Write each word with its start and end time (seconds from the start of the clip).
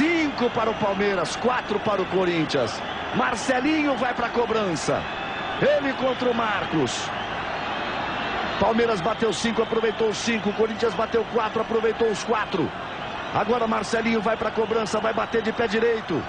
Cinco 0.00 0.48
para 0.48 0.70
o 0.70 0.74
Palmeiras, 0.76 1.36
quatro 1.36 1.78
para 1.78 2.00
o 2.00 2.06
Corinthians. 2.06 2.80
Marcelinho 3.14 3.94
vai 3.98 4.14
para 4.14 4.28
a 4.28 4.30
cobrança. 4.30 5.02
Ele 5.60 5.92
contra 5.92 6.30
o 6.30 6.34
Marcos. 6.34 7.06
Palmeiras 8.58 9.02
bateu 9.02 9.30
cinco, 9.30 9.60
aproveitou 9.62 10.08
os 10.08 10.16
cinco. 10.16 10.54
Corinthians 10.54 10.94
bateu 10.94 11.22
quatro, 11.34 11.60
aproveitou 11.60 12.08
os 12.08 12.24
quatro. 12.24 12.66
Agora 13.34 13.66
Marcelinho 13.66 14.22
vai 14.22 14.38
para 14.38 14.48
a 14.48 14.52
cobrança, 14.52 14.98
vai 14.98 15.12
bater 15.12 15.42
de 15.42 15.52
pé 15.52 15.68
direito. 15.68 16.24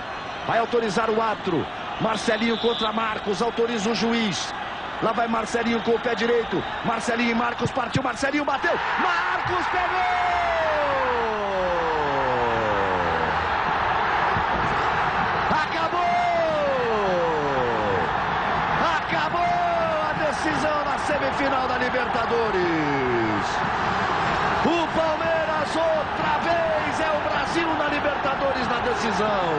Vai 0.46 0.60
autorizar 0.60 1.10
o 1.10 1.22
árbitro. 1.22 1.66
Marcelinho 2.02 2.58
contra 2.58 2.92
Marcos, 2.92 3.42
autoriza 3.42 3.90
o 3.90 3.96
juiz. 3.96 4.54
Lá 5.02 5.14
vai 5.14 5.30
Marcelinho 5.30 5.82
com 5.84 5.92
o 5.92 6.00
pé 6.00 6.14
direito. 6.14 6.62
Marcelinho 6.84 7.32
e 7.32 7.36
Marcos 7.36 7.72
partiu. 7.72 8.04
Marcelinho 8.04 8.44
bateu. 8.44 8.78
Marcos 9.00 9.66
pegou! 9.68 10.42
Acabou! 15.64 16.02
Acabou 18.98 19.42
a 19.42 20.14
decisão 20.14 20.86
na 20.86 20.98
semifinal 21.32 21.68
da 21.68 21.78
Libertadores. 21.78 23.46
O 24.66 24.98
Palmeiras 24.98 25.70
outra 25.76 26.38
vez 26.40 27.00
é 27.00 27.18
o 27.18 27.22
Brasil 27.24 27.68
na 27.78 27.88
Libertadores 27.88 28.68
na 28.68 28.80
decisão. 28.82 29.54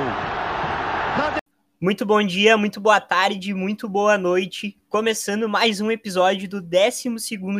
Na 1.18 1.30
de... 1.30 1.38
Muito 1.80 2.04
bom 2.04 2.22
dia, 2.22 2.56
muito 2.56 2.80
boa 2.80 3.00
tarde, 3.00 3.54
muito 3.54 3.88
boa 3.88 4.18
noite. 4.18 4.78
Começando 4.88 5.48
mais 5.48 5.80
um 5.80 5.90
episódio 5.90 6.48
do 6.48 6.60
12 6.60 7.08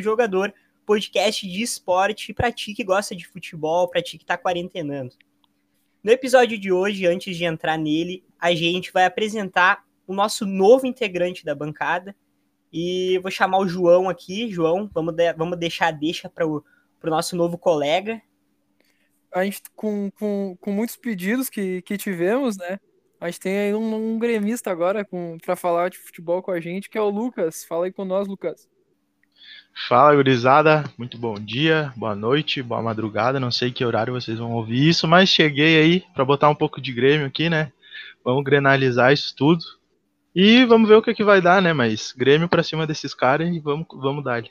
Jogador, 0.01 0.53
podcast 0.85 1.49
de 1.49 1.63
esporte 1.63 2.35
para 2.35 2.53
ti 2.53 2.75
que 2.75 2.85
gosta 2.85 3.17
de 3.17 3.27
futebol, 3.27 3.89
para 3.89 4.03
ti 4.03 4.19
que 4.19 4.25
está 4.25 4.37
quarentenando. 4.37 5.15
No 6.03 6.11
episódio 6.11 6.59
de 6.59 6.71
hoje, 6.71 7.07
antes 7.07 7.37
de 7.37 7.45
entrar 7.45 7.79
nele, 7.79 8.25
a 8.39 8.55
gente 8.55 8.93
vai 8.93 9.07
apresentar 9.07 9.85
o 10.07 10.15
nosso 10.15 10.45
novo 10.45 10.87
integrante 10.87 11.45
da 11.45 11.55
bancada. 11.55 12.15
E 12.73 13.19
vou 13.19 13.31
chamar 13.31 13.59
o 13.59 13.69
João 13.69 14.09
aqui. 14.09 14.51
João, 14.51 14.89
vamos, 14.93 15.15
de, 15.15 15.33
vamos 15.35 15.59
deixar 15.59 15.89
a 15.89 15.91
deixa 15.91 16.29
para 16.29 16.47
o 16.47 16.65
nosso 17.05 17.37
novo 17.37 17.59
colega. 17.59 18.21
A 19.33 19.45
gente, 19.45 19.63
com, 19.75 20.11
com, 20.13 20.57
com 20.61 20.73
muitos 20.73 20.97
pedidos 20.97 21.51
que, 21.51 21.83
que 21.83 21.97
tivemos, 21.97 22.57
né? 22.57 22.79
A 23.21 23.27
gente 23.27 23.41
tem 23.41 23.57
aí 23.57 23.75
um, 23.75 24.15
um 24.15 24.19
gremista 24.19 24.71
agora 24.71 25.07
para 25.45 25.55
falar 25.55 25.91
de 25.91 25.99
futebol 25.99 26.43
com 26.43 26.51
a 26.51 26.61
gente, 26.61 26.91
que 26.91 26.99
é 26.99 27.01
o 27.01 27.09
Lucas. 27.09 27.65
Fala 27.65 27.85
aí 27.85 27.93
com 27.93 28.05
nós, 28.05 28.27
Lucas. 28.27 28.69
Fala, 29.89 30.15
gurizada. 30.15 30.85
Muito 30.99 31.17
bom 31.17 31.35
dia, 31.35 31.93
boa 31.97 32.15
noite, 32.15 32.63
boa 32.63 32.83
madrugada. 32.83 33.39
Não 33.41 33.51
sei 33.51 33.71
que 33.71 33.85
horário 33.85 34.13
vocês 34.13 34.39
vão 34.39 34.53
ouvir 34.53 34.89
isso, 34.89 35.07
mas 35.07 35.29
cheguei 35.29 35.81
aí 35.81 36.05
para 36.13 36.25
botar 36.25 36.49
um 36.49 36.55
pouco 36.55 36.81
de 36.81 36.93
Grêmio 36.93 37.27
aqui, 37.27 37.49
né? 37.49 37.73
Vamos 38.25 38.45
grenalizar 38.45 39.13
isso 39.13 39.35
tudo. 39.37 39.65
E 40.35 40.65
vamos 40.65 40.89
ver 40.89 40.95
o 40.97 41.03
que, 41.03 41.15
que 41.15 41.25
vai 41.25 41.41
dar, 41.43 41.61
né? 41.61 41.73
Mas 41.73 42.13
Grêmio 42.13 42.49
para 42.49 42.63
cima 42.63 42.87
desses 42.87 43.15
caras 43.15 43.55
e 43.55 43.61
vamos, 43.61 43.87
vamos 43.93 44.25
dar. 44.25 44.43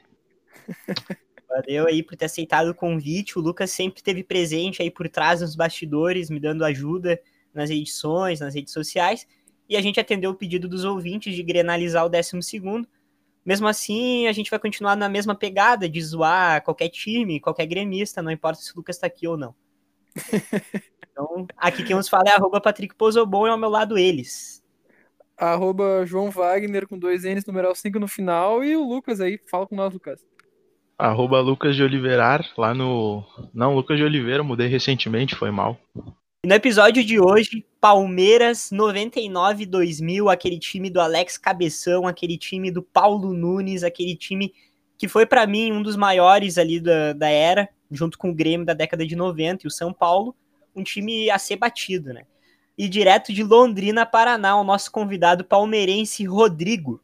Valeu 1.50 1.88
aí 1.88 2.02
por 2.02 2.16
ter 2.16 2.26
aceitado 2.26 2.70
o 2.70 2.76
convite. 2.76 3.38
O 3.38 3.42
Lucas 3.42 3.72
sempre 3.72 4.02
teve 4.02 4.24
presente 4.24 4.82
aí 4.82 4.90
por 4.90 5.10
trás 5.10 5.42
nos 5.42 5.56
bastidores, 5.56 6.30
me 6.30 6.40
dando 6.40 6.64
ajuda 6.64 7.20
nas 7.54 7.70
edições, 7.70 8.40
nas 8.40 8.56
redes 8.56 8.72
sociais. 8.72 9.28
E 9.68 9.76
a 9.76 9.82
gente 9.82 10.00
atendeu 10.00 10.32
o 10.32 10.36
pedido 10.36 10.70
dos 10.70 10.86
ouvintes 10.86 11.36
de 11.36 11.44
grenalizar 11.44 12.06
o 12.06 12.10
décimo 12.10 12.42
segundo. 12.42 12.88
Mesmo 13.44 13.68
assim, 13.68 14.28
a 14.28 14.32
gente 14.32 14.52
vai 14.52 14.60
continuar 14.60 14.96
na 14.96 15.10
mesma 15.10 15.34
pegada 15.34 15.90
de 15.90 16.02
zoar 16.02 16.64
qualquer 16.64 16.90
time, 16.90 17.40
qualquer 17.40 17.66
gremista, 17.66 18.22
não 18.22 18.32
importa 18.32 18.62
se 18.62 18.72
o 18.72 18.78
Lucas 18.78 18.96
está 18.96 19.08
aqui 19.08 19.28
ou 19.28 19.36
não. 19.36 19.56
então, 21.12 21.48
aqui 21.58 21.84
quem 21.84 21.96
nos 21.96 22.08
fala 22.08 22.30
é 22.30 22.36
arroba 22.36 22.62
Patrick 22.62 22.96
Pozobon 22.96 23.48
e 23.48 23.50
ao 23.50 23.58
meu 23.58 23.70
lado 23.70 23.98
eles. 23.98 24.61
Arroba 25.42 26.06
João 26.06 26.30
Wagner 26.30 26.88
com 26.88 27.00
dois 27.00 27.24
N's, 27.24 27.48
numeral 27.48 27.74
5 27.74 28.00
no 28.00 28.08
final, 28.08 28.64
e 28.64 28.78
o 28.78 28.88
Lucas 28.88 29.20
aí, 29.20 29.40
fala 29.50 29.66
com 29.66 29.76
nós, 29.76 29.92
Lucas. 29.92 30.24
Arroba 31.00 31.42
Lucas 31.42 31.76
de 31.76 31.82
Oliveira 31.82 32.46
lá 32.56 32.76
no... 32.76 33.24
Não, 33.52 33.74
Lucas 33.74 33.98
de 33.98 34.04
Oliveira, 34.04 34.44
mudei 34.44 34.68
recentemente, 34.68 35.36
foi 35.36 35.50
mal. 35.50 35.80
E 36.46 36.48
no 36.48 36.54
episódio 36.54 37.04
de 37.04 37.20
hoje, 37.20 37.66
Palmeiras 37.80 38.70
99-2000, 38.72 40.32
aquele 40.32 40.60
time 40.60 40.92
do 40.92 41.02
Alex 41.02 41.40
Cabeção, 41.40 42.06
aquele 42.06 42.38
time 42.38 42.70
do 42.70 42.84
Paulo 42.84 43.34
Nunes, 43.34 43.84
aquele 43.84 44.16
time 44.16 44.54
que 44.96 45.08
foi 45.08 45.26
para 45.26 45.48
mim 45.48 45.72
um 45.72 45.82
dos 45.82 45.96
maiores 45.96 46.60
ali 46.60 46.80
da, 46.80 47.14
da 47.14 47.30
era, 47.30 47.68
junto 47.90 48.16
com 48.16 48.30
o 48.30 48.36
Grêmio 48.36 48.64
da 48.64 48.76
década 48.76 49.08
de 49.08 49.16
90 49.16 49.66
e 49.66 49.68
o 49.68 49.72
São 49.72 49.92
Paulo, 49.92 50.36
um 50.76 50.84
time 50.84 51.32
a 51.32 51.40
ser 51.40 51.56
batido, 51.56 52.14
né? 52.14 52.26
E 52.78 52.88
direto 52.88 53.34
de 53.34 53.44
Londrina, 53.44 54.06
Paraná, 54.06 54.56
o 54.56 54.64
nosso 54.64 54.92
convidado 54.92 55.44
palmeirense 55.44 56.26
Rodrigo. 56.26 57.02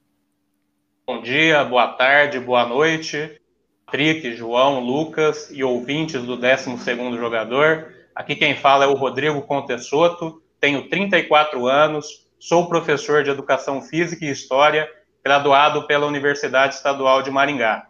Bom 1.06 1.22
dia, 1.22 1.64
boa 1.64 1.88
tarde, 1.90 2.40
boa 2.40 2.66
noite. 2.66 3.40
Patrick, 3.88 4.36
João, 4.36 4.82
Lucas 4.82 5.50
e 5.50 5.64
ouvintes 5.64 6.22
do 6.24 6.38
12º 6.38 7.18
jogador. 7.18 7.94
Aqui 8.14 8.36
quem 8.36 8.54
fala 8.54 8.84
é 8.84 8.88
o 8.88 8.96
Rodrigo 8.96 9.42
Contessoto, 9.44 10.42
tenho 10.60 10.90
34 10.90 11.66
anos, 11.66 12.28
sou 12.38 12.68
professor 12.68 13.24
de 13.24 13.30
Educação 13.30 13.82
Física 13.82 14.26
e 14.26 14.30
História, 14.30 14.90
graduado 15.24 15.88
pela 15.88 16.06
Universidade 16.06 16.76
Estadual 16.76 17.22
de 17.22 17.32
Maringá. 17.32 17.88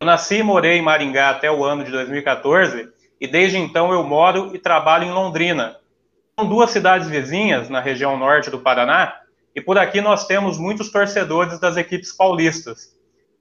Eu 0.00 0.06
nasci 0.06 0.36
e 0.36 0.42
morei 0.44 0.78
em 0.78 0.82
Maringá 0.82 1.30
até 1.30 1.50
o 1.50 1.64
ano 1.64 1.82
de 1.82 1.90
2014 1.90 2.88
e 3.20 3.26
desde 3.26 3.58
então 3.58 3.92
eu 3.92 4.04
moro 4.04 4.54
e 4.54 4.60
trabalho 4.60 5.04
em 5.04 5.12
Londrina. 5.12 5.76
São 6.42 6.48
duas 6.48 6.72
cidades 6.72 7.06
vizinhas 7.06 7.68
na 7.68 7.78
região 7.78 8.18
norte 8.18 8.50
do 8.50 8.58
Paraná 8.58 9.14
e 9.54 9.60
por 9.60 9.78
aqui 9.78 10.00
nós 10.00 10.26
temos 10.26 10.58
muitos 10.58 10.90
torcedores 10.90 11.60
das 11.60 11.76
equipes 11.76 12.12
paulistas. 12.12 12.98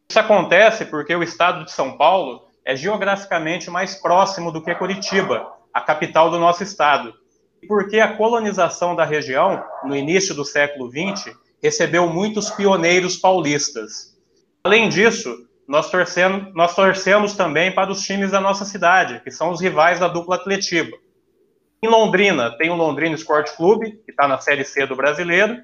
Isso 0.08 0.20
acontece 0.20 0.86
porque 0.86 1.16
o 1.16 1.24
estado 1.24 1.66
de 1.66 1.72
São 1.72 1.98
Paulo 1.98 2.44
é 2.64 2.76
geograficamente 2.76 3.72
mais 3.72 3.96
próximo 3.96 4.52
do 4.52 4.64
que 4.64 4.76
Curitiba, 4.76 5.52
a 5.74 5.82
capital 5.82 6.30
do 6.30 6.38
nosso 6.38 6.62
estado. 6.62 7.12
Porque 7.68 8.00
a 8.00 8.16
colonização 8.16 8.96
da 8.96 9.04
região, 9.04 9.64
no 9.84 9.96
início 9.96 10.36
do 10.36 10.46
século 10.46 10.88
XX, 10.88 11.36
recebeu 11.60 12.08
muitos 12.08 12.52
pioneiros 12.52 13.18
paulistas. 13.18 14.16
Além 14.64 14.90
disso, 14.90 15.48
nós 15.68 15.90
torcemos, 15.90 16.54
nós 16.54 16.76
torcemos 16.76 17.34
também 17.34 17.74
para 17.74 17.92
os 17.92 18.04
times 18.04 18.30
da 18.30 18.40
nossa 18.40 18.64
cidade, 18.64 19.22
que 19.24 19.32
são 19.32 19.50
os 19.50 19.60
rivais 19.60 20.00
da 20.00 20.08
dupla 20.08 20.36
Atletiba. 20.36 20.96
Em 21.84 21.90
Londrina, 21.90 22.56
tem 22.60 22.70
o 22.70 22.76
Londrina 22.76 23.16
Esporte 23.16 23.58
Clube, 23.58 23.94
que 24.06 24.12
está 24.12 24.28
na 24.28 24.38
Série 24.38 24.64
C 24.64 24.86
do 24.86 24.96
Brasileiro. 24.96 25.64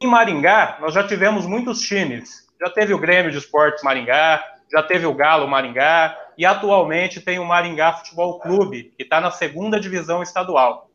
Em 0.00 0.06
Maringá, 0.06 0.78
nós 0.80 0.94
já 0.94 1.06
tivemos 1.06 1.44
muitos 1.44 1.82
times. 1.82 2.48
Já 2.58 2.70
teve 2.70 2.94
o 2.94 2.98
Grêmio 2.98 3.30
de 3.30 3.36
Esportes 3.36 3.84
Maringá, 3.84 4.42
já 4.72 4.82
teve 4.82 5.04
o 5.04 5.12
Galo 5.12 5.46
Maringá, 5.46 6.18
e 6.38 6.46
atualmente 6.46 7.20
tem 7.20 7.38
o 7.38 7.44
Maringá 7.44 7.92
Futebol 7.92 8.40
Clube, 8.40 8.94
que 8.96 9.02
está 9.02 9.20
na 9.20 9.30
segunda 9.30 9.78
divisão 9.78 10.22
estadual. 10.22 10.88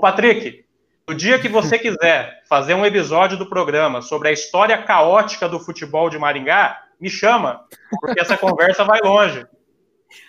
Patrick, 0.00 0.64
no 1.06 1.14
dia 1.14 1.38
que 1.38 1.48
você 1.48 1.78
quiser 1.78 2.42
fazer 2.48 2.72
um 2.72 2.86
episódio 2.86 3.36
do 3.36 3.50
programa 3.50 4.00
sobre 4.00 4.28
a 4.28 4.32
história 4.32 4.82
caótica 4.82 5.46
do 5.46 5.60
futebol 5.60 6.08
de 6.08 6.18
Maringá, 6.18 6.82
me 6.98 7.10
chama, 7.10 7.66
porque 8.00 8.18
essa 8.18 8.38
conversa 8.38 8.82
vai 8.82 8.98
longe. 9.02 9.44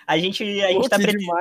A 0.05 0.17
gente 0.17 0.43
a 0.61 0.67
gente 0.67 0.83
está 0.83 0.97
pretendendo 0.97 1.31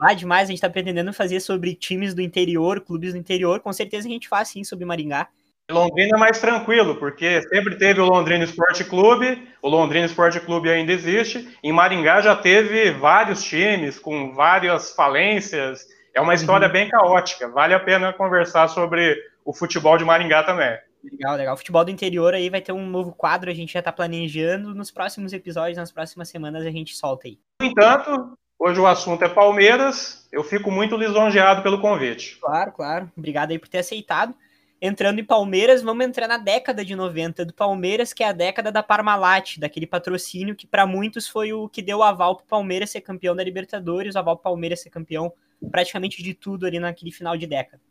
vai 0.00 0.16
demais, 0.16 0.44
a 0.44 0.46
gente 0.46 0.56
está 0.56 0.70
pretendendo 0.70 1.12
fazer 1.12 1.40
sobre 1.40 1.74
times 1.74 2.14
do 2.14 2.22
interior, 2.22 2.80
clubes 2.80 3.12
do 3.12 3.18
interior, 3.18 3.60
com 3.60 3.70
certeza 3.70 4.08
a 4.08 4.10
gente 4.10 4.28
faz 4.28 4.48
sim 4.48 4.64
sobre 4.64 4.86
Maringá. 4.86 5.28
Londrina 5.70 6.16
é 6.16 6.18
mais 6.18 6.40
tranquilo, 6.40 6.96
porque 6.96 7.42
sempre 7.42 7.76
teve 7.76 8.00
o 8.00 8.06
Londrina 8.06 8.42
Esporte 8.42 8.82
Clube, 8.82 9.46
o 9.62 9.68
Londrina 9.68 10.06
Esporte 10.06 10.40
Clube 10.40 10.70
ainda 10.70 10.90
existe. 10.90 11.56
Em 11.62 11.70
Maringá 11.70 12.22
já 12.22 12.34
teve 12.34 12.90
vários 12.92 13.44
times 13.44 13.98
com 13.98 14.32
várias 14.32 14.92
falências. 14.92 15.86
É 16.12 16.20
uma 16.20 16.34
história 16.34 16.66
uhum. 16.66 16.72
bem 16.72 16.88
caótica. 16.88 17.48
Vale 17.48 17.74
a 17.74 17.78
pena 17.78 18.12
conversar 18.12 18.68
sobre 18.68 19.16
o 19.44 19.52
futebol 19.52 19.96
de 19.96 20.04
Maringá 20.04 20.42
também. 20.42 20.76
Legal, 21.04 21.36
legal. 21.36 21.54
O 21.54 21.56
futebol 21.58 21.84
do 21.84 21.90
interior 21.90 22.34
aí 22.34 22.50
vai 22.50 22.60
ter 22.60 22.72
um 22.72 22.86
novo 22.86 23.12
quadro, 23.12 23.48
a 23.48 23.54
gente 23.54 23.72
já 23.72 23.78
está 23.78 23.92
planejando. 23.92 24.74
Nos 24.74 24.90
próximos 24.90 25.32
episódios, 25.32 25.78
nas 25.78 25.92
próximas 25.92 26.28
semanas, 26.28 26.66
a 26.66 26.70
gente 26.70 26.96
solta 26.96 27.28
aí. 27.28 27.38
No 27.60 27.66
entanto, 27.68 28.36
hoje 28.60 28.78
o 28.78 28.86
assunto 28.86 29.24
é 29.24 29.28
Palmeiras. 29.28 30.28
Eu 30.30 30.44
fico 30.44 30.70
muito 30.70 30.96
lisonjeado 30.96 31.62
pelo 31.62 31.80
convite. 31.80 32.38
Claro, 32.40 32.70
claro. 32.70 33.10
Obrigado 33.16 33.50
aí 33.50 33.58
por 33.58 33.68
ter 33.68 33.78
aceitado 33.78 34.34
entrando 34.80 35.18
em 35.18 35.24
Palmeiras, 35.24 35.82
vamos 35.82 36.06
entrar 36.06 36.26
na 36.26 36.38
década 36.38 36.84
de 36.84 36.96
90 36.96 37.44
do 37.44 37.52
Palmeiras, 37.52 38.12
que 38.12 38.22
é 38.22 38.28
a 38.28 38.32
década 38.32 38.72
da 38.72 38.82
Parmalat, 38.82 39.58
daquele 39.58 39.86
patrocínio 39.86 40.56
que 40.56 40.66
para 40.66 40.86
muitos 40.86 41.28
foi 41.28 41.52
o 41.52 41.68
que 41.68 41.82
deu 41.82 41.98
o 41.98 42.02
aval 42.02 42.36
para 42.36 42.44
o 42.44 42.48
Palmeiras 42.48 42.90
ser 42.90 43.02
campeão 43.02 43.36
da 43.36 43.44
Libertadores, 43.44 44.14
o 44.14 44.18
aval 44.18 44.36
para 44.36 44.48
o 44.48 44.52
Palmeiras 44.52 44.80
ser 44.80 44.88
campeão 44.88 45.32
praticamente 45.70 46.22
de 46.22 46.32
tudo 46.32 46.64
ali 46.64 46.78
naquele 46.80 47.12
final 47.12 47.36
de 47.36 47.46
década. 47.46 47.82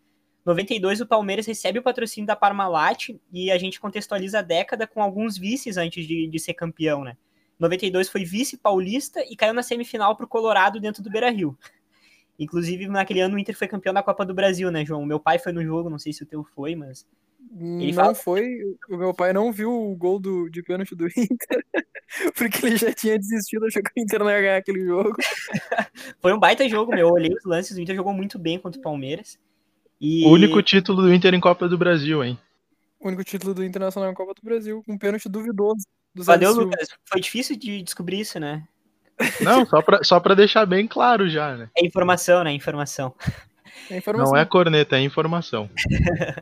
92 0.43 1.01
o 1.01 1.05
Palmeiras 1.05 1.45
recebe 1.45 1.77
o 1.77 1.83
patrocínio 1.83 2.25
da 2.25 2.35
Parmalat 2.35 3.09
e 3.31 3.51
a 3.51 3.57
gente 3.57 3.79
contextualiza 3.79 4.39
a 4.39 4.41
década 4.41 4.87
com 4.87 5.03
alguns 5.03 5.37
vices 5.37 5.77
antes 5.77 6.07
de, 6.07 6.27
de 6.27 6.39
ser 6.39 6.55
campeão, 6.55 7.03
né? 7.03 7.15
92 7.59 8.09
foi 8.09 8.23
vice 8.23 8.57
paulista 8.57 9.21
e 9.29 9.35
caiu 9.35 9.53
na 9.53 9.61
semifinal 9.61 10.15
para 10.15 10.25
o 10.25 10.29
Colorado 10.29 10.79
dentro 10.79 11.03
do 11.03 11.09
Beira-Rio. 11.09 11.57
Inclusive, 12.39 12.87
naquele 12.87 13.19
ano 13.19 13.35
o 13.35 13.39
Inter 13.39 13.57
foi 13.57 13.67
campeão 13.67 13.93
da 13.93 14.01
Copa 14.01 14.25
do 14.25 14.33
Brasil, 14.33 14.71
né, 14.71 14.85
João? 14.85 15.05
Meu 15.05 15.19
pai 15.19 15.37
foi 15.37 15.51
no 15.51 15.61
jogo, 15.61 15.89
não 15.89 15.99
sei 15.99 16.13
se 16.13 16.23
o 16.23 16.25
teu 16.25 16.43
foi, 16.55 16.73
mas. 16.73 17.05
Ele 17.59 17.87
não 17.87 17.93
fala... 17.93 18.15
foi, 18.15 18.45
o 18.89 18.97
meu 18.97 19.13
pai 19.13 19.33
não 19.33 19.51
viu 19.51 19.71
o 19.71 19.95
gol 19.95 20.19
do, 20.19 20.49
de 20.49 20.63
pênalti 20.63 20.95
do 20.95 21.07
Inter, 21.17 21.65
porque 22.35 22.65
ele 22.65 22.77
já 22.77 22.93
tinha 22.93 23.17
desistido, 23.17 23.65
achou 23.65 23.81
que 23.83 23.91
o 23.97 24.01
Inter 24.01 24.19
não 24.19 24.29
ia 24.29 24.41
ganhar 24.41 24.57
aquele 24.57 24.85
jogo. 24.85 25.15
foi 26.21 26.33
um 26.33 26.39
baita 26.39 26.67
jogo, 26.69 26.91
meu. 26.91 27.07
Eu 27.07 27.13
olhei 27.13 27.33
os 27.33 27.43
lances, 27.43 27.75
o 27.75 27.81
Inter 27.81 27.95
jogou 27.95 28.13
muito 28.13 28.39
bem 28.39 28.57
contra 28.57 28.79
o 28.79 28.83
Palmeiras. 28.83 29.37
E... 29.99 30.25
O 30.25 30.29
único 30.29 30.61
título 30.61 31.01
do 31.01 31.13
Inter 31.13 31.33
em 31.33 31.41
Copa 31.41 31.67
do 31.67 31.77
Brasil, 31.77 32.23
hein? 32.23 32.39
O 33.01 33.07
único 33.07 33.23
título 33.23 33.53
do 33.53 33.63
Internacional 33.63 34.11
em 34.11 34.15
Copa 34.15 34.33
do 34.33 34.41
Brasil, 34.41 34.81
com 34.85 34.93
um 34.93 34.97
pênalti 34.97 35.27
duvidoso. 35.27 35.85
Valeu, 36.23 36.53
Lucas. 36.53 36.89
Foi 37.05 37.21
difícil 37.21 37.55
de 37.57 37.81
descobrir 37.81 38.19
isso, 38.19 38.39
né? 38.39 38.63
Não, 39.41 39.65
só 39.65 39.81
pra, 39.81 40.03
só 40.03 40.19
pra 40.19 40.33
deixar 40.33 40.65
bem 40.65 40.87
claro 40.87 41.29
já, 41.29 41.55
né? 41.55 41.69
É 41.77 41.85
informação, 41.85 42.43
né? 42.43 42.51
Informação. 42.51 43.13
É 43.89 43.97
informação. 43.97 44.33
Não 44.33 44.39
é 44.39 44.45
corneta, 44.45 44.95
é 44.95 45.01
informação. 45.01 45.69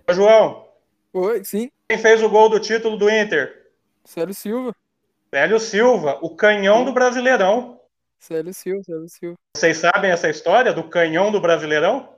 Ô, 0.07 0.13
João. 0.13 0.67
Oi, 1.13 1.43
sim. 1.43 1.71
Quem 1.89 1.97
fez 1.97 2.21
o 2.21 2.29
gol 2.29 2.49
do 2.49 2.59
título 2.59 2.97
do 2.97 3.09
Inter? 3.09 3.67
Célio 4.03 4.33
Silva. 4.33 4.75
Célio 5.33 5.59
Silva, 5.59 6.17
o 6.21 6.29
canhão 6.29 6.85
do 6.85 6.91
Brasileirão. 6.91 7.79
Célio 8.19 8.53
Silva, 8.53 8.83
Célio 8.83 9.09
Silva. 9.09 9.35
Vocês 9.55 9.77
sabem 9.77 10.11
essa 10.11 10.29
história 10.29 10.73
do 10.73 10.83
canhão 10.83 11.31
do 11.31 11.41
Brasileirão? 11.41 12.09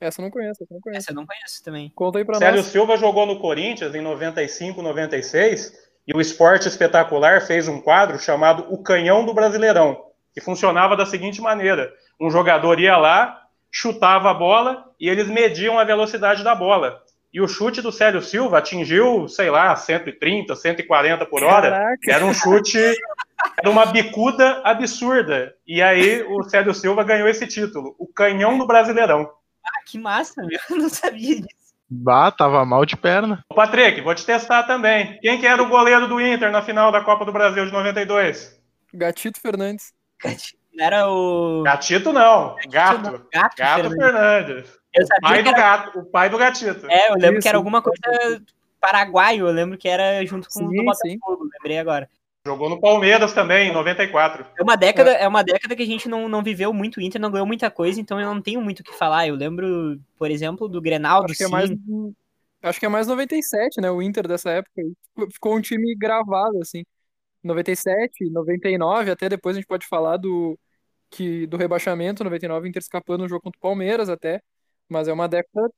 Essa 0.00 0.20
eu 0.20 0.24
não 0.24 0.30
conheço, 0.30 0.62
essa 0.62 0.72
eu 0.72 0.76
não 0.76 0.80
conheço. 0.80 0.98
Essa 0.98 1.10
eu 1.12 1.14
não 1.14 1.26
conheço 1.26 1.64
também. 1.64 1.92
Conta 1.94 2.18
aí 2.18 2.24
pra 2.24 2.38
Célio 2.38 2.62
nós. 2.62 2.66
Silva 2.66 2.96
jogou 2.96 3.26
no 3.26 3.38
Corinthians 3.40 3.94
em 3.94 4.00
95, 4.00 4.82
96 4.82 5.72
e 6.06 6.14
o 6.14 6.20
Esporte 6.20 6.68
Espetacular 6.68 7.40
fez 7.40 7.66
um 7.66 7.80
quadro 7.80 8.18
chamado 8.18 8.66
O 8.68 8.82
Canhão 8.82 9.24
do 9.24 9.32
Brasileirão, 9.32 10.04
que 10.32 10.40
funcionava 10.40 10.96
da 10.96 11.06
seguinte 11.06 11.40
maneira: 11.40 11.92
um 12.20 12.30
jogador 12.30 12.78
ia 12.78 12.96
lá, 12.96 13.42
chutava 13.70 14.30
a 14.30 14.34
bola 14.34 14.84
e 15.00 15.08
eles 15.08 15.28
mediam 15.28 15.78
a 15.78 15.84
velocidade 15.84 16.44
da 16.44 16.54
bola. 16.54 17.02
E 17.32 17.40
o 17.40 17.48
chute 17.48 17.82
do 17.82 17.90
Célio 17.90 18.22
Silva 18.22 18.58
atingiu, 18.58 19.26
sei 19.28 19.50
lá, 19.50 19.74
130, 19.74 20.54
140 20.54 21.26
por 21.26 21.42
hora. 21.42 21.70
Caraca. 21.70 22.12
Era 22.12 22.24
um 22.24 22.32
chute, 22.32 22.78
era 23.58 23.68
uma 23.68 23.86
bicuda 23.86 24.60
absurda. 24.62 25.52
E 25.66 25.82
aí 25.82 26.22
o 26.22 26.44
Célio 26.44 26.72
Silva 26.72 27.02
ganhou 27.02 27.26
esse 27.26 27.44
título, 27.48 27.96
o 27.98 28.06
Canhão 28.06 28.56
do 28.56 28.66
Brasileirão. 28.66 29.28
Ah, 29.66 29.82
que 29.84 29.98
massa, 29.98 30.42
meu. 30.42 30.58
Eu 30.70 30.76
não 30.76 30.88
sabia 30.88 31.40
disso. 31.40 31.63
Bah, 31.88 32.30
tava 32.30 32.64
mal 32.64 32.84
de 32.86 32.96
perna. 32.96 33.44
Ô, 33.50 33.54
Patrick, 33.54 34.00
vou 34.00 34.14
te 34.14 34.24
testar 34.24 34.62
também. 34.64 35.18
Quem 35.20 35.38
que 35.38 35.46
era 35.46 35.62
o 35.62 35.68
goleiro 35.68 36.08
do 36.08 36.20
Inter 36.20 36.50
na 36.50 36.62
final 36.62 36.90
da 36.90 37.02
Copa 37.02 37.24
do 37.24 37.32
Brasil 37.32 37.64
de 37.66 37.72
92? 37.72 38.58
Gatito 38.92 39.40
Fernandes. 39.40 39.92
Não 40.74 40.84
era 40.84 41.08
o. 41.08 41.62
Gatito 41.62 42.12
não, 42.12 42.56
Gato. 42.68 43.28
Gato, 43.32 43.56
Gato 43.56 43.90
Fernandes. 43.90 43.96
Fernandes. 43.96 44.78
Eu 44.94 45.02
O 45.02 45.06
sabia 45.06 45.20
pai 45.28 45.36
que 45.38 45.42
do 45.42 45.48
era... 45.48 45.58
gato, 45.58 45.98
o 45.98 46.04
pai 46.06 46.30
do 46.30 46.38
gatito. 46.38 46.86
É, 46.90 47.10
eu 47.10 47.14
lembro 47.14 47.34
Isso. 47.34 47.42
que 47.42 47.48
era 47.48 47.58
alguma 47.58 47.82
coisa 47.82 48.00
paraguaio. 48.80 49.46
Eu 49.48 49.52
lembro 49.52 49.76
que 49.76 49.88
era 49.88 50.24
junto 50.24 50.48
com 50.48 50.60
o 50.64 50.68
do 50.68 50.70
Sim, 50.70 50.84
Botafogo. 51.18 51.48
Lembrei 51.52 51.78
agora. 51.78 52.08
Jogou 52.46 52.68
no 52.68 52.78
Palmeiras 52.78 53.32
também, 53.32 53.70
em 53.70 53.72
94. 53.72 54.44
É 54.58 54.62
uma 54.62 54.76
década, 54.76 55.12
é 55.12 55.26
uma 55.26 55.42
década 55.42 55.74
que 55.74 55.82
a 55.82 55.86
gente 55.86 56.06
não, 56.10 56.28
não 56.28 56.42
viveu 56.42 56.74
muito 56.74 56.98
o 56.98 57.00
Inter, 57.00 57.18
não 57.18 57.30
ganhou 57.30 57.46
muita 57.46 57.70
coisa, 57.70 57.98
então 57.98 58.20
eu 58.20 58.26
não 58.26 58.42
tenho 58.42 58.60
muito 58.60 58.80
o 58.80 58.84
que 58.84 58.92
falar. 58.92 59.26
Eu 59.26 59.34
lembro, 59.34 59.98
por 60.18 60.30
exemplo, 60.30 60.68
do 60.68 60.78
Grenal, 60.78 61.22
do 61.22 61.30
Acho 61.30 61.38
que 61.38 61.44
é 61.44 61.48
mais. 61.48 61.70
Acho 62.62 62.80
que 62.80 62.84
é 62.84 62.88
mais 62.88 63.06
97, 63.06 63.80
né? 63.80 63.90
O 63.90 64.02
Inter 64.02 64.28
dessa 64.28 64.50
época. 64.50 64.82
Ficou 65.32 65.56
um 65.56 65.60
time 65.62 65.94
gravado, 65.94 66.60
assim. 66.60 66.84
97, 67.42 68.28
99, 68.30 69.10
até 69.10 69.26
depois 69.26 69.56
a 69.56 69.60
gente 69.60 69.68
pode 69.68 69.86
falar 69.86 70.18
do, 70.18 70.58
que, 71.08 71.46
do 71.46 71.56
rebaixamento, 71.56 72.24
99, 72.24 72.66
o 72.66 72.68
Inter 72.68 72.82
escapando 72.82 73.22
no 73.22 73.28
jogo 73.28 73.42
contra 73.42 73.58
o 73.58 73.62
Palmeiras 73.62 74.10
até. 74.10 74.42
Mas 74.86 75.08
é 75.08 75.12
uma 75.14 75.28
década 75.28 75.70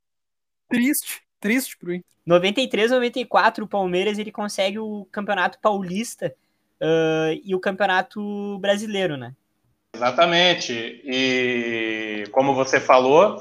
triste, 0.69 1.23
triste 1.39 1.79
pro 1.79 1.95
Inter. 1.95 2.11
93, 2.27 2.91
94, 2.91 3.65
o 3.65 3.69
Palmeiras 3.69 4.19
ele 4.19 4.33
consegue 4.33 4.81
o 4.81 5.07
Campeonato 5.13 5.61
Paulista 5.61 6.35
ah, 6.81 7.31
e 7.45 7.55
o 7.55 7.61
Campeonato 7.61 8.59
Brasileiro, 8.59 9.17
né? 9.17 9.33
Exatamente. 9.95 11.01
E 11.05 12.25
como 12.33 12.55
você 12.55 12.79
falou, 12.79 13.41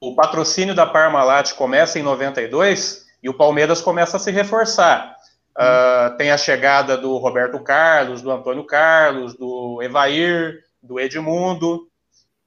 o 0.00 0.14
patrocínio 0.14 0.74
da 0.74 0.84
Parmalat 0.86 1.54
começa 1.54 1.98
em 1.98 2.02
92 2.02 3.06
e 3.22 3.28
o 3.28 3.34
Palmeiras 3.34 3.80
começa 3.80 4.16
a 4.16 4.20
se 4.20 4.30
reforçar. 4.30 5.16
Ah, 5.56 6.14
tem 6.18 6.30
a 6.30 6.36
chegada 6.36 6.96
do 6.96 7.16
Roberto 7.16 7.58
Carlos, 7.60 8.20
do 8.20 8.30
Antônio 8.30 8.64
Carlos, 8.64 9.34
do 9.34 9.82
Evair, 9.82 10.64
do 10.82 11.00
Edmundo. 11.00 11.88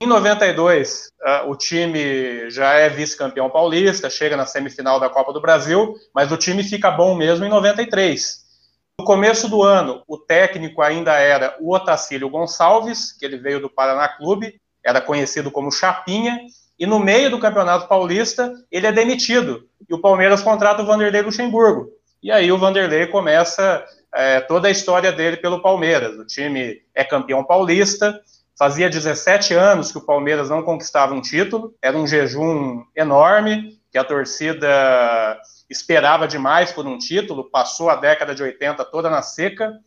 Em 0.01 0.05
92, 0.07 1.11
ah, 1.23 1.43
o 1.47 1.55
time 1.55 2.49
já 2.51 2.73
é 2.73 2.87
vice-campeão 2.87 3.49
paulista, 3.49 4.09
chega 4.09 4.37
na 4.37 4.45
semifinal 4.45 4.99
da 4.99 5.09
Copa 5.09 5.33
do 5.33 5.41
Brasil, 5.41 5.95
mas 6.13 6.31
o 6.31 6.37
time 6.37 6.63
fica 6.63 6.91
bom 6.91 7.15
mesmo 7.15 7.45
em 7.45 7.49
93. 7.49 8.47
No 8.99 9.05
começo 9.05 9.47
do 9.47 9.63
ano, 9.63 10.03
o 10.05 10.17
técnico 10.17 10.81
ainda 10.81 11.13
era 11.13 11.55
o 11.61 11.73
Otacílio 11.73 12.29
Gonçalves, 12.29 13.13
que 13.13 13.23
ele 13.23 13.37
veio 13.37 13.61
do 13.61 13.69
Paraná 13.69 14.09
Clube, 14.09 14.59
era 14.83 14.99
conhecido 14.99 15.49
como 15.49 15.71
Chapinha, 15.71 16.37
e 16.77 16.85
no 16.85 16.99
meio 16.99 17.29
do 17.29 17.39
Campeonato 17.39 17.87
Paulista, 17.87 18.53
ele 18.69 18.87
é 18.87 18.91
demitido, 18.91 19.69
e 19.89 19.93
o 19.93 20.01
Palmeiras 20.01 20.41
contrata 20.41 20.83
o 20.83 20.85
Vanderlei 20.85 21.21
Luxemburgo. 21.21 21.87
E 22.21 22.29
aí 22.29 22.51
o 22.51 22.57
Vanderlei 22.57 23.07
começa 23.07 23.85
é, 24.13 24.41
toda 24.41 24.67
a 24.67 24.71
história 24.71 25.13
dele 25.13 25.37
pelo 25.37 25.61
Palmeiras. 25.61 26.19
O 26.19 26.25
time 26.25 26.81
é 26.93 27.05
campeão 27.05 27.41
paulista, 27.41 28.19
fazia 28.57 28.89
17 28.89 29.53
anos 29.53 29.93
que 29.93 29.97
o 29.97 30.05
Palmeiras 30.05 30.49
não 30.49 30.61
conquistava 30.61 31.13
um 31.13 31.21
título, 31.21 31.73
era 31.81 31.97
um 31.97 32.05
jejum 32.05 32.83
enorme, 32.93 33.79
que 33.93 33.97
a 33.97 34.03
torcida 34.03 35.39
esperava 35.69 36.27
demais 36.27 36.71
por 36.71 36.85
um 36.87 36.97
título, 36.97 37.49
passou 37.49 37.89
a 37.89 37.95
década 37.95 38.33
de 38.33 38.41
80 38.41 38.83
toda 38.85 39.09
na 39.09 39.21
seca. 39.21 39.79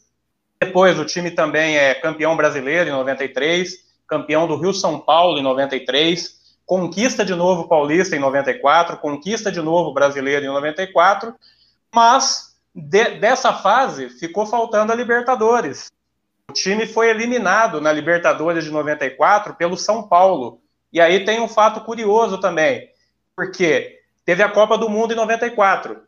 Depois 0.61 0.99
o 0.99 1.05
time 1.05 1.31
também 1.31 1.77
é 1.77 1.95
campeão 1.95 2.37
brasileiro 2.37 2.89
em 2.89 2.93
93, 2.93 3.75
campeão 4.07 4.47
do 4.47 4.57
Rio 4.57 4.73
São 4.73 5.01
Paulo 5.01 5.39
em 5.39 5.43
93, 5.43 6.41
conquista 6.65 7.25
de 7.25 7.35
novo 7.35 7.69
paulista 7.69 8.15
em 8.15 8.21
94, 8.21 8.97
conquista 8.99 9.51
de 9.51 9.61
novo 9.61 9.93
brasileiro 9.93 10.45
em 10.45 10.49
94, 10.49 11.35
mas 11.93 12.55
de- 12.75 13.17
dessa 13.19 13.53
fase 13.53 14.09
ficou 14.09 14.47
faltando 14.47 14.93
a 14.93 14.95
Libertadores. 14.95 15.91
O 16.49 16.53
time 16.53 16.87
foi 16.87 17.11
eliminado 17.11 17.81
na 17.81 17.93
Libertadores 17.93 18.65
de 18.65 18.71
94 18.71 19.55
pelo 19.55 19.77
São 19.77 20.07
Paulo. 20.07 20.61
E 20.93 21.01
aí 21.01 21.25
tem 21.25 21.41
um 21.41 21.49
fato 21.49 21.81
curioso 21.81 22.39
também, 22.39 22.91
porque 23.35 24.02
teve 24.25 24.43
a 24.43 24.49
Copa 24.49 24.77
do 24.79 24.89
Mundo 24.89 25.13
em 25.13 25.17
94. 25.17 26.03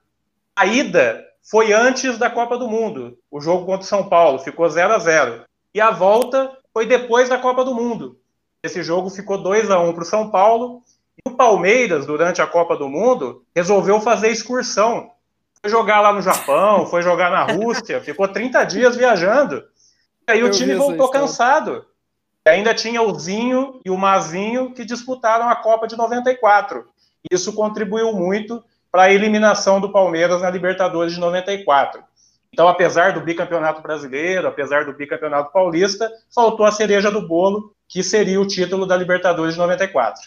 A 0.57 0.67
ida 0.67 1.25
foi 1.43 1.73
antes 1.73 2.17
da 2.19 2.31
Copa 2.31 2.57
do 2.57 2.69
Mundo. 2.69 3.19
O 3.31 3.41
jogo 3.41 3.67
contra 3.67 3.85
o 3.85 3.89
São 3.89 4.09
Paulo 4.09 4.39
ficou 4.39 4.69
0 4.69 4.95
a 4.95 4.99
0 4.99 5.45
E 5.75 5.81
a 5.81 5.91
volta 5.91 6.57
foi 6.73 6.87
depois 6.87 7.29
da 7.29 7.39
Copa 7.39 7.65
do 7.65 7.75
Mundo. 7.75 8.19
Esse 8.63 8.83
jogo 8.83 9.11
ficou 9.11 9.37
2 9.37 9.71
a 9.71 9.79
1 9.79 9.93
para 9.93 10.03
o 10.03 10.07
São 10.07 10.31
Paulo. 10.31 10.83
E 11.19 11.29
o 11.29 11.37
Palmeiras, 11.37 12.07
durante 12.07 12.41
a 12.41 12.47
Copa 12.47 12.77
do 12.77 12.89
Mundo, 12.89 13.45
resolveu 13.55 14.01
fazer 14.01 14.31
excursão. 14.31 15.11
Foi 15.61 15.71
jogar 15.71 16.01
lá 16.01 16.13
no 16.13 16.23
Japão, 16.23 16.87
foi 16.87 17.03
jogar 17.03 17.31
na 17.31 17.45
Rússia, 17.45 18.01
ficou 18.03 18.27
30 18.27 18.65
dias 18.65 18.97
viajando. 18.97 19.65
E 20.27 20.33
aí 20.33 20.43
o 20.43 20.47
Eu 20.47 20.53
vi 20.53 20.59
time 20.59 20.75
voltou 20.75 21.11
cansado. 21.11 21.85
E 22.47 22.51
ainda 22.51 22.75
tinha 22.75 23.01
o 23.03 23.19
Zinho 23.19 23.81
e 23.85 23.91
o 23.91 23.97
Mazinho 23.97 24.73
que 24.73 24.85
disputaram 24.85 25.49
a 25.49 25.57
Copa 25.57 25.87
de 25.87 25.97
94. 25.97 26.87
Isso 27.31 27.53
contribuiu 27.53 28.13
muito 28.13 28.63
para 28.91 29.05
a 29.05 29.13
eliminação 29.13 29.81
do 29.81 29.91
Palmeiras 29.91 30.43
na 30.43 30.51
Libertadores 30.51 31.15
de 31.15 31.21
94. 31.21 32.03
Então, 32.53 32.69
apesar 32.69 33.13
do 33.13 33.21
bicampeonato 33.21 33.83
brasileiro, 33.83 34.47
apesar 34.47 34.85
do 34.85 34.93
bicampeonato 34.93 35.53
paulista, 35.53 36.09
faltou 36.33 36.65
a 36.65 36.71
cereja 36.71 37.11
do 37.11 37.27
bolo, 37.27 37.75
que 37.89 38.03
seria 38.03 38.41
o 38.41 38.47
título 38.47 38.87
da 38.87 38.97
Libertadores 38.97 39.55
de 39.55 39.61
94. 39.61 40.23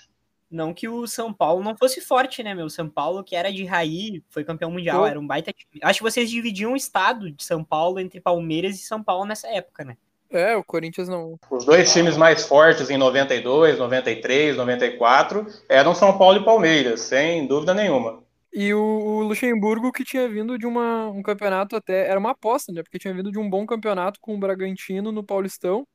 Não 0.50 0.74
que 0.74 0.88
o 0.88 1.08
São 1.08 1.32
Paulo 1.32 1.64
não 1.64 1.78
fosse 1.78 2.02
forte, 2.02 2.42
né, 2.42 2.54
meu? 2.54 2.66
O 2.66 2.70
São 2.70 2.90
Paulo, 2.90 3.24
que 3.24 3.36
era 3.36 3.52
de 3.52 3.64
Raí, 3.64 4.22
foi 4.30 4.44
campeão 4.44 4.72
mundial, 4.72 5.00
Pô. 5.00 5.06
era 5.06 5.20
um 5.20 5.28
baita 5.28 5.54
time. 5.54 5.82
Acho 5.82 6.00
que 6.00 6.04
vocês 6.04 6.30
dividiam 6.30 6.74
o 6.74 6.78
estado 6.78 7.32
de 7.32 7.44
São 7.44 7.64
Paulo 7.64 8.00
entre 8.00 8.20
Palmeiras 8.20 8.76
e 8.76 8.84
São 8.84 9.04
Paulo 9.04 9.26
nessa 9.26 9.48
época, 9.48 9.86
né? 9.86 9.98
É, 10.30 10.56
o 10.56 10.64
Corinthians 10.64 11.08
não. 11.08 11.38
Os 11.50 11.66
dois 11.66 11.92
times 11.92 12.18
mais 12.18 12.46
fortes 12.46 12.90
em 12.90 12.98
92, 12.98 13.80
93, 13.80 14.58
94 14.58 15.48
eram 15.70 15.96
São 15.96 16.18
Paulo 16.18 16.40
e 16.40 16.46
Palmeiras, 16.46 17.02
sem 17.02 17.48
dúvida 17.48 17.74
nenhuma. 17.74 18.22
E 18.54 18.74
o, 18.74 19.22
Luxemburgo 19.22 19.92
que 19.92 20.04
tinha 20.04 20.28
vindo 20.28 20.58
de 20.58 20.66
uma, 20.66 21.10
um 21.10 21.22
campeonato 21.22 21.76
até. 21.76 22.08
Era 22.08 22.20
uma 22.20 22.32
aposta, 22.32 22.72
né? 22.72 22.82
Porque 22.82 22.98
tinha 22.98 23.14
vindo 23.14 23.32
de 23.32 23.38
um 23.38 23.50
bom 23.50 23.66
campeonato 23.66 24.20
com 24.20 24.36
o 24.36 24.40
Bragantino 24.40 25.12
no 25.12 25.24
Paulistão. 25.24 25.86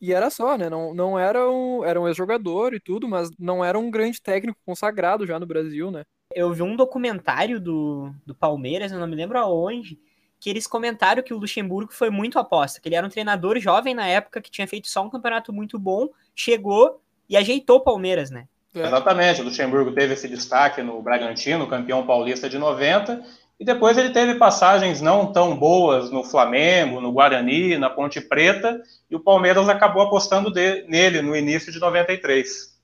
E 0.00 0.12
era 0.12 0.30
só, 0.30 0.56
né? 0.56 0.68
Não, 0.68 0.94
não 0.94 1.18
era 1.18 1.50
um, 1.50 1.84
era 1.84 2.00
um 2.00 2.06
ex-jogador 2.06 2.74
e 2.74 2.80
tudo, 2.80 3.08
mas 3.08 3.30
não 3.38 3.64
era 3.64 3.78
um 3.78 3.90
grande 3.90 4.20
técnico 4.20 4.60
consagrado 4.64 5.26
já 5.26 5.38
no 5.40 5.46
Brasil, 5.46 5.90
né? 5.90 6.04
Eu 6.34 6.52
vi 6.52 6.62
um 6.62 6.76
documentário 6.76 7.60
do, 7.60 8.12
do 8.26 8.34
Palmeiras, 8.34 8.92
eu 8.92 8.98
não 8.98 9.06
me 9.06 9.16
lembro 9.16 9.38
aonde, 9.38 9.98
que 10.44 10.50
eles 10.50 10.66
comentaram 10.66 11.22
que 11.22 11.32
o 11.32 11.38
Luxemburgo 11.38 11.90
foi 11.90 12.10
muito 12.10 12.38
aposta, 12.38 12.78
que 12.78 12.86
ele 12.86 12.96
era 12.96 13.06
um 13.06 13.08
treinador 13.08 13.58
jovem 13.58 13.94
na 13.94 14.06
época, 14.06 14.42
que 14.42 14.50
tinha 14.50 14.68
feito 14.68 14.88
só 14.88 15.02
um 15.02 15.08
campeonato 15.08 15.54
muito 15.54 15.78
bom, 15.78 16.10
chegou, 16.34 17.00
e 17.26 17.34
ajeitou 17.34 17.78
o 17.78 17.80
Palmeiras, 17.80 18.30
né? 18.30 18.44
É. 18.74 18.82
Exatamente, 18.82 19.40
o 19.40 19.44
Luxemburgo 19.44 19.92
teve 19.92 20.12
esse 20.12 20.28
destaque 20.28 20.82
no 20.82 21.00
Bragantino, 21.00 21.66
campeão 21.66 22.06
paulista 22.06 22.46
de 22.46 22.58
90, 22.58 23.24
e 23.58 23.64
depois 23.64 23.96
ele 23.96 24.10
teve 24.10 24.34
passagens 24.34 25.00
não 25.00 25.32
tão 25.32 25.56
boas 25.56 26.10
no 26.10 26.22
Flamengo, 26.22 27.00
no 27.00 27.10
Guarani, 27.10 27.78
na 27.78 27.88
Ponte 27.88 28.20
Preta, 28.20 28.82
e 29.10 29.16
o 29.16 29.20
Palmeiras 29.20 29.66
acabou 29.70 30.02
apostando 30.02 30.50
de, 30.50 30.82
nele 30.86 31.22
no 31.22 31.34
início 31.34 31.72
de 31.72 31.80
93. 31.80 32.78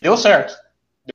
Deu 0.00 0.16
certo, 0.16 0.54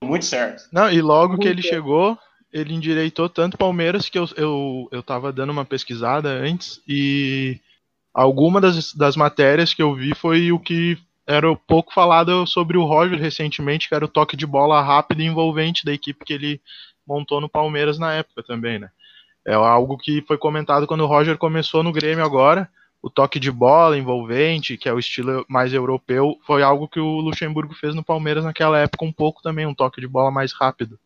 deu 0.02 0.10
muito 0.10 0.26
certo. 0.26 0.68
Não, 0.70 0.92
e 0.92 1.02
logo 1.02 1.30
muito 1.30 1.44
que 1.44 1.48
ele 1.48 1.62
chegou, 1.62 2.18
ele 2.52 2.74
endireitou 2.74 3.30
tanto 3.30 3.58
Palmeiras 3.58 4.10
que 4.10 4.18
eu, 4.18 4.28
eu, 4.36 4.90
eu 4.92 5.04
tava 5.04 5.32
dando 5.32 5.52
uma 5.52 5.66
pesquisada 5.66 6.30
antes, 6.30 6.82
e 6.88 7.60
alguma 8.14 8.60
das, 8.62 8.94
das 8.94 9.16
matérias 9.16 9.74
que 9.74 9.82
eu 9.82 9.94
vi 9.94 10.16
foi 10.16 10.52
o 10.52 10.60
que 10.60 10.98
era 11.28 11.54
pouco 11.56 11.94
falado 11.94 12.48
sobre 12.48 12.78
o 12.78 12.86
Roger 12.86 13.20
recentemente, 13.20 13.90
que 13.90 13.96
era 13.96 14.06
o 14.06 14.10
toque 14.10 14.38
de 14.38 14.46
bola 14.46 14.82
rápido 14.82 15.22
e 15.22 15.26
envolvente 15.26 15.84
da 15.84 15.94
equipe 15.94 16.24
que 16.24 16.34
ele 16.34 16.62
montou 17.06 17.42
no 17.42 17.50
Palmeiras 17.50 18.00
na 18.00 18.14
época 18.14 18.42
também, 18.44 18.80
né? 18.80 18.90
É 19.46 19.54
algo 19.54 19.98
que 19.98 20.22
foi 20.28 20.38
comentado 20.38 20.88
quando 20.88 21.02
o 21.02 21.08
Roger 21.08 21.38
começou 21.38 21.84
no 21.84 21.92
Grêmio 21.92 22.24
agora. 22.24 22.70
O 23.02 23.10
toque 23.10 23.40
de 23.40 23.52
bola 23.52 23.98
envolvente, 23.98 24.76
que 24.76 24.90
é 24.90 24.94
o 24.94 25.00
estilo 25.00 25.46
mais 25.48 25.74
europeu, 25.74 26.38
foi 26.46 26.64
algo 26.64 26.88
que 26.88 27.00
o 27.00 27.22
Luxemburgo 27.22 27.74
fez 27.74 27.96
no 27.96 28.04
Palmeiras 28.04 28.44
naquela 28.44 28.78
época 28.80 29.06
um 29.06 29.12
pouco 29.12 29.42
também, 29.42 29.66
um 29.66 29.74
toque 29.74 30.02
de 30.02 30.08
bola 30.08 30.32
mais 30.32 30.52
rápido. 30.52 31.00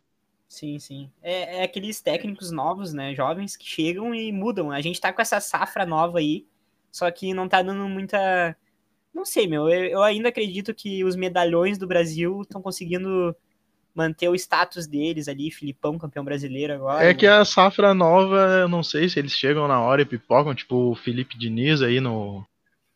Sim, 0.51 0.77
sim. 0.79 1.09
É, 1.21 1.59
é 1.59 1.63
aqueles 1.63 2.01
técnicos 2.01 2.51
novos, 2.51 2.91
né, 2.91 3.15
jovens, 3.15 3.55
que 3.55 3.65
chegam 3.65 4.13
e 4.13 4.33
mudam. 4.33 4.69
A 4.69 4.81
gente 4.81 4.99
tá 4.99 5.13
com 5.13 5.21
essa 5.21 5.39
safra 5.39 5.85
nova 5.85 6.19
aí, 6.19 6.45
só 6.91 7.09
que 7.09 7.33
não 7.33 7.47
tá 7.47 7.61
dando 7.61 7.87
muita 7.87 8.53
não 9.13 9.23
sei, 9.23 9.47
meu. 9.47 9.69
Eu, 9.69 9.85
eu 9.85 10.03
ainda 10.03 10.27
acredito 10.27 10.73
que 10.73 11.05
os 11.05 11.15
medalhões 11.15 11.77
do 11.77 11.87
Brasil 11.87 12.41
estão 12.41 12.61
conseguindo 12.61 13.33
manter 13.95 14.27
o 14.27 14.35
status 14.35 14.85
deles 14.85 15.29
ali, 15.29 15.49
Filipão, 15.49 15.97
campeão 15.97 16.25
brasileiro 16.25 16.73
agora. 16.73 17.01
É 17.01 17.07
né? 17.07 17.13
que 17.13 17.25
a 17.25 17.45
safra 17.45 17.93
nova, 17.93 18.59
eu 18.59 18.67
não 18.67 18.83
sei 18.83 19.07
se 19.07 19.19
eles 19.19 19.31
chegam 19.31 19.69
na 19.69 19.79
hora 19.79 20.01
e 20.01 20.05
pipocam, 20.05 20.53
tipo 20.53 20.91
o 20.91 20.95
Felipe 20.95 21.37
Diniz 21.37 21.81
aí 21.81 22.01
no. 22.01 22.45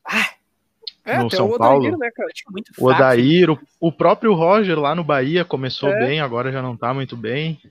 Ah! 0.06 0.35
É, 1.06 1.20
no 1.20 1.30
São 1.30 1.50
o 1.50 1.58
Paulo. 1.58 1.80
Odair, 1.80 1.98
né, 1.98 2.10
cara? 2.12 2.30
Muito 2.50 2.74
fraco, 2.74 2.90
o 2.90 2.94
Odair, 2.94 3.52
o, 3.52 3.60
o, 3.80 3.92
próprio 3.92 4.34
Roger 4.34 4.80
lá 4.80 4.96
no 4.96 5.04
Bahia 5.04 5.46
começou 5.46 5.90
é. 5.90 6.00
bem, 6.00 6.20
agora 6.20 6.52
já 6.52 6.62
não 6.62 6.76
tá 6.76 6.94
muito 6.94 7.16
bem. 7.16 7.62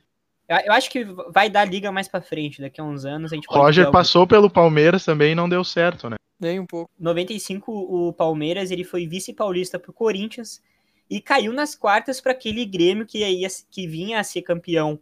Eu 0.49 0.73
acho 0.73 0.91
que 0.91 1.05
vai 1.33 1.49
dar 1.49 1.65
liga 1.65 1.91
mais 1.91 2.07
pra 2.07 2.21
frente, 2.21 2.61
daqui 2.61 2.81
a 2.81 2.85
uns 2.85 3.05
anos 3.05 3.33
a 3.33 3.35
gente 3.35 3.47
Roger 3.49 3.91
passou 3.91 4.27
pelo 4.27 4.51
Palmeiras 4.51 5.05
também 5.05 5.33
e 5.33 5.35
não 5.35 5.49
deu 5.49 5.65
certo, 5.65 6.09
né? 6.09 6.17
Nem 6.39 6.61
um 6.61 6.67
pouco. 6.67 6.91
95, 6.99 7.73
o 7.73 8.13
Palmeiras 8.13 8.71
ele 8.71 8.85
foi 8.85 9.07
vice-paulista 9.07 9.79
pro 9.79 9.93
Corinthians 9.93 10.61
e 11.09 11.21
caiu 11.21 11.53
nas 11.53 11.75
quartas 11.75 12.21
para 12.21 12.33
aquele 12.33 12.65
Grêmio 12.67 13.07
que, 13.07 13.25
ia, 13.25 13.49
que 13.71 13.87
vinha 13.87 14.21
a 14.21 14.25
ser 14.25 14.43
campeão 14.43 15.01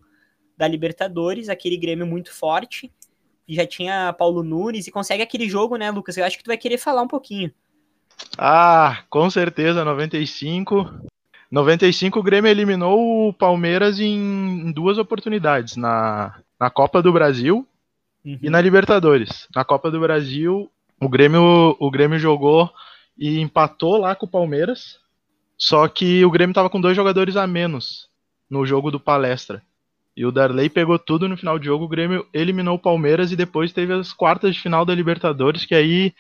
da 0.56 0.68
Libertadores, 0.68 1.48
aquele 1.48 1.76
Grêmio 1.76 2.06
muito 2.06 2.32
forte. 2.32 2.92
Já 3.48 3.66
tinha 3.66 4.12
Paulo 4.12 4.44
Nunes 4.44 4.86
e 4.86 4.92
consegue 4.92 5.22
aquele 5.22 5.48
jogo, 5.48 5.76
né, 5.76 5.90
Lucas? 5.90 6.16
Eu 6.16 6.24
acho 6.24 6.38
que 6.38 6.44
tu 6.44 6.48
vai 6.48 6.56
querer 6.56 6.78
falar 6.78 7.02
um 7.02 7.08
pouquinho. 7.08 7.52
Ah, 8.38 9.02
com 9.10 9.28
certeza, 9.28 9.84
95. 9.84 10.90
95 11.50 12.18
o 12.18 12.22
Grêmio 12.22 12.50
eliminou 12.50 13.28
o 13.28 13.32
Palmeiras 13.32 14.00
em 14.00 14.72
duas 14.72 14.96
oportunidades, 14.96 15.76
na, 15.76 16.34
na 16.58 16.70
Copa 16.70 17.02
do 17.02 17.12
Brasil 17.12 17.66
uhum. 18.24 18.38
e 18.42 18.48
na 18.48 18.60
Libertadores. 18.60 19.46
Na 19.54 19.64
Copa 19.64 19.90
do 19.90 20.00
Brasil, 20.00 20.70
o 21.00 21.08
Grêmio, 21.08 21.76
o 21.78 21.90
Grêmio 21.90 22.18
jogou 22.18 22.70
e 23.18 23.38
empatou 23.38 23.98
lá 23.98 24.14
com 24.14 24.24
o 24.24 24.30
Palmeiras. 24.30 24.98
Só 25.58 25.86
que 25.86 26.24
o 26.24 26.30
Grêmio 26.30 26.52
estava 26.52 26.70
com 26.70 26.80
dois 26.80 26.96
jogadores 26.96 27.36
a 27.36 27.46
menos 27.46 28.08
no 28.48 28.64
jogo 28.64 28.90
do 28.90 28.98
Palestra. 28.98 29.62
E 30.16 30.26
o 30.26 30.32
Darley 30.32 30.68
pegou 30.68 30.98
tudo 30.98 31.28
no 31.28 31.36
final 31.36 31.58
de 31.58 31.66
jogo. 31.66 31.84
O 31.84 31.88
Grêmio 31.88 32.26
eliminou 32.32 32.76
o 32.76 32.78
Palmeiras 32.78 33.32
e 33.32 33.36
depois 33.36 33.72
teve 33.72 33.92
as 33.92 34.12
quartas 34.12 34.54
de 34.54 34.60
final 34.60 34.84
da 34.84 34.94
Libertadores, 34.94 35.64
que 35.64 35.74
aí 35.74 36.14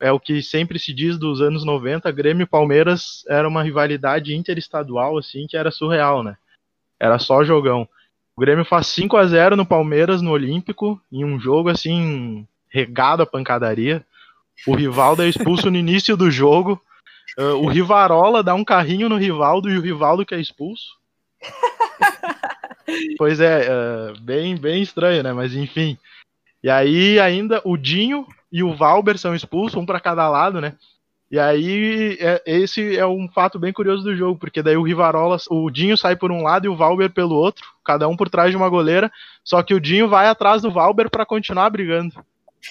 é 0.00 0.10
o 0.12 0.20
que 0.20 0.42
sempre 0.42 0.78
se 0.78 0.92
diz 0.92 1.18
dos 1.18 1.40
anos 1.40 1.64
90. 1.64 2.10
Grêmio 2.12 2.44
e 2.44 2.46
Palmeiras 2.46 3.24
era 3.28 3.48
uma 3.48 3.62
rivalidade 3.62 4.34
interestadual, 4.34 5.16
assim, 5.18 5.46
que 5.46 5.56
era 5.56 5.70
surreal, 5.70 6.22
né? 6.22 6.36
Era 6.98 7.18
só 7.18 7.44
jogão. 7.44 7.88
O 8.36 8.40
Grêmio 8.40 8.64
faz 8.64 8.88
5 8.88 9.16
a 9.16 9.26
0 9.26 9.56
no 9.56 9.64
Palmeiras, 9.64 10.20
no 10.20 10.32
Olímpico, 10.32 11.00
em 11.12 11.24
um 11.24 11.38
jogo 11.38 11.68
assim, 11.68 12.46
regado 12.68 13.22
a 13.22 13.26
pancadaria. 13.26 14.04
O 14.66 14.74
Rivaldo 14.74 15.22
é 15.22 15.28
expulso 15.28 15.70
no 15.70 15.76
início 15.76 16.16
do 16.16 16.30
jogo. 16.30 16.80
Uh, 17.38 17.54
o 17.62 17.68
Rivarola 17.68 18.42
dá 18.42 18.54
um 18.54 18.64
carrinho 18.64 19.08
no 19.08 19.16
Rivaldo 19.16 19.70
e 19.70 19.76
o 19.76 19.80
Rivaldo 19.80 20.26
que 20.26 20.34
é 20.34 20.40
expulso. 20.40 20.96
pois 23.16 23.40
é, 23.40 23.68
uh, 23.68 24.20
bem, 24.20 24.56
bem 24.56 24.82
estranho, 24.82 25.22
né? 25.22 25.32
Mas 25.32 25.54
enfim. 25.54 25.96
E 26.64 26.70
aí 26.70 27.20
ainda 27.20 27.60
o 27.62 27.76
Dinho 27.76 28.26
e 28.50 28.62
o 28.62 28.74
Valber 28.74 29.18
são 29.18 29.34
expulsos, 29.34 29.78
um 29.78 29.84
para 29.84 30.00
cada 30.00 30.26
lado, 30.30 30.62
né? 30.62 30.72
E 31.30 31.38
aí 31.38 32.16
é, 32.18 32.42
esse 32.46 32.96
é 32.96 33.06
um 33.06 33.28
fato 33.28 33.58
bem 33.58 33.70
curioso 33.70 34.02
do 34.02 34.16
jogo, 34.16 34.38
porque 34.38 34.62
daí 34.62 34.74
o 34.74 34.82
Rivarola, 34.82 35.36
o 35.50 35.68
Dinho 35.68 35.94
sai 35.98 36.16
por 36.16 36.32
um 36.32 36.42
lado 36.42 36.64
e 36.64 36.68
o 36.70 36.74
Valber 36.74 37.10
pelo 37.10 37.34
outro, 37.34 37.66
cada 37.84 38.08
um 38.08 38.16
por 38.16 38.30
trás 38.30 38.50
de 38.50 38.56
uma 38.56 38.70
goleira, 38.70 39.12
só 39.44 39.62
que 39.62 39.74
o 39.74 39.80
Dinho 39.80 40.08
vai 40.08 40.26
atrás 40.26 40.62
do 40.62 40.70
Valber 40.70 41.10
para 41.10 41.26
continuar 41.26 41.68
brigando. 41.68 42.14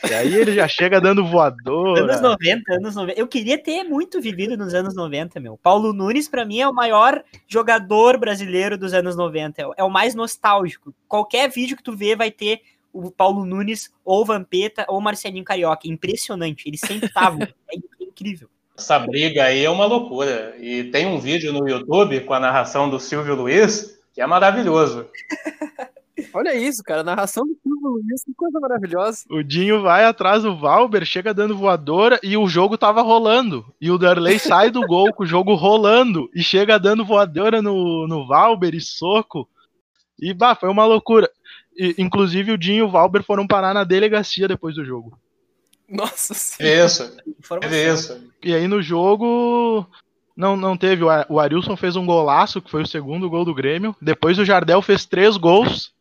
E 0.10 0.12
aí 0.12 0.34
ele 0.34 0.54
já 0.54 0.68
chega 0.68 1.00
dando 1.00 1.24
voador. 1.24 2.00
Anos 2.00 2.20
90, 2.20 2.74
anos 2.74 2.96
90. 2.96 3.20
Eu 3.20 3.28
queria 3.28 3.62
ter 3.62 3.84
muito 3.84 4.20
vivido 4.20 4.58
nos 4.58 4.74
anos 4.74 4.96
90, 4.96 5.40
meu. 5.40 5.56
Paulo 5.62 5.94
Nunes, 5.94 6.28
para 6.28 6.44
mim, 6.44 6.60
é 6.60 6.68
o 6.68 6.74
maior 6.74 7.24
jogador 7.48 8.18
brasileiro 8.18 8.76
dos 8.76 8.92
anos 8.92 9.16
90. 9.16 9.62
É 9.78 9.84
o 9.84 9.90
mais 9.92 10.16
nostálgico. 10.16 10.96
Qualquer 11.08 11.48
vídeo 11.52 11.78
que 11.78 11.84
tu 11.84 11.96
vê 11.96 12.16
vai 12.16 12.32
ter 12.32 12.62
o 12.94 13.12
Paulo 13.12 13.46
Nunes, 13.46 13.92
ou 14.06 14.24
Vampeta, 14.24 14.86
ou 14.88 15.02
Marcelinho 15.02 15.44
Carioca. 15.44 15.88
Impressionante. 15.88 16.68
Eles 16.68 16.80
sempre 16.80 17.08
estavam. 17.08 17.42
é 17.70 18.04
incrível. 18.04 18.48
Essa 18.78 19.00
briga 19.00 19.46
aí 19.46 19.66
é 19.66 19.70
uma 19.70 19.86
loucura. 19.86 20.56
E 20.60 20.86
tem 20.86 21.06
um 21.06 21.20
vídeo 21.20 21.52
no 21.52 21.68
YouTube 21.68 22.22
com 22.22 22.34
a 22.34 22.40
narração 22.40 22.90
do 22.90 23.00
Silvio 23.00 23.36
Luiz 23.36 23.94
que 24.14 24.22
é 24.22 24.28
maravilhoso. 24.28 25.08
Olha 26.34 26.56
isso, 26.56 26.84
cara. 26.84 27.02
A 27.02 27.04
narração 27.04 27.46
do 27.46 27.58
Silvio 27.62 27.90
Luiz, 27.90 28.24
que 28.24 28.34
coisa 28.36 28.60
maravilhosa. 28.60 29.26
O 29.30 29.44
Dinho 29.44 29.82
vai 29.82 30.06
atrás 30.06 30.44
do 30.44 30.56
Valber, 30.56 31.04
chega 31.06 31.34
dando 31.34 31.58
voadora 31.58 32.20
e 32.24 32.38
o 32.38 32.48
jogo 32.48 32.78
tava 32.78 33.02
rolando. 33.02 33.66
E 33.82 33.90
o 33.90 33.98
Darley 33.98 34.40
sai 34.40 34.70
do 34.70 34.82
gol 34.86 35.12
com 35.14 35.24
o 35.24 35.28
jogo 35.28 35.56
rolando 35.56 36.30
e 36.34 36.44
chega 36.44 36.80
dando 36.80 37.04
voadora 37.04 37.62
no, 37.62 38.08
no 38.08 38.28
Valber 38.28 38.76
e 38.76 38.82
soco. 38.82 39.50
E 40.20 40.34
bah, 40.34 40.56
foi 40.56 40.70
uma 40.70 40.86
loucura. 40.86 41.30
E, 41.78 41.96
inclusive 41.98 42.52
o 42.52 42.58
Dinho 42.58 42.80
e 42.80 42.82
o 42.84 42.90
Valber 42.90 43.24
foram 43.24 43.48
parar 43.48 43.74
na 43.74 43.84
delegacia 43.84 44.48
depois 44.48 44.76
do 44.76 44.86
jogo. 44.86 45.18
Nossa 45.90 46.34
senhora. 46.34 46.86
Isso. 46.86 47.18
Isso. 47.72 48.30
E 48.44 48.54
aí 48.54 48.68
no 48.68 48.82
jogo 48.82 49.86
não, 50.36 50.56
não 50.56 50.78
teve. 50.78 51.04
O 51.30 51.40
Arilson 51.40 51.76
fez 51.76 51.96
um 51.96 52.06
golaço, 52.06 52.62
que 52.62 52.72
foi 52.72 52.84
o 52.84 52.88
segundo 52.88 53.30
gol 53.30 53.46
do 53.46 53.54
Grêmio. 53.54 53.96
Depois 54.02 54.40
o 54.40 54.46
Jardel 54.46 54.82
fez 54.82 55.06
três 55.06 55.38
gols 55.38 55.94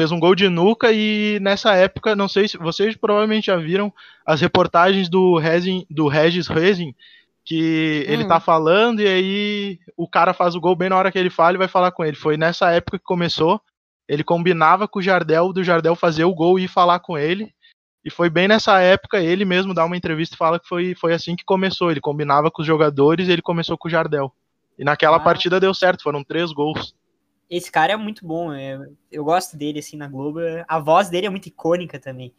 fez 0.00 0.10
um 0.12 0.18
gol 0.18 0.34
de 0.34 0.48
nuca 0.48 0.90
e 0.92 1.38
nessa 1.40 1.74
época, 1.74 2.16
não 2.16 2.26
sei 2.26 2.48
se 2.48 2.56
vocês 2.56 2.96
provavelmente 2.96 3.46
já 3.46 3.56
viram 3.56 3.92
as 4.24 4.40
reportagens 4.40 5.10
do, 5.10 5.36
Rezin, 5.36 5.86
do 5.90 6.08
Regis 6.08 6.46
Rezin, 6.46 6.94
que 7.44 8.04
ele 8.06 8.24
tá 8.24 8.38
hum. 8.38 8.40
falando 8.40 9.00
e 9.00 9.06
aí 9.06 9.78
o 9.96 10.08
cara 10.08 10.32
faz 10.32 10.54
o 10.54 10.60
gol 10.60 10.74
bem 10.74 10.88
na 10.88 10.96
hora 10.96 11.12
que 11.12 11.18
ele 11.18 11.28
fala 11.28 11.54
e 11.54 11.58
vai 11.58 11.68
falar 11.68 11.90
com 11.90 12.02
ele. 12.02 12.16
Foi 12.16 12.38
nessa 12.38 12.70
época 12.70 12.98
que 12.98 13.04
começou. 13.04 13.60
Ele 14.10 14.24
combinava 14.24 14.88
com 14.88 14.98
o 14.98 15.02
Jardel, 15.02 15.52
do 15.52 15.62
Jardel 15.62 15.94
fazer 15.94 16.24
o 16.24 16.34
gol 16.34 16.58
e 16.58 16.64
ir 16.64 16.68
falar 16.68 16.98
com 16.98 17.16
ele. 17.16 17.54
E 18.04 18.10
foi 18.10 18.28
bem 18.28 18.48
nessa 18.48 18.80
época, 18.80 19.20
ele 19.20 19.44
mesmo 19.44 19.72
dá 19.72 19.84
uma 19.84 19.96
entrevista 19.96 20.34
e 20.34 20.36
fala 20.36 20.58
que 20.58 20.66
foi, 20.66 20.96
foi 20.96 21.14
assim 21.14 21.36
que 21.36 21.44
começou. 21.44 21.92
Ele 21.92 22.00
combinava 22.00 22.50
com 22.50 22.60
os 22.60 22.66
jogadores 22.66 23.28
e 23.28 23.30
ele 23.30 23.40
começou 23.40 23.78
com 23.78 23.86
o 23.86 23.90
Jardel. 23.90 24.34
E 24.76 24.82
naquela 24.82 25.18
ah. 25.18 25.20
partida 25.20 25.60
deu 25.60 25.72
certo, 25.72 26.02
foram 26.02 26.24
três 26.24 26.50
gols. 26.50 26.92
Esse 27.48 27.70
cara 27.70 27.92
é 27.92 27.96
muito 27.96 28.26
bom, 28.26 28.52
é, 28.52 28.80
eu 29.12 29.24
gosto 29.24 29.56
dele 29.56 29.78
assim 29.78 29.96
na 29.96 30.08
Globo. 30.08 30.40
A 30.66 30.80
voz 30.80 31.08
dele 31.08 31.26
é 31.26 31.30
muito 31.30 31.46
icônica 31.46 32.00
também. 32.00 32.34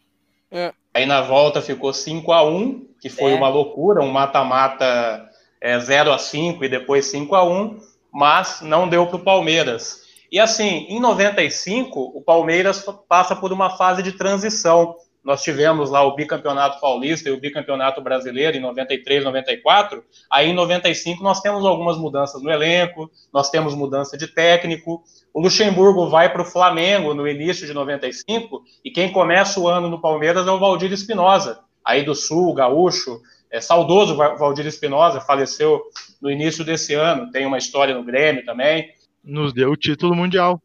É. 0.51 0.73
Aí 0.93 1.05
na 1.05 1.21
volta 1.21 1.61
ficou 1.61 1.93
5 1.93 2.33
a 2.33 2.43
1 2.43 2.85
que 2.99 3.07
foi 3.07 3.31
é. 3.31 3.35
uma 3.35 3.47
loucura, 3.47 4.01
um 4.01 4.11
mata-mata 4.11 5.25
é, 5.61 5.79
0 5.79 6.11
a 6.11 6.17
5 6.17 6.65
e 6.65 6.67
depois 6.67 7.05
5 7.05 7.33
a 7.33 7.45
1 7.45 7.79
mas 8.11 8.59
não 8.61 8.89
deu 8.89 9.07
para 9.07 9.15
o 9.15 9.23
Palmeiras. 9.23 10.00
E 10.31 10.39
assim, 10.39 10.85
em 10.87 10.99
95, 10.99 11.99
o 11.99 12.21
Palmeiras 12.21 12.85
passa 13.09 13.35
por 13.35 13.51
uma 13.51 13.71
fase 13.71 14.01
de 14.01 14.13
transição. 14.13 14.95
Nós 15.21 15.43
tivemos 15.43 15.89
lá 15.89 16.03
o 16.03 16.15
bicampeonato 16.15 16.79
paulista 16.79 17.27
e 17.27 17.33
o 17.33 17.39
bicampeonato 17.39 18.01
brasileiro 18.01 18.55
em 18.55 18.61
93, 18.61 19.25
94. 19.25 20.01
Aí 20.31 20.49
em 20.49 20.53
95 20.53 21.21
nós 21.21 21.41
temos 21.41 21.65
algumas 21.65 21.97
mudanças 21.97 22.41
no 22.41 22.49
elenco, 22.49 23.11
nós 23.33 23.49
temos 23.49 23.75
mudança 23.75 24.17
de 24.17 24.25
técnico. 24.25 25.03
O 25.33 25.41
Luxemburgo 25.41 26.09
vai 26.09 26.31
para 26.31 26.41
o 26.41 26.45
Flamengo 26.45 27.13
no 27.13 27.27
início 27.27 27.67
de 27.67 27.73
95 27.73 28.63
e 28.85 28.89
quem 28.89 29.11
começa 29.11 29.59
o 29.59 29.67
ano 29.67 29.89
no 29.89 29.99
Palmeiras 29.99 30.47
é 30.47 30.51
o 30.51 30.57
Valdir 30.57 30.93
Espinosa, 30.93 31.59
aí 31.85 32.03
do 32.03 32.15
Sul, 32.15 32.53
gaúcho, 32.53 33.19
é, 33.51 33.59
saudoso 33.59 34.15
Valdir 34.15 34.65
Espinosa, 34.65 35.19
faleceu 35.19 35.81
no 36.21 36.31
início 36.31 36.63
desse 36.63 36.93
ano, 36.93 37.29
tem 37.31 37.45
uma 37.45 37.57
história 37.57 37.93
no 37.93 38.03
Grêmio 38.03 38.45
também. 38.45 38.89
Nos 39.23 39.53
deu 39.53 39.71
o 39.71 39.77
título 39.77 40.15
mundial. 40.15 40.61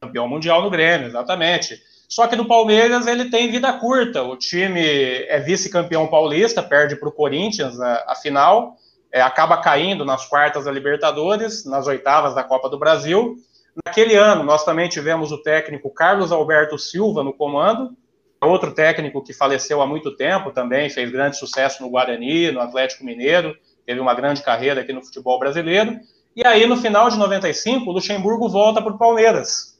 Campeão 0.00 0.28
mundial 0.28 0.62
no 0.62 0.70
Grêmio, 0.70 1.08
exatamente. 1.08 1.78
Só 2.08 2.26
que 2.26 2.34
no 2.34 2.46
Palmeiras 2.46 3.06
ele 3.06 3.30
tem 3.30 3.50
vida 3.52 3.72
curta. 3.74 4.22
O 4.22 4.36
time 4.36 4.80
é 4.82 5.38
vice-campeão 5.38 6.08
paulista, 6.08 6.62
perde 6.62 6.96
para 6.96 7.08
o 7.08 7.12
Corinthians 7.12 7.78
a, 7.80 8.04
a 8.08 8.14
final, 8.16 8.76
é, 9.12 9.20
acaba 9.20 9.60
caindo 9.60 10.04
nas 10.04 10.26
quartas 10.26 10.64
da 10.64 10.72
Libertadores, 10.72 11.64
nas 11.64 11.86
oitavas 11.86 12.34
da 12.34 12.42
Copa 12.42 12.68
do 12.68 12.78
Brasil. 12.78 13.36
Naquele 13.84 14.16
ano, 14.16 14.42
nós 14.42 14.64
também 14.64 14.88
tivemos 14.88 15.30
o 15.30 15.42
técnico 15.42 15.92
Carlos 15.92 16.32
Alberto 16.32 16.78
Silva 16.78 17.22
no 17.22 17.32
comando, 17.32 17.96
outro 18.40 18.72
técnico 18.72 19.22
que 19.22 19.32
faleceu 19.32 19.80
há 19.80 19.86
muito 19.86 20.16
tempo 20.16 20.50
também, 20.50 20.90
fez 20.90 21.10
grande 21.10 21.36
sucesso 21.36 21.82
no 21.82 21.90
Guarani, 21.90 22.50
no 22.50 22.60
Atlético 22.60 23.04
Mineiro, 23.04 23.54
teve 23.86 24.00
uma 24.00 24.14
grande 24.14 24.42
carreira 24.42 24.80
aqui 24.80 24.92
no 24.92 25.04
futebol 25.04 25.38
brasileiro. 25.38 26.00
E 26.34 26.46
aí, 26.46 26.66
no 26.66 26.76
final 26.76 27.10
de 27.10 27.18
95, 27.18 27.88
o 27.88 27.92
Luxemburgo 27.92 28.48
volta 28.48 28.80
para 28.80 28.92
o 28.92 28.98
Palmeiras. 28.98 29.78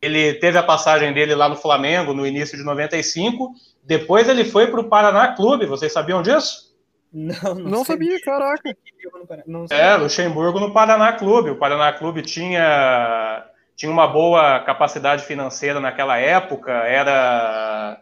Ele 0.00 0.34
teve 0.34 0.58
a 0.58 0.62
passagem 0.62 1.12
dele 1.12 1.34
lá 1.34 1.48
no 1.48 1.56
Flamengo 1.56 2.12
no 2.12 2.26
início 2.26 2.56
de 2.56 2.64
95. 2.64 3.52
Depois 3.82 4.28
ele 4.28 4.44
foi 4.44 4.66
para 4.68 4.80
o 4.80 4.88
Paraná 4.88 5.28
Clube. 5.34 5.66
Vocês 5.66 5.92
sabiam 5.92 6.22
disso? 6.22 6.68
Não, 7.12 7.54
não, 7.54 7.70
não 7.70 7.84
sabia, 7.84 8.20
caraca. 8.20 8.76
Não 9.46 9.66
sabia. 9.66 9.84
É, 9.84 9.96
Luxemburgo 9.96 10.60
no 10.60 10.72
Paraná 10.72 11.12
Clube. 11.12 11.50
O 11.50 11.56
Paraná 11.56 11.92
Clube 11.92 12.22
tinha 12.22 13.44
tinha 13.78 13.92
uma 13.92 14.08
boa 14.08 14.58
capacidade 14.64 15.22
financeira 15.22 15.78
naquela 15.78 16.18
época, 16.18 16.72
era, 16.72 18.00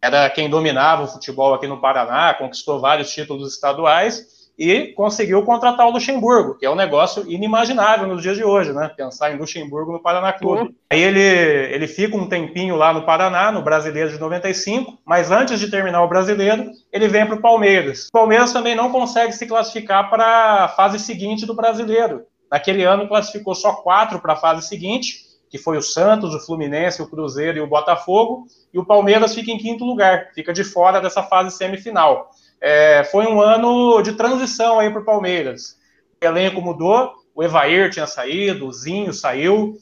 era 0.00 0.30
quem 0.30 0.48
dominava 0.48 1.02
o 1.02 1.06
futebol 1.06 1.52
aqui 1.52 1.66
no 1.66 1.82
Paraná, 1.82 2.32
conquistou 2.32 2.80
vários 2.80 3.12
títulos 3.12 3.52
estaduais 3.52 4.37
e 4.58 4.88
conseguiu 4.88 5.44
contratar 5.44 5.86
o 5.86 5.90
Luxemburgo, 5.90 6.56
que 6.58 6.66
é 6.66 6.70
um 6.70 6.74
negócio 6.74 7.30
inimaginável 7.30 8.08
nos 8.08 8.20
dias 8.20 8.36
de 8.36 8.42
hoje, 8.42 8.72
né? 8.72 8.90
Pensar 8.96 9.32
em 9.32 9.38
Luxemburgo 9.38 9.92
no 9.92 10.02
Paraná 10.02 10.32
Clube. 10.32 10.74
Aí 10.90 11.00
ele, 11.00 11.20
ele 11.20 11.86
fica 11.86 12.16
um 12.16 12.28
tempinho 12.28 12.74
lá 12.74 12.92
no 12.92 13.04
Paraná, 13.04 13.52
no 13.52 13.62
Brasileiro 13.62 14.10
de 14.10 14.18
95, 14.18 14.98
mas 15.04 15.30
antes 15.30 15.60
de 15.60 15.70
terminar 15.70 16.02
o 16.02 16.08
Brasileiro, 16.08 16.72
ele 16.92 17.06
vem 17.06 17.24
para 17.24 17.36
o 17.36 17.40
Palmeiras. 17.40 18.08
O 18.08 18.12
Palmeiras 18.12 18.52
também 18.52 18.74
não 18.74 18.90
consegue 18.90 19.32
se 19.32 19.46
classificar 19.46 20.10
para 20.10 20.64
a 20.64 20.68
fase 20.68 20.98
seguinte 20.98 21.46
do 21.46 21.54
Brasileiro. 21.54 22.24
Naquele 22.50 22.82
ano 22.82 23.06
classificou 23.06 23.54
só 23.54 23.74
quatro 23.74 24.18
para 24.18 24.32
a 24.32 24.36
fase 24.36 24.66
seguinte, 24.66 25.28
que 25.48 25.58
foi 25.58 25.78
o 25.78 25.82
Santos, 25.82 26.34
o 26.34 26.40
Fluminense, 26.40 27.00
o 27.00 27.08
Cruzeiro 27.08 27.58
e 27.58 27.60
o 27.60 27.66
Botafogo, 27.66 28.46
e 28.72 28.78
o 28.78 28.84
Palmeiras 28.84 29.34
fica 29.34 29.50
em 29.50 29.58
quinto 29.58 29.84
lugar, 29.84 30.30
fica 30.34 30.52
de 30.52 30.64
fora 30.64 31.00
dessa 31.00 31.22
fase 31.22 31.56
semifinal. 31.56 32.30
É, 32.60 33.04
foi 33.04 33.26
um 33.26 33.40
ano 33.40 34.02
de 34.02 34.12
transição 34.14 34.78
aí 34.78 34.90
para 34.90 35.00
o 35.00 35.04
Palmeiras. 35.04 35.78
O 36.20 36.24
elenco 36.24 36.60
mudou, 36.60 37.14
o 37.34 37.42
Evair 37.42 37.90
tinha 37.90 38.06
saído, 38.06 38.66
o 38.66 38.72
Zinho 38.72 39.12
saiu, 39.12 39.76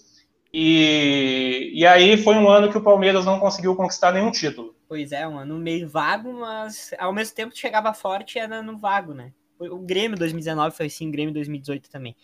e, 0.53 1.71
e 1.75 1.87
aí 1.87 2.17
foi 2.17 2.35
um 2.37 2.49
ano 2.49 2.71
que 2.71 2.79
o 2.79 2.83
Palmeiras 2.83 3.25
não 3.25 3.39
conseguiu 3.39 3.75
conquistar 3.77 4.13
nenhum 4.13 4.31
título. 4.31 4.75
Pois 4.89 5.13
é, 5.13 5.27
um 5.27 5.39
ano 5.39 5.59
meio 5.59 5.89
vago, 5.89 6.33
mas 6.33 6.93
ao 6.99 7.13
mesmo 7.13 7.35
tempo 7.35 7.57
chegava 7.57 7.93
forte 7.93 8.39
era 8.39 8.63
no 8.63 8.79
vago, 8.79 9.13
né? 9.13 9.33
O 9.59 9.79
Grêmio 9.79 10.19
2019 10.19 10.77
foi 10.77 10.87
assim, 10.87 11.09
o 11.09 11.11
Grêmio 11.11 11.33
2018 11.35 11.91
também. 11.91 12.15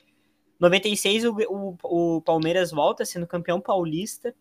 96 0.60 1.24
o, 1.24 1.36
o, 1.48 2.16
o 2.16 2.22
Palmeiras 2.22 2.70
volta 2.70 3.04
sendo 3.04 3.26
campeão 3.26 3.60
paulista 3.60 4.34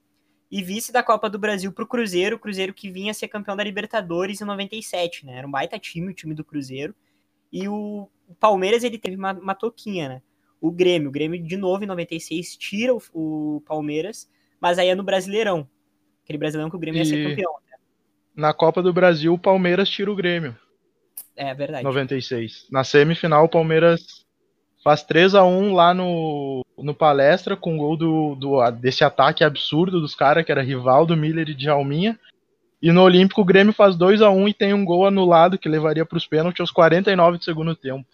e 0.51 0.61
vice 0.61 0.91
da 0.91 1.01
Copa 1.01 1.29
do 1.29 1.39
Brasil 1.39 1.71
para 1.71 1.85
o 1.85 1.87
Cruzeiro, 1.87 2.35
o 2.35 2.39
Cruzeiro 2.39 2.73
que 2.73 2.91
vinha 2.91 3.13
ser 3.13 3.29
campeão 3.29 3.55
da 3.55 3.63
Libertadores 3.63 4.41
em 4.41 4.45
97, 4.45 5.25
né? 5.25 5.37
Era 5.37 5.47
um 5.47 5.51
baita 5.51 5.79
time, 5.79 6.11
o 6.11 6.13
time 6.13 6.33
do 6.33 6.43
Cruzeiro. 6.43 6.93
E 7.53 7.69
o, 7.69 8.09
o 8.27 8.35
Palmeiras 8.35 8.83
ele 8.83 8.97
teve 8.97 9.15
uma, 9.15 9.31
uma, 9.31 9.55
toquinha, 9.55 10.09
né? 10.09 10.21
O 10.59 10.69
Grêmio, 10.69 11.07
o 11.07 11.11
Grêmio 11.11 11.41
de 11.41 11.55
novo 11.55 11.85
em 11.85 11.87
96 11.87 12.57
tira 12.57 12.93
o, 12.93 13.01
o 13.13 13.61
Palmeiras, 13.61 14.29
mas 14.59 14.77
aí 14.77 14.89
é 14.89 14.95
no 14.95 15.03
Brasileirão. 15.03 15.67
Aquele 16.23 16.37
Brasileirão 16.37 16.69
que 16.69 16.75
o 16.75 16.79
Grêmio 16.79 16.99
e... 16.99 17.01
ia 17.01 17.05
ser 17.05 17.29
campeão. 17.29 17.53
Né? 17.69 17.77
Na 18.35 18.53
Copa 18.53 18.83
do 18.83 18.91
Brasil, 18.91 19.33
o 19.33 19.39
Palmeiras 19.39 19.89
tira 19.89 20.11
o 20.11 20.15
Grêmio. 20.15 20.55
É 21.33 21.53
verdade. 21.53 21.85
96. 21.85 22.67
Na 22.69 22.83
semifinal, 22.83 23.45
o 23.45 23.49
Palmeiras 23.49 24.25
faz 24.83 25.03
3 25.03 25.35
a 25.35 25.43
1 25.43 25.73
lá 25.73 25.93
no, 25.93 26.65
no 26.77 26.93
palestra 26.93 27.55
com 27.55 27.75
o 27.75 27.77
gol 27.77 27.97
do, 27.97 28.35
do, 28.35 28.71
desse 28.71 29.03
ataque 29.03 29.43
absurdo 29.43 30.01
dos 30.01 30.15
caras, 30.15 30.45
que 30.45 30.51
era 30.51 30.63
Rivaldo, 30.63 31.15
Miller 31.15 31.49
e 31.49 31.55
Djalminha. 31.55 32.19
E 32.81 32.91
no 32.91 33.03
Olímpico 33.03 33.41
o 33.41 33.45
Grêmio 33.45 33.73
faz 33.73 33.95
2 33.95 34.21
a 34.21 34.29
1 34.29 34.47
e 34.47 34.53
tem 34.53 34.73
um 34.73 34.83
gol 34.83 35.05
anulado 35.05 35.57
que 35.57 35.69
levaria 35.69 36.05
para 36.05 36.17
os 36.17 36.25
pênaltis 36.25 36.61
aos 36.61 36.71
49 36.71 37.37
do 37.37 37.43
segundo 37.43 37.75
tempo. 37.75 38.05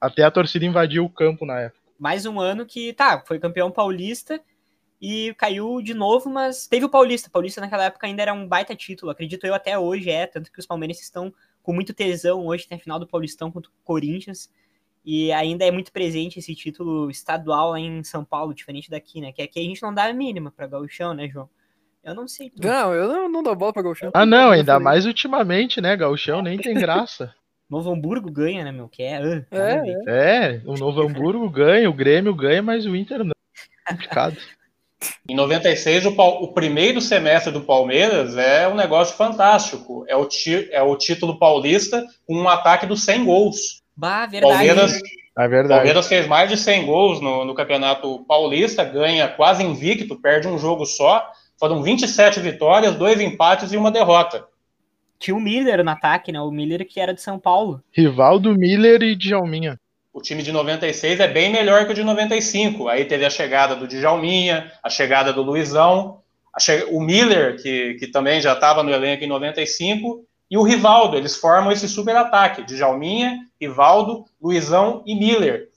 Até 0.00 0.22
a 0.22 0.30
torcida 0.30 0.64
invadiu 0.64 1.04
o 1.04 1.10
campo 1.10 1.46
na 1.46 1.58
época. 1.60 1.80
Mais 1.98 2.26
um 2.26 2.38
ano 2.38 2.64
que, 2.66 2.92
tá, 2.92 3.22
foi 3.26 3.38
campeão 3.38 3.70
paulista 3.70 4.40
e 5.00 5.34
caiu 5.34 5.80
de 5.80 5.94
novo, 5.94 6.28
mas 6.28 6.66
teve 6.66 6.84
o 6.84 6.88
Paulista. 6.88 7.28
O 7.28 7.32
Paulista 7.32 7.60
naquela 7.60 7.84
época 7.84 8.06
ainda 8.06 8.20
era 8.22 8.34
um 8.34 8.46
baita 8.46 8.76
título, 8.76 9.10
acredito 9.10 9.46
eu 9.46 9.54
até 9.54 9.78
hoje 9.78 10.10
é, 10.10 10.26
tanto 10.26 10.52
que 10.52 10.58
os 10.58 10.66
palmeirenses 10.66 11.04
estão 11.04 11.32
com 11.62 11.72
muito 11.72 11.94
tesão 11.94 12.46
hoje, 12.46 12.66
tem 12.66 12.76
a 12.76 12.80
final 12.80 12.98
do 12.98 13.06
Paulistão 13.06 13.50
contra 13.50 13.70
o 13.70 13.84
Corinthians. 13.84 14.50
E 15.04 15.32
ainda 15.32 15.64
é 15.64 15.70
muito 15.70 15.92
presente 15.92 16.38
esse 16.38 16.54
título 16.54 17.10
estadual 17.10 17.70
lá 17.70 17.80
em 17.80 18.02
São 18.04 18.24
Paulo, 18.24 18.54
diferente 18.54 18.90
daqui, 18.90 19.20
né? 19.20 19.32
Que 19.32 19.42
aqui 19.42 19.58
a 19.58 19.62
gente 19.62 19.82
não 19.82 19.94
dá 19.94 20.04
a 20.04 20.12
mínima 20.12 20.50
pra 20.50 20.66
Gauchão, 20.66 21.14
né, 21.14 21.28
João? 21.28 21.48
Eu 22.02 22.14
não 22.14 22.26
sei. 22.26 22.52
Não, 22.58 22.94
eu 22.94 23.08
não, 23.08 23.28
não 23.28 23.42
dou 23.42 23.54
bola 23.54 23.72
pra 23.72 23.82
Gauchão. 23.82 24.10
Ah, 24.14 24.26
não, 24.26 24.50
ainda 24.50 24.78
mais 24.78 25.06
ultimamente, 25.06 25.80
né? 25.80 25.96
Gauchão 25.96 26.42
nem 26.42 26.58
tem 26.58 26.74
graça. 26.74 27.34
Novo 27.68 27.92
Hamburgo 27.92 28.30
ganha, 28.30 28.64
né, 28.64 28.72
meu? 28.72 28.88
Que 28.88 29.04
é. 29.04 29.20
Uh, 29.20 29.46
é, 29.52 30.04
é, 30.08 30.62
o 30.64 30.74
Novo 30.74 31.02
Hamburgo 31.02 31.48
ganha, 31.48 31.88
o 31.88 31.94
Grêmio 31.94 32.34
ganha, 32.34 32.60
mas 32.60 32.84
o 32.84 32.96
Inter 32.96 33.22
não. 33.22 33.32
Complicado. 33.86 34.36
Em 35.26 35.34
96, 35.34 36.06
o, 36.06 36.10
o, 36.10 36.52
primeiro 36.52 37.00
semestre 37.00 37.50
do 37.50 37.62
Palmeiras 37.62 38.36
é 38.36 38.68
um 38.68 38.74
negócio 38.74 39.16
fantástico. 39.16 40.04
É 40.06 40.14
o, 40.14 40.28
é 40.70 40.82
o 40.82 40.96
título 40.96 41.38
paulista 41.38 42.04
com 42.26 42.36
um 42.36 42.48
ataque 42.48 42.84
dos 42.84 43.02
100 43.04 43.24
gols. 43.24 43.79
Bah, 44.00 44.24
verdade. 44.24 44.54
Palmeiras, 44.54 45.00
é 45.36 45.46
verdade. 45.46 45.74
Palmeiras 45.74 46.08
fez 46.08 46.26
mais 46.26 46.48
de 46.48 46.56
100 46.56 46.86
gols 46.86 47.20
no, 47.20 47.44
no 47.44 47.52
Campeonato 47.52 48.24
Paulista, 48.26 48.82
ganha 48.82 49.28
quase 49.28 49.62
invicto, 49.62 50.16
perde 50.16 50.48
um 50.48 50.58
jogo 50.58 50.86
só. 50.86 51.30
Foram 51.58 51.82
27 51.82 52.40
vitórias, 52.40 52.96
dois 52.96 53.20
empates 53.20 53.74
e 53.74 53.76
uma 53.76 53.90
derrota. 53.90 54.46
Tinha 55.18 55.36
o 55.36 55.40
Miller 55.40 55.84
no 55.84 55.90
ataque, 55.90 56.32
né? 56.32 56.40
O 56.40 56.50
Miller 56.50 56.88
que 56.88 56.98
era 56.98 57.12
de 57.12 57.20
São 57.20 57.38
Paulo. 57.38 57.82
Rivaldo 57.92 58.56
Miller 58.56 59.02
e 59.02 59.14
Djalminha. 59.14 59.78
O 60.14 60.22
time 60.22 60.42
de 60.42 60.50
96 60.50 61.20
é 61.20 61.28
bem 61.28 61.52
melhor 61.52 61.84
que 61.84 61.92
o 61.92 61.94
de 61.94 62.02
95. 62.02 62.88
Aí 62.88 63.04
teve 63.04 63.26
a 63.26 63.30
chegada 63.30 63.76
do 63.76 63.86
Djalminha, 63.86 64.72
a 64.82 64.88
chegada 64.88 65.30
do 65.30 65.42
Luizão, 65.42 66.20
che... 66.58 66.86
o 66.90 67.02
Miller, 67.02 67.60
que, 67.60 67.96
que 67.98 68.06
também 68.06 68.40
já 68.40 68.54
estava 68.54 68.82
no 68.82 68.90
elenco 68.90 69.22
em 69.22 69.28
95, 69.28 70.24
e 70.50 70.56
o 70.56 70.62
Rivaldo. 70.62 71.18
Eles 71.18 71.36
formam 71.36 71.70
esse 71.70 71.86
super 71.86 72.16
ataque 72.16 72.62
de 72.62 72.78
Jalminha, 72.78 73.38
Rivaldo, 73.60 74.24
Luizão 74.40 75.02
e 75.06 75.14
Miller. 75.14 75.68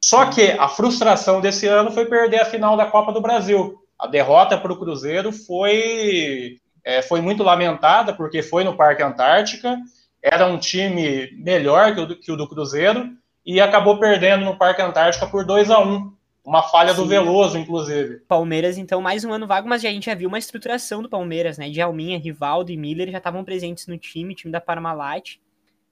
Só 0.00 0.26
que 0.26 0.50
a 0.52 0.68
frustração 0.68 1.40
desse 1.40 1.66
ano 1.66 1.90
foi 1.90 2.06
perder 2.06 2.40
a 2.40 2.44
final 2.44 2.76
da 2.76 2.86
Copa 2.86 3.12
do 3.12 3.20
Brasil. 3.20 3.78
A 3.98 4.06
derrota 4.06 4.56
para 4.56 4.72
o 4.72 4.78
Cruzeiro 4.78 5.32
foi, 5.32 6.58
é, 6.84 7.02
foi 7.02 7.20
muito 7.20 7.42
lamentada, 7.42 8.12
porque 8.12 8.42
foi 8.42 8.64
no 8.64 8.76
Parque 8.76 9.02
Antártica, 9.02 9.76
era 10.22 10.46
um 10.46 10.58
time 10.58 11.30
melhor 11.32 11.94
que 11.94 12.00
o, 12.00 12.16
que 12.16 12.32
o 12.32 12.36
do 12.36 12.48
Cruzeiro, 12.48 13.10
e 13.44 13.60
acabou 13.60 13.98
perdendo 13.98 14.44
no 14.44 14.56
Parque 14.56 14.82
Antártica 14.82 15.26
por 15.26 15.44
2 15.44 15.70
a 15.70 15.80
1 15.80 16.12
uma 16.48 16.62
falha 16.62 16.94
Sim. 16.94 17.02
do 17.02 17.06
Veloso, 17.06 17.58
inclusive. 17.58 18.20
Palmeiras, 18.26 18.78
então, 18.78 19.02
mais 19.02 19.22
um 19.22 19.32
ano 19.32 19.46
vago, 19.46 19.68
mas 19.68 19.84
a 19.84 19.90
gente 19.90 20.06
já 20.06 20.14
viu 20.14 20.28
uma 20.28 20.38
estruturação 20.38 21.02
do 21.02 21.08
Palmeiras, 21.08 21.58
né? 21.58 21.68
De 21.68 21.78
Alminha, 21.78 22.18
Rivaldo 22.18 22.72
e 22.72 22.76
Miller 22.76 23.10
já 23.10 23.18
estavam 23.18 23.44
presentes 23.44 23.86
no 23.86 23.98
time, 23.98 24.34
time 24.34 24.50
da 24.50 24.60
Parmalat, 24.60 25.36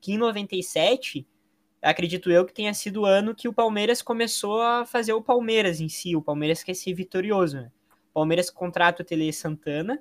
que 0.00 0.12
em 0.12 0.16
97, 0.16 1.26
acredito 1.82 2.30
eu 2.30 2.44
que 2.44 2.52
tenha 2.52 2.72
sido 2.74 3.02
o 3.02 3.06
ano 3.06 3.34
que 3.34 3.48
o 3.48 3.52
Palmeiras 3.52 4.02
começou 4.02 4.60
a 4.62 4.84
fazer 4.84 5.12
o 5.12 5.22
Palmeiras 5.22 5.80
em 5.80 5.88
si, 5.88 6.16
o 6.16 6.22
Palmeiras 6.22 6.62
quer 6.62 6.74
ser 6.74 6.94
vitorioso, 6.94 7.56
né? 7.56 7.70
O 8.10 8.14
Palmeiras 8.14 8.50
contrata 8.50 9.02
o 9.02 9.04
Tele 9.04 9.32
Santana, 9.32 10.00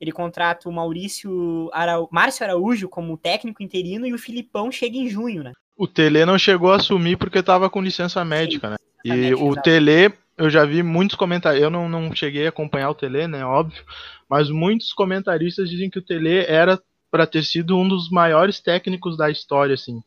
ele 0.00 0.12
contrata 0.12 0.68
o 0.68 0.72
Maurício 0.72 1.70
Arau... 1.72 2.08
Márcio 2.12 2.44
Araújo 2.44 2.88
como 2.88 3.16
técnico 3.16 3.62
interino 3.62 4.06
e 4.06 4.12
o 4.12 4.18
Filipão 4.18 4.70
chega 4.70 4.96
em 4.96 5.08
junho, 5.08 5.42
né? 5.42 5.52
O 5.76 5.86
Tele 5.86 6.24
não 6.24 6.38
chegou 6.38 6.72
a 6.72 6.76
assumir 6.76 7.16
porque 7.16 7.38
estava 7.38 7.68
com 7.68 7.82
licença 7.82 8.24
médica, 8.24 8.68
Sim. 8.68 8.72
né? 8.72 9.28
E 9.28 9.34
o 9.34 9.54
Tele, 9.54 10.12
eu 10.36 10.50
já 10.50 10.64
vi 10.64 10.82
muitos 10.82 11.16
comentários, 11.16 11.62
eu 11.62 11.70
não, 11.70 11.88
não 11.88 12.14
cheguei 12.14 12.46
a 12.46 12.48
acompanhar 12.48 12.90
o 12.90 12.94
Tele, 12.94 13.26
né, 13.28 13.44
óbvio, 13.44 13.84
mas 14.28 14.50
muitos 14.50 14.92
comentaristas 14.92 15.70
dizem 15.70 15.88
que 15.88 15.98
o 15.98 16.02
Tele 16.02 16.38
era 16.40 16.80
para 17.10 17.26
ter 17.26 17.44
sido 17.44 17.78
um 17.78 17.86
dos 17.86 18.10
maiores 18.10 18.60
técnicos 18.60 19.16
da 19.16 19.30
história, 19.30 19.74
assim, 19.74 20.02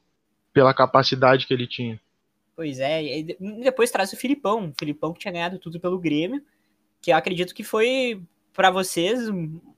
pela 0.54 0.74
capacidade 0.74 1.46
que 1.46 1.54
ele 1.54 1.68
tinha. 1.68 2.00
Pois 2.56 2.80
é, 2.80 3.02
e 3.20 3.38
depois 3.64 3.90
traz 3.90 4.12
o 4.12 4.18
Filipão, 4.18 4.70
o 4.70 4.74
Filipão 4.78 5.14
que 5.14 5.20
tinha 5.20 5.32
ganhado 5.32 5.58
tudo 5.58 5.80
pelo 5.80 5.98
Grêmio, 5.98 6.44
que 7.02 7.12
eu 7.12 7.16
acredito 7.16 7.56
que 7.56 7.64
foi 7.64 8.22
para 8.54 8.70
vocês 8.70 9.30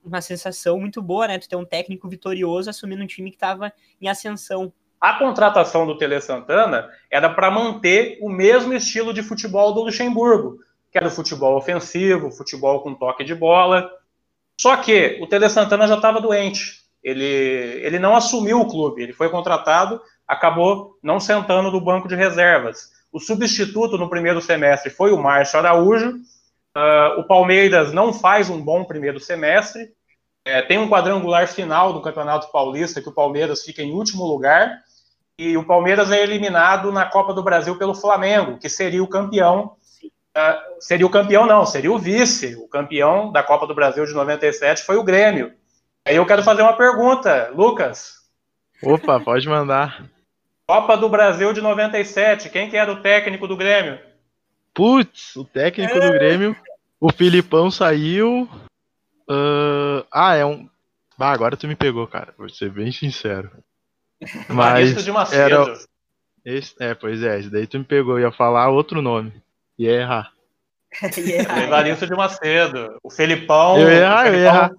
uma 0.04 0.20
sensação 0.20 0.80
muito 0.80 1.00
boa, 1.00 1.28
né? 1.28 1.38
Tu 1.38 1.48
ter 1.48 1.54
um 1.54 1.64
técnico 1.64 2.08
vitorioso 2.08 2.68
assumindo 2.68 3.02
um 3.02 3.06
time 3.06 3.30
que 3.30 3.36
estava 3.36 3.72
em 4.00 4.08
ascensão 4.08 4.72
A 5.00 5.14
contratação 5.14 5.86
do 5.86 5.96
Tele 5.96 6.20
Santana 6.20 6.90
era 7.08 7.30
para 7.30 7.50
manter 7.50 8.18
o 8.20 8.28
mesmo 8.28 8.72
estilo 8.72 9.14
de 9.14 9.22
futebol 9.22 9.72
do 9.72 9.82
Luxemburgo, 9.82 10.58
que 10.90 10.98
era 10.98 11.06
o 11.06 11.12
futebol 11.12 11.56
ofensivo, 11.56 12.32
futebol 12.32 12.82
com 12.82 12.94
toque 12.94 13.22
de 13.22 13.34
bola. 13.34 13.88
Só 14.60 14.76
que 14.76 15.18
o 15.22 15.28
Tele 15.28 15.48
Santana 15.48 15.86
já 15.86 15.94
estava 15.94 16.20
doente. 16.20 16.82
Ele, 17.02 17.24
ele 17.24 17.98
não 17.98 18.16
assumiu 18.16 18.60
o 18.60 18.68
clube, 18.68 19.02
ele 19.02 19.12
foi 19.12 19.28
contratado, 19.28 20.00
acabou 20.32 20.98
não 21.02 21.20
sentando 21.20 21.70
no 21.70 21.80
banco 21.80 22.08
de 22.08 22.16
reservas. 22.16 22.90
O 23.12 23.20
substituto 23.20 23.98
no 23.98 24.08
primeiro 24.08 24.40
semestre 24.40 24.90
foi 24.90 25.12
o 25.12 25.18
Márcio 25.18 25.58
Araújo. 25.58 26.16
Uh, 26.74 27.20
o 27.20 27.24
Palmeiras 27.24 27.92
não 27.92 28.14
faz 28.14 28.48
um 28.48 28.60
bom 28.60 28.82
primeiro 28.84 29.20
semestre. 29.20 29.90
É, 30.44 30.62
tem 30.62 30.78
um 30.78 30.88
quadrangular 30.88 31.46
final 31.46 31.92
do 31.92 32.00
Campeonato 32.00 32.50
Paulista 32.50 33.02
que 33.02 33.08
o 33.08 33.14
Palmeiras 33.14 33.62
fica 33.62 33.82
em 33.82 33.92
último 33.92 34.24
lugar. 34.24 34.80
E 35.38 35.56
o 35.56 35.66
Palmeiras 35.66 36.10
é 36.10 36.22
eliminado 36.22 36.90
na 36.90 37.04
Copa 37.04 37.34
do 37.34 37.42
Brasil 37.42 37.76
pelo 37.76 37.94
Flamengo, 37.94 38.58
que 38.58 38.70
seria 38.70 39.02
o 39.02 39.08
campeão. 39.08 39.76
Uh, 40.02 40.80
seria 40.80 41.06
o 41.06 41.10
campeão, 41.10 41.46
não, 41.46 41.66
seria 41.66 41.92
o 41.92 41.98
vice. 41.98 42.56
O 42.56 42.66
campeão 42.66 43.30
da 43.30 43.42
Copa 43.42 43.66
do 43.66 43.74
Brasil 43.74 44.06
de 44.06 44.14
97 44.14 44.82
foi 44.82 44.96
o 44.96 45.04
Grêmio. 45.04 45.52
Aí 46.06 46.16
eu 46.16 46.24
quero 46.24 46.42
fazer 46.42 46.62
uma 46.62 46.76
pergunta, 46.76 47.52
Lucas. 47.54 48.22
Opa, 48.82 49.20
pode 49.20 49.46
mandar. 49.46 50.10
Copa 50.66 50.96
do 50.96 51.08
Brasil 51.08 51.52
de 51.52 51.60
97, 51.60 52.48
quem 52.48 52.70
que 52.70 52.76
era 52.76 52.92
o 52.92 53.02
técnico 53.02 53.46
do 53.48 53.56
Grêmio? 53.56 53.98
Putz, 54.72 55.36
o 55.36 55.44
técnico 55.44 55.96
é. 55.98 56.00
do 56.00 56.12
Grêmio, 56.12 56.56
o 57.00 57.12
Filipão 57.12 57.70
saiu. 57.70 58.48
Uh, 59.28 60.04
ah, 60.10 60.34
é 60.34 60.44
um. 60.44 60.68
Ah, 61.18 61.30
agora 61.30 61.56
tu 61.56 61.68
me 61.68 61.76
pegou, 61.76 62.06
cara, 62.06 62.34
vou 62.36 62.48
ser 62.48 62.70
bem 62.70 62.90
sincero. 62.90 63.50
Mas 64.48 65.04
de 65.04 65.12
Macedo. 65.12 65.54
Era... 65.54 65.78
Esse... 66.44 66.74
É, 66.80 66.94
pois 66.94 67.22
é, 67.22 67.38
esse 67.38 67.50
daí 67.50 67.66
tu 67.66 67.78
me 67.78 67.84
pegou, 67.84 68.18
ia 68.18 68.32
falar 68.32 68.68
outro 68.70 69.00
nome. 69.00 69.32
Ia 69.78 69.92
errar. 69.92 70.32
Evaristo 71.64 72.06
de 72.06 72.14
Macedo. 72.14 72.98
O 73.02 73.10
Felipão. 73.10 73.78
Eu 73.78 73.88
ia 73.88 73.98
errar, 73.98 74.26
eu 74.26 74.34
ia 74.34 74.46
errar. 74.46 74.70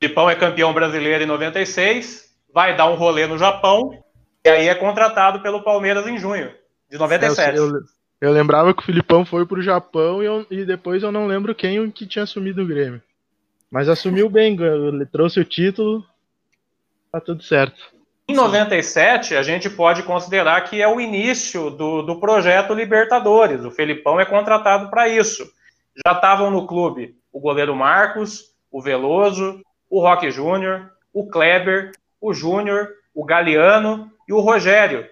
Filipão 0.00 0.28
é 0.28 0.34
campeão 0.34 0.72
brasileiro 0.72 1.24
em 1.24 1.26
96, 1.26 2.30
vai 2.52 2.76
dar 2.76 2.90
um 2.90 2.94
rolê 2.94 3.26
no 3.26 3.38
Japão, 3.38 4.03
e 4.44 4.48
aí 4.48 4.68
é 4.68 4.74
contratado 4.74 5.40
pelo 5.40 5.62
Palmeiras 5.62 6.06
em 6.06 6.18
junho 6.18 6.52
de 6.90 6.98
97. 6.98 7.56
Eu, 7.56 7.70
eu, 7.70 7.80
eu 8.20 8.30
lembrava 8.30 8.74
que 8.74 8.82
o 8.82 8.84
Filipão 8.84 9.24
foi 9.24 9.46
pro 9.46 9.62
Japão 9.62 10.22
e, 10.22 10.26
eu, 10.26 10.46
e, 10.50 10.64
depois 10.64 11.02
eu 11.02 11.10
não 11.10 11.26
lembro 11.26 11.54
quem 11.54 11.90
que 11.90 12.06
tinha 12.06 12.24
assumido 12.24 12.62
o 12.62 12.66
Grêmio. 12.66 13.02
Mas 13.70 13.88
assumiu 13.88 14.28
bem, 14.30 14.56
trouxe 15.10 15.40
o 15.40 15.44
título, 15.44 16.04
tá 17.10 17.20
tudo 17.20 17.42
certo. 17.42 17.92
Em 18.28 18.34
97, 18.34 19.34
a 19.34 19.42
gente 19.42 19.68
pode 19.68 20.02
considerar 20.04 20.60
que 20.62 20.80
é 20.80 20.88
o 20.88 21.00
início 21.00 21.70
do, 21.70 22.02
do 22.02 22.20
projeto 22.20 22.72
Libertadores. 22.72 23.64
O 23.64 23.70
Felipão 23.70 24.18
é 24.18 24.24
contratado 24.24 24.88
para 24.90 25.08
isso. 25.08 25.44
Já 26.06 26.12
estavam 26.12 26.50
no 26.50 26.66
clube 26.66 27.16
o 27.32 27.40
goleiro 27.40 27.74
Marcos, 27.74 28.54
o 28.70 28.80
Veloso, 28.80 29.60
o 29.90 30.00
Roque 30.00 30.30
Júnior, 30.30 30.90
o 31.12 31.28
Kleber, 31.28 31.90
o 32.20 32.32
Júnior, 32.32 32.88
o 33.14 33.24
Galeano 33.24 34.10
e 34.26 34.32
o 34.32 34.40
Rogério. 34.40 35.08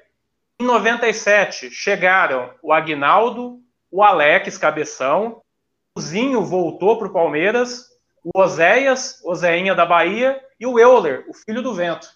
Em 0.60 0.64
97, 0.64 1.70
chegaram 1.70 2.50
o 2.62 2.72
Agnaldo, 2.72 3.60
o 3.90 4.02
Alex 4.02 4.56
Cabeção, 4.58 5.40
o 5.96 6.00
Zinho 6.00 6.42
voltou 6.42 6.98
para 6.98 7.08
o 7.08 7.12
Palmeiras, 7.12 7.86
o 8.24 8.40
Oséias, 8.40 9.20
Oséinha 9.24 9.74
da 9.74 9.84
Bahia 9.84 10.40
e 10.58 10.66
o 10.66 10.78
Euler, 10.78 11.24
o 11.28 11.34
filho 11.34 11.62
do 11.62 11.74
vento. 11.74 12.08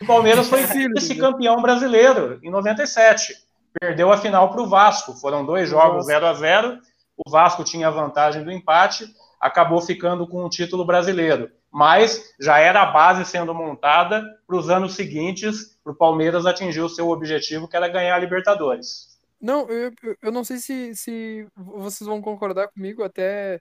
O 0.00 0.06
Palmeiras 0.06 0.48
foi 0.48 0.60
esse 0.96 1.14
campeão 1.16 1.60
brasileiro 1.60 2.40
em 2.42 2.50
97. 2.50 3.34
Perdeu 3.80 4.12
a 4.12 4.18
final 4.18 4.50
para 4.50 4.62
o 4.62 4.68
Vasco. 4.68 5.14
Foram 5.14 5.44
dois 5.44 5.68
jogos 5.68 6.06
0 6.06 6.26
a 6.26 6.34
0 6.34 6.78
O 7.24 7.30
Vasco 7.30 7.62
tinha 7.62 7.88
a 7.88 7.90
vantagem 7.90 8.42
do 8.42 8.50
empate, 8.50 9.06
acabou 9.40 9.80
ficando 9.80 10.26
com 10.26 10.44
o 10.44 10.50
título 10.50 10.84
brasileiro 10.84 11.50
mas 11.72 12.34
já 12.38 12.58
era 12.58 12.82
a 12.82 12.86
base 12.86 13.24
sendo 13.24 13.54
montada 13.54 14.22
para 14.46 14.56
os 14.56 14.68
anos 14.68 14.94
seguintes, 14.94 15.71
para 15.82 15.92
o 15.92 15.96
Palmeiras 15.96 16.46
atingir 16.46 16.80
o 16.80 16.88
seu 16.88 17.08
objetivo, 17.08 17.68
que 17.68 17.76
era 17.76 17.88
ganhar 17.88 18.14
a 18.14 18.18
Libertadores. 18.18 19.18
Não, 19.40 19.68
eu, 19.68 19.90
eu 20.22 20.30
não 20.30 20.44
sei 20.44 20.58
se, 20.58 20.94
se 20.94 21.46
vocês 21.56 22.06
vão 22.06 22.22
concordar 22.22 22.68
comigo, 22.68 23.02
até 23.02 23.60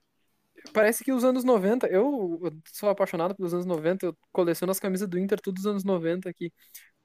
parece 0.74 1.04
que 1.04 1.12
os 1.12 1.24
anos 1.24 1.44
90, 1.44 1.88
eu, 1.88 2.40
sou 2.72 2.90
apaixonado 2.90 3.36
pelos 3.36 3.54
anos 3.54 3.66
90, 3.66 4.06
eu 4.06 4.18
coleciono 4.32 4.72
as 4.72 4.80
camisas 4.80 5.08
do 5.08 5.18
Inter 5.18 5.40
todos 5.42 5.66
os 5.66 5.68
anos 5.68 5.84
90 5.84 6.30
aqui, 6.30 6.54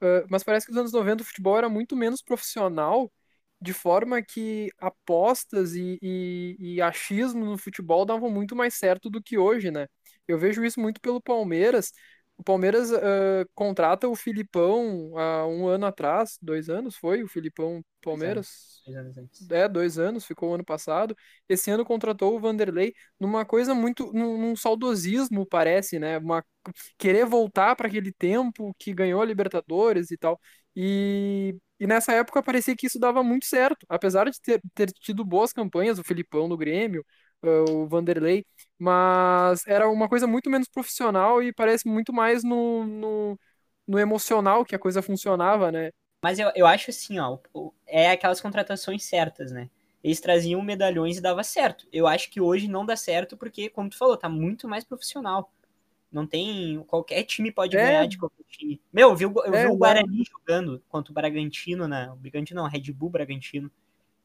uh, 0.01 0.27
mas 0.29 0.43
parece 0.43 0.67
que 0.67 0.71
os 0.71 0.77
anos 0.77 0.91
90 0.91 1.23
o 1.23 1.25
futebol 1.25 1.57
era 1.57 1.69
muito 1.69 1.95
menos 1.95 2.21
profissional, 2.21 3.11
de 3.59 3.73
forma 3.73 4.21
que 4.21 4.69
apostas 4.77 5.73
e, 5.73 5.97
e, 6.01 6.75
e 6.75 6.81
achismo 6.81 7.45
no 7.45 7.57
futebol 7.57 8.05
davam 8.05 8.29
muito 8.29 8.55
mais 8.55 8.75
certo 8.75 9.09
do 9.09 9.21
que 9.21 9.37
hoje, 9.37 9.71
né? 9.71 9.87
Eu 10.27 10.37
vejo 10.37 10.63
isso 10.63 10.79
muito 10.79 11.01
pelo 11.01 11.21
Palmeiras. 11.21 11.91
O 12.37 12.43
Palmeiras 12.43 12.91
uh, 12.91 13.49
contrata 13.55 14.07
o 14.07 14.15
Filipão 14.15 15.17
há 15.17 15.47
um 15.47 15.67
ano 15.67 15.87
atrás, 15.87 16.37
dois 16.41 16.69
anos 16.69 16.95
foi 16.95 17.23
o 17.23 17.27
Filipão 17.27 17.83
Palmeiras? 18.01 18.81
Dois 18.85 18.97
anos, 18.97 19.17
antes. 19.17 19.51
É, 19.51 19.67
dois 19.67 19.97
anos, 19.97 20.25
ficou 20.25 20.51
o 20.51 20.53
ano 20.53 20.63
passado. 20.63 21.15
Esse 21.49 21.71
ano 21.71 21.83
contratou 21.83 22.35
o 22.35 22.39
Vanderlei 22.39 22.93
numa 23.19 23.43
coisa 23.43 23.73
muito, 23.73 24.13
num, 24.13 24.37
num 24.37 24.55
saudosismo, 24.55 25.45
parece, 25.47 25.97
né? 25.97 26.19
Uma, 26.19 26.45
querer 26.97 27.25
voltar 27.25 27.75
para 27.75 27.87
aquele 27.87 28.13
tempo 28.13 28.73
que 28.77 28.93
ganhou 28.93 29.21
a 29.21 29.25
Libertadores 29.25 30.11
e 30.11 30.17
tal. 30.17 30.39
E, 30.75 31.55
e 31.79 31.87
nessa 31.87 32.13
época 32.13 32.43
parecia 32.43 32.75
que 32.75 32.85
isso 32.85 32.99
dava 32.99 33.23
muito 33.23 33.47
certo, 33.47 33.83
apesar 33.89 34.29
de 34.29 34.39
ter, 34.39 34.61
ter 34.75 34.91
tido 34.91 35.25
boas 35.25 35.51
campanhas, 35.51 35.97
o 35.97 36.03
Filipão 36.03 36.47
no 36.47 36.55
Grêmio, 36.55 37.03
o 37.43 37.87
Vanderlei, 37.87 38.45
mas 38.77 39.65
era 39.67 39.89
uma 39.89 40.09
coisa 40.09 40.27
muito 40.27 40.49
menos 40.49 40.67
profissional 40.67 41.41
e 41.41 41.53
parece 41.53 41.87
muito 41.87 42.11
mais 42.11 42.43
no, 42.43 42.85
no, 42.85 43.39
no 43.87 43.99
emocional 43.99 44.65
que 44.65 44.75
a 44.75 44.79
coisa 44.79 45.01
funcionava, 45.01 45.71
né? 45.71 45.91
Mas 46.21 46.39
eu, 46.39 46.51
eu 46.55 46.65
acho 46.65 46.89
assim, 46.89 47.19
ó, 47.19 47.37
é 47.85 48.11
aquelas 48.11 48.41
contratações 48.41 49.03
certas, 49.03 49.51
né? 49.51 49.69
Eles 50.03 50.19
traziam 50.19 50.61
medalhões 50.61 51.17
e 51.17 51.21
dava 51.21 51.43
certo. 51.43 51.87
Eu 51.91 52.07
acho 52.07 52.29
que 52.29 52.39
hoje 52.39 52.67
não 52.67 52.85
dá 52.85 52.95
certo 52.95 53.35
porque, 53.35 53.69
como 53.69 53.89
tu 53.89 53.97
falou, 53.97 54.15
tá 54.15 54.29
muito 54.29 54.67
mais 54.67 54.83
profissional. 54.83 55.51
Não 56.11 56.25
tem. 56.25 56.81
Qualquer 56.87 57.23
time 57.23 57.51
pode 57.51 57.75
é. 57.75 57.85
ganhar 57.85 58.07
de 58.07 58.17
qualquer 58.17 58.43
time. 58.47 58.81
Meu, 58.91 59.09
eu 59.09 59.15
vi, 59.15 59.25
eu 59.25 59.53
é, 59.53 59.65
vi 59.65 59.71
o 59.71 59.75
Guarani 59.75 60.23
jogando 60.23 60.81
contra 60.87 61.11
o 61.11 61.13
Bragantino, 61.13 61.87
né? 61.87 62.09
O 62.11 62.15
Bragantino 62.15 62.61
não, 62.61 62.69
Red 62.69 62.91
Bull 62.93 63.09
Bragantino. 63.09 63.69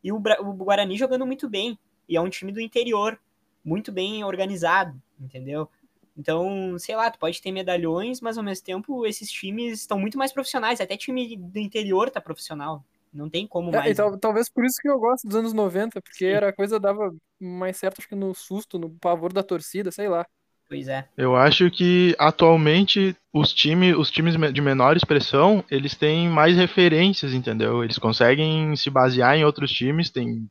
E 0.02 0.12
o, 0.12 0.16
o 0.16 0.52
Guarani 0.54 0.96
jogando 0.96 1.26
muito 1.26 1.48
bem. 1.48 1.78
E 2.12 2.16
é 2.16 2.20
um 2.20 2.28
time 2.28 2.52
do 2.52 2.60
interior, 2.60 3.18
muito 3.64 3.90
bem 3.90 4.22
organizado, 4.22 5.00
entendeu? 5.18 5.66
Então, 6.14 6.78
sei 6.78 6.94
lá, 6.94 7.10
tu 7.10 7.18
pode 7.18 7.40
ter 7.40 7.50
medalhões, 7.50 8.20
mas 8.20 8.36
ao 8.36 8.44
mesmo 8.44 8.62
tempo 8.66 9.06
esses 9.06 9.30
times 9.30 9.80
estão 9.80 9.98
muito 9.98 10.18
mais 10.18 10.30
profissionais. 10.30 10.78
Até 10.78 10.94
time 10.94 11.38
do 11.38 11.58
interior 11.58 12.10
tá 12.10 12.20
profissional. 12.20 12.84
Não 13.10 13.30
tem 13.30 13.46
como 13.46 13.70
é, 13.70 13.78
mais. 13.78 13.96
Tal, 13.96 14.18
talvez 14.18 14.50
por 14.50 14.62
isso 14.62 14.76
que 14.82 14.90
eu 14.90 14.98
gosto 14.98 15.26
dos 15.26 15.34
anos 15.34 15.54
90, 15.54 16.02
porque 16.02 16.26
Sim. 16.26 16.32
era 16.32 16.50
a 16.50 16.52
coisa 16.52 16.78
dava 16.78 17.14
mais 17.40 17.78
certo, 17.78 18.00
acho 18.00 18.08
que 18.08 18.14
no 18.14 18.34
susto, 18.34 18.78
no 18.78 18.90
pavor 18.90 19.32
da 19.32 19.42
torcida, 19.42 19.90
sei 19.90 20.10
lá. 20.10 20.26
Pois 20.68 20.88
é. 20.88 21.08
Eu 21.16 21.34
acho 21.34 21.70
que 21.70 22.14
atualmente 22.18 23.16
os, 23.32 23.54
time, 23.54 23.94
os 23.94 24.10
times 24.10 24.34
de 24.52 24.60
menor 24.60 24.98
expressão, 24.98 25.64
eles 25.70 25.94
têm 25.94 26.28
mais 26.28 26.56
referências, 26.58 27.32
entendeu? 27.32 27.82
Eles 27.82 27.96
conseguem 27.96 28.76
se 28.76 28.90
basear 28.90 29.34
em 29.34 29.44
outros 29.46 29.72
times, 29.72 30.10
tem 30.10 30.46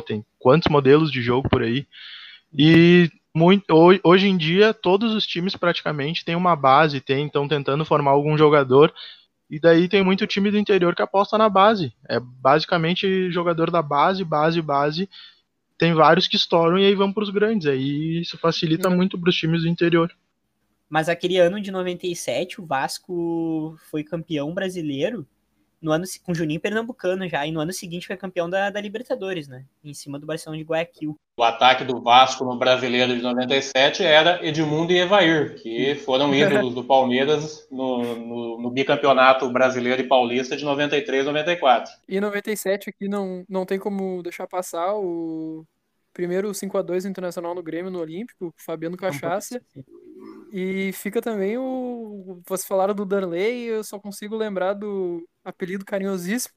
tem 0.00 0.24
quantos 0.38 0.70
modelos 0.70 1.10
de 1.10 1.20
jogo 1.20 1.48
por 1.48 1.62
aí. 1.62 1.86
E 2.56 3.10
muito, 3.34 3.64
hoje 4.02 4.28
em 4.28 4.36
dia, 4.36 4.72
todos 4.72 5.14
os 5.14 5.26
times 5.26 5.56
praticamente 5.56 6.24
têm 6.24 6.36
uma 6.36 6.56
base, 6.56 7.00
tem, 7.00 7.26
estão 7.26 7.46
tentando 7.46 7.84
formar 7.84 8.12
algum 8.12 8.36
jogador. 8.38 8.92
E 9.50 9.60
daí 9.60 9.88
tem 9.88 10.02
muito 10.02 10.26
time 10.26 10.50
do 10.50 10.58
interior 10.58 10.94
que 10.94 11.02
aposta 11.02 11.36
na 11.36 11.48
base. 11.48 11.92
É 12.08 12.18
basicamente 12.18 13.30
jogador 13.30 13.70
da 13.70 13.82
base, 13.82 14.24
base, 14.24 14.62
base. 14.62 15.08
Tem 15.76 15.92
vários 15.92 16.26
que 16.26 16.36
estouram 16.36 16.78
e 16.78 16.86
aí 16.86 16.94
vão 16.94 17.12
para 17.12 17.22
os 17.22 17.30
grandes. 17.30 17.66
Aí 17.66 18.20
isso 18.20 18.38
facilita 18.38 18.88
uhum. 18.88 18.96
muito 18.96 19.18
para 19.18 19.28
os 19.28 19.36
times 19.36 19.62
do 19.62 19.68
interior. 19.68 20.14
Mas 20.88 21.08
aquele 21.08 21.38
ano 21.38 21.60
de 21.60 21.70
97, 21.70 22.60
o 22.60 22.66
Vasco 22.66 23.76
foi 23.90 24.04
campeão 24.04 24.52
brasileiro 24.52 25.26
no 25.82 25.92
ano 25.92 26.04
com 26.22 26.32
o 26.32 26.34
Juninho 26.34 26.60
Pernambucano 26.60 27.28
já, 27.28 27.44
e 27.46 27.50
no 27.50 27.60
ano 27.60 27.72
seguinte 27.72 28.06
foi 28.06 28.16
campeão 28.16 28.48
da, 28.48 28.70
da 28.70 28.80
Libertadores, 28.80 29.48
né? 29.48 29.64
Em 29.84 29.92
cima 29.92 30.18
do 30.18 30.26
Barcelona 30.26 30.62
de 30.62 30.68
Guayaquil. 30.68 31.18
O 31.36 31.42
ataque 31.42 31.82
do 31.82 32.00
Vasco 32.00 32.44
no 32.44 32.56
Brasileiro 32.56 33.16
de 33.16 33.22
97 33.22 34.04
era 34.04 34.46
Edmundo 34.46 34.92
e 34.92 34.98
Evair, 34.98 35.56
que 35.60 35.94
foram 35.96 36.32
ídolos 36.34 36.74
do 36.74 36.84
Palmeiras 36.84 37.66
no, 37.70 38.14
no, 38.14 38.60
no, 38.60 38.70
bicampeonato 38.70 39.48
brasileiro 39.50 40.02
e 40.02 40.06
paulista 40.06 40.56
de 40.56 40.64
93 40.64 41.26
94. 41.26 41.92
E 42.08 42.20
97 42.20 42.90
aqui 42.90 43.08
não, 43.08 43.44
não 43.48 43.64
tem 43.64 43.78
como 43.78 44.22
deixar 44.22 44.46
passar 44.46 44.94
o 44.94 45.64
primeiro 46.12 46.52
5 46.52 46.78
a 46.78 46.82
2 46.82 47.04
Internacional 47.04 47.54
no 47.54 47.62
Grêmio 47.62 47.90
no 47.90 48.00
Olímpico, 48.00 48.54
Fabiano 48.56 48.96
Cachaça. 48.96 49.60
E 50.52 50.92
fica 50.92 51.20
também 51.20 51.56
o. 51.58 52.40
Vocês 52.46 52.66
falaram 52.66 52.94
do 52.94 53.06
Darley, 53.06 53.64
eu 53.64 53.82
só 53.82 53.98
consigo 53.98 54.36
lembrar 54.36 54.74
do 54.74 55.26
apelido 55.44 55.84
carinhosíssimo 55.84 56.54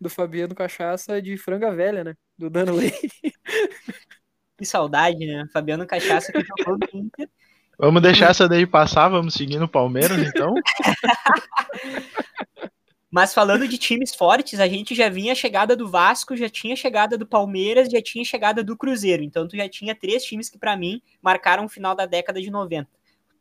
do 0.00 0.10
Fabiano 0.10 0.54
Cachaça 0.54 1.22
de 1.22 1.36
franga 1.36 1.72
velha, 1.74 2.02
né? 2.02 2.14
Do 2.36 2.50
Danley. 2.50 2.92
Que 4.58 4.66
saudade, 4.66 5.26
né? 5.26 5.44
Fabiano 5.52 5.84
Cachaça 5.84 6.30
que 6.30 6.44
jogou 6.44 6.78
no 6.78 7.00
Inter. 7.00 7.28
Vamos 7.76 8.00
deixar 8.00 8.30
essa 8.30 8.48
daí 8.48 8.64
passar, 8.64 9.08
vamos 9.08 9.34
seguir 9.34 9.58
no 9.58 9.66
Palmeiras, 9.66 10.18
então. 10.18 10.54
Mas 13.12 13.34
falando 13.34 13.68
de 13.68 13.76
times 13.76 14.14
fortes, 14.14 14.58
a 14.58 14.66
gente 14.66 14.94
já 14.94 15.10
vinha 15.10 15.32
a 15.32 15.34
chegada 15.34 15.76
do 15.76 15.86
Vasco, 15.86 16.34
já 16.34 16.48
tinha 16.48 16.74
chegada 16.74 17.18
do 17.18 17.26
Palmeiras, 17.26 17.90
já 17.90 18.00
tinha 18.00 18.24
chegada 18.24 18.64
do 18.64 18.74
Cruzeiro. 18.74 19.22
Então 19.22 19.46
tu 19.46 19.54
já 19.54 19.68
tinha 19.68 19.94
três 19.94 20.24
times 20.24 20.48
que 20.48 20.58
para 20.58 20.74
mim 20.78 21.02
marcaram 21.20 21.66
o 21.66 21.68
final 21.68 21.94
da 21.94 22.06
década 22.06 22.40
de 22.40 22.50
90. 22.50 22.88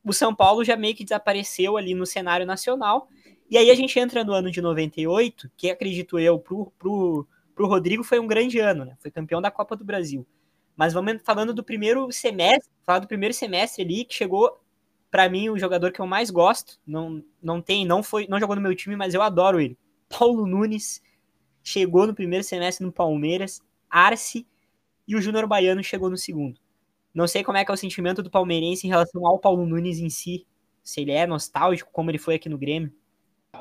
O 0.03 0.11
São 0.11 0.35
Paulo 0.35 0.65
já 0.65 0.75
meio 0.75 0.93
que 0.93 1.05
desapareceu 1.05 1.77
ali 1.77 1.93
no 1.93 2.05
cenário 2.05 2.45
nacional. 2.45 3.07
E 3.49 3.57
aí 3.57 3.71
a 3.71 3.75
gente 3.75 3.97
entra 3.97 4.25
no 4.25 4.33
ano 4.33 4.51
de 4.51 4.61
98, 4.61 5.49
que 5.55 5.71
acredito 5.71 6.19
eu, 6.19 6.37
pro, 6.37 6.69
pro, 6.77 7.25
pro 7.55 7.67
Rodrigo 7.67 8.03
foi 8.03 8.19
um 8.19 8.27
grande 8.27 8.59
ano, 8.59 8.83
né? 8.83 8.97
Foi 8.99 9.09
campeão 9.09 9.41
da 9.41 9.49
Copa 9.49 9.77
do 9.77 9.85
Brasil. 9.85 10.27
Mas 10.75 10.91
vamos 10.91 11.21
falando 11.23 11.53
do 11.53 11.63
primeiro 11.63 12.11
semestre, 12.11 12.69
falar 12.83 12.99
do 12.99 13.07
primeiro 13.07 13.33
semestre 13.33 13.85
ali, 13.85 14.03
que 14.03 14.15
chegou 14.15 14.60
para 15.11 15.29
mim, 15.29 15.49
o 15.49 15.59
jogador 15.59 15.91
que 15.91 15.99
eu 15.99 16.07
mais 16.07 16.31
gosto, 16.31 16.79
não, 16.87 17.21
não 17.43 17.61
tem, 17.61 17.85
não 17.85 18.01
foi, 18.01 18.25
não 18.27 18.39
jogou 18.39 18.55
no 18.55 18.61
meu 18.61 18.73
time, 18.73 18.95
mas 18.95 19.13
eu 19.13 19.21
adoro 19.21 19.59
ele. 19.59 19.77
Paulo 20.07 20.47
Nunes 20.47 21.01
chegou 21.61 22.07
no 22.07 22.15
primeiro 22.15 22.43
semestre 22.43 22.85
no 22.85 22.93
Palmeiras, 22.93 23.61
Arce 23.89 24.47
e 25.05 25.15
o 25.15 25.21
Júnior 25.21 25.45
Baiano 25.47 25.83
chegou 25.83 26.09
no 26.09 26.17
segundo. 26.17 26.59
Não 27.13 27.27
sei 27.27 27.43
como 27.43 27.57
é 27.57 27.65
que 27.65 27.71
é 27.71 27.73
o 27.73 27.77
sentimento 27.77 28.23
do 28.23 28.31
palmeirense 28.31 28.87
em 28.87 28.89
relação 28.89 29.27
ao 29.27 29.37
Paulo 29.37 29.65
Nunes 29.65 29.99
em 29.99 30.09
si, 30.09 30.47
se 30.81 31.01
ele 31.01 31.11
é 31.11 31.27
nostálgico 31.27 31.91
como 31.91 32.09
ele 32.09 32.17
foi 32.17 32.35
aqui 32.35 32.47
no 32.47 32.57
Grêmio. 32.57 32.91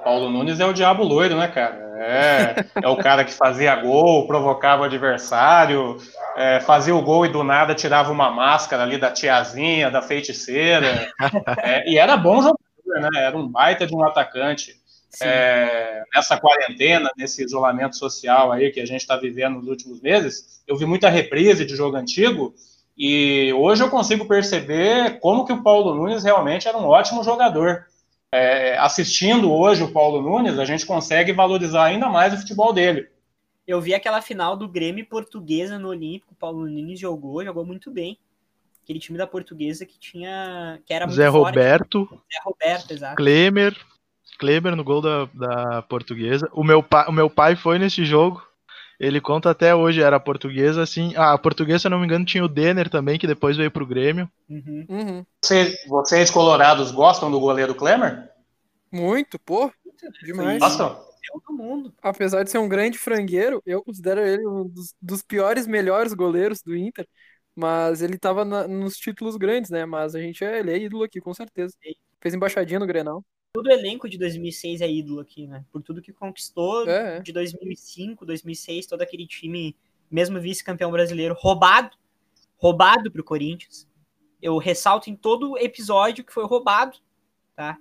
Paulo 0.03 0.31
Nunes 0.31 0.61
é 0.61 0.67
o 0.67 0.73
diabo 0.73 1.03
loiro, 1.03 1.37
né, 1.37 1.49
cara? 1.49 1.91
É, 2.03 2.65
é 2.83 2.89
o 2.89 2.97
cara 2.97 3.25
que 3.25 3.33
fazia 3.33 3.77
gol, 3.77 4.27
provocava 4.27 4.83
o 4.83 4.85
adversário, 4.87 5.99
é, 6.37 6.59
fazia 6.61 6.95
o 6.95 7.03
gol 7.03 7.27
e 7.27 7.29
do 7.29 7.45
nada 7.45 7.75
tirava 7.75 8.11
uma 8.11 8.31
máscara 8.31 8.83
ali 8.83 8.97
da 8.97 9.11
tiazinha, 9.11 9.91
da 9.91 10.01
feiticeira. 10.01 11.13
É, 11.59 11.89
e 11.91 11.99
era 11.99 12.17
bom 12.17 12.37
jogador, 12.37 13.11
né? 13.11 13.23
Era 13.23 13.37
um 13.37 13.47
baita 13.47 13.87
de 13.87 13.95
um 13.95 14.05
atacante. 14.05 14.81
É, 15.21 16.05
nessa 16.15 16.39
quarentena, 16.39 17.11
nesse 17.17 17.45
isolamento 17.45 17.97
social 17.97 18.53
aí 18.53 18.71
que 18.71 18.81
a 18.81 18.87
gente 18.87 19.01
está 19.01 19.17
vivendo 19.17 19.57
nos 19.57 19.67
últimos 19.67 20.01
meses, 20.01 20.63
eu 20.69 20.77
vi 20.77 20.87
muita 20.87 21.09
reprise 21.09 21.65
de 21.65 21.75
jogo 21.75 21.97
antigo 21.97 22.55
e 22.97 23.53
hoje 23.55 23.83
eu 23.83 23.91
consigo 23.91 24.27
perceber 24.27 25.19
como 25.19 25.45
que 25.45 25.53
o 25.53 25.63
Paulo 25.65 25.97
Nunes 25.97 26.23
realmente 26.23 26.69
era 26.69 26.79
um 26.79 26.87
ótimo 26.87 27.25
jogador 27.25 27.87
é, 28.33 28.79
assistindo 28.79 29.53
hoje 29.53 29.83
o 29.83 29.93
Paulo 29.93 30.23
Nunes, 30.23 30.59
a 30.59 30.65
gente 30.65 30.87
consegue 30.87 31.33
valorizar 31.33 31.85
ainda 31.85 32.09
mais 32.09 32.33
o 32.33 32.39
futebol 32.39 32.73
dele. 32.73 33.09
Eu 33.67 33.81
vi 33.81 33.95
aquela 33.95 34.23
final 34.23 34.57
do 34.57 34.69
Grêmio 34.69 35.07
Portuguesa 35.07 35.79
no 35.79 35.89
Olímpico, 35.89 36.33
o 36.33 36.37
Paulo 36.37 36.67
Nunes 36.67 36.99
jogou, 36.99 37.45
jogou 37.45 37.65
muito 37.65 37.91
bem. 37.91 38.19
Aquele 38.83 38.99
time 38.99 39.19
da 39.19 39.27
Portuguesa 39.27 39.87
que 39.87 39.99
tinha, 39.99 40.81
que 40.85 40.93
era 40.93 41.07
Zé 41.09 41.31
forte. 41.31 41.57
Roberto, 41.57 42.09
Zé 42.11 42.41
Roberto, 42.45 42.91
exato. 42.93 43.17
Klemer, 43.17 43.77
Kleber 44.39 44.75
no 44.75 44.83
gol 44.83 45.01
da, 45.01 45.27
da 45.27 45.83
Portuguesa. 45.83 46.49
O 46.53 46.65
meu, 46.65 46.83
pai, 46.83 47.07
o 47.07 47.13
meu 47.13 47.29
pai 47.29 47.55
foi 47.55 47.79
nesse 47.79 48.05
jogo. 48.05 48.43
Ele 49.01 49.21
conta 49.21 49.51
até 49.51 49.75
hoje, 49.75 50.03
era 50.03 50.21
portuguesa, 50.21 50.83
assim. 50.83 51.13
Ah, 51.17 51.33
a 51.33 51.39
portuguesa, 51.39 51.81
se 51.81 51.87
eu 51.89 51.91
não 51.91 51.99
me 51.99 52.05
engano, 52.05 52.25
tinha 52.25 52.45
o 52.45 52.49
Denner 52.49 52.89
também, 52.89 53.19
que 53.19 53.27
depois 53.27 53.57
veio 53.57 53.71
pro 53.71 53.87
Grêmio. 53.87 54.31
Uhum. 54.49 54.87
Uhum. 54.89 55.27
Você, 55.45 55.75
vocês, 55.87 56.31
colorados, 56.31 56.91
gostam 56.93 57.31
do 57.31 57.39
goleiro 57.41 57.75
Klemer? 57.75 58.31
Muito, 58.93 59.39
pô. 59.39 59.73
Demais. 60.23 60.61
Gostam? 60.61 60.97
Todo 61.27 61.57
mundo. 61.57 61.95
Apesar 62.03 62.43
de 62.45 62.51
ser 62.51 62.59
um 62.59 62.69
grande 62.69 62.99
frangueiro, 62.99 63.63
eu 63.67 63.83
considero 63.85 64.21
ele 64.21 64.47
um 64.47 64.67
dos, 64.69 64.95
dos 65.01 65.23
piores, 65.23 65.67
melhores 65.67 66.13
goleiros 66.15 66.63
do 66.63 66.77
Inter. 66.77 67.07
Mas 67.55 68.03
ele 68.03 68.19
tava 68.19 68.45
na- 68.45 68.67
nos 68.69 68.97
títulos 68.97 69.37
grandes, 69.37 69.71
né? 69.71 69.85
Mas 69.87 70.15
a 70.15 70.21
gente 70.21 70.45
é, 70.45 70.59
ele 70.61 70.73
é 70.73 70.79
ídolo 70.79 71.05
aqui, 71.05 71.21
com 71.21 71.35
certeza. 71.35 71.75
Fez 72.21 72.35
embaixadinha 72.35 72.81
no 72.81 72.87
Grenal. 72.87 73.25
Todo 73.53 73.67
o 73.67 73.73
elenco 73.73 74.09
de 74.09 74.17
2006 74.17 74.81
é 74.81 74.91
ídolo 74.91 75.21
aqui, 75.21 75.47
né? 75.47 75.65
Por 75.73 75.83
tudo 75.83 76.01
que 76.01 76.13
conquistou 76.13 76.89
É, 76.89 77.17
é. 77.17 77.21
de 77.21 77.33
2005, 77.33 78.25
2006, 78.25 78.87
todo 78.87 79.03
aquele 79.03 79.27
time, 79.27 79.77
mesmo 80.11 80.41
vice-campeão 80.41 80.91
brasileiro, 80.93 81.35
roubado, 81.37 81.97
roubado 82.57 83.11
pro 83.11 83.25
Corinthians. 83.25 83.89
Eu 84.41 84.57
ressalto 84.59 85.11
em 85.11 85.17
todo 85.17 85.59
episódio 85.59 86.25
que 86.25 86.33
foi 86.33 86.45
roubado, 86.47 86.97
tá? 87.57 87.77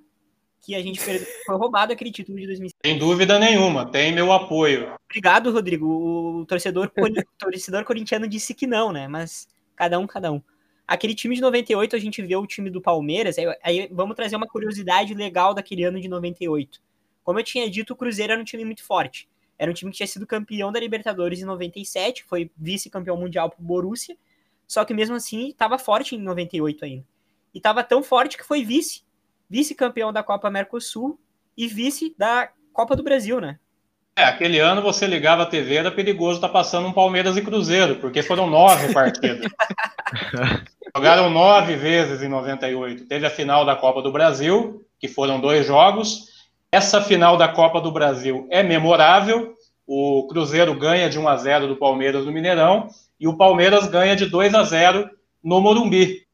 Que 0.61 0.73
a 0.75 0.81
gente 0.81 0.99
perdeu, 1.03 1.27
foi 1.45 1.55
roubado 1.55 1.93
aquele 1.93 2.11
título 2.11 2.37
de 2.39 2.47
2006. 2.47 2.73
Sem 2.83 2.97
dúvida 2.97 3.37
nenhuma, 3.37 3.89
tem 3.89 4.11
meu 4.11 4.33
apoio. 4.33 4.95
Obrigado, 5.09 5.51
Rodrigo. 5.51 5.85
O 5.85 6.45
torcedor, 6.47 6.89
cori- 6.89 7.23
torcedor 7.37 7.85
corintiano 7.85 8.27
disse 8.27 8.53
que 8.55 8.65
não, 8.65 8.91
né? 8.91 9.07
Mas 9.07 9.47
cada 9.75 9.99
um, 9.99 10.07
cada 10.07 10.31
um. 10.31 10.41
Aquele 10.89 11.13
time 11.13 11.35
de 11.35 11.41
98, 11.41 11.95
a 11.95 11.99
gente 11.99 12.19
vê 12.23 12.35
o 12.35 12.47
time 12.47 12.67
do 12.67 12.81
Palmeiras. 12.81 13.37
Aí, 13.37 13.45
aí 13.63 13.89
vamos 13.91 14.15
trazer 14.15 14.35
uma 14.35 14.47
curiosidade 14.47 15.13
legal 15.13 15.53
daquele 15.53 15.83
ano 15.83 16.01
de 16.01 16.07
98. 16.07 16.81
Como 17.23 17.37
eu 17.37 17.43
tinha 17.43 17.69
dito, 17.69 17.93
o 17.93 17.95
Cruzeiro 17.95 18.33
era 18.33 18.41
um 18.41 18.43
time 18.43 18.65
muito 18.65 18.83
forte. 18.83 19.29
Era 19.55 19.69
um 19.69 19.73
time 19.73 19.91
que 19.91 19.97
tinha 19.97 20.07
sido 20.07 20.25
campeão 20.25 20.71
da 20.71 20.79
Libertadores 20.79 21.41
em 21.41 21.45
97, 21.45 22.23
foi 22.23 22.49
vice-campeão 22.57 23.15
mundial 23.15 23.51
pro 23.51 23.61
Borussia. 23.61 24.17
Só 24.65 24.83
que 24.83 24.91
mesmo 24.91 25.15
assim, 25.15 25.49
estava 25.49 25.77
forte 25.77 26.15
em 26.15 26.19
98 26.19 26.83
ainda. 26.83 27.05
E 27.53 27.59
estava 27.59 27.83
tão 27.83 28.01
forte 28.01 28.35
que 28.35 28.43
foi 28.43 28.63
vice. 28.63 29.03
Vice-campeão 29.47 30.11
da 30.11 30.23
Copa 30.23 30.49
Mercosul 30.49 31.19
e 31.55 31.67
vice 31.67 32.15
da 32.17 32.49
Copa 32.73 32.95
do 32.95 33.03
Brasil, 33.03 33.39
né? 33.39 33.59
É, 34.17 34.23
aquele 34.23 34.57
ano 34.57 34.81
você 34.81 35.05
ligava 35.05 35.43
a 35.43 35.45
TV, 35.45 35.75
era 35.75 35.91
perigoso 35.91 36.39
estar 36.39 36.49
passando 36.49 36.87
um 36.87 36.93
Palmeiras 36.93 37.37
e 37.37 37.43
Cruzeiro, 37.43 37.97
porque 37.97 38.23
foram 38.23 38.49
nove 38.49 38.89
partidas. 38.91 39.51
Jogaram 40.95 41.29
nove 41.29 41.75
vezes 41.75 42.21
em 42.21 42.27
98. 42.27 43.05
Teve 43.05 43.25
a 43.25 43.29
final 43.29 43.65
da 43.65 43.75
Copa 43.75 44.01
do 44.01 44.11
Brasil, 44.11 44.85
que 44.99 45.07
foram 45.07 45.39
dois 45.39 45.65
jogos. 45.65 46.27
Essa 46.71 47.01
final 47.01 47.37
da 47.37 47.47
Copa 47.47 47.79
do 47.79 47.91
Brasil 47.91 48.47
é 48.49 48.63
memorável. 48.63 49.55
O 49.85 50.27
Cruzeiro 50.27 50.73
ganha 50.77 51.09
de 51.09 51.17
1 51.17 51.27
a 51.27 51.35
0 51.35 51.67
do 51.67 51.75
Palmeiras 51.75 52.25
no 52.25 52.31
Mineirão 52.31 52.87
e 53.19 53.27
o 53.27 53.35
Palmeiras 53.35 53.87
ganha 53.87 54.15
de 54.15 54.25
2 54.25 54.53
a 54.53 54.63
0 54.63 55.09
no 55.43 55.59
Morumbi. 55.59 56.27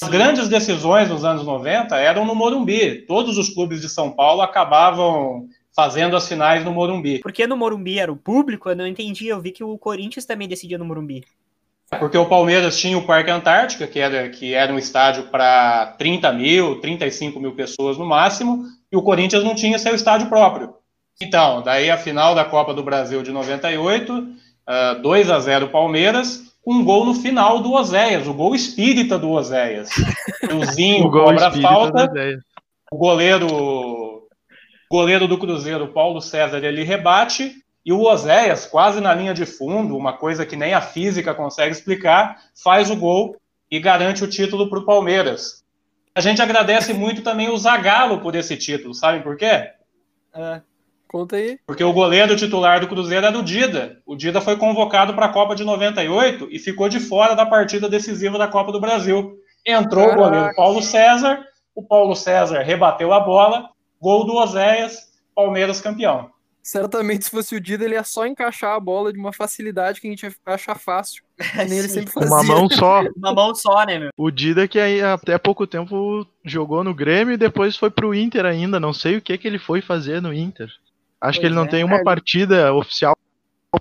As 0.00 0.08
grandes 0.08 0.48
decisões 0.48 1.10
nos 1.10 1.24
anos 1.24 1.44
90 1.44 1.94
eram 1.96 2.24
no 2.24 2.34
Morumbi. 2.34 3.04
Todos 3.06 3.36
os 3.36 3.50
clubes 3.50 3.82
de 3.82 3.88
São 3.88 4.10
Paulo 4.10 4.40
acabavam 4.40 5.46
fazendo 5.74 6.16
as 6.16 6.26
finais 6.26 6.64
no 6.64 6.72
Morumbi. 6.72 7.18
Porque 7.18 7.46
no 7.46 7.56
Morumbi 7.56 7.98
era 7.98 8.10
o 8.10 8.16
público, 8.16 8.70
eu 8.70 8.76
não 8.76 8.86
entendi. 8.86 9.28
Eu 9.28 9.40
vi 9.40 9.52
que 9.52 9.62
o 9.62 9.76
Corinthians 9.76 10.24
também 10.24 10.48
decidia 10.48 10.78
no 10.78 10.84
Morumbi. 10.84 11.24
Porque 11.98 12.16
o 12.16 12.26
Palmeiras 12.26 12.78
tinha 12.78 12.96
o 12.96 13.04
Parque 13.04 13.30
Antártica, 13.30 13.86
que 13.86 13.98
era, 13.98 14.28
que 14.28 14.54
era 14.54 14.72
um 14.72 14.78
estádio 14.78 15.24
para 15.24 15.94
30 15.98 16.32
mil, 16.32 16.80
35 16.80 17.38
mil 17.38 17.52
pessoas 17.52 17.98
no 17.98 18.06
máximo, 18.06 18.64
e 18.90 18.96
o 18.96 19.02
Corinthians 19.02 19.44
não 19.44 19.54
tinha 19.54 19.78
seu 19.78 19.94
estádio 19.94 20.28
próprio. 20.28 20.74
Então, 21.20 21.62
daí 21.62 21.90
a 21.90 21.96
final 21.96 22.34
da 22.34 22.44
Copa 22.44 22.74
do 22.74 22.82
Brasil 22.82 23.22
de 23.22 23.30
98, 23.30 24.12
uh, 24.12 25.02
2 25.02 25.30
a 25.30 25.38
0 25.38 25.68
Palmeiras, 25.68 26.52
um 26.66 26.84
gol 26.84 27.04
no 27.04 27.14
final 27.14 27.60
do 27.60 27.72
Oséias, 27.72 28.26
o 28.26 28.34
gol 28.34 28.54
espírita 28.54 29.18
do 29.18 29.30
Oséias. 29.30 29.90
O 30.52 30.64
Zinho 30.66 31.06
O 31.06 31.10
cobra 31.10 31.46
a 31.46 31.52
falta, 31.52 32.12
o 32.90 32.98
goleiro, 32.98 34.26
goleiro 34.90 35.28
do 35.28 35.38
Cruzeiro, 35.38 35.86
Paulo 35.88 36.20
César, 36.20 36.62
ele 36.64 36.82
rebate 36.82 37.61
e 37.84 37.92
o 37.92 38.02
Oséias, 38.02 38.66
quase 38.66 39.00
na 39.00 39.14
linha 39.14 39.34
de 39.34 39.44
fundo, 39.44 39.96
uma 39.96 40.12
coisa 40.12 40.46
que 40.46 40.56
nem 40.56 40.72
a 40.72 40.80
física 40.80 41.34
consegue 41.34 41.72
explicar, 41.72 42.40
faz 42.54 42.90
o 42.90 42.96
gol 42.96 43.36
e 43.70 43.80
garante 43.80 44.22
o 44.22 44.28
título 44.28 44.70
para 44.70 44.78
o 44.78 44.84
Palmeiras. 44.84 45.64
A 46.14 46.20
gente 46.20 46.42
agradece 46.42 46.92
muito 46.92 47.22
também 47.22 47.48
o 47.48 47.56
Zagallo 47.56 48.20
por 48.20 48.36
esse 48.36 48.56
título, 48.56 48.94
sabem 48.94 49.22
por 49.22 49.36
quê? 49.36 49.70
Conta 51.08 51.36
aí. 51.36 51.58
Porque 51.66 51.84
o 51.84 51.92
goleiro 51.92 52.34
titular 52.36 52.80
do 52.80 52.88
Cruzeiro 52.88 53.26
era 53.26 53.38
o 53.38 53.42
Dida. 53.42 54.00
O 54.06 54.16
Dida 54.16 54.40
foi 54.40 54.56
convocado 54.56 55.12
para 55.12 55.26
a 55.26 55.32
Copa 55.32 55.54
de 55.54 55.62
98 55.62 56.48
e 56.50 56.58
ficou 56.58 56.88
de 56.88 56.98
fora 57.00 57.34
da 57.34 57.44
partida 57.44 57.86
decisiva 57.86 58.38
da 58.38 58.48
Copa 58.48 58.72
do 58.72 58.80
Brasil. 58.80 59.38
Entrou 59.66 60.06
Caraca. 60.06 60.20
o 60.20 60.24
goleiro 60.24 60.54
Paulo 60.56 60.82
César, 60.82 61.44
o 61.74 61.82
Paulo 61.82 62.14
César 62.14 62.62
rebateu 62.62 63.12
a 63.12 63.20
bola, 63.20 63.68
gol 64.00 64.24
do 64.24 64.36
Oséias, 64.36 65.12
Palmeiras 65.34 65.82
campeão. 65.82 66.30
Certamente, 66.62 67.24
se 67.24 67.30
fosse 67.30 67.56
o 67.56 67.60
Dida, 67.60 67.84
ele 67.84 67.94
ia 67.94 68.04
só 68.04 68.24
encaixar 68.24 68.74
a 68.74 68.80
bola 68.80 69.12
de 69.12 69.18
uma 69.18 69.32
facilidade 69.32 70.00
que 70.00 70.06
a 70.06 70.10
gente 70.10 70.22
ia 70.22 70.32
achar 70.46 70.78
fácil. 70.78 71.22
Que 71.52 71.60
ele 71.60 71.88
sempre 71.88 72.12
fazia. 72.12 72.30
Uma 72.30 72.42
mão 72.44 72.70
só. 72.70 73.00
Uma 73.16 73.34
mão 73.34 73.54
só, 73.54 73.84
né, 73.84 73.98
meu? 73.98 74.10
O 74.16 74.30
Dida 74.30 74.68
que 74.68 74.78
aí 74.78 75.02
até 75.02 75.36
pouco 75.38 75.66
tempo 75.66 76.24
jogou 76.44 76.84
no 76.84 76.94
Grêmio 76.94 77.34
e 77.34 77.36
depois 77.36 77.76
foi 77.76 77.90
pro 77.90 78.14
Inter 78.14 78.44
ainda. 78.46 78.78
Não 78.78 78.92
sei 78.92 79.16
o 79.16 79.20
que 79.22 79.36
que 79.36 79.48
ele 79.48 79.58
foi 79.58 79.80
fazer 79.82 80.22
no 80.22 80.32
Inter. 80.32 80.68
Acho 81.20 81.40
que 81.40 81.42
Pois 81.42 81.46
ele 81.46 81.54
não 81.54 81.64
é. 81.64 81.68
tem 81.68 81.82
uma 81.84 81.96
É. 81.96 82.04
partida 82.04 82.72
oficial 82.72 83.16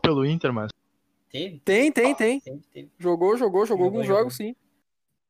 pelo 0.01 0.25
Inter, 0.25 0.51
mas 0.51 0.71
Teve? 1.31 1.61
Tem, 1.63 1.91
tem, 1.91 2.13
tem. 2.15 2.39
Teve, 2.41 2.59
teve. 2.73 2.89
Jogou, 2.99 3.37
jogou, 3.37 3.65
jogou 3.65 3.85
Jogou, 3.85 3.85
alguns 3.85 4.07
jogos, 4.07 4.35
sim. 4.35 4.55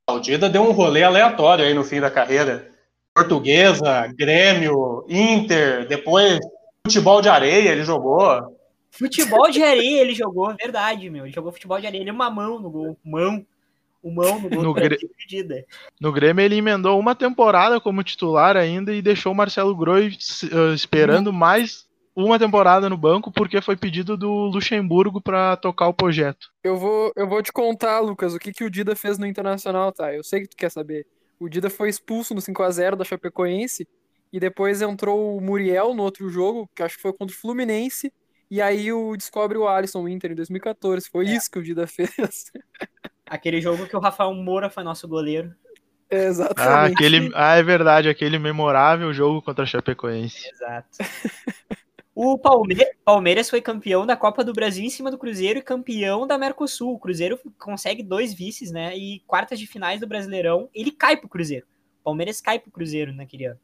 O 0.10 0.20
Dida 0.20 0.50
deu 0.50 0.64
um 0.64 0.72
rolê 0.72 1.04
aleatório 1.04 1.64
aí 1.66 1.74
no 1.74 1.84
fim 1.84 2.00
da 2.00 2.10
carreira. 2.10 2.70
Portuguesa, 3.14 4.08
Grêmio, 4.18 5.06
Inter, 5.10 5.86
depois 5.88 6.40
Futebol 6.86 7.22
de 7.22 7.30
areia 7.30 7.72
ele 7.72 7.84
jogou. 7.84 8.58
Futebol 8.92 9.50
de 9.50 9.64
areia 9.64 10.02
ele 10.02 10.14
jogou, 10.14 10.54
verdade, 10.56 11.10
meu. 11.10 11.26
Ele 11.26 11.34
jogou 11.34 11.52
futebol 11.52 11.80
de 11.80 11.88
areia, 11.88 12.02
ele 12.02 12.10
é 12.10 12.14
uma 12.14 12.30
mão 12.30 12.60
no 12.60 12.70
gol. 12.70 12.98
Mão. 13.04 13.46
O 14.04 14.12
mão 14.12 14.42
no 14.42 14.50
gol 14.50 14.64
No 14.64 14.74
dividida. 14.74 15.64
No 16.00 16.12
Grêmio 16.12 16.44
ele 16.44 16.56
emendou 16.56 17.00
uma 17.00 17.16
temporada 17.16 17.80
como 17.80 18.04
titular 18.04 18.58
ainda 18.58 18.94
e 18.94 19.02
deixou 19.02 19.32
o 19.32 19.36
Marcelo 19.36 19.76
Groi 19.76 20.08
eh, 20.08 20.74
esperando 20.74 21.32
mais 21.32 21.88
uma 22.16 22.40
temporada 22.40 22.90
no 22.90 22.98
banco 22.98 23.32
porque 23.32 23.62
foi 23.62 23.78
pedido 23.78 24.18
do 24.18 24.30
Luxemburgo 24.48 25.22
para 25.22 25.56
tocar 25.56 25.88
o 25.88 25.94
projeto. 25.94 26.52
Eu 26.64 26.78
vou, 26.78 27.14
eu 27.16 27.28
vou 27.30 27.42
te 27.44 27.54
contar, 27.54 28.00
Lucas, 28.00 28.34
o 28.34 28.40
que, 28.40 28.52
que 28.52 28.64
o 28.64 28.70
Dida 28.72 28.96
fez 28.96 29.20
no 29.20 29.28
Internacional, 29.28 29.92
tá? 29.92 30.14
Eu 30.14 30.24
sei 30.24 30.42
que 30.42 30.50
tu 30.50 30.58
quer 30.58 30.72
saber. 30.72 31.06
O 31.40 31.48
Dida 31.48 31.70
foi 31.70 31.90
expulso 31.90 32.34
no 32.34 32.42
5 32.42 32.64
a 32.64 32.72
0 32.72 32.96
da 32.98 33.06
Chapecoense 33.06 33.88
e 34.32 34.40
depois 34.40 34.82
entrou 34.82 35.38
o 35.38 35.42
Muriel 35.42 35.94
no 35.94 36.04
outro 36.04 36.30
jogo, 36.30 36.70
que 36.76 36.82
acho 36.84 36.96
que 36.96 37.02
foi 37.02 37.14
contra 37.14 37.36
o 37.36 37.40
Fluminense, 37.40 38.12
e 38.50 38.62
aí 38.62 38.92
o 38.92 39.16
descobre 39.16 39.58
o 39.58 39.68
Alisson 39.68 40.04
o 40.04 40.10
Inter 40.10 40.32
em 40.32 40.36
2014. 40.36 41.10
Foi 41.10 41.26
É. 41.28 41.36
isso 41.36 41.50
que 41.50 41.60
o 41.60 41.64
Dida 41.64 41.88
fez. 41.88 42.12
Aquele 43.26 43.62
jogo 43.62 43.88
que 43.88 43.96
o 43.96 44.00
Rafael 44.00 44.34
Moura 44.34 44.70
foi 44.70 44.84
nosso 44.84 45.08
goleiro. 45.08 45.54
É, 46.10 46.26
Ah, 46.26 46.28
Exatamente. 46.28 46.94
aquele, 46.94 47.32
ah, 47.34 47.56
é 47.56 47.64
verdade, 47.64 48.10
aquele 48.10 48.38
memorável 48.38 49.14
jogo 49.14 49.42
contra 49.42 49.64
a 49.64 49.68
Chapecoense. 49.68 50.50
Exato. 50.52 50.90
O 52.14 52.38
Palme- 52.38 52.76
Palmeiras 53.06 53.50
foi 53.50 53.62
campeão 53.62 54.06
da 54.06 54.18
Copa 54.18 54.44
do 54.44 54.52
Brasil 54.52 54.84
em 54.84 54.90
cima 54.90 55.10
do 55.10 55.18
Cruzeiro 55.18 55.60
e 55.60 55.62
campeão 55.62 56.28
da 56.28 56.38
Mercosul. 56.38 56.94
O 56.94 57.00
Cruzeiro 57.00 57.40
consegue 57.58 58.04
dois 58.04 58.34
vices, 58.34 58.70
né? 58.70 58.96
E 58.98 59.22
quartas 59.26 59.58
de 59.58 59.66
finais 59.66 60.02
do 60.02 60.08
Brasileirão, 60.08 60.70
ele 60.74 60.92
cai 60.92 61.16
pro 61.16 61.30
Cruzeiro. 61.30 61.66
O 62.02 62.04
Palmeiras 62.04 62.42
cai 62.42 62.60
pro 62.60 62.70
Cruzeiro 62.72 63.14
naquele 63.14 63.46
ano. 63.46 63.60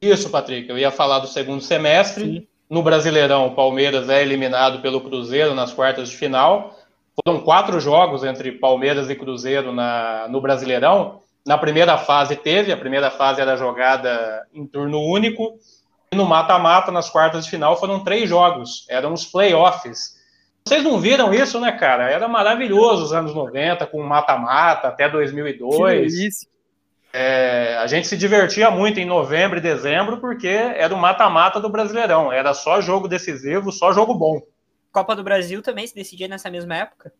Isso, 0.00 0.30
Patrick. 0.30 0.68
Eu 0.68 0.78
ia 0.78 0.90
falar 0.90 1.20
do 1.20 1.26
segundo 1.26 1.60
semestre. 1.62 2.48
No 2.68 2.82
Brasileirão, 2.82 3.46
o 3.46 3.54
Palmeiras 3.54 4.08
é 4.08 4.22
eliminado 4.22 4.82
pelo 4.82 5.00
Cruzeiro 5.00 5.54
nas 5.54 5.72
quartas 5.72 6.08
de 6.08 6.16
final. 6.16 6.76
Foram 7.24 7.40
quatro 7.40 7.80
jogos 7.80 8.24
entre 8.24 8.52
Palmeiras 8.52 9.08
e 9.08 9.14
Cruzeiro 9.14 9.72
na, 9.72 10.26
no 10.28 10.40
Brasileirão. 10.40 11.22
Na 11.46 11.56
primeira 11.56 11.96
fase 11.96 12.34
teve, 12.34 12.72
a 12.72 12.76
primeira 12.76 13.10
fase 13.10 13.40
era 13.40 13.56
jogada 13.56 14.44
em 14.52 14.66
turno 14.66 15.00
único. 15.00 15.58
E 16.12 16.16
no 16.16 16.24
mata-mata, 16.26 16.90
nas 16.90 17.08
quartas 17.08 17.44
de 17.44 17.50
final, 17.50 17.78
foram 17.78 18.02
três 18.02 18.28
jogos. 18.28 18.84
Eram 18.88 19.12
os 19.12 19.24
playoffs. 19.24 20.16
Vocês 20.66 20.82
não 20.82 20.98
viram 20.98 21.32
isso, 21.32 21.60
né, 21.60 21.70
cara? 21.70 22.10
Era 22.10 22.26
maravilhoso 22.26 23.04
os 23.04 23.12
anos 23.12 23.32
90, 23.32 23.86
com 23.86 24.02
mata-mata 24.02 24.88
até 24.88 25.06
Que 25.06 25.12
2002. 25.12 26.12
delícia. 26.12 26.48
É, 27.18 27.78
a 27.78 27.86
gente 27.86 28.06
se 28.06 28.14
divertia 28.14 28.70
muito 28.70 29.00
em 29.00 29.06
novembro 29.06 29.56
e 29.56 29.62
dezembro 29.62 30.20
porque 30.20 30.48
era 30.48 30.94
o 30.94 30.98
mata-mata 30.98 31.58
do 31.58 31.70
Brasileirão. 31.70 32.30
Era 32.30 32.52
só 32.52 32.78
jogo 32.78 33.08
decisivo, 33.08 33.72
só 33.72 33.90
jogo 33.90 34.14
bom. 34.14 34.42
Copa 34.92 35.16
do 35.16 35.24
Brasil 35.24 35.62
também 35.62 35.86
se 35.86 35.94
decidia 35.94 36.28
nessa 36.28 36.50
mesma 36.50 36.76
época. 36.76 37.10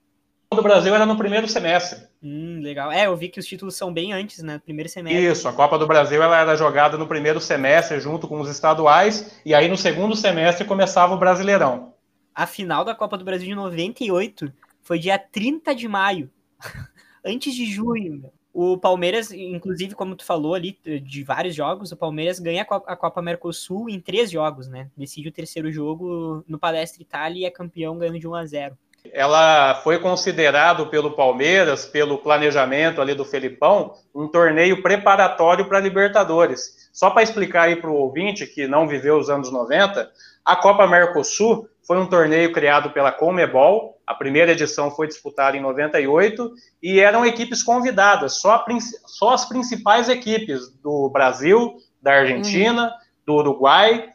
O 0.53 0.57
do 0.57 0.63
Brasil 0.63 0.95
era 0.95 1.07
no 1.07 1.17
primeiro 1.17 1.49
semestre. 1.49 2.07
Hum, 2.23 2.61
legal. 2.63 2.93
É, 2.93 3.07
eu 3.07 3.17
vi 3.17 3.31
que 3.31 3.41
os 3.41 3.47
títulos 3.47 3.75
são 3.75 3.91
bem 3.91 4.13
antes, 4.13 4.43
né? 4.43 4.61
Primeiro 4.63 4.91
semestre. 4.91 5.25
Isso, 5.25 5.49
a 5.49 5.53
Copa 5.55 5.79
do 5.79 5.87
Brasil 5.87 6.23
ela 6.23 6.39
era 6.39 6.55
jogada 6.57 6.99
no 6.99 7.07
primeiro 7.07 7.41
semestre 7.41 7.99
junto 7.99 8.29
com 8.29 8.39
os 8.39 8.51
estaduais 8.51 9.41
e 9.47 9.55
aí 9.55 9.67
no 9.67 9.79
segundo 9.79 10.15
semestre 10.15 10.67
começava 10.67 11.15
o 11.15 11.19
Brasileirão. 11.19 11.95
A 12.35 12.47
final 12.47 12.85
da 12.85 12.95
Copa 12.95 13.17
do 13.17 13.25
Brasil 13.25 13.49
de 13.49 13.55
98 13.55 14.53
foi 14.83 14.99
dia 14.99 15.19
30 15.19 15.75
de 15.75 15.89
maio. 15.89 16.31
Antes 17.25 17.55
de 17.55 17.65
junho. 17.65 18.31
O 18.59 18.79
Palmeiras, 18.79 19.31
inclusive, 19.33 19.95
como 19.95 20.17
tu 20.17 20.25
falou 20.25 20.55
ali, 20.55 20.79
de 21.03 21.23
vários 21.23 21.55
jogos, 21.55 21.93
o 21.93 21.97
Palmeiras 21.97 22.39
ganha 22.39 22.63
a 22.63 22.65
Copa, 22.65 22.91
a 22.91 22.97
Copa 22.97 23.21
Mercosul 23.21 23.91
em 23.91 24.01
três 24.01 24.31
jogos, 24.31 24.67
né? 24.67 24.89
Decide 24.97 25.29
o 25.29 25.33
terceiro 25.33 25.71
jogo 25.71 26.43
no 26.49 26.59
Palestra 26.59 27.03
Itália 27.03 27.43
e 27.43 27.45
é 27.45 27.51
campeão 27.51 27.99
ganhando 27.99 28.19
de 28.19 28.27
1 28.27 28.35
a 28.35 28.47
0 28.47 28.79
Ela 29.13 29.75
foi 29.85 29.99
considerado 29.99 30.87
pelo 30.87 31.11
Palmeiras, 31.11 31.85
pelo 31.85 32.17
planejamento 32.17 33.03
ali 33.03 33.15
do 33.15 33.27
Felipão, 33.27 33.93
um 34.15 34.27
torneio 34.27 34.83
preparatório 34.83 35.69
para 35.69 35.79
Libertadores. 35.79 36.89
Só 36.95 37.11
para 37.11 37.25
explicar 37.25 37.65
aí 37.65 37.77
para 37.77 37.91
o 37.91 37.95
ouvinte 37.95 38.47
que 38.47 38.67
não 38.67 38.89
viveu 38.89 39.19
os 39.19 39.29
anos 39.29 39.53
90, 39.53 40.11
a 40.43 40.57
Copa 40.57 40.87
Mercosul 40.87 41.69
foi 41.87 41.99
um 41.99 42.07
torneio 42.07 42.53
criado 42.53 42.91
pela 42.91 43.13
Comebol. 43.13 44.01
A 44.07 44.15
primeira 44.15 44.53
edição 44.53 44.91
foi 44.91 45.07
disputada 45.07 45.57
em 45.57 45.61
98 45.61 46.53
e 46.83 46.99
eram 46.99 47.25
equipes 47.25 47.63
convidadas, 47.63 48.41
só, 48.41 48.65
só 49.07 49.35
as 49.35 49.49
principais 49.49 50.09
equipes 50.09 50.69
do 50.83 51.09
Brasil, 51.11 51.77
da 52.03 52.13
Argentina, 52.15 52.93
do 53.25 53.35
Uruguai, 53.35 54.11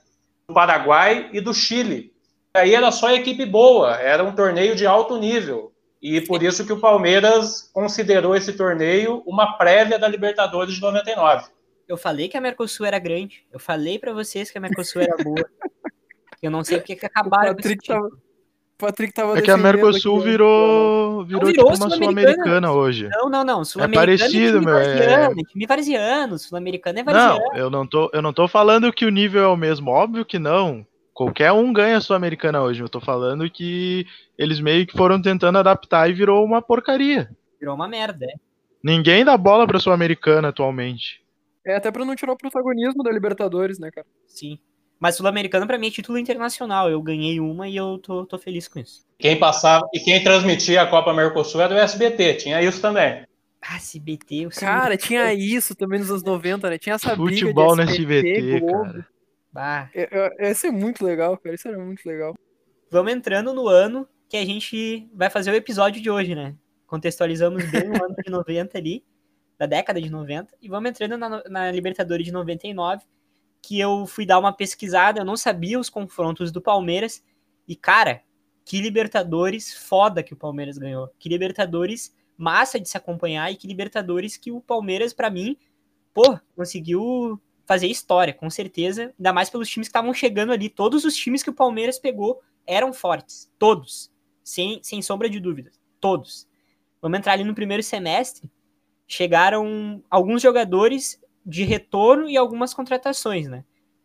do 0.47 0.53
Paraguai 0.53 1.29
e 1.31 1.39
do 1.39 1.53
Chile. 1.53 2.11
Aí 2.53 2.75
era 2.75 2.91
só 2.91 3.11
equipe 3.11 3.45
boa, 3.45 3.95
era 3.95 4.23
um 4.23 4.35
torneio 4.35 4.75
de 4.75 4.85
alto 4.85 5.17
nível. 5.17 5.71
E 6.01 6.19
por 6.19 6.43
isso 6.43 6.65
que 6.65 6.73
o 6.73 6.79
Palmeiras 6.79 7.69
considerou 7.71 8.35
esse 8.35 8.53
torneio 8.53 9.21
uma 9.25 9.57
prévia 9.57 9.99
da 9.99 10.07
Libertadores 10.07 10.73
de 10.73 10.81
99. 10.81 11.45
Eu 11.87 11.95
falei 11.95 12.27
que 12.27 12.35
a 12.35 12.41
Mercosul 12.41 12.85
era 12.85 12.97
grande. 12.99 13.45
Eu 13.51 13.59
falei 13.59 13.99
pra 13.99 14.11
vocês 14.11 14.49
que 14.49 14.57
a 14.57 14.61
Mercosul 14.61 15.01
era 15.01 15.15
boa. 15.23 15.35
Eu 16.41 16.49
não 16.51 16.63
sei 16.63 16.79
porque 16.79 16.95
que 16.95 17.05
O 17.05 17.07
acabaram 17.07 17.51
esse 17.51 17.55
Patrick 17.55 17.87
tava, 17.87 18.07
o 18.07 18.11
Patrick 18.77 19.13
tava 19.13 19.37
É 19.37 19.41
que 19.41 19.51
a 19.51 19.57
Mercosul 19.57 20.17
aqui, 20.17 20.29
virou, 20.29 21.23
virou, 21.23 21.45
virou 21.47 21.51
tipo 21.51 21.67
uma 21.67 21.75
Sul-Americana. 21.75 22.33
sul-americana 22.33 22.71
hoje. 22.71 23.07
Não, 23.09 23.29
não, 23.29 23.43
não. 23.43 23.63
Sul-Americano 23.63 24.07
parecido, 24.07 24.59
time 24.59 24.65
meu, 24.65 24.77
é- 24.77 24.97
varziano, 24.97 25.35
time 25.43 25.65
varziano. 25.67 26.39
Sul-Americano 26.39 26.99
é 26.99 27.03
varziano. 27.03 27.39
Não, 27.39 27.55
eu 27.55 27.69
não, 27.69 27.85
tô, 27.85 28.09
eu 28.11 28.21
não 28.21 28.33
tô 28.33 28.47
falando 28.47 28.91
que 28.91 29.05
o 29.05 29.09
nível 29.11 29.43
é 29.43 29.47
o 29.47 29.55
mesmo, 29.55 29.91
óbvio 29.91 30.25
que 30.25 30.39
não. 30.39 30.85
Qualquer 31.13 31.51
um 31.51 31.71
ganha 31.71 31.97
a 31.97 32.01
Sul-Americana 32.01 32.61
hoje. 32.61 32.81
Eu 32.81 32.89
tô 32.89 32.99
falando 32.99 33.47
que 33.49 34.07
eles 34.35 34.59
meio 34.59 34.87
que 34.87 34.97
foram 34.97 35.21
tentando 35.21 35.59
adaptar 35.59 36.09
e 36.09 36.13
virou 36.13 36.43
uma 36.43 36.61
porcaria. 36.61 37.29
Virou 37.59 37.75
uma 37.75 37.87
merda, 37.87 38.25
é. 38.25 38.33
Ninguém 38.83 39.23
dá 39.23 39.37
bola 39.37 39.67
pra 39.67 39.79
Sul-Americana 39.79 40.47
atualmente. 40.47 41.21
É 41.63 41.75
até 41.75 41.91
pra 41.91 42.03
não 42.03 42.15
tirar 42.15 42.31
o 42.31 42.37
protagonismo 42.37 43.03
da 43.03 43.11
Libertadores, 43.11 43.77
né, 43.77 43.91
cara? 43.91 44.07
Sim. 44.25 44.57
Mas 45.01 45.15
Sul-Americano 45.15 45.65
pra 45.65 45.79
mim 45.79 45.87
é 45.87 45.91
título 45.91 46.19
internacional. 46.19 46.87
Eu 46.87 47.01
ganhei 47.01 47.39
uma 47.39 47.67
e 47.67 47.75
eu 47.75 47.97
tô, 47.97 48.23
tô 48.23 48.37
feliz 48.37 48.67
com 48.67 48.77
isso. 48.77 49.03
Quem 49.17 49.35
passava 49.35 49.83
e 49.91 49.99
quem 49.99 50.23
transmitia 50.23 50.83
a 50.83 50.87
Copa 50.87 51.11
Mercosul 51.11 51.59
era 51.59 51.73
o 51.73 51.77
SBT, 51.77 52.35
tinha 52.35 52.61
isso 52.61 52.79
também. 52.79 53.25
Ah, 53.59 53.77
SBT, 53.77 54.45
o 54.45 54.49
Cara, 54.51 54.95
tinha 54.95 55.33
isso 55.33 55.73
também 55.73 55.99
nos 55.99 56.11
anos 56.11 56.23
90, 56.23 56.69
né? 56.69 56.77
Tinha 56.77 56.95
essa 56.95 57.15
briga 57.15 57.39
Futebol 57.41 57.75
de 57.75 57.83
no 57.83 57.89
SBT, 57.89 58.59
Globo. 58.59 58.83
cara. 58.83 59.07
Bah. 59.51 59.89
É, 59.95 60.07
é, 60.11 60.51
Esse 60.51 60.67
é 60.67 60.71
muito 60.71 61.03
legal, 61.03 61.35
cara. 61.35 61.55
Isso 61.55 61.67
era 61.67 61.79
muito 61.79 62.05
legal. 62.05 62.35
Vamos 62.91 63.11
entrando 63.11 63.53
no 63.55 63.67
ano 63.67 64.07
que 64.29 64.37
a 64.37 64.45
gente 64.45 65.09
vai 65.15 65.31
fazer 65.31 65.49
o 65.49 65.55
episódio 65.55 65.99
de 65.99 66.11
hoje, 66.11 66.35
né? 66.35 66.55
Contextualizamos 66.85 67.65
bem 67.71 67.89
o 67.89 68.03
ano 68.03 68.15
de 68.23 68.29
90 68.29 68.77
ali, 68.77 69.03
da 69.57 69.65
década 69.65 69.99
de 69.99 70.11
90, 70.11 70.55
e 70.61 70.67
vamos 70.67 70.91
entrando 70.91 71.17
na, 71.17 71.43
na 71.49 71.71
Libertadores 71.71 72.25
de 72.25 72.31
99, 72.31 73.03
que 73.61 73.79
eu 73.79 74.05
fui 74.05 74.25
dar 74.25 74.39
uma 74.39 74.51
pesquisada, 74.51 75.19
eu 75.21 75.25
não 75.25 75.37
sabia 75.37 75.79
os 75.79 75.89
confrontos 75.89 76.51
do 76.51 76.61
Palmeiras, 76.61 77.23
e 77.67 77.75
cara, 77.75 78.23
que 78.65 78.81
Libertadores 78.81 79.73
foda 79.73 80.23
que 80.23 80.33
o 80.33 80.37
Palmeiras 80.37 80.77
ganhou. 80.77 81.09
Que 81.19 81.29
Libertadores 81.29 82.15
massa 82.37 82.79
de 82.79 82.89
se 82.89 82.97
acompanhar 82.97 83.51
e 83.51 83.55
que 83.55 83.67
Libertadores 83.67 84.37
que 84.37 84.51
o 84.51 84.61
Palmeiras, 84.61 85.13
pra 85.13 85.29
mim, 85.29 85.57
pô, 86.13 86.39
conseguiu 86.55 87.39
fazer 87.65 87.87
história, 87.87 88.33
com 88.33 88.49
certeza, 88.49 89.13
ainda 89.17 89.31
mais 89.31 89.49
pelos 89.49 89.69
times 89.69 89.87
que 89.87 89.91
estavam 89.91 90.13
chegando 90.13 90.51
ali. 90.51 90.69
Todos 90.69 91.05
os 91.05 91.15
times 91.15 91.43
que 91.43 91.49
o 91.49 91.53
Palmeiras 91.53 91.99
pegou 91.99 92.41
eram 92.65 92.91
fortes, 92.91 93.51
todos, 93.57 94.11
sem, 94.43 94.79
sem 94.83 95.01
sombra 95.01 95.29
de 95.29 95.39
dúvidas, 95.39 95.79
todos. 95.99 96.47
Vamos 97.01 97.17
entrar 97.17 97.33
ali 97.33 97.43
no 97.43 97.55
primeiro 97.55 97.81
semestre, 97.83 98.49
chegaram 99.07 100.03
alguns 100.09 100.41
jogadores 100.41 101.21
de 101.45 101.63
retorno 101.63 102.29
e 102.29 102.37
algumas 102.37 102.73
contratações, 102.73 103.47
né? 103.47 103.63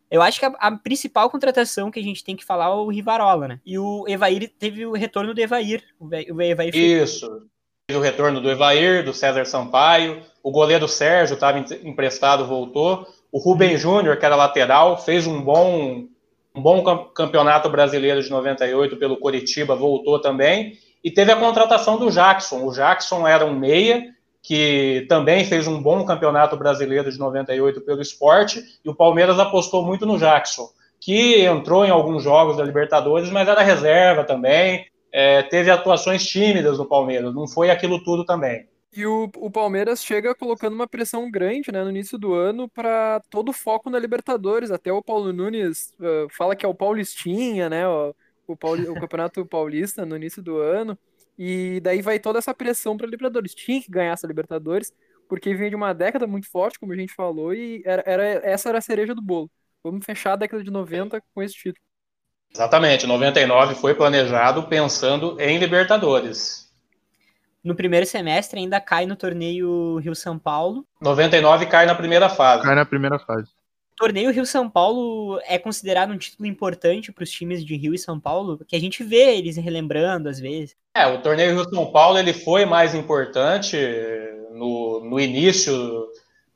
Eu 0.09 0.21
acho 0.21 0.39
que 0.39 0.45
a, 0.45 0.53
a 0.59 0.71
principal 0.71 1.29
contratação 1.29 1.91
que 1.91 1.99
a 1.99 2.03
gente 2.03 2.23
tem 2.23 2.35
que 2.35 2.45
falar 2.45 2.67
é 2.67 2.69
o 2.69 2.87
Rivarola, 2.87 3.47
né? 3.47 3.59
E 3.65 3.77
o 3.77 4.05
Evair 4.07 4.51
teve 4.57 4.85
o 4.85 4.93
retorno 4.93 5.33
do 5.33 5.41
Evair. 5.41 5.83
O, 5.99 6.41
Evair 6.41 6.75
Isso. 6.75 7.27
Teve 7.87 7.99
o 7.99 8.01
retorno 8.01 8.39
do 8.39 8.49
Evair, 8.49 9.03
do 9.03 9.13
César 9.13 9.45
Sampaio, 9.45 10.21
o 10.43 10.51
goleiro 10.51 10.87
Sérgio 10.87 11.33
estava 11.33 11.59
emprestado, 11.59 12.45
voltou. 12.45 13.05
O 13.31 13.37
Rubem 13.37 13.77
Júnior, 13.77 14.17
que 14.17 14.25
era 14.25 14.35
lateral, 14.35 14.97
fez 14.97 15.27
um 15.27 15.41
bom, 15.41 16.05
um 16.55 16.61
bom 16.61 16.83
cam- 16.83 17.05
campeonato 17.13 17.69
brasileiro 17.69 18.21
de 18.21 18.29
98 18.29 18.95
pelo 18.95 19.17
Coritiba, 19.17 19.75
voltou 19.75 20.21
também. 20.21 20.77
E 21.03 21.11
teve 21.11 21.31
a 21.31 21.35
contratação 21.35 21.97
do 21.97 22.09
Jackson. 22.09 22.65
O 22.65 22.71
Jackson 22.71 23.27
era 23.27 23.45
um 23.45 23.57
meia, 23.57 24.13
que 24.47 25.05
também 25.09 25.43
fez 25.43 25.67
um 25.67 25.81
bom 25.81 26.05
campeonato 26.05 26.55
brasileiro 26.55 27.11
de 27.11 27.19
98 27.19 27.81
pelo 27.81 28.01
esporte, 28.01 28.63
e 28.83 28.89
o 28.89 28.95
Palmeiras 28.95 29.37
apostou 29.37 29.85
muito 29.85 30.05
no 30.05 30.17
Jackson, 30.17 30.69
que 31.01 31.41
entrou 31.41 31.83
em 31.83 31.89
alguns 31.89 32.23
jogos 32.23 32.55
da 32.55 32.63
Libertadores, 32.63 33.29
mas 33.29 33.45
era 33.45 33.61
reserva 33.61 34.23
também, 34.23 34.85
é, 35.11 35.43
teve 35.43 35.69
atuações 35.69 36.25
tímidas 36.25 36.77
no 36.77 36.85
Palmeiras, 36.85 37.35
não 37.35 37.45
foi 37.45 37.69
aquilo 37.69 38.01
tudo 38.01 38.23
também. 38.23 38.65
E 38.95 39.05
o, 39.05 39.29
o 39.35 39.51
Palmeiras 39.51 40.01
chega 40.01 40.33
colocando 40.33 40.75
uma 40.75 40.87
pressão 40.87 41.29
grande 41.29 41.69
né, 41.69 41.83
no 41.83 41.89
início 41.89 42.17
do 42.17 42.33
ano 42.33 42.69
para 42.69 43.21
todo 43.29 43.49
o 43.49 43.53
foco 43.53 43.89
na 43.89 43.99
Libertadores. 43.99 44.71
Até 44.71 44.93
o 44.93 45.03
Paulo 45.03 45.33
Nunes 45.33 45.93
uh, 45.99 46.29
fala 46.31 46.55
que 46.55 46.65
é 46.65 46.69
o 46.69 46.73
Paulistinha, 46.73 47.69
né? 47.69 47.85
O, 47.85 48.15
o, 48.47 48.55
Pauli, 48.55 48.87
o 48.87 48.95
Campeonato 48.95 49.45
Paulista 49.45 50.05
no 50.05 50.15
início 50.15 50.41
do 50.41 50.57
ano. 50.57 50.97
E 51.37 51.79
daí 51.81 52.01
vai 52.01 52.19
toda 52.19 52.39
essa 52.39 52.53
pressão 52.53 52.97
para 52.97 53.05
Libertadores. 53.05 53.53
Tinha 53.53 53.81
que 53.81 53.91
ganhar 53.91 54.13
essa 54.13 54.25
Libertadores, 54.27 54.91
porque 55.29 55.53
vinha 55.53 55.69
de 55.69 55.75
uma 55.75 55.93
década 55.93 56.25
muito 56.25 56.49
forte, 56.49 56.79
como 56.79 56.93
a 56.93 56.95
gente 56.95 57.13
falou, 57.13 57.53
e 57.53 57.81
era, 57.85 58.03
era, 58.05 58.23
essa 58.43 58.69
era 58.69 58.79
a 58.79 58.81
cereja 58.81 59.13
do 59.13 59.21
bolo. 59.21 59.49
Vamos 59.83 60.05
fechar 60.05 60.33
a 60.33 60.37
década 60.37 60.63
de 60.63 60.71
90 60.71 61.21
com 61.33 61.43
esse 61.43 61.53
título. 61.53 61.85
Exatamente, 62.53 63.05
99 63.05 63.75
foi 63.75 63.93
planejado 63.93 64.63
pensando 64.63 65.39
em 65.39 65.57
Libertadores. 65.57 66.67
No 67.63 67.75
primeiro 67.75 68.05
semestre 68.05 68.59
ainda 68.59 68.79
cai 68.79 69.05
no 69.05 69.15
torneio 69.15 69.97
Rio-São 69.97 70.39
Paulo. 70.39 70.87
99 71.01 71.65
cai 71.65 71.85
na 71.85 71.93
primeira 71.93 72.29
fase. 72.29 72.63
Cai 72.63 72.75
na 72.75 72.85
primeira 72.85 73.19
fase. 73.19 73.51
Torneio 73.97 74.31
Rio-São 74.31 74.69
Paulo 74.69 75.39
é 75.45 75.57
considerado 75.57 76.11
um 76.11 76.17
título 76.17 76.47
importante 76.47 77.11
para 77.11 77.23
os 77.23 77.31
times 77.31 77.65
de 77.65 77.75
Rio 77.75 77.95
e 77.95 77.97
São 77.97 78.19
Paulo, 78.19 78.59
que 78.65 78.75
a 78.75 78.79
gente 78.79 79.03
vê 79.03 79.35
eles 79.35 79.57
relembrando 79.57 80.29
às 80.29 80.39
vezes. 80.39 80.75
É, 80.95 81.07
o 81.07 81.19
torneio 81.19 81.55
Rio-São 81.55 81.91
Paulo 81.91 82.19
ele 82.19 82.31
foi 82.31 82.63
mais 82.63 82.93
importante 82.93 83.75
no, 84.51 85.03
no 85.03 85.19
início 85.19 86.07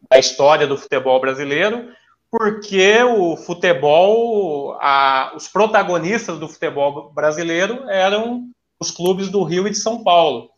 da 0.07 0.19
história 0.19 0.67
do 0.67 0.77
futebol 0.77 1.19
brasileiro, 1.19 1.89
porque 2.29 3.01
o 3.03 3.35
futebol, 3.35 4.77
a, 4.79 5.33
os 5.35 5.47
protagonistas 5.47 6.37
do 6.37 6.47
futebol 6.47 7.11
brasileiro 7.11 7.89
eram 7.89 8.49
os 8.79 8.91
clubes 8.91 9.29
do 9.29 9.43
Rio 9.43 9.67
e 9.67 9.71
de 9.71 9.77
São 9.77 10.03
Paulo. 10.03 10.51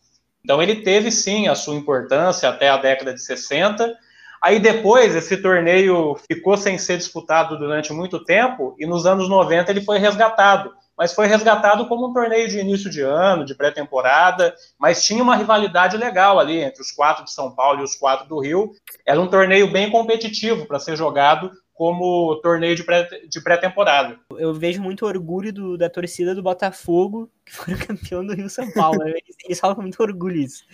Então 0.44 0.62
ele 0.62 0.82
teve 0.82 1.10
sim 1.10 1.48
a 1.48 1.54
sua 1.54 1.74
importância 1.74 2.48
até 2.48 2.68
a 2.68 2.76
década 2.76 3.14
de 3.14 3.22
60. 3.22 3.96
Aí 4.44 4.60
depois 4.60 5.16
esse 5.16 5.38
torneio 5.38 6.16
ficou 6.30 6.54
sem 6.54 6.76
ser 6.76 6.98
disputado 6.98 7.58
durante 7.58 7.94
muito 7.94 8.22
tempo 8.22 8.76
e 8.78 8.84
nos 8.84 9.06
anos 9.06 9.26
90 9.26 9.70
ele 9.70 9.80
foi 9.80 9.98
resgatado. 9.98 10.70
Mas 10.98 11.14
foi 11.14 11.26
resgatado 11.26 11.88
como 11.88 12.10
um 12.10 12.12
torneio 12.12 12.46
de 12.46 12.58
início 12.58 12.90
de 12.90 13.00
ano, 13.00 13.46
de 13.46 13.54
pré-temporada, 13.54 14.54
mas 14.78 15.02
tinha 15.02 15.22
uma 15.22 15.34
rivalidade 15.34 15.96
legal 15.96 16.38
ali 16.38 16.58
entre 16.58 16.82
os 16.82 16.92
quatro 16.92 17.24
de 17.24 17.32
São 17.32 17.54
Paulo 17.54 17.80
e 17.80 17.84
os 17.84 17.96
quatro 17.96 18.28
do 18.28 18.38
Rio. 18.38 18.72
Era 19.06 19.18
um 19.18 19.28
torneio 19.28 19.72
bem 19.72 19.90
competitivo 19.90 20.66
para 20.66 20.78
ser 20.78 20.94
jogado 20.94 21.50
como 21.72 22.38
torneio 22.42 22.76
de 22.76 23.40
pré-temporada. 23.42 24.18
Eu 24.36 24.52
vejo 24.52 24.82
muito 24.82 25.06
orgulho 25.06 25.54
do, 25.54 25.78
da 25.78 25.88
torcida 25.88 26.34
do 26.34 26.42
Botafogo, 26.42 27.30
que 27.46 27.56
foi 27.56 27.74
campeão 27.76 28.24
do 28.24 28.34
Rio 28.34 28.50
São 28.50 28.70
Paulo. 28.72 29.02
eles, 29.08 29.36
eles 29.42 29.58
falam 29.58 29.74
com 29.74 29.80
muito 29.80 30.02
orgulho 30.02 30.36
isso. 30.36 30.64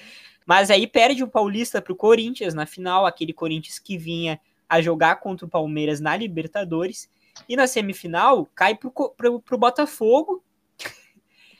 Mas 0.50 0.68
aí 0.68 0.84
perde 0.84 1.22
o 1.22 1.28
Paulista 1.28 1.80
para 1.80 1.92
o 1.92 1.96
Corinthians 1.96 2.54
na 2.54 2.66
final, 2.66 3.06
aquele 3.06 3.32
Corinthians 3.32 3.78
que 3.78 3.96
vinha 3.96 4.40
a 4.68 4.82
jogar 4.82 5.20
contra 5.20 5.46
o 5.46 5.48
Palmeiras 5.48 6.00
na 6.00 6.16
Libertadores. 6.16 7.08
E 7.48 7.54
na 7.54 7.68
semifinal 7.68 8.44
cai 8.52 8.74
para 8.74 9.30
o 9.30 9.58
Botafogo. 9.58 10.42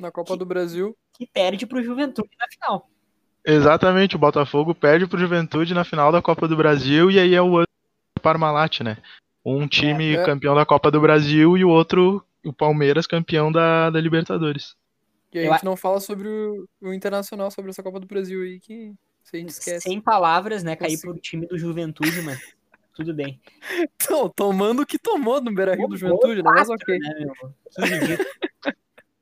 Na 0.01 0.11
Copa 0.11 0.33
que, 0.33 0.39
do 0.41 0.45
Brasil. 0.45 0.97
Que 1.13 1.25
perde 1.25 1.67
para 1.67 1.79
o 1.79 1.83
Juventude 1.85 2.31
na 2.37 2.49
final. 2.49 2.91
Exatamente, 3.47 4.17
o 4.17 4.19
Botafogo 4.19 4.75
perde 4.75 5.07
para 5.07 5.19
o 5.19 5.21
Juventude 5.21 5.73
na 5.73 5.85
final 5.85 6.11
da 6.11 6.21
Copa 6.21 6.49
do 6.49 6.57
Brasil 6.57 7.13
e 7.13 7.21
aí 7.21 7.33
é 7.33 7.41
o 7.41 7.59
ano 7.59 7.69
Parmalat, 8.21 8.81
né? 8.81 8.97
Um 9.45 9.69
time 9.69 10.17
é, 10.17 10.23
é. 10.23 10.25
campeão 10.25 10.57
da 10.57 10.67
Copa 10.67 10.91
do 10.91 11.01
Brasil 11.01 11.57
e 11.57 11.65
o 11.65 11.69
outro, 11.69 12.27
o 12.45 12.53
Palmeiras, 12.53 13.07
campeão 13.07 13.53
da, 13.53 13.89
da 13.89 14.01
Libertadores. 14.01 14.75
E 15.33 15.39
a 15.39 15.53
gente 15.53 15.65
não 15.65 15.77
fala 15.77 16.01
sobre 16.01 16.29
o, 16.29 16.69
o, 16.81 16.93
Internacional, 16.93 17.51
sobre 17.51 17.71
essa 17.71 17.83
Copa 17.83 18.01
do 18.01 18.07
Brasil 18.07 18.43
aí, 18.43 18.59
que 18.59 18.93
a 19.33 19.37
gente 19.37 19.51
esquece. 19.51 19.89
Sem 19.89 20.01
palavras, 20.01 20.65
né? 20.65 20.75
Cair 20.75 21.01
pro 21.01 21.15
time 21.15 21.47
do 21.47 21.57
Juventude, 21.57 22.21
mas 22.23 22.41
tudo 22.95 23.15
bem. 23.15 23.41
Então, 24.03 24.29
tomando 24.29 24.83
o 24.83 24.87
que 24.87 24.99
tomou 24.99 25.41
no 25.41 25.55
Beira 25.55 25.75
Rio 25.75 25.87
do 25.87 25.97
Juventude, 25.97 26.43
né? 26.43 26.51
Mas 26.51 26.69
ok. 26.69 26.99
Né, 26.99 28.19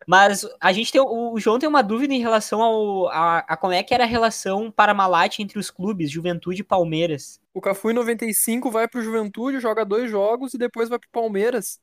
Mas 0.06 0.46
a 0.58 0.72
gente 0.72 0.90
tem. 0.90 1.00
O 1.02 1.38
João 1.38 1.58
tem 1.58 1.68
uma 1.68 1.82
dúvida 1.82 2.14
em 2.14 2.20
relação 2.20 2.62
ao, 2.62 3.08
a, 3.08 3.38
a 3.40 3.56
como 3.58 3.74
é 3.74 3.82
que 3.82 3.92
era 3.92 4.04
a 4.04 4.06
relação 4.06 4.70
Parmalat 4.70 5.38
entre 5.40 5.58
os 5.58 5.70
clubes, 5.70 6.10
Juventude 6.10 6.62
e 6.62 6.64
Palmeiras. 6.64 7.38
O 7.52 7.60
Cafu 7.60 7.90
em 7.90 7.94
95 7.94 8.70
vai 8.70 8.88
pro 8.88 9.02
Juventude, 9.02 9.60
joga 9.60 9.84
dois 9.84 10.10
jogos 10.10 10.54
e 10.54 10.58
depois 10.58 10.88
vai 10.88 10.98
pro 10.98 11.10
Palmeiras. 11.10 11.78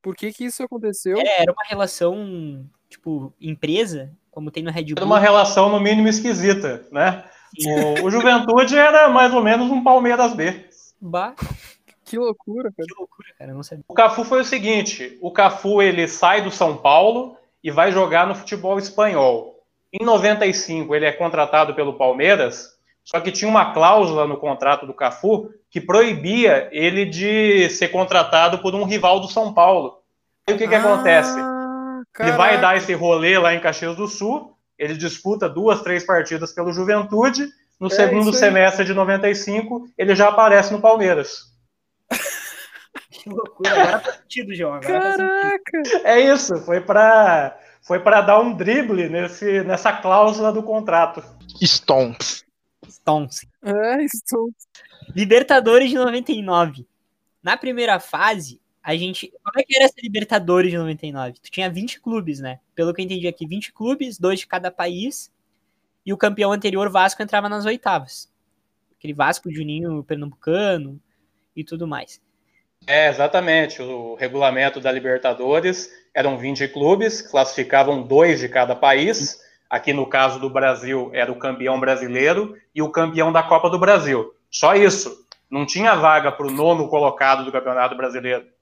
Por 0.00 0.16
que 0.16 0.32
que 0.32 0.44
isso 0.44 0.62
aconteceu? 0.62 1.18
É, 1.18 1.42
era 1.42 1.52
uma 1.52 1.64
relação, 1.68 2.66
tipo, 2.88 3.32
empresa, 3.40 4.12
como 4.30 4.50
tem 4.50 4.62
no 4.62 4.70
Red 4.70 4.84
Bull. 4.84 4.94
Era 4.96 5.06
uma 5.06 5.18
relação, 5.18 5.68
no 5.68 5.80
mínimo, 5.80 6.08
esquisita, 6.08 6.86
né? 6.92 7.24
O, 7.64 8.06
o, 8.06 8.10
Juventude 8.10 8.76
era 8.76 9.08
mais 9.08 9.32
ou 9.32 9.42
menos 9.42 9.70
um 9.70 9.82
Palmeiras 9.82 10.34
B. 10.34 10.66
Bah. 11.00 11.34
Que 12.04 12.18
loucura, 12.18 12.70
cara. 12.76 12.86
Que 12.86 12.94
loucura, 12.98 13.28
cara. 13.38 13.52
não 13.54 13.62
sabia. 13.62 13.84
O 13.88 13.94
Cafu 13.94 14.24
foi 14.24 14.40
o 14.40 14.44
seguinte: 14.44 15.18
o 15.20 15.30
Cafu 15.30 15.80
ele 15.80 16.06
sai 16.06 16.42
do 16.42 16.50
São 16.50 16.76
Paulo 16.76 17.36
e 17.62 17.70
vai 17.70 17.90
jogar 17.90 18.26
no 18.26 18.34
futebol 18.34 18.78
espanhol. 18.78 19.64
Em 19.92 20.04
95, 20.04 20.94
ele 20.94 21.06
é 21.06 21.12
contratado 21.12 21.74
pelo 21.74 21.94
Palmeiras, 21.94 22.76
só 23.02 23.20
que 23.20 23.32
tinha 23.32 23.48
uma 23.48 23.72
cláusula 23.72 24.26
no 24.26 24.36
contrato 24.36 24.86
do 24.86 24.94
Cafu 24.94 25.50
que 25.70 25.80
proibia 25.80 26.68
ele 26.72 27.04
de 27.06 27.68
ser 27.70 27.88
contratado 27.88 28.58
por 28.58 28.74
um 28.74 28.84
rival 28.84 29.20
do 29.20 29.28
São 29.28 29.52
Paulo. 29.52 30.00
E 30.48 30.52
o 30.52 30.58
que, 30.58 30.68
que 30.68 30.74
ah, 30.74 30.80
acontece? 30.80 31.38
Caraca. 32.16 32.24
Ele 32.24 32.32
vai 32.36 32.58
dar 32.58 32.78
esse 32.78 32.94
rolê 32.94 33.38
lá 33.38 33.54
em 33.54 33.60
Caxias 33.60 33.94
do 33.94 34.08
Sul, 34.08 34.56
ele 34.78 34.96
disputa 34.96 35.50
duas, 35.50 35.82
três 35.82 36.04
partidas 36.04 36.50
pelo 36.50 36.72
Juventude, 36.72 37.46
no 37.78 37.88
é 37.88 37.90
segundo 37.90 38.32
semestre 38.32 38.86
de 38.86 38.94
95, 38.94 39.86
ele 39.98 40.14
já 40.14 40.28
aparece 40.28 40.72
no 40.72 40.80
Palmeiras. 40.80 41.54
Que 43.10 43.28
loucura, 43.28 43.70
agora 43.70 44.00
tá 44.00 44.12
sentido, 44.12 44.54
João. 44.54 44.74
Agora 44.74 45.16
Caraca! 45.16 45.82
Tá 45.82 46.00
é 46.04 46.20
isso, 46.20 46.56
foi 46.62 46.80
para 46.80 47.58
foi 47.82 48.00
para 48.00 48.20
dar 48.20 48.40
um 48.40 48.54
drible 48.54 49.08
nesse, 49.08 49.62
nessa 49.62 49.92
cláusula 49.92 50.52
do 50.52 50.62
contrato. 50.62 51.22
Stones. 51.62 52.44
Stones. 52.88 53.46
É, 53.62 54.06
Stones. 54.08 54.54
Libertadores 55.14 55.90
de 55.90 55.96
99. 55.96 56.86
Na 57.42 57.56
primeira 57.56 58.00
fase, 58.00 58.60
a 58.86 58.94
gente. 58.94 59.32
Como 59.42 59.58
é 59.58 59.64
que 59.64 59.74
era 59.74 59.86
essa 59.86 59.96
Libertadores 60.00 60.70
de 60.70 60.78
99? 60.78 61.40
Tu 61.40 61.50
tinha 61.50 61.68
20 61.68 62.00
clubes, 62.00 62.38
né? 62.38 62.60
Pelo 62.72 62.94
que 62.94 63.00
eu 63.00 63.04
entendi 63.04 63.26
aqui, 63.26 63.44
20 63.44 63.72
clubes, 63.72 64.16
dois 64.16 64.38
de 64.38 64.46
cada 64.46 64.70
país. 64.70 65.28
E 66.04 66.12
o 66.12 66.16
campeão 66.16 66.52
anterior, 66.52 66.88
Vasco, 66.88 67.20
entrava 67.20 67.48
nas 67.48 67.64
oitavas. 67.64 68.32
Aquele 68.96 69.12
Vasco, 69.12 69.52
Juninho, 69.52 70.04
Pernambucano 70.04 71.00
e 71.56 71.64
tudo 71.64 71.84
mais. 71.84 72.20
É, 72.86 73.08
exatamente. 73.08 73.82
O 73.82 74.14
regulamento 74.14 74.78
da 74.78 74.92
Libertadores 74.92 75.90
eram 76.14 76.38
20 76.38 76.68
clubes, 76.68 77.20
classificavam 77.20 78.04
dois 78.04 78.38
de 78.38 78.48
cada 78.48 78.76
país. 78.76 79.40
Aqui 79.68 79.92
no 79.92 80.06
caso 80.06 80.38
do 80.38 80.48
Brasil 80.48 81.10
era 81.12 81.32
o 81.32 81.40
campeão 81.40 81.80
brasileiro 81.80 82.56
e 82.72 82.80
o 82.80 82.92
campeão 82.92 83.32
da 83.32 83.42
Copa 83.42 83.68
do 83.68 83.80
Brasil. 83.80 84.32
Só 84.48 84.76
isso. 84.76 85.26
Não 85.50 85.66
tinha 85.66 85.96
vaga 85.96 86.30
para 86.30 86.46
o 86.46 86.52
nono 86.52 86.88
colocado 86.88 87.44
do 87.44 87.50
Campeonato 87.50 87.96
Brasileiro. 87.96 88.54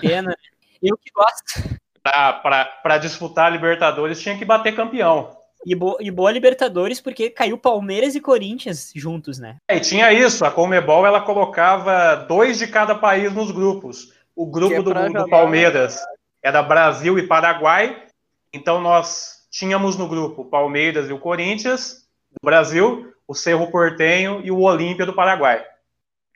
Pena. 0.00 0.36
Eu 0.82 0.96
que 0.96 1.10
gosto. 1.12 1.80
Para 2.02 2.98
disputar 2.98 3.46
a 3.46 3.50
Libertadores 3.50 4.20
tinha 4.20 4.36
que 4.36 4.44
bater 4.44 4.74
campeão. 4.74 5.36
E, 5.64 5.74
bo 5.74 5.96
e 6.00 6.10
boa 6.10 6.32
Libertadores, 6.32 7.00
porque 7.00 7.30
caiu 7.30 7.56
Palmeiras 7.56 8.16
e 8.16 8.20
Corinthians 8.20 8.90
juntos, 8.94 9.38
né? 9.38 9.56
É, 9.68 9.76
e 9.76 9.80
tinha 9.80 10.12
isso, 10.12 10.44
a 10.44 10.50
Comebol 10.50 11.06
ela 11.06 11.20
colocava 11.20 12.16
dois 12.16 12.58
de 12.58 12.66
cada 12.66 12.96
país 12.96 13.32
nos 13.32 13.52
grupos. 13.52 14.12
O 14.34 14.44
grupo 14.44 14.74
é 14.74 14.82
do, 14.82 14.92
do 14.92 15.28
Palmeiras 15.28 16.00
era 16.42 16.62
Brasil 16.62 17.18
e 17.18 17.26
Paraguai, 17.26 18.04
então 18.52 18.80
nós 18.80 19.46
tínhamos 19.50 19.96
no 19.96 20.08
grupo 20.08 20.44
Palmeiras 20.44 21.08
e 21.08 21.12
o 21.12 21.18
Corinthians, 21.18 22.08
do 22.30 22.44
Brasil, 22.44 23.12
o 23.28 23.34
Cerro 23.34 23.70
Portenho 23.70 24.40
e 24.42 24.50
o 24.50 24.60
Olímpia 24.60 25.06
do 25.06 25.14
Paraguai. 25.14 25.64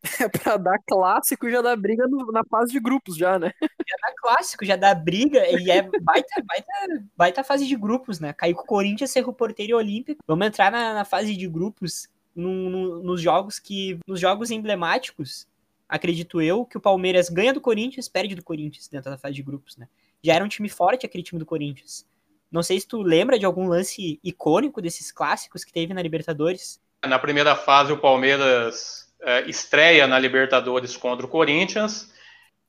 É 0.21 0.29
pra 0.29 0.57
dar 0.57 0.79
clássico 0.87 1.51
já 1.51 1.61
dá 1.61 1.75
briga 1.75 2.07
no, 2.07 2.31
na 2.31 2.45
fase 2.45 2.73
de 2.73 2.81
grupos, 2.81 3.17
já, 3.17 3.39
né? 3.39 3.53
Já 3.89 3.97
dá 4.03 4.15
clássico, 4.17 4.65
já 4.65 4.75
dá 4.75 4.93
briga, 4.93 5.47
e 5.49 5.71
é 5.71 5.81
baita, 5.81 6.43
baita, 6.45 6.73
baita 7.17 7.45
fase 7.45 7.65
de 7.65 7.77
grupos, 7.77 8.19
né? 8.19 8.33
Caiu 8.33 8.57
com 8.57 8.63
o 8.63 8.67
Corinthians, 8.67 9.13
Cerro 9.13 9.33
Porteiro 9.33 9.71
e 9.71 9.75
Olímpico. 9.75 10.25
Vamos 10.27 10.45
entrar 10.45 10.73
na, 10.73 10.93
na 10.93 11.05
fase 11.05 11.37
de 11.37 11.47
grupos 11.47 12.09
no, 12.35 12.69
no, 12.69 13.03
nos 13.05 13.21
jogos 13.21 13.61
que. 13.61 14.01
Nos 14.05 14.19
jogos 14.19 14.51
emblemáticos, 14.51 15.47
acredito 15.89 16.43
eu, 16.43 16.65
que 16.65 16.77
o 16.77 16.81
Palmeiras 16.81 17.29
ganha 17.29 17.55
do 17.55 17.61
Corinthians, 17.61 18.09
perde 18.09 18.35
do 18.35 18.43
Corinthians 18.43 18.89
dentro 18.89 19.09
da 19.09 19.17
fase 19.17 19.35
de 19.35 19.43
grupos, 19.43 19.77
né? 19.77 19.87
Já 20.21 20.35
era 20.35 20.45
um 20.45 20.49
time 20.49 20.69
forte 20.69 21.07
aquele 21.07 21.23
time 21.23 21.39
do 21.39 21.47
Corinthians. 21.47 22.05
Não 22.51 22.63
sei 22.63 22.81
se 22.81 22.89
tu 22.89 23.03
lembra 23.03 23.39
de 23.39 23.47
algum 23.47 23.69
lance 23.69 24.19
icônico 24.23 24.83
desses 24.83 25.13
clássicos 25.13 25.65
que 25.65 25.73
teve 25.73 25.95
na 25.95 26.03
Libertadores. 26.03 26.81
Na 27.07 27.21
primeira 27.21 27.55
fase, 27.55 27.93
o 27.93 27.99
Palmeiras 27.99 29.06
é, 29.27 29.43
estreia 29.51 30.07
na 30.07 30.19
Libertadores 30.19 30.97
contra 30.97 31.27
o 31.27 31.29
Corinthians. 31.29 32.11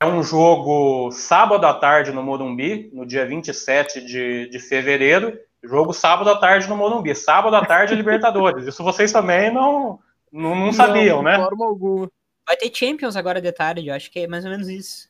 É 0.00 0.04
um 0.04 0.22
jogo 0.22 1.10
sábado 1.10 1.64
à 1.64 1.72
tarde 1.72 2.12
no 2.12 2.22
Morumbi, 2.22 2.90
no 2.92 3.06
dia 3.06 3.24
27 3.24 4.04
de, 4.04 4.48
de 4.50 4.58
fevereiro, 4.58 5.38
Jogo 5.62 5.92
sábado 5.92 6.30
à 6.30 6.36
tarde 6.36 6.68
no 6.68 6.76
Morumbi. 6.76 7.14
Sábado 7.14 7.56
à 7.56 7.64
tarde 7.64 7.92
é 7.92 7.96
Libertadores. 7.96 8.66
Isso 8.66 8.84
vocês 8.84 9.10
também 9.10 9.52
não, 9.52 9.98
não, 10.32 10.54
não 10.54 10.72
sabiam, 10.72 11.22
né? 11.22 11.36
De 11.36 11.42
forma 11.42 11.66
alguma. 11.66 12.10
Vai 12.46 12.56
ter 12.56 12.70
Champions 12.72 13.16
agora 13.16 13.40
de 13.40 13.52
tarde, 13.52 13.88
eu 13.88 13.94
acho 13.94 14.10
que 14.10 14.20
é 14.20 14.26
mais 14.26 14.44
ou 14.44 14.50
menos 14.50 14.68
isso. 14.68 15.08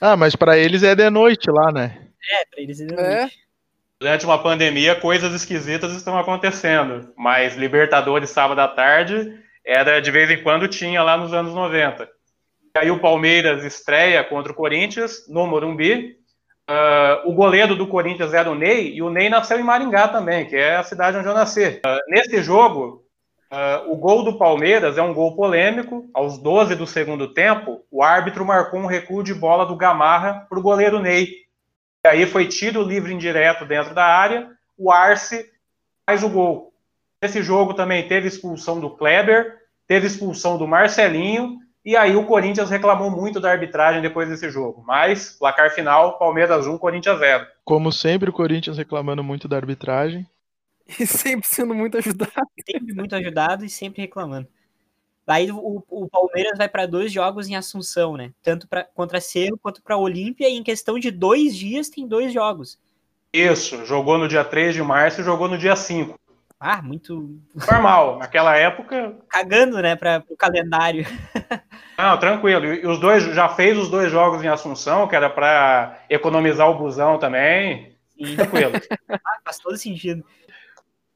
Ah, 0.00 0.16
mas 0.16 0.36
pra 0.36 0.56
eles 0.56 0.84
é 0.84 0.94
de 0.94 1.10
noite 1.10 1.50
lá, 1.50 1.72
né? 1.72 2.08
É, 2.30 2.44
pra 2.46 2.62
eles 2.62 2.80
é. 2.80 3.24
É. 3.24 3.30
Durante 4.00 4.24
uma 4.24 4.40
pandemia, 4.40 4.94
coisas 4.94 5.34
esquisitas 5.34 5.92
estão 5.92 6.16
acontecendo. 6.16 7.12
Mas 7.16 7.56
Libertadores 7.56 8.30
sábado 8.30 8.60
à 8.60 8.68
tarde 8.68 9.36
era 9.68 10.00
de 10.00 10.10
vez 10.10 10.30
em 10.30 10.42
quando 10.42 10.66
tinha 10.66 11.02
lá 11.02 11.14
nos 11.18 11.34
anos 11.34 11.52
90. 11.52 12.08
E 12.74 12.78
aí 12.78 12.90
o 12.90 13.00
Palmeiras 13.00 13.62
estreia 13.62 14.24
contra 14.24 14.50
o 14.50 14.54
Corinthians 14.54 15.28
no 15.28 15.46
Morumbi. 15.46 16.16
Uh, 16.70 17.28
o 17.30 17.34
goleiro 17.34 17.76
do 17.76 17.86
Corinthians 17.86 18.32
era 18.32 18.50
o 18.50 18.54
Ney, 18.54 18.94
e 18.94 19.02
o 19.02 19.10
Ney 19.10 19.28
nasceu 19.28 19.60
em 19.60 19.62
Maringá 19.62 20.08
também, 20.08 20.46
que 20.46 20.56
é 20.56 20.76
a 20.76 20.82
cidade 20.82 21.18
onde 21.18 21.28
eu 21.28 21.34
nasci. 21.34 21.80
Uh, 21.84 21.98
nesse 22.08 22.42
jogo, 22.42 23.04
uh, 23.52 23.92
o 23.92 23.96
gol 23.96 24.22
do 24.22 24.38
Palmeiras 24.38 24.96
é 24.96 25.02
um 25.02 25.12
gol 25.12 25.36
polêmico. 25.36 26.08
Aos 26.14 26.38
12 26.38 26.74
do 26.74 26.86
segundo 26.86 27.32
tempo, 27.34 27.84
o 27.90 28.02
árbitro 28.02 28.46
marcou 28.46 28.80
um 28.80 28.86
recuo 28.86 29.22
de 29.22 29.34
bola 29.34 29.66
do 29.66 29.76
Gamarra 29.76 30.46
para 30.48 30.58
o 30.58 30.62
goleiro 30.62 30.98
Ney. 30.98 31.28
E 32.04 32.08
aí 32.08 32.26
foi 32.26 32.46
tiro 32.46 32.82
livre 32.82 33.12
indireto 33.12 33.66
dentro 33.66 33.94
da 33.94 34.04
área, 34.04 34.50
o 34.78 34.90
Arce 34.90 35.44
faz 36.06 36.22
o 36.22 36.28
gol. 36.30 36.67
Nesse 37.20 37.42
jogo 37.42 37.74
também 37.74 38.06
teve 38.06 38.28
expulsão 38.28 38.78
do 38.78 38.90
Kleber, 38.90 39.56
teve 39.86 40.06
expulsão 40.06 40.56
do 40.56 40.68
Marcelinho, 40.68 41.58
e 41.84 41.96
aí 41.96 42.14
o 42.14 42.26
Corinthians 42.26 42.70
reclamou 42.70 43.10
muito 43.10 43.40
da 43.40 43.50
arbitragem 43.50 44.00
depois 44.00 44.28
desse 44.28 44.50
jogo. 44.50 44.84
Mas, 44.86 45.36
placar 45.38 45.74
final, 45.74 46.18
Palmeiras 46.18 46.66
1, 46.66 46.78
Corinthians 46.78 47.18
0. 47.18 47.46
Como 47.64 47.90
sempre, 47.90 48.30
o 48.30 48.32
Corinthians 48.32 48.76
reclamando 48.76 49.24
muito 49.24 49.48
da 49.48 49.56
arbitragem. 49.56 50.26
E 50.98 51.06
sempre 51.06 51.46
sendo 51.46 51.74
muito 51.74 51.98
ajudado. 51.98 52.32
Sempre 52.64 52.94
muito 52.94 53.14
ajudado 53.14 53.64
e 53.64 53.68
sempre 53.68 54.02
reclamando. 54.02 54.48
Aí 55.26 55.50
o, 55.52 55.84
o 55.90 56.08
Palmeiras 56.08 56.56
vai 56.56 56.68
para 56.68 56.86
dois 56.86 57.12
jogos 57.12 57.48
em 57.48 57.56
Assunção, 57.56 58.16
né? 58.16 58.32
Tanto 58.42 58.66
pra, 58.66 58.84
contra 58.84 59.20
Cerro 59.20 59.58
quanto 59.58 59.82
para 59.82 59.96
Olímpia, 59.96 60.48
e 60.48 60.56
em 60.56 60.62
questão 60.62 60.98
de 60.98 61.10
dois 61.10 61.54
dias 61.54 61.90
tem 61.90 62.06
dois 62.06 62.32
jogos. 62.32 62.78
Isso, 63.32 63.84
jogou 63.84 64.16
no 64.16 64.26
dia 64.26 64.42
3 64.42 64.74
de 64.74 64.82
março 64.82 65.20
e 65.20 65.24
jogou 65.24 65.48
no 65.48 65.58
dia 65.58 65.76
5. 65.76 66.18
Ah, 66.60 66.82
muito. 66.82 67.38
Normal, 67.70 68.18
naquela 68.18 68.56
época. 68.56 69.14
Cagando, 69.28 69.80
né, 69.80 69.94
para 69.94 70.24
o 70.28 70.36
calendário. 70.36 71.06
Não, 71.96 72.18
tranquilo. 72.18 72.66
E 72.66 72.86
os 72.86 72.98
dois 72.98 73.22
já 73.34 73.48
fez 73.48 73.78
os 73.78 73.88
dois 73.88 74.10
jogos 74.10 74.42
em 74.42 74.48
Assunção, 74.48 75.06
que 75.06 75.14
era 75.14 75.30
para 75.30 76.00
economizar 76.10 76.68
o 76.68 76.78
busão 76.78 77.18
também. 77.18 77.96
Sim. 78.16 78.36
Tranquilo. 78.36 78.72
Ah, 79.10 79.40
faz 79.42 79.58
todo 79.58 79.76
sentido. 79.76 80.22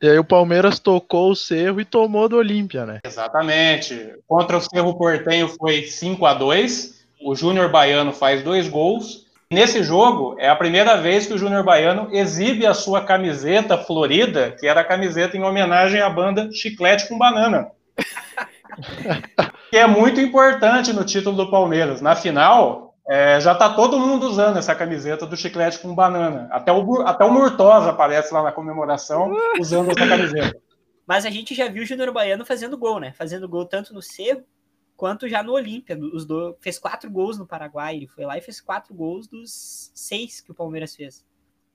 E 0.01 0.09
aí 0.09 0.19
o 0.19 0.25
Palmeiras 0.25 0.79
tocou 0.79 1.31
o 1.31 1.37
Cerro 1.37 1.81
e 1.81 1.85
tomou 1.85 2.29
do 2.29 2.37
Olímpia, 2.37 2.87
né? 2.87 3.01
Exatamente. 3.05 4.15
Contra 4.27 4.57
o 4.57 4.61
Cerro 4.61 4.97
Portenho 4.97 5.47
foi 5.47 5.83
5 5.83 6.25
a 6.27 6.35
2 6.35 7.07
O 7.23 7.35
Júnior 7.35 7.71
Baiano 7.71 8.13
faz 8.13 8.43
dois 8.43 8.67
gols. 8.67 9.22
Nesse 9.53 9.83
jogo, 9.83 10.35
é 10.39 10.49
a 10.49 10.57
primeira 10.57 10.97
vez 10.97 11.27
que 11.27 11.35
o 11.35 11.39
Júnior 11.39 11.63
Baiano 11.63 12.09
exibe 12.11 12.67
a 12.67 12.73
sua 12.73 13.05
camiseta 13.05 13.77
florida, 13.77 14.57
que 14.59 14.67
era 14.67 14.81
a 14.81 14.85
camiseta 14.85 15.37
em 15.37 15.43
homenagem 15.43 16.01
à 16.01 16.09
banda 16.09 16.51
Chiclete 16.51 17.07
com 17.07 17.19
Banana. 17.19 17.71
que 19.71 19.77
é 19.77 19.87
muito 19.87 20.19
importante 20.23 20.91
no 20.95 21.05
título 21.05 21.37
do 21.37 21.51
Palmeiras. 21.51 22.01
Na 22.01 22.17
final, 22.17 22.95
é, 23.07 23.39
já 23.43 23.55
tá 23.55 23.69
todo 23.69 24.01
mundo 24.01 24.27
usando 24.27 24.57
essa 24.57 24.75
camiseta 24.75 25.27
do 25.27 25.37
Chiclete 25.37 25.81
com 25.81 25.95
Banana. 25.95 26.49
Até 26.51 26.73
o, 26.73 27.03
até 27.03 27.23
o 27.23 27.31
Murtosa 27.31 27.91
aparece 27.91 28.33
lá 28.33 28.43
na 28.43 28.53
comemoração 28.53 29.37
usando 29.61 29.91
essa 29.91 30.09
camiseta. 30.09 30.57
Mas 31.07 31.27
a 31.27 31.31
gente 31.31 31.55
já 31.55 31.69
viu 31.69 31.83
o 31.83 31.87
Júnior 31.87 32.11
Baiano 32.11 32.47
fazendo 32.47 32.79
gol, 32.79 32.99
né? 32.99 33.13
Fazendo 33.13 33.47
gol 33.47 33.67
tanto 33.67 33.93
no 33.93 34.01
Cerro 34.01 34.45
quanto 35.03 35.29
já 35.29 35.43
no 35.43 35.55
Olímpia. 35.55 35.99
Os 35.99 36.25
dois, 36.25 36.55
fez 36.61 36.79
quatro 36.79 37.11
gols 37.11 37.37
no 37.37 37.45
Paraguai. 37.45 37.97
Ele 37.97 38.07
foi 38.07 38.25
lá 38.25 38.39
e 38.39 38.41
fez 38.41 38.61
quatro 38.61 38.95
gols 38.95 39.27
dos 39.27 39.91
seis 39.93 40.41
que 40.41 40.53
o 40.53 40.55
Palmeiras 40.55 40.95
fez. 40.95 41.25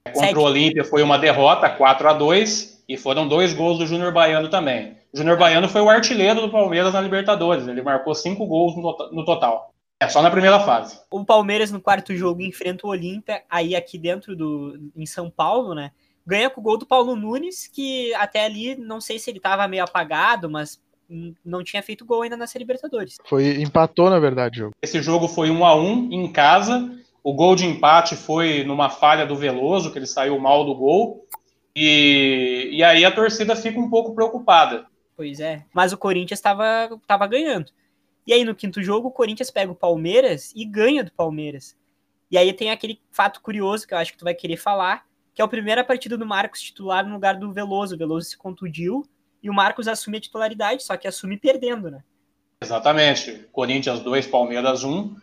Contra 0.06 0.28
Sete. 0.28 0.38
o 0.38 0.40
Olímpia 0.40 0.82
foi 0.82 1.02
uma 1.02 1.18
derrota, 1.18 1.68
4 1.68 2.08
a 2.08 2.14
2 2.14 2.84
e 2.88 2.96
foram 2.96 3.28
dois 3.28 3.52
gols 3.52 3.76
do 3.76 3.86
Júnior 3.86 4.14
Baiano 4.14 4.48
também. 4.48 4.96
O 5.12 5.18
Júnior 5.18 5.36
Baiano 5.36 5.68
foi 5.68 5.82
o 5.82 5.90
artilheiro 5.90 6.40
do 6.40 6.50
Palmeiras 6.50 6.94
na 6.94 7.02
Libertadores. 7.02 7.68
Ele 7.68 7.82
marcou 7.82 8.14
cinco 8.14 8.46
gols 8.46 8.74
no 8.74 8.94
to- 8.96 9.10
no 9.14 9.26
total. 9.26 9.74
É 10.00 10.08
só 10.08 10.22
na 10.22 10.30
primeira 10.30 10.60
fase. 10.60 10.98
O 11.10 11.22
Palmeiras 11.22 11.70
no 11.70 11.82
quarto 11.82 12.16
jogo 12.16 12.40
enfrenta 12.40 12.86
o 12.86 12.90
Olímpia, 12.90 13.42
aí 13.50 13.76
aqui 13.76 13.98
dentro 13.98 14.34
do 14.34 14.90
em 14.96 15.04
São 15.04 15.28
Paulo, 15.28 15.74
né? 15.74 15.90
Ganha 16.26 16.48
com 16.48 16.62
o 16.62 16.64
gol 16.64 16.78
do 16.78 16.86
Paulo 16.86 17.14
Nunes, 17.14 17.66
que 17.66 18.14
até 18.14 18.46
ali 18.46 18.74
não 18.74 19.02
sei 19.02 19.18
se 19.18 19.30
ele 19.30 19.38
tava 19.40 19.68
meio 19.68 19.84
apagado, 19.84 20.48
mas 20.48 20.80
não 21.44 21.64
tinha 21.64 21.82
feito 21.82 22.04
gol 22.04 22.22
ainda 22.22 22.36
nessa 22.36 22.58
Libertadores. 22.58 23.16
Foi, 23.24 23.62
empatou, 23.62 24.10
na 24.10 24.18
verdade, 24.18 24.58
o 24.58 24.64
jogo. 24.64 24.74
Esse 24.82 25.02
jogo 25.02 25.26
foi 25.26 25.50
1 25.50 25.64
a 25.64 25.74
1 25.74 26.12
em 26.12 26.32
casa. 26.32 26.98
O 27.22 27.32
gol 27.32 27.56
de 27.56 27.66
empate 27.66 28.14
foi 28.14 28.62
numa 28.64 28.90
falha 28.90 29.26
do 29.26 29.36
Veloso, 29.36 29.90
que 29.90 29.98
ele 29.98 30.06
saiu 30.06 30.38
mal 30.38 30.64
do 30.64 30.74
gol. 30.74 31.26
E, 31.74 32.70
e 32.72 32.82
aí 32.82 33.04
a 33.04 33.10
torcida 33.10 33.56
fica 33.56 33.78
um 33.78 33.88
pouco 33.88 34.14
preocupada. 34.14 34.86
Pois 35.16 35.40
é. 35.40 35.64
Mas 35.72 35.92
o 35.92 35.98
Corinthians 35.98 36.38
estava 36.38 37.00
tava 37.06 37.26
ganhando. 37.26 37.72
E 38.26 38.32
aí 38.32 38.44
no 38.44 38.54
quinto 38.54 38.82
jogo 38.82 39.08
o 39.08 39.12
Corinthians 39.12 39.50
pega 39.50 39.72
o 39.72 39.74
Palmeiras 39.74 40.52
e 40.54 40.64
ganha 40.64 41.02
do 41.02 41.12
Palmeiras. 41.12 41.76
E 42.30 42.36
aí 42.36 42.52
tem 42.52 42.70
aquele 42.70 43.00
fato 43.10 43.40
curioso 43.40 43.86
que 43.86 43.94
eu 43.94 43.98
acho 43.98 44.12
que 44.12 44.18
tu 44.18 44.24
vai 44.24 44.34
querer 44.34 44.56
falar, 44.56 45.06
que 45.34 45.40
é 45.40 45.44
a 45.44 45.48
primeira 45.48 45.82
partida 45.82 46.16
do 46.16 46.26
Marcos 46.26 46.60
titular 46.60 47.06
no 47.06 47.14
lugar 47.14 47.36
do 47.36 47.52
Veloso. 47.52 47.94
O 47.94 47.98
Veloso 47.98 48.28
se 48.28 48.36
contundiu 48.36 49.04
e 49.42 49.48
o 49.48 49.54
Marcos 49.54 49.88
assume 49.88 50.18
a 50.18 50.20
titularidade, 50.20 50.82
só 50.82 50.96
que 50.96 51.06
assume 51.06 51.36
perdendo, 51.36 51.90
né? 51.90 52.02
Exatamente. 52.60 53.46
Corinthians 53.52 54.00
2, 54.00 54.26
Palmeiras 54.26 54.84
1. 54.84 55.16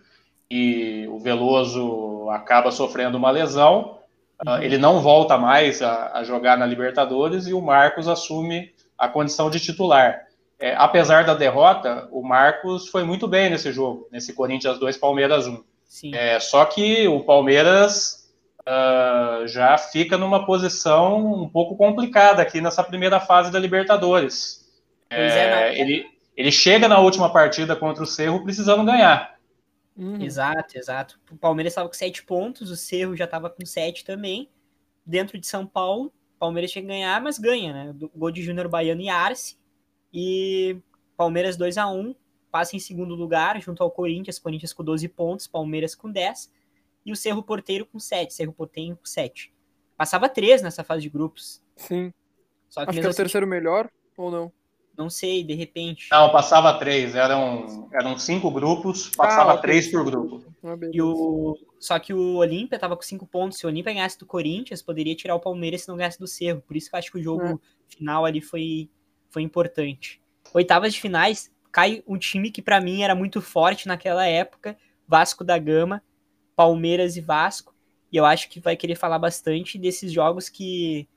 E 0.49 1.07
o 1.09 1.19
Veloso 1.19 2.29
acaba 2.29 2.71
sofrendo 2.71 3.17
uma 3.17 3.31
lesão. 3.31 3.99
Uh, 4.45 4.61
ele 4.61 4.77
não 4.77 5.01
volta 5.01 5.37
mais 5.37 5.81
a, 5.81 6.17
a, 6.17 6.23
jogar 6.23 6.57
na 6.57 6.65
Libertadores 6.65 7.47
e 7.47 7.53
o 7.53 7.61
Marcos 7.61 8.07
assume 8.07 8.73
a 8.97 9.07
condição 9.07 9.49
de 9.49 9.59
titular. 9.59 10.25
É, 10.59 10.73
apesar 10.75 11.25
da 11.25 11.33
derrota, 11.33 12.07
o 12.11 12.21
Marcos 12.21 12.87
foi 12.87 13.03
muito 13.03 13.27
bem 13.27 13.49
nesse 13.49 13.71
jogo, 13.71 14.07
nesse 14.11 14.33
Corinthians 14.33 14.77
2, 14.79 14.97
Palmeiras 14.97 15.47
1. 15.47 15.63
Sim. 15.85 16.15
É, 16.15 16.39
só 16.39 16.65
que 16.65 17.07
o 17.07 17.21
Palmeiras 17.21 18.24
uh, 18.67 19.47
já 19.47 19.77
fica 19.77 20.17
numa 20.17 20.45
posição 20.45 21.43
um 21.43 21.49
pouco 21.49 21.75
complicada 21.75 22.41
aqui 22.41 22.59
nessa 22.59 22.83
primeira 22.83 23.19
fase 23.19 23.51
da 23.51 23.59
Libertadores. 23.59 24.65
Pois 25.09 25.33
é, 25.33 25.69
É, 25.69 25.79
ele, 25.79 26.05
ele 26.35 26.51
chega 26.51 26.87
na 26.87 26.99
última 26.99 27.31
partida 27.31 27.75
contra 27.75 28.03
o 28.03 28.07
Cerro 28.07 28.43
precisando 28.43 28.83
ganhar. 28.83 29.35
Uhum. 29.95 30.21
Exato, 30.21 30.77
exato. 30.77 31.19
O 31.31 31.37
Palmeiras 31.37 31.71
estava 31.71 31.87
com 31.87 31.93
sete 31.93 32.23
pontos, 32.23 32.69
o 32.69 32.75
Cerro 32.75 33.15
já 33.15 33.25
estava 33.25 33.49
com 33.49 33.65
sete 33.65 34.03
também. 34.03 34.49
Dentro 35.05 35.39
de 35.39 35.47
São 35.47 35.65
Paulo, 35.65 36.11
o 36.35 36.39
Palmeiras 36.39 36.71
tinha 36.71 36.81
que 36.81 36.87
ganhar, 36.87 37.21
mas 37.21 37.37
ganha, 37.37 37.71
né? 37.71 37.95
Gol 38.15 38.31
de 38.31 38.41
Júnior 38.41 38.67
Baiano 38.67 39.01
e 39.01 39.09
Arce. 39.09 39.57
E 40.13 40.77
Palmeiras 41.15 41.55
2 41.55 41.77
a 41.77 41.87
1 41.87 42.15
passa 42.51 42.75
em 42.75 42.79
segundo 42.79 43.15
lugar, 43.15 43.61
junto 43.61 43.83
ao 43.83 43.91
Corinthians. 43.91 44.39
Corinthians 44.39 44.73
com 44.73 44.83
12 44.83 45.07
pontos, 45.09 45.47
Palmeiras 45.47 45.95
com 45.95 46.11
10. 46.11 46.51
E 47.05 47.11
o 47.11 47.15
Cerro 47.15 47.43
Porteiro 47.43 47.85
com 47.85 47.99
7, 47.99 48.33
Cerro 48.33 48.51
Porteiro 48.53 48.95
com 48.95 49.05
7. 49.05 49.53
Passava 49.97 50.27
3 50.27 50.61
nessa 50.61 50.83
fase 50.83 51.03
de 51.03 51.09
grupos. 51.09 51.61
Sim. 51.75 52.11
Só 52.67 52.83
que 52.83 52.89
Acho 52.89 52.99
que 52.99 53.05
é 53.05 53.07
o 53.07 53.09
assim, 53.11 53.17
terceiro 53.17 53.47
melhor, 53.47 53.89
ou 54.17 54.31
não? 54.31 54.51
não 54.97 55.09
sei, 55.09 55.43
de 55.43 55.53
repente. 55.53 56.07
Não, 56.09 56.31
passava 56.31 56.77
três, 56.79 57.15
eram, 57.15 57.89
eram 57.93 58.17
cinco 58.17 58.49
grupos, 58.49 59.09
passava 59.09 59.53
Ah, 59.53 59.57
três 59.57 59.91
por 59.91 60.05
grupo. 60.05 60.43
Ah. 60.63 60.77
E 60.91 61.01
o... 61.01 61.57
Só 61.79 61.99
que 61.99 62.13
o 62.13 62.37
Olímpia 62.37 62.79
tava 62.79 62.95
com 62.95 63.01
5 63.03 63.27
pontos. 63.27 63.57
Se 63.59 63.65
o 63.65 63.69
Olímpia 63.69 63.93
ganhasse 63.93 64.17
do 64.17 64.25
Corinthians, 64.25 64.81
poderia 64.81 65.13
tirar 65.15 65.35
o 65.35 65.39
Palmeiras 65.39 65.81
se 65.81 65.89
não 65.89 65.97
ganhasse 65.97 66.17
do 66.17 66.25
Cerro. 66.27 66.61
Por 66.65 66.75
isso 66.77 66.89
que 66.89 66.95
eu 66.95 66.99
acho 66.99 67.11
que 67.11 67.19
o 67.19 67.21
jogo 67.23 67.43
É. 67.45 67.57
final 67.87 68.25
ali 68.25 68.41
foi, 68.41 68.89
foi 69.29 69.41
importante. 69.43 70.21
Oitavas 70.53 70.93
de 70.93 70.99
finais, 71.01 71.51
cai 71.71 72.01
um 72.07 72.17
time 72.17 72.49
que 72.49 72.61
pra 72.61 72.79
mim 72.81 73.03
era 73.03 73.13
muito 73.13 73.41
forte 73.41 73.87
naquela 73.87 74.25
época. 74.25 74.77
Vasco 75.07 75.43
da 75.43 75.57
Gama, 75.57 76.01
Palmeiras 76.55 77.17
e 77.17 77.21
Vasco. 77.21 77.73
E 78.11 78.17
eu 78.17 78.25
acho 78.25 78.49
que 78.49 78.59
vai 78.59 78.75
querer 78.75 78.95
falar 78.95 79.19
bastante 79.19 79.77
desses 79.77 80.11
jogos 80.11 80.49
que 80.49 81.07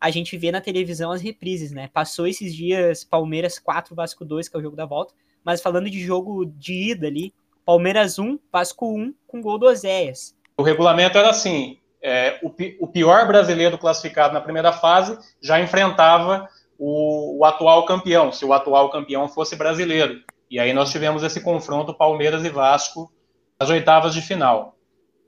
a 0.00 0.10
gente 0.10 0.36
vê 0.36 0.52
na 0.52 0.60
televisão 0.60 1.10
as 1.10 1.20
reprises, 1.20 1.72
né? 1.72 1.88
Passou 1.92 2.26
esses 2.26 2.54
dias 2.54 3.04
Palmeiras 3.04 3.58
4, 3.58 3.94
Vasco 3.94 4.24
2, 4.24 4.48
que 4.48 4.56
é 4.56 4.58
o 4.58 4.62
jogo 4.62 4.76
da 4.76 4.86
volta. 4.86 5.14
Mas 5.44 5.60
falando 5.60 5.90
de 5.90 6.00
jogo 6.00 6.44
de 6.44 6.90
ida 6.90 7.06
ali, 7.06 7.32
Palmeiras 7.64 8.18
1, 8.18 8.38
Vasco 8.52 8.86
1, 8.96 9.14
com 9.26 9.40
gol 9.40 9.58
do 9.58 9.66
Oséias. 9.66 10.34
O 10.56 10.62
regulamento 10.62 11.18
era 11.18 11.30
assim: 11.30 11.78
é, 12.02 12.38
o, 12.42 12.52
o 12.80 12.86
pior 12.86 13.26
brasileiro 13.26 13.78
classificado 13.78 14.34
na 14.34 14.40
primeira 14.40 14.72
fase 14.72 15.18
já 15.40 15.60
enfrentava 15.60 16.48
o, 16.78 17.38
o 17.38 17.44
atual 17.44 17.84
campeão, 17.84 18.32
se 18.32 18.44
o 18.44 18.52
atual 18.52 18.90
campeão 18.90 19.28
fosse 19.28 19.56
brasileiro. 19.56 20.22
E 20.50 20.58
aí 20.58 20.72
nós 20.72 20.90
tivemos 20.90 21.22
esse 21.22 21.40
confronto 21.42 21.92
Palmeiras 21.92 22.44
e 22.44 22.48
Vasco 22.48 23.12
nas 23.60 23.68
oitavas 23.68 24.14
de 24.14 24.22
final. 24.22 24.77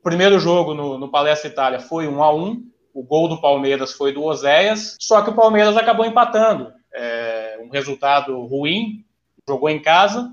Primeiro 0.02 0.38
jogo 0.38 0.74
no, 0.74 0.98
no 0.98 1.10
Palestra 1.10 1.50
Itália 1.50 1.80
foi 1.80 2.08
1 2.08 2.22
a 2.22 2.34
1 2.34 2.70
o 2.92 3.02
gol 3.02 3.28
do 3.28 3.40
Palmeiras 3.40 3.92
foi 3.92 4.12
do 4.12 4.22
Oséias, 4.22 4.96
só 5.00 5.22
que 5.22 5.30
o 5.30 5.34
Palmeiras 5.34 5.76
acabou 5.76 6.04
empatando. 6.04 6.72
É, 6.92 7.58
um 7.62 7.70
resultado 7.70 8.38
ruim, 8.46 9.04
jogou 9.48 9.68
em 9.68 9.80
casa 9.80 10.32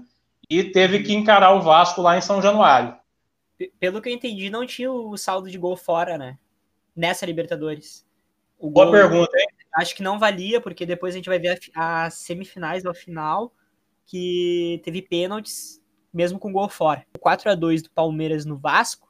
e 0.50 0.64
teve 0.64 1.04
que 1.04 1.14
encarar 1.14 1.54
o 1.54 1.62
Vasco 1.62 2.02
lá 2.02 2.18
em 2.18 2.22
São 2.22 2.42
Januário. 2.42 2.96
Pelo 3.80 4.02
que 4.02 4.10
eu 4.10 4.14
entendi, 4.14 4.50
não 4.50 4.66
tinha 4.66 4.92
o 4.92 5.18
saldo 5.18 5.50
de 5.50 5.58
gol 5.58 5.76
fora, 5.76 6.18
né? 6.18 6.38
Nessa 6.96 7.26
Libertadores. 7.26 8.06
O 8.60 8.70
Boa 8.70 8.92
pergunta, 8.92 9.38
hein? 9.38 9.48
Acho 9.76 9.96
que 9.96 10.02
não 10.02 10.18
valia, 10.18 10.60
porque 10.60 10.86
depois 10.86 11.14
a 11.14 11.18
gente 11.18 11.30
vai 11.30 11.38
ver 11.38 11.60
as 11.76 12.16
semifinais 12.16 12.86
ou 12.86 12.92
a 12.92 12.96
final, 12.96 13.54
que 14.06 14.82
teve 14.84 15.04
pênaltis, 15.04 15.82
mesmo 16.12 16.40
com 16.40 16.52
gol 16.52 16.70
fora. 16.70 17.06
O 17.16 17.20
4 17.20 17.52
a 17.52 17.56
2 17.56 17.84
do 17.84 17.92
Palmeiras 17.92 18.46
no 18.46 18.58
Vasco, 18.58 19.07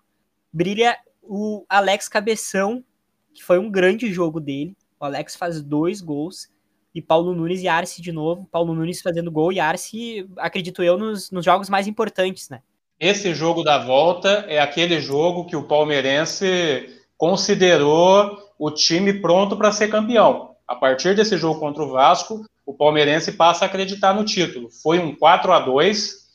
brilha 0.57 0.97
o 1.21 1.63
Alex 1.69 2.09
Cabeção, 2.09 2.83
que 3.31 3.43
foi 3.43 3.59
um 3.59 3.69
grande 3.69 4.11
jogo 4.11 4.39
dele. 4.39 4.75
O 4.99 5.05
Alex 5.05 5.35
faz 5.35 5.61
dois 5.61 6.01
gols. 6.01 6.49
E 6.95 7.01
Paulo 7.01 7.35
Nunes 7.35 7.61
e 7.61 7.67
Arce 7.67 8.01
de 8.01 8.11
novo. 8.11 8.49
Paulo 8.51 8.73
Nunes 8.73 9.03
fazendo 9.03 9.31
gol 9.31 9.53
e 9.53 9.59
Arce, 9.59 10.27
acredito 10.37 10.81
eu, 10.81 10.97
nos, 10.97 11.29
nos 11.29 11.45
jogos 11.45 11.69
mais 11.69 11.85
importantes, 11.85 12.49
né? 12.49 12.61
Esse 12.99 13.35
jogo 13.35 13.63
da 13.63 13.77
volta 13.77 14.45
é 14.47 14.59
aquele 14.59 14.99
jogo 14.99 15.45
que 15.45 15.55
o 15.55 15.67
palmeirense 15.67 16.89
considerou 17.15 18.35
o 18.57 18.71
time 18.71 19.13
pronto 19.21 19.55
para 19.55 19.71
ser 19.71 19.89
campeão. 19.89 20.55
A 20.67 20.75
partir 20.75 21.15
desse 21.15 21.37
jogo 21.37 21.59
contra 21.59 21.83
o 21.83 21.91
Vasco, 21.91 22.43
o 22.65 22.73
palmeirense 22.73 23.31
passa 23.33 23.65
a 23.65 23.67
acreditar 23.67 24.15
no 24.15 24.25
título. 24.25 24.71
Foi 24.81 24.97
um 24.97 25.15
4 25.15 25.53
a 25.53 25.59
2 25.59 26.25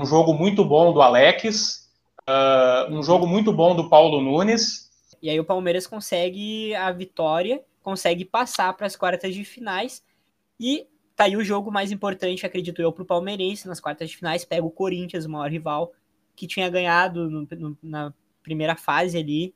um 0.00 0.06
jogo 0.06 0.32
muito 0.32 0.64
bom 0.64 0.92
do 0.92 1.02
Alex, 1.02 1.87
uh, 2.28 2.92
um 2.92 3.02
jogo 3.02 3.26
muito 3.26 3.52
bom 3.52 3.74
do 3.74 3.88
Paulo 3.88 4.20
Nunes. 4.20 4.88
E 5.20 5.30
aí 5.30 5.40
o 5.40 5.44
Palmeiras 5.44 5.86
consegue 5.86 6.74
a 6.74 6.92
vitória, 6.92 7.62
consegue 7.82 8.24
passar 8.24 8.72
para 8.74 8.86
as 8.86 8.94
quartas 8.94 9.34
de 9.34 9.44
finais 9.44 10.02
e 10.60 10.86
tá 11.16 11.24
aí 11.24 11.36
o 11.36 11.42
jogo 11.44 11.72
mais 11.72 11.90
importante, 11.90 12.46
acredito 12.46 12.80
eu, 12.80 12.92
para 12.92 13.02
o 13.02 13.06
palmeirense 13.06 13.66
nas 13.66 13.80
quartas 13.80 14.10
de 14.10 14.16
finais. 14.16 14.44
Pega 14.44 14.64
o 14.64 14.70
Corinthians, 14.70 15.24
o 15.24 15.30
maior 15.30 15.50
rival, 15.50 15.92
que 16.36 16.46
tinha 16.46 16.68
ganhado 16.68 17.28
no, 17.28 17.48
no, 17.50 17.78
na 17.82 18.14
primeira 18.42 18.76
fase 18.76 19.18
ali, 19.18 19.52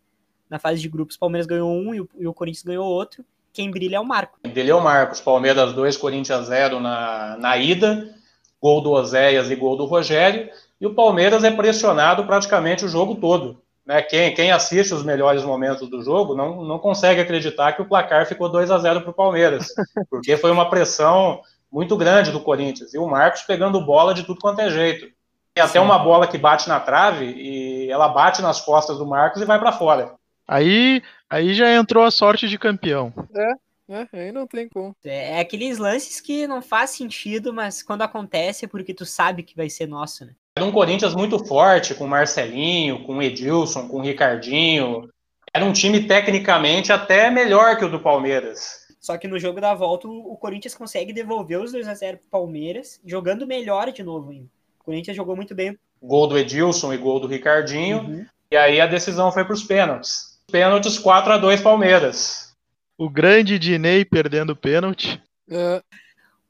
na 0.50 0.58
fase 0.58 0.80
de 0.80 0.88
grupos, 0.88 1.16
o 1.16 1.18
Palmeiras 1.18 1.46
ganhou 1.46 1.70
um 1.70 1.94
e 1.94 2.00
o, 2.00 2.08
e 2.18 2.26
o 2.26 2.34
Corinthians 2.34 2.64
ganhou 2.64 2.86
outro. 2.86 3.24
Quem 3.52 3.70
brilha 3.70 3.96
é 3.96 4.00
o 4.00 4.04
Marco. 4.04 4.38
Dele 4.48 4.70
é 4.70 4.74
o 4.74 4.82
Marcos. 4.82 5.20
Palmeiras 5.20 5.72
2, 5.72 5.96
Corinthians 5.96 6.46
0 6.46 6.80
na, 6.80 7.36
na 7.38 7.56
ida. 7.56 8.14
Gol 8.60 8.80
do 8.80 8.90
Oséias 8.90 9.50
e 9.50 9.56
gol 9.56 9.76
do 9.76 9.84
Rogério. 9.84 10.50
E 10.82 10.86
o 10.86 10.96
Palmeiras 10.96 11.44
é 11.44 11.50
pressionado 11.52 12.24
praticamente 12.24 12.84
o 12.84 12.88
jogo 12.88 13.14
todo. 13.14 13.62
Né? 13.86 14.02
Quem, 14.02 14.34
quem 14.34 14.50
assiste 14.50 14.92
os 14.92 15.04
melhores 15.04 15.44
momentos 15.44 15.88
do 15.88 16.02
jogo 16.02 16.34
não, 16.34 16.64
não 16.64 16.76
consegue 16.76 17.20
acreditar 17.20 17.74
que 17.74 17.80
o 17.80 17.84
placar 17.84 18.26
ficou 18.26 18.48
2 18.48 18.68
a 18.68 18.78
0 18.78 19.02
para 19.02 19.10
o 19.12 19.14
Palmeiras. 19.14 19.68
Porque 20.10 20.36
foi 20.36 20.50
uma 20.50 20.68
pressão 20.68 21.40
muito 21.70 21.96
grande 21.96 22.32
do 22.32 22.40
Corinthians. 22.40 22.92
E 22.92 22.98
o 22.98 23.06
Marcos 23.06 23.42
pegando 23.42 23.80
bola 23.80 24.12
de 24.12 24.24
tudo 24.24 24.40
quanto 24.40 24.58
é 24.58 24.68
jeito. 24.70 25.06
Tem 25.54 25.62
até 25.62 25.78
Sim. 25.78 25.84
uma 25.84 26.00
bola 26.00 26.26
que 26.26 26.36
bate 26.36 26.68
na 26.68 26.80
trave 26.80 27.26
e 27.26 27.88
ela 27.88 28.08
bate 28.08 28.42
nas 28.42 28.60
costas 28.60 28.98
do 28.98 29.06
Marcos 29.06 29.40
e 29.40 29.44
vai 29.44 29.60
para 29.60 29.70
fora. 29.70 30.16
Aí, 30.48 31.00
aí 31.30 31.54
já 31.54 31.72
entrou 31.72 32.02
a 32.02 32.10
sorte 32.10 32.48
de 32.48 32.58
campeão. 32.58 33.14
É, 33.32 34.00
é, 34.00 34.08
aí 34.14 34.32
não 34.32 34.48
tem 34.48 34.68
como. 34.68 34.96
É, 35.04 35.38
é 35.38 35.40
aqueles 35.40 35.78
lances 35.78 36.20
que 36.20 36.44
não 36.48 36.60
faz 36.60 36.90
sentido, 36.90 37.52
mas 37.52 37.84
quando 37.84 38.02
acontece 38.02 38.64
é 38.64 38.68
porque 38.68 38.92
tu 38.92 39.06
sabe 39.06 39.44
que 39.44 39.54
vai 39.54 39.70
ser 39.70 39.86
nosso, 39.86 40.24
né? 40.24 40.32
Era 40.56 40.66
um 40.66 40.72
Corinthians 40.72 41.14
muito 41.14 41.38
forte, 41.46 41.94
com 41.94 42.06
Marcelinho, 42.06 43.04
com 43.04 43.22
Edilson, 43.22 43.88
com 43.88 44.02
Ricardinho. 44.02 45.08
Era 45.52 45.64
um 45.64 45.72
time 45.72 46.06
tecnicamente 46.06 46.92
até 46.92 47.30
melhor 47.30 47.76
que 47.76 47.84
o 47.84 47.90
do 47.90 47.98
Palmeiras. 47.98 48.86
Só 49.00 49.16
que 49.16 49.26
no 49.26 49.38
jogo 49.38 49.60
da 49.60 49.74
volta 49.74 50.06
o 50.06 50.36
Corinthians 50.36 50.74
consegue 50.74 51.12
devolver 51.12 51.58
os 51.58 51.72
2 51.72 51.88
a 51.88 51.94
0 51.94 52.18
pro 52.18 52.40
Palmeiras, 52.40 53.00
jogando 53.04 53.46
melhor 53.46 53.90
de 53.90 54.02
novo 54.02 54.30
ainda. 54.30 54.48
O 54.80 54.84
Corinthians 54.84 55.16
jogou 55.16 55.34
muito 55.34 55.54
bem. 55.54 55.76
Gol 56.02 56.26
do 56.26 56.38
Edilson 56.38 56.92
e 56.92 56.98
gol 56.98 57.18
do 57.18 57.26
Ricardinho. 57.26 58.00
Uhum. 58.00 58.26
E 58.50 58.56
aí 58.56 58.80
a 58.80 58.86
decisão 58.86 59.32
foi 59.32 59.44
para 59.44 59.54
os 59.54 59.64
pênaltis. 59.64 60.38
Pênaltis 60.50 60.98
4 60.98 61.32
a 61.32 61.38
2 61.38 61.62
Palmeiras. 61.62 62.54
O 62.98 63.08
grande 63.08 63.58
Dinei 63.58 64.04
perdendo 64.04 64.54
pênalti. 64.54 65.20
É. 65.50 65.82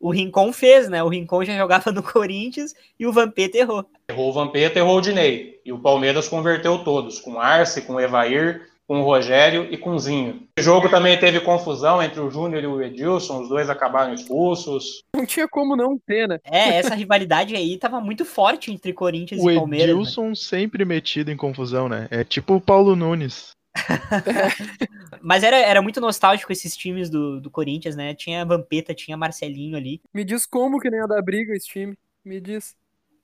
O 0.03 0.11
Rincon 0.11 0.53
fez, 0.53 0.89
né? 0.89 1.01
O 1.01 1.09
Rincon 1.09 1.45
já 1.45 1.57
jogava 1.57 1.93
no 1.93 2.03
Corinthians 2.03 2.75
e 2.99 3.07
o 3.07 3.13
Vampeta 3.13 3.57
errou. 3.57 3.87
Errou 4.11 4.31
o 4.31 4.33
Vampeta, 4.33 4.81
errou 4.81 4.99
o 4.99 5.01
Dinei. 5.01 5.61
E 5.65 5.73
o 5.73 5.79
Palmeiras 5.79 6.29
converteu 6.29 6.83
todos, 6.83 7.21
com 7.21 7.39
Arce, 7.39 7.83
com 7.83 8.01
Evair, 8.01 8.67
com 8.85 9.01
o 9.01 9.05
Rogério 9.05 9.69
e 9.71 9.79
com 9.79 9.91
o 9.91 9.99
Zinho. 10.01 10.43
O 10.59 10.61
jogo 10.61 10.89
também 10.89 11.17
teve 11.17 11.39
confusão 11.39 12.03
entre 12.03 12.19
o 12.19 12.29
Júnior 12.29 12.65
e 12.65 12.67
o 12.67 12.83
Edilson, 12.83 13.43
os 13.43 13.49
dois 13.49 13.71
acabaram 13.71 14.13
expulsos. 14.13 15.05
Não 15.15 15.25
tinha 15.25 15.47
como 15.47 15.77
não 15.77 15.97
ter, 15.97 16.27
né? 16.27 16.41
É, 16.45 16.79
essa 16.79 16.97
rivalidade 16.97 17.55
aí 17.55 17.79
tava 17.79 18.01
muito 18.01 18.25
forte 18.25 18.73
entre 18.73 18.93
Corinthians 18.93 19.41
o 19.41 19.51
e 19.53 19.55
Palmeiras. 19.55 19.95
O 19.95 20.01
Edilson 20.01 20.29
né? 20.31 20.35
sempre 20.35 20.85
metido 20.85 21.31
em 21.31 21.37
confusão, 21.37 21.89
né? 21.89 22.09
É 22.11 22.25
tipo 22.25 22.57
o 22.57 22.61
Paulo 22.61 22.97
Nunes. 22.97 23.53
Mas 25.23 25.43
era, 25.43 25.57
era 25.57 25.83
muito 25.83 26.01
nostálgico 26.01 26.53
esses 26.53 26.77
times 26.77 27.09
do, 27.09 27.41
do 27.41 27.51
Corinthians, 27.51 27.97
né? 27.97 28.15
Tinha 28.15 28.45
Vampeta, 28.45 28.95
tinha 28.95 29.17
Marcelinho 29.17 29.77
ali. 29.77 30.01
Me 30.13 30.25
diz 30.25 30.47
como 30.47 30.79
que 30.79 30.91
nem 30.91 31.01
ia 31.01 31.07
dar 31.07 31.23
briga 31.23 31.55
esse 31.55 31.67
time. 31.67 31.99
Me 32.25 32.41
diz. 32.41 32.77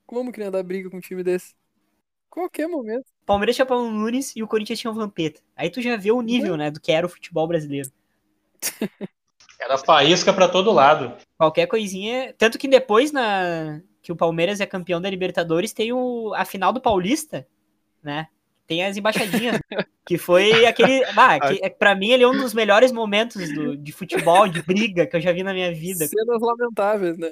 Como 0.07 0.33
que 0.33 0.39
nem 0.39 0.47
ia 0.47 0.53
dar 0.53 0.63
briga 0.63 0.89
com 0.91 0.97
um 0.97 1.01
time 1.01 1.23
desse? 1.23 1.55
Qualquer 2.31 2.69
momento. 2.69 3.07
Palmeiras 3.27 3.57
tinha 3.57 3.67
Paulo 3.67 3.91
Nunes 3.91 4.35
e 4.37 4.43
o 4.43 4.49
Corinthians 4.49 4.79
tinha 4.79 4.91
o 4.91 4.95
Vampeta. 4.95 5.41
Aí 5.57 5.71
tu 5.71 5.83
já 5.83 5.97
vê 5.97 6.11
o 6.11 6.23
nível, 6.23 6.57
né, 6.57 6.71
do 6.71 6.81
que 6.81 6.93
era 6.93 7.07
o 7.07 7.11
futebol 7.11 7.47
brasileiro. 7.47 7.91
Era 9.61 9.77
faísca 9.77 10.33
para 10.33 10.49
todo 10.49 10.71
lado. 10.71 11.17
Qualquer 11.37 11.67
coisinha. 11.67 12.33
Tanto 12.39 12.57
que 12.57 12.69
depois, 12.69 13.11
na 13.11 13.81
que 14.01 14.13
o 14.13 14.17
Palmeiras 14.17 14.61
é 14.61 14.67
campeão 14.67 15.01
da 15.01 15.11
Libertadores, 15.11 15.73
tem 15.73 15.93
o... 15.93 16.33
a 16.35 16.45
final 16.45 16.73
do 16.73 16.81
Paulista, 16.81 17.45
né? 18.01 18.29
Tem 18.69 18.85
as 18.85 18.99
embaixadinhas. 18.99 19.59
que 20.07 20.19
foi 20.19 20.67
aquele. 20.67 21.03
Ah, 21.17 21.41
que, 21.41 21.71
pra 21.71 21.95
mim, 21.95 22.11
ele 22.11 22.23
é 22.23 22.29
um 22.29 22.37
dos 22.37 22.53
melhores 22.53 22.93
momentos 22.93 23.53
do, 23.55 23.75
de 23.77 23.93
futebol, 23.93 24.47
de 24.47 24.63
briga 24.63 25.07
que 25.07 25.17
eu 25.17 25.21
já 25.21 25.33
vi 25.33 25.43
na 25.43 25.55
minha 25.55 25.75
vida. 25.75 26.07
Cenas 26.07 26.41
lamentáveis, 26.41 27.17
né? 27.17 27.31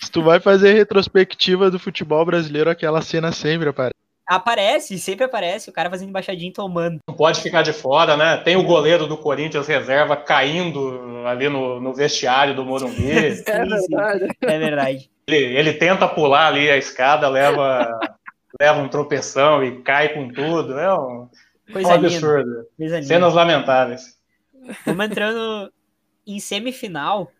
Se 0.00 0.10
tu 0.10 0.22
vai 0.22 0.40
fazer 0.40 0.72
retrospectiva 0.74 1.70
do 1.70 1.78
futebol 1.78 2.26
brasileiro, 2.26 2.68
aquela 2.68 3.00
cena 3.00 3.30
sempre 3.30 3.68
aparece. 3.68 4.02
Aparece, 4.26 4.98
sempre 4.98 5.24
aparece, 5.24 5.68
o 5.68 5.72
cara 5.72 5.90
fazendo 5.90 6.08
embaixadinha 6.08 6.50
e 6.50 6.52
tomando. 6.52 6.98
Não 7.06 7.14
pode 7.14 7.40
ficar 7.40 7.62
de 7.62 7.72
fora, 7.72 8.16
né? 8.16 8.36
Tem 8.38 8.56
o 8.56 8.62
goleiro 8.62 9.06
do 9.06 9.16
Corinthians 9.16 9.66
reserva 9.66 10.16
caindo 10.16 11.24
ali 11.26 11.48
no, 11.48 11.80
no 11.80 11.92
vestiário 11.92 12.54
do 12.54 12.64
Morumbi. 12.64 13.10
é 13.46 13.64
verdade. 13.64 14.28
É 14.40 14.58
verdade. 14.58 15.10
Ele, 15.26 15.56
ele, 15.56 15.72
tenta 15.74 16.08
pular 16.08 16.48
ali 16.48 16.70
a 16.70 16.76
escada, 16.76 17.28
leva, 17.28 17.88
leva 18.60 18.80
um 18.80 18.88
tropeção 18.88 19.62
e 19.62 19.82
cai 19.82 20.14
com 20.14 20.28
tudo. 20.28 20.78
É 20.78 20.92
um, 20.94 21.28
Coisa 21.72 21.90
um 21.90 21.92
absurdo. 21.92 22.66
Coisa 22.76 23.02
Cenas 23.02 23.34
lamentáveis. 23.34 24.18
Vamos 24.84 25.06
entrando 25.06 25.72
em 26.26 26.38
semifinal. 26.38 27.30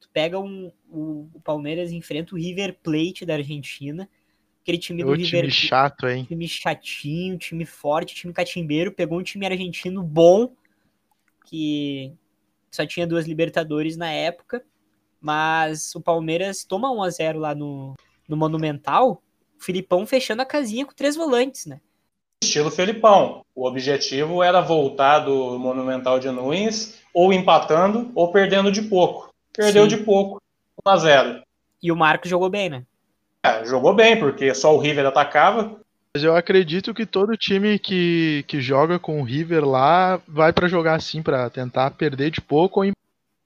Tu 0.00 0.08
pega 0.12 0.38
um, 0.38 0.72
o, 0.88 1.28
o 1.34 1.40
Palmeiras 1.40 1.92
enfrenta 1.92 2.34
o 2.34 2.38
River 2.38 2.78
Plate 2.82 3.26
da 3.26 3.34
Argentina 3.34 4.08
Aquele 4.62 4.78
time 4.78 5.02
do 5.02 5.10
o 5.10 5.14
River. 5.14 5.40
Time 5.40 5.50
chato, 5.50 6.06
hein? 6.06 6.24
Time 6.24 6.46
chatinho, 6.46 7.38
time 7.38 7.64
forte, 7.64 8.14
time 8.14 8.32
catimbeiro. 8.32 8.92
Pegou 8.92 9.18
um 9.18 9.22
time 9.22 9.46
argentino 9.46 10.02
bom, 10.02 10.52
que 11.46 12.12
só 12.70 12.86
tinha 12.86 13.06
duas 13.06 13.26
Libertadores 13.26 13.96
na 13.96 14.10
época. 14.10 14.62
Mas 15.20 15.94
o 15.94 16.00
Palmeiras 16.00 16.64
toma 16.64 16.90
1 16.92 17.02
a 17.02 17.10
0 17.10 17.38
lá 17.38 17.54
no, 17.54 17.94
no 18.28 18.36
Monumental. 18.36 19.22
O 19.60 19.64
Filipão 19.64 20.06
fechando 20.06 20.40
a 20.40 20.46
casinha 20.46 20.86
com 20.86 20.94
três 20.94 21.14
volantes, 21.14 21.66
né? 21.66 21.80
Estilo 22.42 22.70
Felipão. 22.70 23.44
O 23.54 23.66
objetivo 23.68 24.42
era 24.42 24.62
voltar 24.62 25.18
do 25.18 25.58
Monumental 25.58 26.18
de 26.18 26.30
Nunes 26.30 26.98
ou 27.12 27.30
empatando 27.30 28.10
ou 28.14 28.32
perdendo 28.32 28.72
de 28.72 28.80
pouco. 28.80 29.28
Perdeu 29.52 29.82
Sim. 29.82 29.88
de 29.88 29.96
pouco. 29.98 30.40
1 30.86 30.88
a 30.88 30.96
0 30.96 31.42
E 31.82 31.92
o 31.92 31.96
Marcos 31.96 32.30
jogou 32.30 32.48
bem, 32.48 32.70
né? 32.70 32.84
É, 33.44 33.62
jogou 33.66 33.94
bem, 33.94 34.18
porque 34.18 34.54
só 34.54 34.74
o 34.74 34.78
River 34.78 35.04
atacava. 35.04 35.78
Mas 36.14 36.24
eu 36.24 36.34
acredito 36.34 36.94
que 36.94 37.04
todo 37.04 37.36
time 37.36 37.78
que, 37.78 38.44
que 38.48 38.62
joga 38.62 38.98
com 38.98 39.20
o 39.20 39.24
River 39.24 39.64
lá 39.64 40.20
vai 40.26 40.54
para 40.54 40.68
jogar 40.68 40.94
assim, 40.94 41.22
para 41.22 41.50
tentar 41.50 41.90
perder 41.90 42.30
de 42.30 42.40
pouco 42.40 42.80
ou 42.80 42.92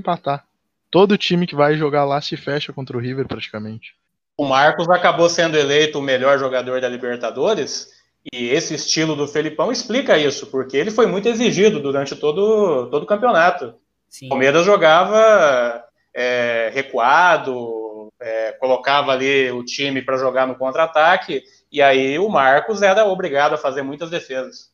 empatar. 0.00 0.44
Todo 0.90 1.18
time 1.18 1.46
que 1.46 1.56
vai 1.56 1.76
jogar 1.76 2.04
lá 2.04 2.20
se 2.20 2.36
fecha 2.36 2.72
contra 2.72 2.96
o 2.96 3.00
River 3.00 3.26
praticamente. 3.26 3.96
O 4.37 4.45
Marcos 4.45 4.89
acabou 4.89 5.28
sendo 5.28 5.57
eleito 5.57 5.99
o 5.99 6.03
melhor 6.03 6.39
jogador 6.39 6.80
da 6.80 6.89
Libertadores 6.89 7.89
e 8.32 8.49
esse 8.49 8.74
estilo 8.74 9.14
do 9.14 9.28
Felipão 9.28 9.70
explica 9.70 10.18
isso, 10.18 10.47
porque 10.47 10.76
ele 10.76 10.91
foi 10.91 11.07
muito 11.07 11.28
exigido 11.28 11.80
durante 11.80 12.16
todo, 12.16 12.89
todo 12.91 13.03
o 13.03 13.07
campeonato. 13.07 13.74
Sim. 14.09 14.26
O 14.26 14.28
Palmeiras 14.30 14.64
jogava 14.64 15.85
é, 16.12 16.70
recuado, 16.72 18.12
é, 18.18 18.53
colocava 18.53 19.12
ali 19.12 19.51
o 19.51 19.62
time 19.62 20.01
para 20.01 20.16
jogar 20.16 20.47
no 20.47 20.57
contra-ataque, 20.57 21.45
e 21.70 21.82
aí 21.82 22.18
o 22.18 22.28
Marcos 22.28 22.80
era 22.80 23.05
obrigado 23.05 23.55
a 23.55 23.59
fazer 23.59 23.82
muitas 23.82 24.11
defesas. 24.11 24.72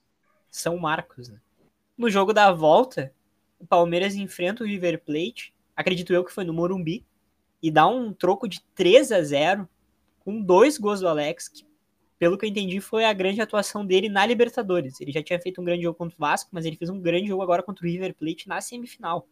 São 0.50 0.78
Marcos, 0.78 1.28
né? 1.28 1.38
No 1.98 2.08
jogo 2.08 2.32
da 2.32 2.52
volta, 2.52 3.12
o 3.58 3.66
Palmeiras 3.66 4.14
enfrenta 4.14 4.62
o 4.62 4.66
River 4.66 5.02
Plate, 5.04 5.52
acredito 5.76 6.12
eu 6.12 6.24
que 6.24 6.32
foi 6.32 6.44
no 6.44 6.52
Morumbi, 6.52 7.04
e 7.62 7.70
dá 7.70 7.86
um 7.86 8.12
troco 8.12 8.48
de 8.48 8.60
3 8.74 9.12
a 9.12 9.22
0 9.22 9.68
com 10.20 10.40
dois 10.40 10.78
gols 10.78 11.00
do 11.00 11.08
Alex, 11.08 11.48
que 11.48 11.64
pelo 12.20 12.36
que 12.36 12.44
eu 12.44 12.50
entendi, 12.50 12.82
foi 12.82 13.06
a 13.06 13.14
grande 13.14 13.40
atuação 13.40 13.84
dele 13.84 14.10
na 14.10 14.26
Libertadores. 14.26 15.00
Ele 15.00 15.10
já 15.10 15.22
tinha 15.22 15.40
feito 15.40 15.58
um 15.58 15.64
grande 15.64 15.84
jogo 15.84 15.96
contra 15.96 16.14
o 16.14 16.20
Vasco, 16.20 16.50
mas 16.52 16.66
ele 16.66 16.76
fez 16.76 16.90
um 16.90 17.00
grande 17.00 17.28
jogo 17.28 17.42
agora 17.42 17.62
contra 17.62 17.82
o 17.82 17.88
River 17.88 18.14
Plate 18.14 18.46
na 18.46 18.60
semifinal. 18.60 19.26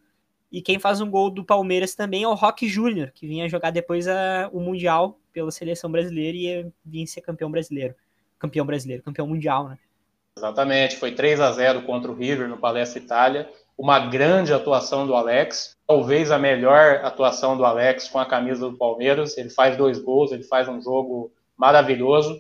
E 0.51 0.63
quem 0.63 0.79
faz 0.79 0.99
um 1.03 1.11
gol 1.11 1.29
do 1.29 1.45
Palmeiras 1.45 1.95
também 1.95 2.23
é 2.23 2.29
o 2.29 2.33
Roque 2.33 2.67
Júnior, 2.67 3.13
que 3.15 3.27
vinha 3.27 3.47
jogar 3.47 3.73
depois 3.73 4.09
a, 4.09 4.49
o 4.55 4.59
Mundial 4.59 5.21
pela 5.35 5.51
seleção 5.51 5.93
brasileira 5.93 6.39
e 6.39 6.73
vinha 6.83 7.07
ser 7.07 7.21
campeão 7.21 7.51
brasileiro. 7.51 7.95
Campeão 8.39 8.65
brasileiro, 8.65 9.03
campeão 9.03 9.27
mundial, 9.27 9.69
né? 9.69 9.79
Exatamente, 10.39 10.97
foi 10.97 11.13
3 11.13 11.41
a 11.41 11.53
0 11.53 11.83
contra 11.83 12.11
o 12.11 12.15
River 12.15 12.49
no 12.49 12.57
Palestra 12.57 13.03
Itália. 13.03 13.53
Uma 13.79 14.01
grande 14.01 14.53
atuação 14.53 15.07
do 15.07 15.15
Alex, 15.15 15.77
talvez 15.87 16.33
a 16.33 16.39
melhor 16.39 17.01
atuação 17.05 17.57
do 17.57 17.65
Alex 17.65 18.09
com 18.09 18.19
a 18.19 18.27
camisa 18.27 18.69
do 18.69 18.77
Palmeiras. 18.77 19.39
Ele 19.39 19.51
faz 19.51 19.77
dois 19.77 20.01
gols, 20.01 20.33
ele 20.33 20.43
faz 20.43 20.69
um 20.69 20.83
jogo 20.83 21.33
maravilhoso. 21.57 22.35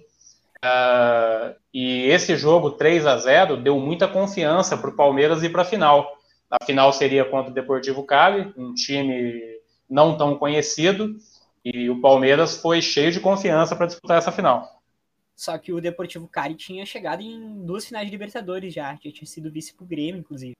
Uh, 0.64 1.54
e 1.72 2.06
esse 2.06 2.36
jogo 2.36 2.72
3 2.72 3.06
a 3.06 3.16
0 3.16 3.56
deu 3.56 3.78
muita 3.78 4.08
confiança 4.08 4.76
para 4.76 4.90
o 4.90 4.96
Palmeiras 4.96 5.42
ir 5.44 5.50
para 5.50 5.62
a 5.62 5.64
final. 5.64 6.18
A 6.50 6.64
final 6.64 6.92
seria 6.92 7.24
contra 7.24 7.50
o 7.50 7.54
Deportivo 7.54 8.02
Cali, 8.04 8.52
um 8.56 8.74
time 8.74 9.40
não 9.88 10.16
tão 10.16 10.36
conhecido, 10.36 11.16
e 11.64 11.88
o 11.88 12.00
Palmeiras 12.00 12.60
foi 12.60 12.82
cheio 12.82 13.12
de 13.12 13.20
confiança 13.20 13.76
para 13.76 13.86
disputar 13.86 14.18
essa 14.18 14.32
final. 14.32 14.80
Só 15.36 15.56
que 15.56 15.72
o 15.72 15.80
Deportivo 15.80 16.26
Cali 16.26 16.56
tinha 16.56 16.84
chegado 16.84 17.20
em 17.20 17.64
duas 17.64 17.86
finais 17.86 18.06
de 18.06 18.10
Libertadores 18.10 18.74
já, 18.74 18.96
tinha 18.96 19.12
sido 19.24 19.52
vice 19.52 19.72
pro 19.72 19.86
Grêmio, 19.86 20.18
inclusive. 20.18 20.56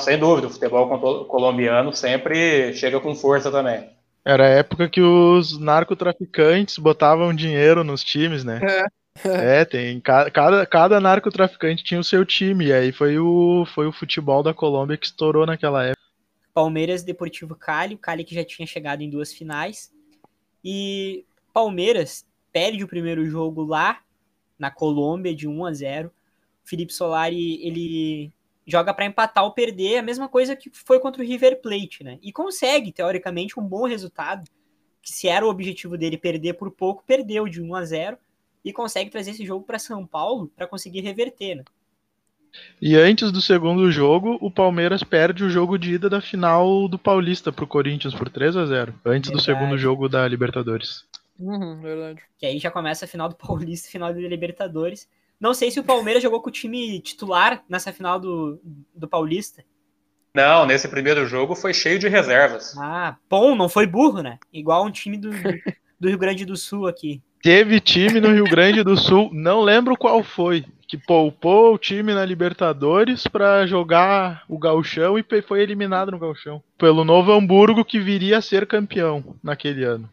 Sem 0.00 0.18
dúvida, 0.18 0.48
o 0.48 0.50
futebol 0.50 1.26
colombiano 1.26 1.94
sempre 1.94 2.72
chega 2.74 3.00
com 3.00 3.14
força 3.14 3.50
também. 3.50 3.90
Era 4.24 4.46
a 4.46 4.50
época 4.50 4.88
que 4.88 5.00
os 5.00 5.58
narcotraficantes 5.58 6.78
botavam 6.78 7.34
dinheiro 7.34 7.84
nos 7.84 8.02
times, 8.02 8.44
né? 8.44 8.60
É. 8.62 9.04
É, 9.24 9.64
tem. 9.64 10.00
Cada, 10.00 10.66
cada 10.66 11.00
narcotraficante 11.00 11.84
tinha 11.84 12.00
o 12.00 12.04
seu 12.04 12.24
time. 12.24 12.66
E 12.66 12.72
aí 12.72 12.92
foi 12.92 13.18
o, 13.18 13.64
foi 13.74 13.86
o 13.86 13.92
futebol 13.92 14.42
da 14.42 14.52
Colômbia 14.52 14.96
que 14.96 15.06
estourou 15.06 15.46
naquela 15.46 15.84
época. 15.84 16.02
Palmeiras 16.52 17.02
Deportivo 17.02 17.54
Cali, 17.54 17.94
o 17.94 17.98
Cali 17.98 18.24
que 18.24 18.34
já 18.34 18.44
tinha 18.44 18.66
chegado 18.66 19.02
em 19.02 19.10
duas 19.10 19.32
finais. 19.32 19.92
E 20.64 21.24
Palmeiras 21.52 22.26
perde 22.52 22.82
o 22.82 22.88
primeiro 22.88 23.24
jogo 23.26 23.64
lá 23.64 24.00
na 24.58 24.70
Colômbia 24.70 25.34
de 25.34 25.46
1 25.46 25.64
a 25.64 25.72
0. 25.72 26.08
O 26.08 26.68
Felipe 26.68 26.92
Solari, 26.92 27.64
ele 27.64 28.32
joga 28.66 28.94
para 28.94 29.04
empatar 29.04 29.44
ou 29.44 29.52
perder, 29.52 29.98
a 29.98 30.02
mesma 30.02 30.28
coisa 30.28 30.56
que 30.56 30.70
foi 30.72 30.98
contra 30.98 31.22
o 31.22 31.26
River 31.26 31.60
Plate, 31.60 32.02
né? 32.02 32.18
E 32.22 32.32
consegue, 32.32 32.92
teoricamente, 32.92 33.58
um 33.58 33.62
bom 33.62 33.86
resultado. 33.86 34.48
Que 35.02 35.12
se 35.12 35.28
era 35.28 35.44
o 35.44 35.50
objetivo 35.50 35.98
dele 35.98 36.16
perder 36.16 36.54
por 36.54 36.70
pouco, 36.70 37.04
perdeu 37.06 37.46
de 37.46 37.60
1 37.60 37.74
a 37.74 37.84
0 37.84 38.18
e 38.64 38.72
consegue 38.72 39.10
trazer 39.10 39.32
esse 39.32 39.44
jogo 39.44 39.64
para 39.64 39.78
São 39.78 40.06
Paulo 40.06 40.50
para 40.56 40.66
conseguir 40.66 41.00
reverter, 41.00 41.56
né? 41.56 41.64
E 42.80 42.96
antes 42.96 43.32
do 43.32 43.40
segundo 43.40 43.90
jogo, 43.90 44.38
o 44.40 44.50
Palmeiras 44.50 45.02
perde 45.02 45.44
o 45.44 45.50
jogo 45.50 45.76
de 45.76 45.94
ida 45.94 46.08
da 46.08 46.20
final 46.20 46.88
do 46.88 46.98
Paulista 46.98 47.52
pro 47.52 47.66
Corinthians 47.66 48.14
por 48.14 48.30
3 48.30 48.56
a 48.56 48.66
0 48.66 48.94
antes 49.04 49.30
verdade. 49.30 49.32
do 49.32 49.40
segundo 49.40 49.76
jogo 49.76 50.08
da 50.08 50.26
Libertadores. 50.26 51.04
Uhum, 51.38 51.80
verdade. 51.80 52.22
Que 52.38 52.46
aí 52.46 52.58
já 52.58 52.70
começa 52.70 53.04
a 53.04 53.08
final 53.08 53.28
do 53.28 53.34
Paulista 53.34 53.88
e 53.88 53.90
final 53.90 54.12
da 54.12 54.20
Libertadores. 54.20 55.08
Não 55.44 55.52
sei 55.52 55.70
se 55.70 55.78
o 55.78 55.84
Palmeiras 55.84 56.22
jogou 56.22 56.40
com 56.40 56.48
o 56.48 56.50
time 56.50 56.98
titular 57.00 57.62
nessa 57.68 57.92
final 57.92 58.18
do, 58.18 58.58
do 58.94 59.06
Paulista. 59.06 59.62
Não, 60.34 60.64
nesse 60.64 60.88
primeiro 60.88 61.26
jogo 61.26 61.54
foi 61.54 61.74
cheio 61.74 61.98
de 61.98 62.08
reservas. 62.08 62.74
Ah, 62.78 63.16
bom, 63.28 63.54
não 63.54 63.68
foi 63.68 63.86
burro, 63.86 64.22
né? 64.22 64.38
Igual 64.50 64.86
um 64.86 64.90
time 64.90 65.18
do, 65.18 65.28
do 66.00 66.08
Rio 66.08 66.16
Grande 66.16 66.46
do 66.46 66.56
Sul 66.56 66.86
aqui. 66.86 67.20
Teve 67.42 67.78
time 67.78 68.22
no 68.22 68.32
Rio 68.32 68.44
Grande 68.44 68.82
do 68.82 68.96
Sul, 68.96 69.28
não 69.34 69.60
lembro 69.60 69.98
qual 69.98 70.24
foi, 70.24 70.64
que 70.88 70.96
poupou 70.96 71.74
o 71.74 71.78
time 71.78 72.14
na 72.14 72.24
Libertadores 72.24 73.26
para 73.26 73.66
jogar 73.66 74.44
o 74.48 74.58
Gauchão 74.58 75.18
e 75.18 75.42
foi 75.42 75.60
eliminado 75.60 76.10
no 76.10 76.18
Gauchão. 76.18 76.62
Pelo 76.78 77.04
Novo 77.04 77.32
Hamburgo, 77.32 77.84
que 77.84 78.00
viria 78.00 78.38
a 78.38 78.42
ser 78.42 78.66
campeão 78.66 79.36
naquele 79.42 79.84
ano. 79.84 80.08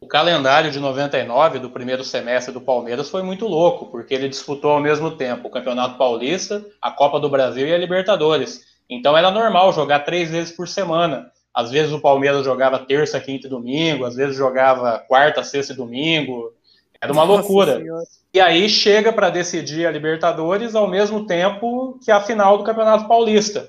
O 0.00 0.06
calendário 0.06 0.70
de 0.70 0.78
99 0.78 1.58
do 1.58 1.70
primeiro 1.70 2.04
semestre 2.04 2.52
do 2.52 2.60
Palmeiras 2.60 3.10
foi 3.10 3.22
muito 3.22 3.46
louco, 3.46 3.86
porque 3.86 4.14
ele 4.14 4.28
disputou 4.28 4.70
ao 4.70 4.80
mesmo 4.80 5.10
tempo 5.10 5.48
o 5.48 5.50
Campeonato 5.50 5.98
Paulista, 5.98 6.64
a 6.80 6.90
Copa 6.90 7.18
do 7.18 7.28
Brasil 7.28 7.66
e 7.66 7.74
a 7.74 7.78
Libertadores. 7.78 8.64
Então 8.88 9.16
era 9.16 9.30
normal 9.30 9.72
jogar 9.72 10.00
três 10.00 10.30
vezes 10.30 10.54
por 10.54 10.68
semana. 10.68 11.30
Às 11.52 11.72
vezes 11.72 11.92
o 11.92 12.00
Palmeiras 12.00 12.44
jogava 12.44 12.78
terça, 12.78 13.20
quinta 13.20 13.48
e 13.48 13.50
domingo, 13.50 14.04
às 14.04 14.14
vezes 14.14 14.36
jogava 14.36 15.04
quarta, 15.08 15.42
sexta 15.42 15.72
e 15.72 15.76
domingo. 15.76 16.52
Era 17.00 17.12
uma 17.12 17.26
Nossa 17.26 17.40
loucura. 17.40 17.78
Senhora. 17.78 18.04
E 18.32 18.40
aí 18.40 18.68
chega 18.68 19.12
para 19.12 19.30
decidir 19.30 19.84
a 19.84 19.90
Libertadores 19.90 20.74
ao 20.76 20.86
mesmo 20.86 21.26
tempo 21.26 21.98
que 22.04 22.10
a 22.12 22.20
final 22.20 22.56
do 22.56 22.64
Campeonato 22.64 23.08
Paulista. 23.08 23.68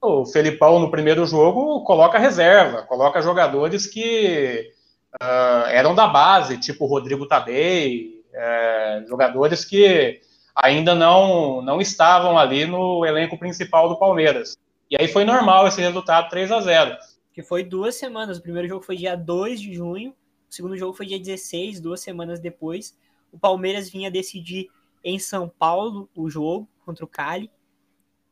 O 0.00 0.26
Felipão, 0.26 0.80
no 0.80 0.90
primeiro 0.90 1.24
jogo, 1.24 1.84
coloca 1.84 2.18
reserva, 2.18 2.82
coloca 2.82 3.22
jogadores 3.22 3.86
que 3.86 4.72
uh, 5.14 5.66
eram 5.68 5.94
da 5.94 6.06
base, 6.06 6.58
tipo 6.58 6.86
Rodrigo 6.86 7.26
Tadei, 7.26 8.24
é, 8.32 9.04
jogadores 9.08 9.64
que 9.64 10.20
ainda 10.54 10.94
não, 10.94 11.62
não 11.62 11.80
estavam 11.80 12.38
ali 12.38 12.66
no 12.66 13.04
elenco 13.04 13.38
principal 13.38 13.88
do 13.88 13.98
Palmeiras. 13.98 14.56
E 14.90 14.96
aí 15.00 15.08
foi 15.08 15.24
normal 15.24 15.66
esse 15.66 15.80
resultado 15.80 16.28
3 16.28 16.52
a 16.52 16.60
0 16.60 16.96
que 17.38 17.42
foi 17.44 17.62
duas 17.62 17.94
semanas. 17.94 18.38
O 18.38 18.42
primeiro 18.42 18.66
jogo 18.66 18.84
foi 18.84 18.96
dia 18.96 19.14
2 19.14 19.60
de 19.60 19.72
junho, 19.72 20.10
o 20.10 20.52
segundo 20.52 20.76
jogo 20.76 20.92
foi 20.92 21.06
dia 21.06 21.20
16, 21.20 21.80
duas 21.80 22.00
semanas 22.00 22.40
depois. 22.40 22.98
O 23.30 23.38
Palmeiras 23.38 23.88
vinha 23.88 24.10
decidir 24.10 24.66
em 25.04 25.20
São 25.20 25.48
Paulo 25.48 26.10
o 26.16 26.28
jogo 26.28 26.68
contra 26.84 27.04
o 27.04 27.08
Cali. 27.08 27.48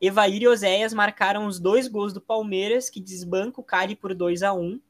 Evair 0.00 0.42
e 0.42 0.48
Oséias 0.48 0.92
marcaram 0.92 1.46
os 1.46 1.60
dois 1.60 1.86
gols 1.86 2.12
do 2.12 2.20
Palmeiras, 2.20 2.90
que 2.90 3.00
desbanca 3.00 3.60
o 3.60 3.64
Cali 3.64 3.94
por 3.94 4.12
2 4.12 4.42
a 4.42 4.52
1 4.52 4.80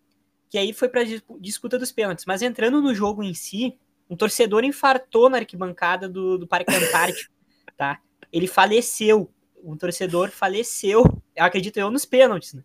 que 0.56 0.60
aí 0.60 0.72
foi 0.72 0.88
para 0.88 1.02
disputa 1.38 1.78
dos 1.78 1.92
pênaltis. 1.92 2.24
Mas 2.24 2.40
entrando 2.40 2.80
no 2.80 2.94
jogo 2.94 3.22
em 3.22 3.34
si, 3.34 3.76
um 4.08 4.16
torcedor 4.16 4.64
infartou 4.64 5.28
na 5.28 5.36
arquibancada 5.36 6.08
do, 6.08 6.38
do 6.38 6.46
Parque 6.46 6.74
Antártico, 6.74 7.30
tá? 7.76 7.98
Ele 8.32 8.46
faleceu. 8.46 9.30
Um 9.62 9.76
torcedor 9.76 10.30
faleceu, 10.30 11.04
acredito 11.38 11.76
eu, 11.76 11.90
nos 11.90 12.06
pênaltis, 12.06 12.54
né? 12.54 12.62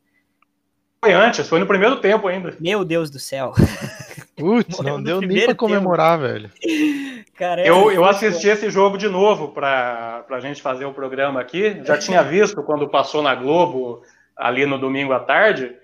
Foi 1.03 1.11
antes, 1.11 1.49
foi 1.49 1.59
no 1.59 1.65
primeiro 1.65 1.99
tempo 1.99 2.29
ainda. 2.29 2.55
Meu 2.61 2.85
Deus 2.85 3.09
do 3.09 3.19
céu. 3.19 3.53
Putz, 4.37 4.79
não 4.79 5.03
deu 5.03 5.19
nem 5.19 5.45
pra 5.45 5.55
comemorar, 5.55 6.17
tempo. 6.17 6.31
velho. 6.31 6.51
Cara, 7.35 7.65
eu, 7.65 7.91
eu 7.91 8.05
assisti 8.05 8.47
esse 8.47 8.69
jogo 8.69 8.97
de 8.97 9.09
novo 9.09 9.49
pra, 9.49 10.23
pra 10.27 10.39
gente 10.39 10.61
fazer 10.61 10.85
o 10.85 10.93
programa 10.93 11.41
aqui. 11.41 11.81
Já 11.83 11.97
tinha 11.97 12.23
visto 12.23 12.63
quando 12.63 12.87
passou 12.87 13.21
na 13.21 13.35
Globo 13.35 14.01
ali 14.37 14.65
no 14.65 14.77
domingo 14.77 15.11
à 15.11 15.19
tarde. 15.19 15.75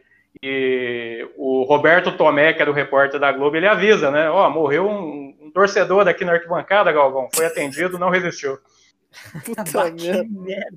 E 0.42 1.28
o 1.38 1.64
Roberto 1.64 2.12
Tomé, 2.12 2.54
que 2.54 2.62
era 2.62 2.72
o 2.72 2.74
repórter 2.74 3.20
da 3.20 3.32
Globo, 3.32 3.56
ele 3.56 3.68
avisa, 3.68 4.12
né? 4.12 4.30
Ó, 4.30 4.48
oh, 4.48 4.50
morreu 4.50 4.88
um, 4.88 5.36
um 5.42 5.52
torcedor 5.52 6.08
aqui 6.08 6.24
na 6.26 6.34
arquibancada, 6.34 6.92
Galvão. 6.92 7.30
Foi 7.34 7.46
atendido, 7.46 8.00
não 8.00 8.10
resistiu. 8.10 8.58
Puta 9.46 9.64
merda. 9.92 10.70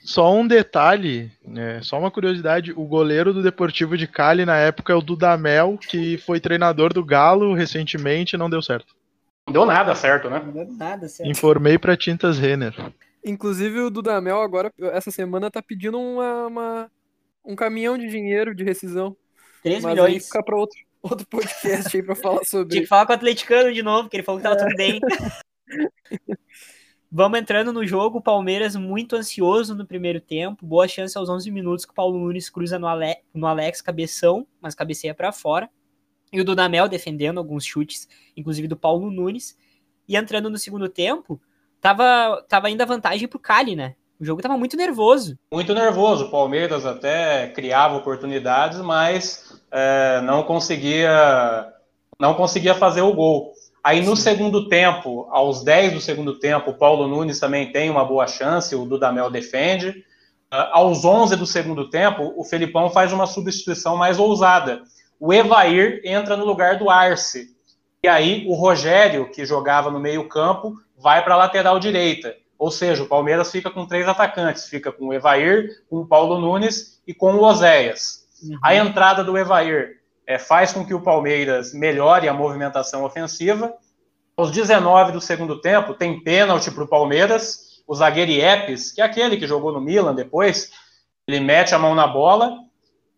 Só 0.00 0.34
um 0.34 0.46
detalhe, 0.46 1.30
né, 1.44 1.80
só 1.82 1.98
uma 1.98 2.10
curiosidade: 2.10 2.72
o 2.72 2.84
goleiro 2.84 3.32
do 3.32 3.42
Deportivo 3.42 3.96
de 3.96 4.06
Cali 4.06 4.44
na 4.44 4.56
época 4.56 4.92
é 4.92 4.96
o 4.96 5.00
Dudamel, 5.00 5.78
que 5.78 6.18
foi 6.18 6.40
treinador 6.40 6.92
do 6.92 7.04
Galo 7.04 7.54
recentemente 7.54 8.34
e 8.34 8.38
não 8.38 8.50
deu 8.50 8.62
certo. 8.62 8.94
Não 9.46 9.52
deu 9.52 9.66
nada 9.66 9.94
certo, 9.94 10.28
né? 10.28 10.42
Não 10.44 10.52
deu 10.52 10.66
nada 10.72 11.08
certo. 11.08 11.30
Informei 11.30 11.78
pra 11.78 11.96
Tintas 11.96 12.38
Renner. 12.38 12.74
Inclusive 13.24 13.80
o 13.80 13.90
Dudamel 13.90 14.40
agora, 14.40 14.72
essa 14.92 15.10
semana, 15.10 15.50
tá 15.50 15.62
pedindo 15.62 15.98
uma, 15.98 16.46
uma 16.46 16.90
um 17.46 17.54
caminhão 17.54 17.96
de 17.96 18.08
dinheiro 18.08 18.54
de 18.54 18.64
rescisão. 18.64 19.16
3 19.62 19.82
Mas 19.82 19.92
milhões. 19.92 20.14
Aí 20.14 20.20
fica 20.20 20.42
pra 20.42 20.56
outro, 20.56 20.78
outro 21.00 21.26
podcast 21.28 21.96
aí 21.96 22.02
pra 22.02 22.16
falar 22.16 22.44
sobre. 22.46 22.70
Tinha 22.70 22.82
que 22.82 22.88
falar 22.88 23.06
com 23.06 23.12
o 23.12 23.14
atleticano 23.14 23.72
de 23.72 23.82
novo, 23.82 24.08
que 24.08 24.16
ele 24.16 24.24
falou 24.24 24.40
que 24.40 24.48
tava 24.48 24.60
é. 24.60 24.64
tudo 24.64 24.76
bem. 24.76 25.00
Vamos 27.10 27.38
entrando 27.38 27.72
no 27.72 27.86
jogo, 27.86 28.18
o 28.18 28.22
Palmeiras 28.22 28.74
muito 28.74 29.14
ansioso 29.16 29.74
no 29.74 29.86
primeiro 29.86 30.20
tempo, 30.20 30.66
boa 30.66 30.88
chance 30.88 31.16
aos 31.16 31.28
11 31.28 31.50
minutos 31.50 31.84
que 31.84 31.92
o 31.92 31.94
Paulo 31.94 32.18
Nunes 32.18 32.50
cruza 32.50 32.78
no, 32.78 32.86
Ale, 32.86 33.16
no 33.32 33.46
Alex 33.46 33.80
cabeção, 33.80 34.46
mas 34.60 34.74
cabeceia 34.74 35.14
para 35.14 35.32
fora. 35.32 35.70
E 36.32 36.40
o 36.40 36.44
Dudamel 36.44 36.88
defendendo 36.88 37.38
alguns 37.38 37.64
chutes, 37.64 38.08
inclusive 38.36 38.66
do 38.66 38.76
Paulo 38.76 39.10
Nunes. 39.10 39.56
E 40.06 40.16
entrando 40.16 40.50
no 40.50 40.58
segundo 40.58 40.88
tempo, 40.88 41.40
tava, 41.80 42.44
tava 42.48 42.66
ainda 42.66 42.84
vantagem 42.84 43.28
pro 43.28 43.38
Cali, 43.38 43.76
né? 43.76 43.94
O 44.18 44.24
jogo 44.24 44.40
tava 44.40 44.56
muito 44.56 44.76
nervoso. 44.76 45.36
Muito 45.52 45.74
nervoso. 45.74 46.26
O 46.26 46.30
Palmeiras 46.30 46.86
até 46.86 47.48
criava 47.48 47.96
oportunidades, 47.96 48.78
mas 48.80 49.60
é, 49.70 50.20
não 50.22 50.42
conseguia 50.42 51.72
não 52.18 52.34
conseguia 52.34 52.74
fazer 52.74 53.02
o 53.02 53.12
gol. 53.12 53.52
Aí 53.84 54.04
no 54.04 54.16
segundo 54.16 54.68
tempo, 54.68 55.28
aos 55.30 55.62
10 55.62 55.92
do 55.92 56.00
segundo 56.00 56.38
tempo, 56.38 56.70
o 56.70 56.74
Paulo 56.74 57.06
Nunes 57.06 57.38
também 57.38 57.70
tem 57.70 57.90
uma 57.90 58.04
boa 58.04 58.26
chance, 58.26 58.74
o 58.74 58.86
Dudamel 58.86 59.30
defende. 59.30 60.04
aos 60.50 61.04
11 61.04 61.36
do 61.36 61.46
segundo 61.46 61.88
tempo, 61.90 62.32
o 62.36 62.42
Felipão 62.42 62.90
faz 62.90 63.12
uma 63.12 63.26
substituição 63.26 63.96
mais 63.96 64.18
ousada. 64.18 64.82
O 65.20 65.32
Evair 65.32 66.00
entra 66.04 66.36
no 66.36 66.44
lugar 66.44 66.78
do 66.78 66.90
Arce. 66.90 67.54
E 68.02 68.08
aí 68.08 68.44
o 68.48 68.54
Rogério, 68.54 69.30
que 69.30 69.44
jogava 69.44 69.90
no 69.90 70.00
meio-campo, 70.00 70.74
vai 70.96 71.22
para 71.22 71.34
a 71.34 71.38
lateral 71.38 71.78
direita. 71.78 72.34
Ou 72.58 72.70
seja, 72.70 73.02
o 73.02 73.08
Palmeiras 73.08 73.50
fica 73.50 73.70
com 73.70 73.86
três 73.86 74.08
atacantes: 74.08 74.66
fica 74.66 74.90
com 74.90 75.08
o 75.08 75.14
Evair, 75.14 75.84
com 75.88 75.98
o 75.98 76.06
Paulo 76.06 76.40
Nunes 76.40 77.00
e 77.06 77.14
com 77.14 77.34
o 77.34 77.42
Oséias. 77.42 78.26
Uhum. 78.42 78.58
A 78.62 78.74
entrada 78.74 79.22
do 79.22 79.36
Evair 79.36 80.00
é, 80.26 80.38
faz 80.38 80.72
com 80.72 80.84
que 80.84 80.94
o 80.94 81.00
Palmeiras 81.00 81.72
melhore 81.72 82.28
a 82.28 82.34
movimentação 82.34 83.04
ofensiva. 83.04 83.74
Aos 84.36 84.50
19 84.50 85.12
do 85.12 85.20
segundo 85.20 85.60
tempo, 85.60 85.94
tem 85.94 86.22
pênalti 86.22 86.70
para 86.70 86.84
o 86.84 86.88
Palmeiras. 86.88 87.82
O 87.86 87.94
zagueiro 87.94 88.32
Iepes, 88.32 88.92
que 88.92 89.00
é 89.00 89.04
aquele 89.04 89.36
que 89.36 89.46
jogou 89.46 89.72
no 89.72 89.80
Milan 89.80 90.14
depois, 90.14 90.72
ele 91.26 91.40
mete 91.40 91.74
a 91.74 91.78
mão 91.78 91.94
na 91.94 92.06
bola 92.06 92.58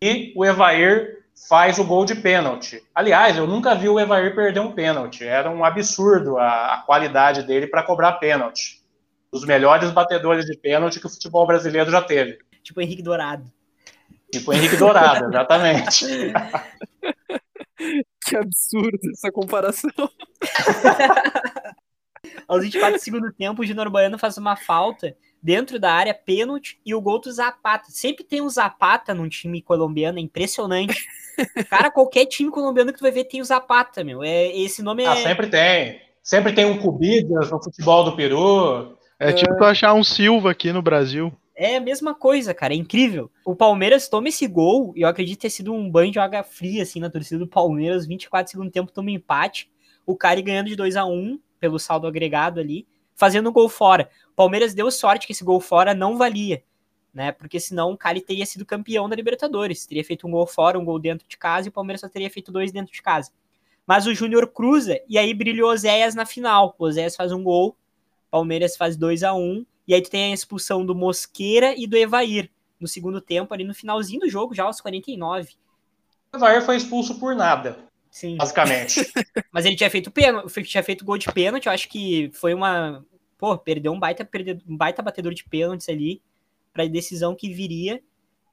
e 0.01 0.31
o 0.35 0.45
Evair 0.45 1.19
faz 1.47 1.79
o 1.79 1.83
gol 1.83 2.05
de 2.05 2.15
pênalti. 2.15 2.83
Aliás, 2.93 3.37
eu 3.37 3.47
nunca 3.47 3.75
vi 3.75 3.89
o 3.89 3.99
Evair 3.99 4.35
perder 4.35 4.59
um 4.59 4.71
pênalti. 4.71 5.23
Era 5.23 5.49
um 5.49 5.63
absurdo 5.63 6.37
a, 6.37 6.75
a 6.75 6.77
qualidade 6.85 7.43
dele 7.43 7.67
para 7.67 7.83
cobrar 7.83 8.13
pênalti. 8.13 8.78
Os 9.31 9.45
melhores 9.45 9.91
batedores 9.91 10.45
de 10.45 10.57
pênalti 10.57 10.99
que 10.99 11.05
o 11.05 11.09
futebol 11.09 11.45
brasileiro 11.45 11.91
já 11.91 12.01
teve. 12.01 12.39
Tipo 12.63 12.81
Henrique 12.81 13.03
Dourado. 13.03 13.51
Tipo 14.31 14.53
Henrique 14.53 14.77
Dourado, 14.77 15.29
exatamente. 15.29 16.05
que 18.25 18.35
absurdo 18.35 18.99
essa 19.11 19.31
comparação. 19.31 19.91
Aos 22.47 22.63
24 22.63 22.97
do 22.97 23.03
segundo 23.03 23.31
tempo, 23.31 23.61
o 23.61 23.65
Júnior 23.65 23.89
Baiano 23.89 24.17
faz 24.17 24.37
uma 24.37 24.55
falta 24.55 25.15
dentro 25.41 25.79
da 25.79 25.93
área, 25.93 26.13
pênalti, 26.13 26.79
e 26.85 26.93
o 26.93 27.01
gol 27.01 27.19
do 27.19 27.31
Zapata. 27.31 27.89
Sempre 27.89 28.23
tem 28.23 28.41
um 28.41 28.49
Zapata 28.49 29.13
num 29.13 29.29
time 29.29 29.61
colombiano, 29.61 30.19
é 30.19 30.21
impressionante. 30.21 31.05
Cara, 31.69 31.89
qualquer 31.89 32.25
time 32.25 32.51
colombiano 32.51 32.91
que 32.91 32.99
tu 32.99 33.03
vai 33.03 33.11
ver 33.11 33.25
tem 33.25 33.41
o 33.41 33.45
Zapata, 33.45 34.03
meu. 34.03 34.23
É, 34.23 34.47
esse 34.55 34.81
nome 34.81 35.05
ah, 35.05 35.15
é. 35.15 35.21
Ah, 35.21 35.23
sempre 35.23 35.47
tem. 35.47 36.01
Sempre 36.21 36.53
tem 36.53 36.65
um 36.65 36.77
Cubidas 36.77 37.49
no 37.49 37.63
futebol 37.63 38.03
do 38.03 38.15
Peru. 38.15 38.97
É, 39.19 39.29
é... 39.29 39.33
tipo 39.33 39.55
tu 39.57 39.63
achar 39.65 39.93
um 39.93 40.03
Silva 40.03 40.51
aqui 40.51 40.71
no 40.71 40.81
Brasil. 40.81 41.31
É 41.61 41.75
a 41.75 41.81
mesma 41.81 42.15
coisa, 42.15 42.53
cara, 42.53 42.73
é 42.73 42.77
incrível. 42.77 43.29
O 43.43 43.53
Palmeiras 43.53 44.07
toma 44.07 44.29
esse 44.29 44.47
gol, 44.47 44.93
e 44.95 45.01
eu 45.01 45.09
acredito 45.09 45.41
ter 45.41 45.49
sido 45.49 45.73
um 45.73 45.91
banho 45.91 46.09
de 46.09 46.17
água 46.17 46.41
fria, 46.41 46.83
assim, 46.83 47.01
na 47.01 47.09
torcida 47.09 47.37
do 47.37 47.47
Palmeiras. 47.47 48.05
24 48.05 48.49
segundos 48.49 48.71
tempo, 48.71 48.93
toma 48.93 49.09
um 49.09 49.11
empate. 49.11 49.69
O 50.05 50.15
cara 50.15 50.39
ganhando 50.39 50.67
de 50.67 50.75
2 50.77 50.95
a 50.95 51.05
1 51.05 51.37
pelo 51.59 51.77
saldo 51.77 52.07
agregado 52.07 52.61
ali, 52.61 52.87
fazendo 53.13 53.49
um 53.49 53.51
gol 53.51 53.67
fora. 53.67 54.09
O 54.31 54.35
Palmeiras 54.35 54.73
deu 54.73 54.89
sorte 54.89 55.27
que 55.27 55.33
esse 55.33 55.43
gol 55.43 55.59
fora 55.59 55.93
não 55.93 56.17
valia, 56.17 56.63
né? 57.13 57.33
Porque 57.33 57.59
senão 57.59 57.91
o 57.91 57.97
Cali 57.97 58.21
teria 58.21 58.45
sido 58.45 58.65
campeão 58.65 59.09
da 59.09 59.15
Libertadores. 59.17 59.85
Teria 59.85 60.05
feito 60.05 60.25
um 60.25 60.31
gol 60.31 60.47
fora, 60.47 60.79
um 60.79 60.85
gol 60.85 60.97
dentro 60.97 61.27
de 61.27 61.37
casa, 61.37 61.67
e 61.67 61.69
o 61.69 61.73
Palmeiras 61.73 61.99
só 61.99 62.07
teria 62.07 62.29
feito 62.29 62.53
dois 62.53 62.71
dentro 62.71 62.93
de 62.93 63.01
casa. 63.01 63.31
Mas 63.85 64.07
o 64.07 64.13
Júnior 64.13 64.47
cruza, 64.47 64.97
e 65.09 65.17
aí 65.17 65.33
brilhou 65.33 65.69
o 65.69 65.73
Oséias 65.73 66.15
na 66.15 66.25
final. 66.25 66.73
O 66.79 66.85
Oséias 66.85 67.17
faz 67.17 67.33
um 67.33 67.43
gol, 67.43 67.75
Palmeiras 68.29 68.75
faz 68.77 68.95
2 68.95 69.23
a 69.23 69.33
1 69.33 69.65
e 69.87 69.93
aí 69.93 70.01
tu 70.01 70.09
tem 70.09 70.31
a 70.31 70.33
expulsão 70.33 70.85
do 70.85 70.93
Mosqueira 70.93 71.73
e 71.77 71.87
do 71.87 71.97
Evair 71.97 72.49
no 72.79 72.87
segundo 72.87 73.19
tempo, 73.19 73.53
ali 73.53 73.63
no 73.63 73.73
finalzinho 73.73 74.21
do 74.21 74.29
jogo, 74.29 74.53
já 74.53 74.63
aos 74.63 74.79
49. 74.79 75.55
O 76.31 76.37
Evair 76.37 76.63
foi 76.63 76.77
expulso 76.77 77.19
por 77.19 77.35
nada. 77.35 77.77
Sim. 78.09 78.37
Basicamente. 78.37 79.11
Mas 79.51 79.65
ele 79.65 79.75
tinha 79.75 79.89
feito 79.89 80.11
pênalti, 80.11 80.63
tinha 80.63 80.83
feito 80.83 81.05
gol 81.05 81.17
de 81.17 81.31
pênalti, 81.31 81.65
eu 81.65 81.71
acho 81.71 81.89
que 81.89 82.31
foi 82.33 82.53
uma. 82.53 83.05
Pô, 83.37 83.57
perdeu 83.57 83.91
um 83.91 83.99
baita, 83.99 84.25
perdeu, 84.25 84.59
um 84.67 84.75
baita 84.75 85.01
batedor 85.01 85.33
de 85.33 85.43
pênaltis 85.43 85.87
ali 85.89 86.21
para 86.73 86.85
decisão 86.87 87.35
que 87.35 87.53
viria. 87.53 88.01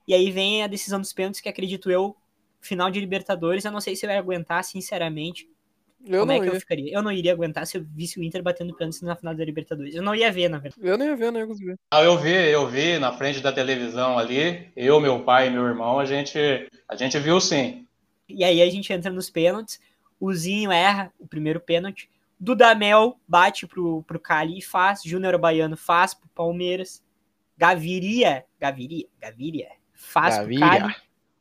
E 0.07 0.13
aí 0.13 0.31
vem 0.31 0.63
a 0.63 0.67
decisão 0.67 0.99
dos 0.99 1.11
pênaltis, 1.11 1.41
que 1.41 1.49
acredito 1.49 1.91
eu, 1.91 2.15
final 2.61 2.89
de 2.89 2.99
Libertadores. 2.99 3.65
Eu 3.65 3.71
não 3.71 3.81
sei 3.81 3.95
se 3.95 4.07
vai 4.07 4.17
aguentar, 4.17 4.63
sinceramente. 4.63 5.49
Eu 6.05 6.21
Como 6.21 6.31
é 6.31 6.39
que 6.39 6.45
ia. 6.45 6.53
eu 6.53 6.59
ficaria? 6.59 6.93
Eu 6.93 7.01
não 7.01 7.11
iria 7.11 7.33
aguentar 7.33 7.65
se 7.67 7.77
eu 7.77 7.83
visse 7.83 8.19
o 8.19 8.23
Inter 8.23 8.41
batendo 8.41 8.73
pênalti 8.75 9.03
na 9.03 9.15
final 9.15 9.35
da 9.35 9.43
Libertadores. 9.43 9.93
Eu 9.95 10.01
não 10.01 10.15
ia 10.15 10.31
ver, 10.31 10.47
na 10.49 10.57
verdade. 10.57 10.87
Eu 10.87 10.97
não 10.97 11.05
ia 11.05 11.15
ver, 11.15 11.31
não 11.31 11.39
ia 11.39 11.47
conseguir. 11.47 11.75
Ah, 11.91 12.03
eu 12.03 12.17
vi, 12.17 12.33
eu 12.33 12.67
vi 12.67 12.97
na 12.97 13.11
frente 13.11 13.41
da 13.41 13.51
televisão 13.51 14.17
ali. 14.17 14.71
Eu, 14.75 14.99
meu 14.99 15.23
pai 15.23 15.47
e 15.47 15.51
meu 15.51 15.65
irmão, 15.65 15.99
a 15.99 16.05
gente, 16.05 16.37
a 16.87 16.95
gente 16.95 17.17
viu 17.19 17.41
sim. 17.41 17.85
E 18.29 18.43
aí 18.43 18.61
a 18.61 18.69
gente 18.69 18.91
entra 18.93 19.11
nos 19.11 19.29
pênaltis. 19.29 19.79
O 20.19 20.33
Zinho 20.33 20.71
erra 20.71 21.11
o 21.19 21.27
primeiro 21.27 21.59
pênalti. 21.59 22.09
Dudamel 22.39 23.19
bate 23.27 23.65
pro, 23.65 24.03
pro 24.03 24.19
Cali 24.19 24.59
e 24.59 24.61
faz. 24.61 25.01
Júnior 25.03 25.37
Baiano 25.37 25.75
faz 25.75 26.13
pro 26.13 26.29
Palmeiras. 26.29 27.03
Gaviria, 27.57 28.45
Gaviria, 28.59 29.07
Gaviria, 29.19 29.69
faz 29.93 30.37
Gaviria. 30.37 30.59
pro 30.59 30.69
Cali. 30.69 30.95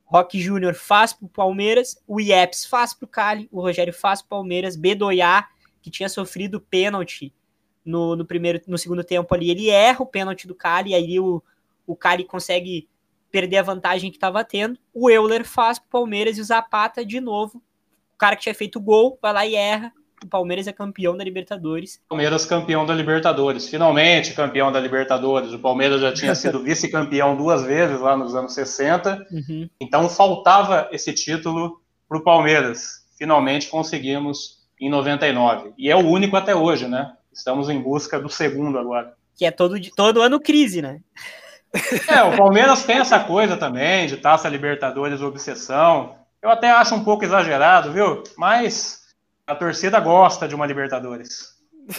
Rock 0.07 0.41
Júnior 0.41 0.75
faz 0.75 1.13
pro 1.13 1.29
Palmeiras, 1.29 2.01
o 2.07 2.21
Ieps 2.21 2.65
faz 2.65 2.95
pro 2.95 3.09
Cali, 3.09 3.49
o 3.51 3.61
Rogério 3.61 3.93
faz 3.93 4.23
pro 4.23 4.31
Palmeiras, 4.31 4.77
Bedoiá, 4.77 5.49
que 5.83 5.91
tinha 5.91 6.09
sofrido 6.09 6.61
pênalti 6.61 7.35
no, 7.85 8.17
no, 8.17 8.25
primeiro, 8.25 8.61
no 8.67 8.79
segundo 8.79 9.03
tempo 9.03 9.35
ali, 9.35 9.51
ele 9.51 9.69
erra 9.69 10.03
o 10.03 10.07
pênalti 10.07 10.47
do 10.47 10.55
Cali, 10.55 10.95
aí 10.95 11.19
o, 11.19 11.43
o 11.87 11.97
Cali 11.97 12.25
consegue 12.25 12.89
perder 13.31 13.59
a 13.59 13.63
vantagem 13.63 14.11
que 14.11 14.17
estava 14.17 14.45
tendo. 14.45 14.79
O 14.95 15.11
Euler 15.11 15.45
faz 15.45 15.79
pro 15.79 15.89
Palmeiras 15.89 16.39
e 16.39 16.41
o 16.41 16.45
Zapata 16.45 17.05
de 17.05 17.21
novo. 17.21 17.63
O 18.15 18.19
cara 18.19 18.37
que 18.37 18.43
tinha 18.43 18.55
feito 18.55 18.79
o 18.79 18.83
gol 18.83 19.19
vai 19.21 19.33
lá 19.33 19.47
e 19.47 19.55
erra 19.55 19.93
o 20.25 20.27
Palmeiras 20.27 20.67
é 20.67 20.73
campeão 20.73 21.17
da 21.17 21.23
Libertadores. 21.23 22.01
Palmeiras 22.09 22.47
campeão 22.47 22.87
da 22.87 22.95
Libertadores, 22.95 23.69
finalmente 23.69 24.35
campeão 24.35 24.73
da 24.73 24.81
Libertadores. 24.81 25.53
O 25.53 25.59
Palmeiras 25.59 26.01
já 26.01 26.13
tinha 26.13 26.35
sido 26.35 26.61
vice-campeão 26.65 27.37
duas 27.37 27.63
vezes 27.63 28.01
lá 28.01 28.17
nos 28.17 28.35
anos 28.35 28.55
60, 28.55 29.27
uhum. 29.31 29.69
então 29.81 30.09
faltava 30.09 30.89
esse 30.91 31.13
título 31.13 31.81
para 32.09 32.19
o 32.19 32.23
Palmeiras. 32.23 33.05
Finalmente 33.19 33.69
conseguimos 33.69 34.57
em 34.81 34.89
99. 34.89 35.73
E 35.77 35.91
é 35.91 35.97
o 35.97 36.07
único 36.07 36.37
até 36.37 36.55
hoje, 36.55 36.87
né? 36.87 37.13
Estamos 37.33 37.69
em 37.69 37.81
busca 37.81 38.19
do 38.19 38.29
segundo 38.29 38.79
agora. 38.79 39.15
Que 39.37 39.45
é 39.45 39.51
todo, 39.51 39.79
todo 39.95 40.23
ano 40.23 40.41
crise, 40.41 40.81
né? 40.81 41.01
É, 42.09 42.23
o 42.23 42.35
Palmeiras 42.35 42.85
tem 42.85 42.97
essa 42.97 43.21
coisa 43.21 43.55
também 43.55 44.07
de 44.07 44.17
taça 44.17 44.49
Libertadores 44.49 45.21
obsessão. 45.21 46.15
Eu 46.41 46.49
até 46.49 46.71
acho 46.71 46.95
um 46.95 47.05
pouco 47.05 47.23
exagerado, 47.23 47.93
viu? 47.93 48.23
Mas 48.39 49.03
a 49.47 49.55
torcida 49.55 50.01
gosta 50.01 50.49
de 50.49 50.55
uma 50.55 50.67
Libertadores. 50.67 51.55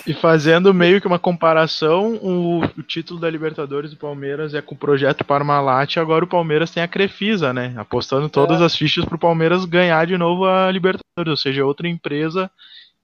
E 0.05 0.13
fazendo 0.13 0.73
meio 0.73 0.99
que 0.99 1.07
uma 1.07 1.17
comparação, 1.17 2.15
o, 2.15 2.59
o, 2.59 2.83
título 2.83 3.21
da 3.21 3.29
Libertadores 3.29 3.91
do 3.91 3.97
Palmeiras 3.97 4.53
é 4.53 4.61
com 4.61 4.75
o 4.75 4.77
projeto 4.77 5.23
Parmalat 5.23 5.95
e 5.95 5.99
agora 5.99 6.25
o 6.25 6.27
Palmeiras 6.27 6.71
tem 6.71 6.83
a 6.83 6.87
Crefisa, 6.89 7.53
né? 7.53 7.73
Apostando 7.77 8.27
todas 8.27 8.59
é. 8.59 8.65
as 8.65 8.75
fichas 8.75 9.05
para 9.05 9.15
o 9.15 9.19
Palmeiras 9.19 9.63
ganhar 9.63 10.05
de 10.05 10.17
novo 10.17 10.43
a 10.43 10.69
Libertadores, 10.69 11.29
ou 11.29 11.37
seja, 11.37 11.65
outra 11.65 11.87
empresa 11.87 12.51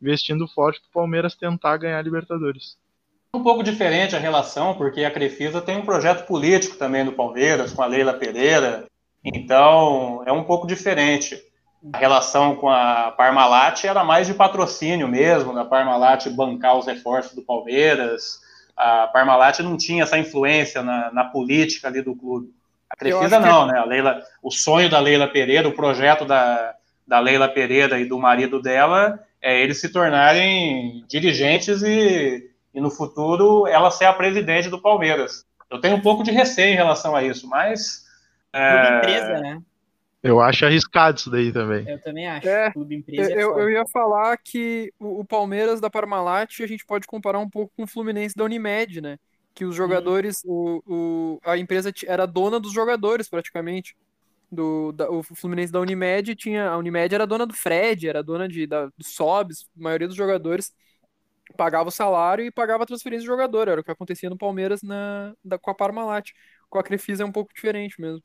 investindo 0.01 0.45
forte 0.49 0.81
para 0.81 0.89
o 0.89 1.03
Palmeiras 1.03 1.35
tentar 1.35 1.77
ganhar 1.77 1.99
a 1.99 2.01
Libertadores. 2.01 2.75
Um 3.33 3.41
pouco 3.41 3.63
diferente 3.63 4.13
a 4.13 4.19
relação, 4.19 4.73
porque 4.75 5.05
a 5.05 5.11
Crefisa 5.11 5.61
tem 5.61 5.77
um 5.77 5.85
projeto 5.85 6.27
político 6.27 6.75
também 6.75 7.05
do 7.05 7.13
Palmeiras, 7.13 7.71
com 7.71 7.81
a 7.81 7.85
Leila 7.85 8.13
Pereira, 8.13 8.85
então 9.23 10.21
é 10.25 10.33
um 10.33 10.43
pouco 10.43 10.67
diferente 10.67 11.41
a 11.91 11.97
relação 11.97 12.55
com 12.55 12.69
a 12.69 13.11
Parmalat 13.11 13.83
era 13.83 14.03
mais 14.03 14.27
de 14.27 14.33
patrocínio 14.33 15.07
mesmo, 15.07 15.53
da 15.53 15.65
Parmalat 15.65 16.29
bancar 16.29 16.77
os 16.77 16.85
reforços 16.85 17.33
do 17.33 17.41
Palmeiras. 17.41 18.39
A 18.75 19.07
Parmalat 19.07 19.59
não 19.59 19.75
tinha 19.75 20.03
essa 20.03 20.17
influência 20.17 20.81
na, 20.81 21.11
na 21.11 21.25
política 21.25 21.87
ali 21.87 22.01
do 22.01 22.15
clube. 22.15 22.53
A 22.89 22.95
Crefisa 22.95 23.39
não, 23.39 23.67
que... 23.67 23.73
né? 23.73 23.79
A 23.79 23.85
Leila, 23.85 24.21
o 24.41 24.49
sonho 24.49 24.89
da 24.89 24.99
Leila 24.99 25.27
Pereira, 25.27 25.67
o 25.67 25.75
projeto 25.75 26.23
da, 26.25 26.73
da 27.05 27.19
Leila 27.19 27.49
Pereira 27.49 27.99
e 27.99 28.05
do 28.05 28.17
marido 28.17 28.61
dela 28.61 29.19
é 29.41 29.61
eles 29.61 29.81
se 29.81 29.89
tornarem 29.89 31.03
dirigentes 31.07 31.81
e, 31.81 32.49
e 32.73 32.79
no 32.79 32.89
futuro 32.89 33.67
ela 33.67 33.91
ser 33.91 34.05
a 34.05 34.13
presidente 34.13 34.69
do 34.69 34.79
Palmeiras. 34.79 35.45
Eu 35.69 35.81
tenho 35.81 35.97
um 35.97 36.01
pouco 36.01 36.23
de 36.23 36.31
receio 36.31 36.73
em 36.73 36.77
relação 36.77 37.15
a 37.15 37.23
isso, 37.23 37.47
mas. 37.49 38.03
É, 38.53 38.97
empresa, 38.97 39.39
né? 39.39 39.61
Eu 40.23 40.39
acho 40.39 40.65
arriscado 40.65 41.17
isso 41.17 41.29
daí 41.29 41.51
também. 41.51 41.87
Eu 41.87 41.99
também 41.99 42.25
acho. 42.27 42.47
É, 42.47 42.71
Clube 42.71 42.95
empresa 42.95 43.29
é 43.29 43.43
eu, 43.43 43.59
eu, 43.59 43.69
ia 43.69 43.83
falar 43.91 44.37
que 44.37 44.93
o, 44.97 45.19
o, 45.19 45.25
Palmeiras 45.25 45.81
da 45.81 45.89
Parmalat 45.89 46.61
a 46.61 46.67
gente 46.67 46.85
pode 46.85 47.05
comparar 47.05 47.39
um 47.39 47.49
pouco 47.49 47.73
com 47.75 47.83
o 47.83 47.87
Fluminense 47.87 48.33
da 48.33 48.45
Unimed, 48.45 49.01
né? 49.01 49.19
Que 49.53 49.65
os 49.65 49.75
jogadores, 49.75 50.41
o, 50.45 50.81
o, 50.87 51.39
a 51.43 51.57
empresa 51.57 51.91
era 52.07 52.25
dona 52.25 52.57
dos 52.57 52.71
jogadores 52.71 53.27
praticamente. 53.27 53.97
Do, 54.49 54.91
da, 54.93 55.09
o 55.09 55.21
Fluminense 55.23 55.73
da 55.73 55.81
Unimed 55.81 56.35
tinha. 56.35 56.69
A 56.69 56.77
Unimed 56.77 57.13
era 57.13 57.27
dona 57.27 57.45
do 57.45 57.53
Fred, 57.53 58.07
era 58.07 58.23
dona 58.23 58.47
de, 58.47 58.65
da, 58.65 58.85
do 58.85 59.03
Sobs, 59.03 59.67
a 59.77 59.83
maioria 59.83 60.07
dos 60.07 60.15
jogadores 60.15 60.71
pagava 61.57 61.89
o 61.89 61.91
salário 61.91 62.45
e 62.45 62.49
pagava 62.49 62.83
a 62.83 62.85
transferência 62.85 63.25
do 63.25 63.31
jogador. 63.31 63.67
Era 63.67 63.81
o 63.81 63.83
que 63.83 63.91
acontecia 63.91 64.29
no 64.29 64.37
Palmeiras 64.37 64.81
na, 64.81 65.33
da, 65.43 65.57
com 65.59 65.69
a 65.69 65.75
Parmalat. 65.75 66.31
Com 66.69 66.79
a 66.79 66.83
Crefisa 66.83 67.23
é 67.23 67.25
um 67.25 67.31
pouco 67.31 67.53
diferente 67.53 67.99
mesmo 67.99 68.23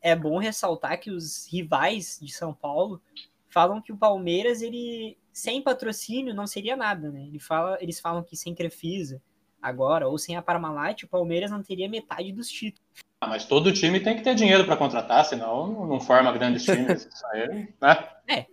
é 0.00 0.16
bom 0.16 0.38
ressaltar 0.38 0.98
que 0.98 1.10
os 1.10 1.46
rivais 1.46 2.18
de 2.20 2.32
São 2.32 2.54
Paulo 2.54 3.00
falam 3.48 3.80
que 3.80 3.92
o 3.92 3.96
Palmeiras, 3.96 4.62
ele 4.62 5.18
sem 5.32 5.62
patrocínio 5.62 6.34
não 6.34 6.46
seria 6.46 6.76
nada, 6.76 7.10
né? 7.10 7.22
Ele 7.22 7.38
fala, 7.38 7.78
eles 7.80 8.00
falam 8.00 8.22
que 8.22 8.36
sem 8.36 8.54
Crefisa 8.54 9.20
agora, 9.60 10.08
ou 10.08 10.16
sem 10.18 10.36
a 10.36 10.42
Parmalat, 10.42 11.02
o 11.02 11.08
Palmeiras 11.08 11.50
não 11.50 11.62
teria 11.62 11.88
metade 11.88 12.32
dos 12.32 12.48
títulos. 12.48 12.88
Ah, 13.20 13.28
mas 13.28 13.44
todo 13.44 13.72
time 13.72 14.00
tem 14.00 14.16
que 14.16 14.22
ter 14.22 14.34
dinheiro 14.34 14.64
para 14.64 14.76
contratar, 14.76 15.24
senão 15.26 15.86
não 15.86 16.00
forma 16.00 16.32
grandes 16.32 16.64
times. 16.64 17.04
Isso 17.12 17.26
aí, 17.26 17.68
né? 17.80 18.08
É. 18.26 18.46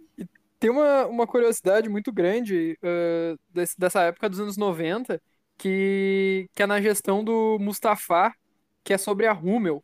Tem 0.60 0.70
uma, 0.70 1.06
uma 1.06 1.28
curiosidade 1.28 1.88
muito 1.88 2.12
grande 2.12 2.78
uh, 2.84 3.39
desse, 3.50 3.80
dessa 3.80 4.02
época 4.02 4.28
dos 4.28 4.39
anos 4.39 4.58
90, 4.58 5.22
que, 5.58 6.50
que 6.54 6.64
é 6.64 6.66
na 6.66 6.82
gestão 6.82 7.24
do 7.24 7.58
Mustafa, 7.60 8.34
que 8.84 8.93
é 8.93 8.98
sobre 8.98 9.28
a 9.28 9.34
Hummel. 9.34 9.84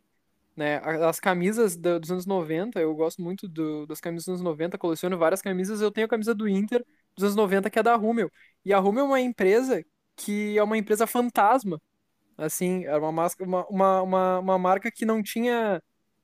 Né? 0.56 0.76
As 0.78 1.18
camisas 1.18 1.76
do, 1.76 1.98
dos 1.98 2.10
anos 2.10 2.26
90, 2.26 2.80
eu 2.80 2.94
gosto 2.94 3.20
muito 3.22 3.48
do, 3.48 3.86
das 3.86 4.00
camisas 4.00 4.26
dos 4.26 4.34
anos 4.34 4.42
90, 4.42 4.78
coleciono 4.78 5.18
várias 5.18 5.42
camisas. 5.42 5.80
Eu 5.80 5.90
tenho 5.90 6.06
a 6.06 6.08
camisa 6.08 6.34
do 6.34 6.48
Inter 6.48 6.84
dos 7.16 7.24
anos 7.24 7.36
90, 7.36 7.70
que 7.70 7.78
é 7.78 7.82
da 7.82 7.96
Hummel. 7.96 8.30
E 8.64 8.72
a 8.72 8.80
Hummel 8.80 9.04
é 9.04 9.08
uma 9.08 9.20
empresa 9.20 9.84
que 10.16 10.56
é 10.56 10.62
uma 10.62 10.78
empresa 10.78 11.06
fantasma. 11.06 11.80
Assim, 12.36 12.84
era 12.84 12.98
uma, 13.00 13.28
uma, 13.70 14.02
uma, 14.02 14.38
uma 14.40 14.58
marca 14.58 14.90
que 14.90 15.04
não 15.04 15.22
tinha, 15.22 15.82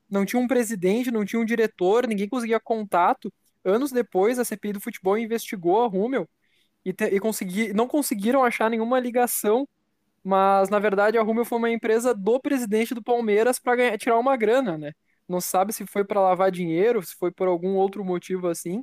não 0.08 0.24
tinha 0.26 0.40
um 0.40 0.48
presidente, 0.48 1.10
não 1.10 1.24
tinha 1.24 1.40
um 1.40 1.44
diretor, 1.44 2.06
ninguém 2.06 2.28
conseguia 2.28 2.60
contato 2.60 3.32
anos 3.64 3.92
depois, 3.92 4.38
a 4.38 4.44
CPI 4.44 4.72
do 4.74 4.80
futebol 4.80 5.18
investigou 5.18 5.82
a 5.82 5.88
Rummel 5.88 6.28
e, 6.84 6.92
te, 6.92 7.04
e 7.06 7.20
consegui, 7.20 7.72
não 7.72 7.86
conseguiram 7.86 8.44
achar 8.44 8.70
nenhuma 8.70 8.98
ligação, 9.00 9.68
mas 10.24 10.68
na 10.68 10.78
verdade 10.78 11.18
a 11.18 11.22
Rummel 11.22 11.44
foi 11.44 11.58
uma 11.58 11.70
empresa 11.70 12.14
do 12.14 12.40
presidente 12.40 12.94
do 12.94 13.02
Palmeiras 13.02 13.58
para 13.58 13.96
tirar 13.98 14.18
uma 14.18 14.36
grana, 14.36 14.76
né? 14.78 14.92
Não 15.28 15.40
sabe 15.40 15.72
se 15.72 15.86
foi 15.86 16.04
para 16.04 16.20
lavar 16.20 16.50
dinheiro, 16.50 17.02
se 17.02 17.14
foi 17.16 17.30
por 17.30 17.48
algum 17.48 17.74
outro 17.76 18.04
motivo 18.04 18.48
assim, 18.48 18.82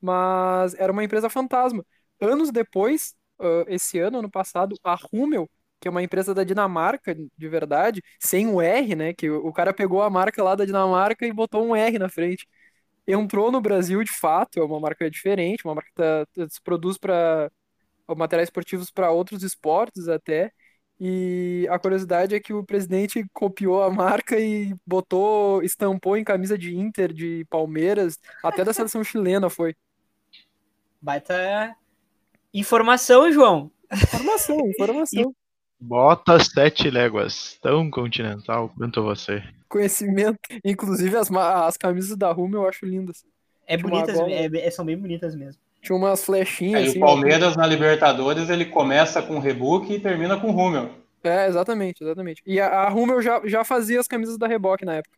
mas 0.00 0.74
era 0.74 0.92
uma 0.92 1.04
empresa 1.04 1.30
fantasma. 1.30 1.84
Anos 2.20 2.50
depois, 2.50 3.14
uh, 3.40 3.64
esse 3.68 3.98
ano, 3.98 4.18
ano 4.18 4.30
passado, 4.30 4.76
a 4.84 4.94
Rummel, 4.94 5.48
que 5.80 5.88
é 5.88 5.90
uma 5.90 6.02
empresa 6.02 6.34
da 6.34 6.44
Dinamarca, 6.44 7.14
de 7.14 7.48
verdade, 7.48 8.02
sem 8.20 8.46
o 8.48 8.60
R, 8.60 8.94
né? 8.94 9.12
Que 9.14 9.30
o 9.30 9.52
cara 9.52 9.72
pegou 9.74 10.02
a 10.02 10.10
marca 10.10 10.42
lá 10.42 10.54
da 10.54 10.64
Dinamarca 10.64 11.26
e 11.26 11.32
botou 11.32 11.64
um 11.66 11.74
R 11.76 11.98
na 11.98 12.08
frente 12.08 12.46
entrou 13.06 13.50
no 13.52 13.60
Brasil 13.60 14.02
de 14.04 14.12
fato, 14.12 14.58
é 14.58 14.64
uma 14.64 14.80
marca 14.80 15.10
diferente, 15.10 15.64
uma 15.64 15.74
marca 15.74 15.88
que 15.90 15.94
tá, 15.94 16.26
tá 16.34 16.48
se 16.48 16.60
produz 16.62 16.98
para 16.98 17.50
materiais 18.16 18.48
esportivos 18.48 18.90
para 18.90 19.10
outros 19.10 19.42
esportes 19.42 20.08
até. 20.08 20.52
E 20.98 21.66
a 21.70 21.78
curiosidade 21.78 22.34
é 22.34 22.40
que 22.40 22.54
o 22.54 22.64
presidente 22.64 23.24
copiou 23.32 23.82
a 23.82 23.90
marca 23.90 24.38
e 24.38 24.74
botou, 24.86 25.62
estampou 25.62 26.16
em 26.16 26.24
camisa 26.24 26.56
de 26.56 26.74
Inter, 26.74 27.12
de 27.12 27.44
Palmeiras, 27.50 28.18
até 28.42 28.64
da 28.64 28.72
seleção 28.72 29.04
chilena 29.04 29.50
foi. 29.50 29.74
Baita 31.00 31.76
informação, 32.52 33.30
João. 33.30 33.70
Informação, 33.92 34.58
informação. 34.70 35.34
Bota 35.78 36.42
sete 36.42 36.90
léguas, 36.90 37.58
tão 37.60 37.90
continental 37.90 38.70
quanto 38.70 39.02
você. 39.02 39.42
Conhecimento. 39.68 40.38
Inclusive, 40.64 41.14
as, 41.16 41.30
as 41.30 41.76
camisas 41.76 42.16
da 42.16 42.32
Ruma 42.32 42.56
eu 42.56 42.66
acho 42.66 42.86
lindas. 42.86 43.22
É 43.66 43.76
bonitas, 43.76 44.18
é, 44.18 44.46
é, 44.46 44.70
são 44.70 44.86
bem 44.86 44.96
bonitas 44.96 45.34
mesmo. 45.34 45.60
Tinha 45.86 45.96
umas 45.96 46.24
flechinhas. 46.24 46.82
Aí 46.82 46.88
assim, 46.88 46.98
o 46.98 47.00
Palmeiras 47.00 47.56
na 47.56 47.64
Libertadores 47.64 48.50
ele 48.50 48.64
começa 48.64 49.22
com 49.22 49.38
Rebook 49.38 49.92
e 49.92 50.00
termina 50.00 50.36
com 50.36 50.50
Rummel. 50.50 50.90
É, 51.22 51.46
exatamente, 51.46 52.02
exatamente. 52.02 52.42
E 52.44 52.58
a, 52.58 52.66
a 52.66 52.88
Rummel 52.88 53.22
já, 53.22 53.40
já 53.44 53.62
fazia 53.62 54.00
as 54.00 54.08
camisas 54.08 54.36
da 54.36 54.48
Reboque 54.48 54.84
na 54.84 54.94
época. 54.94 55.16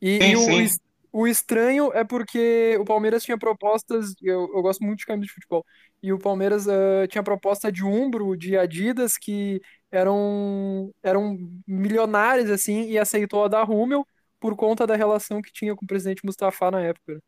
E, 0.00 0.18
sim, 0.18 0.30
e 0.30 0.36
o, 0.36 0.68
sim. 0.68 0.76
o 1.12 1.26
estranho 1.26 1.90
é 1.92 2.04
porque 2.04 2.76
o 2.78 2.84
Palmeiras 2.84 3.24
tinha 3.24 3.36
propostas. 3.36 4.14
Eu, 4.22 4.48
eu 4.54 4.62
gosto 4.62 4.84
muito 4.84 5.00
de 5.00 5.06
camisas 5.06 5.26
de 5.26 5.34
futebol. 5.34 5.66
E 6.00 6.12
o 6.12 6.18
Palmeiras 6.18 6.68
uh, 6.68 7.08
tinha 7.08 7.22
proposta 7.22 7.72
de 7.72 7.84
Umbro, 7.84 8.36
de 8.36 8.56
Adidas, 8.56 9.18
que 9.18 9.60
eram, 9.90 10.92
eram 11.02 11.36
milionários, 11.66 12.50
assim, 12.50 12.88
e 12.88 12.98
aceitou 12.98 13.44
a 13.44 13.48
da 13.48 13.64
Rummel 13.64 14.06
por 14.38 14.54
conta 14.54 14.86
da 14.86 14.94
relação 14.94 15.42
que 15.42 15.52
tinha 15.52 15.74
com 15.74 15.84
o 15.84 15.88
presidente 15.88 16.24
Mustafa 16.24 16.70
na 16.70 16.82
época. 16.82 17.20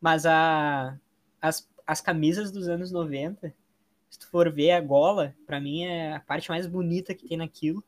Mas 0.00 0.26
a, 0.26 0.96
as, 1.40 1.66
as 1.86 2.00
camisas 2.00 2.50
dos 2.50 2.68
anos 2.68 2.90
90, 2.90 3.54
se 4.10 4.18
tu 4.18 4.28
for 4.28 4.50
ver 4.50 4.72
a 4.72 4.80
gola, 4.80 5.34
para 5.46 5.60
mim 5.60 5.84
é 5.84 6.14
a 6.14 6.20
parte 6.20 6.48
mais 6.48 6.66
bonita 6.66 7.14
que 7.14 7.28
tem 7.28 7.36
naquilo. 7.36 7.82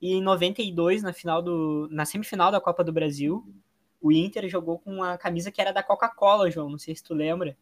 E 0.00 0.14
em 0.14 0.22
92, 0.22 1.02
na, 1.02 1.12
final 1.12 1.42
do, 1.42 1.88
na 1.90 2.04
semifinal 2.04 2.50
da 2.50 2.60
Copa 2.60 2.82
do 2.82 2.92
Brasil, 2.92 3.46
o 4.00 4.10
Inter 4.10 4.48
jogou 4.48 4.78
com 4.78 4.94
uma 4.94 5.18
camisa 5.18 5.50
que 5.50 5.60
era 5.60 5.72
da 5.72 5.82
Coca-Cola, 5.82 6.50
João. 6.50 6.70
Não 6.70 6.78
sei 6.78 6.96
se 6.96 7.02
tu 7.02 7.12
lembra. 7.12 7.56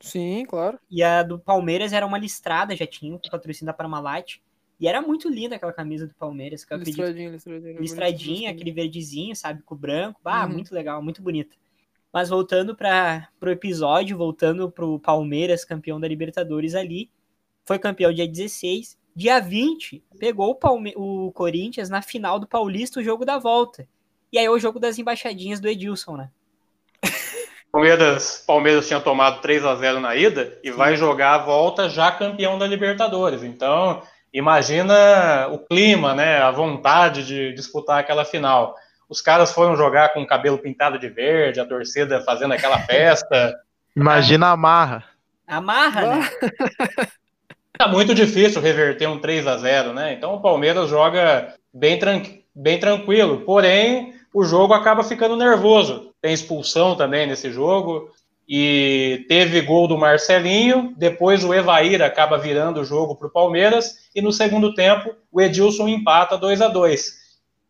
Sim, 0.00 0.44
claro. 0.46 0.80
E 0.90 1.02
a 1.02 1.22
do 1.22 1.38
Palmeiras 1.38 1.92
era 1.92 2.04
uma 2.04 2.18
listrada, 2.18 2.74
já 2.74 2.86
tinha 2.86 3.16
com 3.16 3.30
patrocínio 3.30 3.66
da 3.66 3.76
Parmalat. 3.76 4.38
E 4.80 4.88
era 4.88 5.02
muito 5.02 5.28
linda 5.28 5.56
aquela 5.56 5.72
camisa 5.72 6.06
do 6.06 6.14
Palmeiras. 6.14 6.64
Que 6.64 6.72
eu 6.72 6.78
listradinha, 6.78 7.30
listradinha. 7.30 7.80
Listradinha, 7.80 8.50
aquele 8.50 8.72
verdezinho, 8.72 9.36
sabe, 9.36 9.62
com 9.62 9.74
o 9.74 9.78
branco. 9.78 10.20
Ah, 10.24 10.44
uhum. 10.46 10.54
muito 10.54 10.74
legal, 10.74 11.02
muito 11.02 11.22
bonita. 11.22 11.54
Mas 12.12 12.28
voltando 12.28 12.74
para 12.74 13.28
o 13.40 13.48
episódio, 13.48 14.16
voltando 14.16 14.70
para 14.70 14.84
o 14.84 14.98
Palmeiras, 14.98 15.64
campeão 15.64 16.00
da 16.00 16.08
Libertadores 16.08 16.74
ali, 16.74 17.10
foi 17.64 17.78
campeão 17.78 18.12
dia 18.12 18.26
16. 18.26 18.98
Dia 19.14 19.40
20, 19.40 20.02
pegou 20.18 20.50
o, 20.50 20.54
Palme 20.54 20.92
o 20.96 21.30
Corinthians 21.32 21.90
na 21.90 22.00
final 22.00 22.38
do 22.38 22.46
Paulista, 22.46 23.00
o 23.00 23.02
jogo 23.02 23.24
da 23.24 23.38
volta. 23.38 23.86
E 24.32 24.38
aí 24.38 24.44
é 24.44 24.50
o 24.50 24.58
jogo 24.58 24.78
das 24.78 24.98
embaixadinhas 24.98 25.60
do 25.60 25.68
Edilson, 25.68 26.16
né? 26.16 26.30
Palmeiras, 27.72 28.44
Palmeiras 28.46 28.86
tinha 28.86 29.00
tomado 29.00 29.40
3 29.40 29.64
a 29.64 29.74
0 29.74 30.00
na 30.00 30.14
ida 30.14 30.58
e 30.62 30.70
Sim. 30.70 30.76
vai 30.76 30.96
jogar 30.96 31.34
a 31.34 31.44
volta 31.44 31.88
já 31.88 32.10
campeão 32.10 32.58
da 32.58 32.66
Libertadores. 32.66 33.42
Então, 33.42 34.02
imagina 34.32 35.48
o 35.48 35.58
clima, 35.58 36.14
né, 36.14 36.38
a 36.38 36.50
vontade 36.50 37.26
de 37.26 37.52
disputar 37.52 37.98
aquela 37.98 38.24
final. 38.24 38.76
Os 39.10 39.20
caras 39.20 39.52
foram 39.52 39.76
jogar 39.76 40.14
com 40.14 40.22
o 40.22 40.26
cabelo 40.26 40.56
pintado 40.56 40.96
de 40.96 41.08
verde, 41.08 41.58
a 41.58 41.66
torcida 41.66 42.22
fazendo 42.22 42.54
aquela 42.54 42.78
festa. 42.86 43.58
Imagina 43.96 44.50
a 44.50 44.56
marra. 44.56 45.04
A 45.46 45.60
marra, 45.60 46.16
né? 46.16 46.30
Tá 47.76 47.88
muito 47.88 48.14
difícil 48.14 48.60
reverter 48.60 49.08
um 49.08 49.18
3 49.18 49.46
a 49.46 49.56
0 49.56 49.94
né? 49.94 50.12
Então 50.12 50.34
o 50.34 50.40
Palmeiras 50.42 50.90
joga 50.90 51.54
bem, 51.72 51.98
tran 51.98 52.20
bem 52.54 52.78
tranquilo. 52.78 53.40
Porém, 53.40 54.12
o 54.34 54.44
jogo 54.44 54.74
acaba 54.74 55.02
ficando 55.02 55.34
nervoso. 55.34 56.12
Tem 56.20 56.34
expulsão 56.34 56.94
também 56.94 57.26
nesse 57.26 57.50
jogo 57.50 58.10
e 58.46 59.24
teve 59.30 59.62
gol 59.62 59.88
do 59.88 59.96
Marcelinho, 59.96 60.92
depois 60.94 61.42
o 61.42 61.54
Evair 61.54 62.02
acaba 62.02 62.36
virando 62.36 62.80
o 62.80 62.84
jogo 62.84 63.16
para 63.16 63.28
o 63.28 63.32
Palmeiras, 63.32 64.10
e 64.14 64.20
no 64.20 64.30
segundo 64.30 64.74
tempo 64.74 65.14
o 65.32 65.40
Edilson 65.40 65.88
empata 65.88 66.36
2 66.36 66.60
a 66.60 66.68
2 66.68 67.19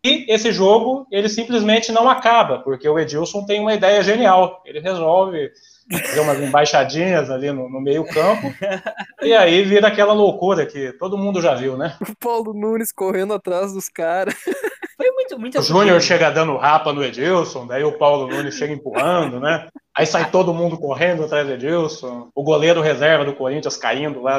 E 0.04 0.24
esse 0.32 0.50
jogo, 0.50 1.06
ele 1.10 1.28
simplesmente 1.28 1.92
não 1.92 2.08
acaba, 2.08 2.60
porque 2.60 2.88
o 2.88 2.98
Edilson 2.98 3.44
tem 3.44 3.60
uma 3.60 3.74
ideia 3.74 4.02
genial, 4.02 4.62
ele 4.64 4.80
resolve 4.80 5.50
fazer 5.90 6.20
umas 6.20 6.40
embaixadinhas 6.40 7.30
ali 7.30 7.52
no, 7.52 7.68
no 7.68 7.80
meio 7.80 8.04
campo, 8.04 8.52
e 9.20 9.34
aí 9.34 9.62
vira 9.62 9.88
aquela 9.88 10.14
loucura 10.14 10.64
que 10.64 10.92
todo 10.94 11.18
mundo 11.18 11.42
já 11.42 11.54
viu, 11.54 11.76
né? 11.76 11.96
O 12.00 12.16
Paulo 12.16 12.54
Nunes 12.54 12.92
correndo 12.92 13.34
atrás 13.34 13.74
dos 13.74 13.88
caras. 13.88 14.34
Foi 14.96 15.10
muito, 15.12 15.38
muito 15.38 15.58
O 15.58 15.62
Júnior 15.62 16.00
chega 16.00 16.30
dando 16.30 16.56
rapa 16.56 16.92
no 16.92 17.02
Edilson, 17.02 17.66
daí 17.66 17.82
o 17.82 17.96
Paulo 17.96 18.26
Nunes 18.26 18.54
chega 18.54 18.72
empurrando, 18.72 19.40
né? 19.40 19.68
Aí 19.94 20.06
sai 20.06 20.30
todo 20.30 20.54
mundo 20.54 20.78
correndo 20.78 21.24
atrás 21.24 21.46
do 21.46 21.54
Edilson. 21.54 22.30
O 22.34 22.42
goleiro 22.42 22.82
reserva 22.82 23.24
do 23.24 23.34
Corinthians 23.34 23.78
caindo 23.78 24.20
lá 24.20 24.38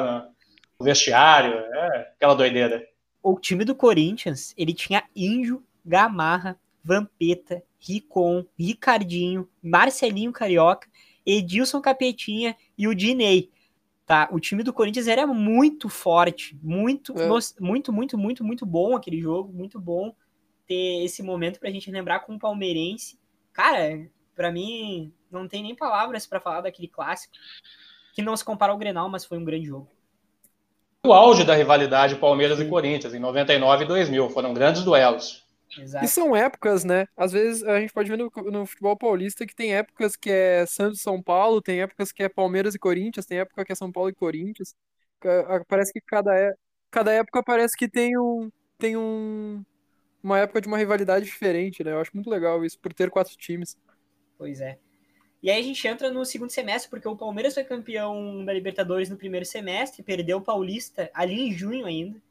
no 0.79 0.85
vestiário. 0.85 1.53
É 1.53 2.07
aquela 2.15 2.35
doideira. 2.35 2.83
O 3.23 3.39
time 3.39 3.63
do 3.63 3.75
Corinthians, 3.75 4.53
ele 4.57 4.73
tinha 4.73 5.03
Índio, 5.15 5.63
Gamarra, 5.85 6.59
Vampeta, 6.83 7.63
Ricon, 7.79 8.45
Ricardinho, 8.57 9.47
Marcelinho 9.61 10.31
Carioca, 10.31 10.87
Edilson 11.25 11.81
Capetinha 11.81 12.55
e 12.77 12.87
o 12.87 12.95
Dinei. 12.95 13.51
Tá? 14.05 14.27
O 14.31 14.39
time 14.39 14.63
do 14.63 14.73
Corinthians 14.73 15.07
era 15.07 15.25
muito 15.25 15.87
forte, 15.87 16.57
muito, 16.61 17.13
é. 17.17 17.27
muito, 17.59 17.93
muito, 17.93 18.17
muito, 18.17 18.43
muito 18.43 18.65
bom 18.65 18.95
aquele 18.95 19.21
jogo, 19.21 19.53
muito 19.53 19.79
bom 19.79 20.13
ter 20.67 21.03
esse 21.03 21.21
momento 21.21 21.59
pra 21.59 21.69
gente 21.69 21.91
lembrar 21.91 22.21
com 22.21 22.35
o 22.35 22.39
palmeirense. 22.39 23.19
Cara, 23.53 24.09
para 24.35 24.51
mim 24.51 25.13
não 25.29 25.47
tem 25.47 25.63
nem 25.63 25.75
palavras 25.75 26.25
para 26.25 26.41
falar 26.41 26.61
daquele 26.61 26.87
clássico 26.87 27.33
que 28.13 28.21
não 28.21 28.35
se 28.35 28.43
compara 28.43 28.71
ao 28.71 28.77
Grenal, 28.77 29.09
mas 29.09 29.23
foi 29.23 29.37
um 29.37 29.45
grande 29.45 29.67
jogo. 29.67 29.89
O 31.05 31.13
auge 31.13 31.43
da 31.43 31.55
rivalidade 31.55 32.15
Palmeiras 32.15 32.59
Sim. 32.59 32.65
e 32.65 32.69
Corinthians 32.69 33.13
em 33.13 33.19
99 33.19 33.83
e 33.83 33.87
2000 33.87 34.29
foram 34.29 34.53
grandes 34.53 34.83
duelos. 34.83 35.43
Exato. 35.79 36.05
E 36.05 36.07
são 36.07 36.35
épocas, 36.35 36.83
né? 36.83 37.07
Às 37.17 37.31
vezes 37.31 37.63
a 37.63 37.79
gente 37.79 37.93
pode 37.93 38.09
ver 38.09 38.17
no, 38.17 38.31
no, 38.51 38.65
futebol 38.65 38.95
paulista 38.95 39.45
que 39.45 39.55
tem 39.55 39.73
épocas 39.73 40.15
que 40.15 40.29
é 40.29 40.65
Santos 40.65 40.99
e 40.99 41.03
São 41.03 41.21
Paulo, 41.21 41.61
tem 41.61 41.81
épocas 41.81 42.11
que 42.11 42.21
é 42.21 42.29
Palmeiras 42.29 42.75
e 42.75 42.79
Corinthians, 42.79 43.25
tem 43.25 43.39
época 43.39 43.65
que 43.65 43.71
é 43.71 43.75
São 43.75 43.91
Paulo 43.91 44.09
e 44.09 44.13
Corinthians. 44.13 44.75
Parece 45.67 45.93
que 45.93 46.01
cada, 46.01 46.37
é, 46.37 46.53
cada 46.91 47.11
época 47.13 47.41
parece 47.41 47.75
que 47.75 47.89
tem 47.89 48.17
um, 48.17 48.51
tem 48.77 48.97
um, 48.97 49.63
uma 50.21 50.39
época 50.39 50.61
de 50.61 50.67
uma 50.67 50.77
rivalidade 50.77 51.25
diferente, 51.25 51.83
né? 51.83 51.93
Eu 51.93 51.99
acho 51.99 52.11
muito 52.13 52.29
legal 52.29 52.63
isso, 52.65 52.77
por 52.79 52.93
ter 52.93 53.09
quatro 53.09 53.35
times. 53.37 53.77
Pois 54.37 54.59
é. 54.59 54.77
E 55.41 55.49
aí 55.49 55.59
a 55.59 55.63
gente 55.63 55.87
entra 55.87 56.11
no 56.11 56.23
segundo 56.23 56.51
semestre, 56.51 56.89
porque 56.89 57.07
o 57.07 57.15
Palmeiras 57.15 57.55
foi 57.55 57.63
campeão 57.63 58.45
da 58.45 58.53
Libertadores 58.53 59.09
no 59.09 59.17
primeiro 59.17 59.45
semestre, 59.45 60.03
perdeu 60.03 60.37
o 60.37 60.41
Paulista 60.41 61.09
ali 61.13 61.47
em 61.47 61.51
junho 61.51 61.85
ainda. 61.85 62.21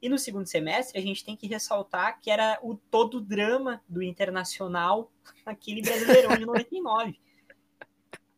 E 0.00 0.08
no 0.08 0.18
segundo 0.18 0.46
semestre, 0.46 0.98
a 0.98 1.02
gente 1.02 1.24
tem 1.24 1.36
que 1.36 1.46
ressaltar 1.46 2.20
que 2.20 2.30
era 2.30 2.58
o 2.62 2.74
todo 2.74 3.20
drama 3.20 3.82
do 3.88 4.02
Internacional 4.02 5.10
naquele 5.44 5.82
Brasileirão 5.82 6.36
de 6.36 6.46
99. 6.46 7.20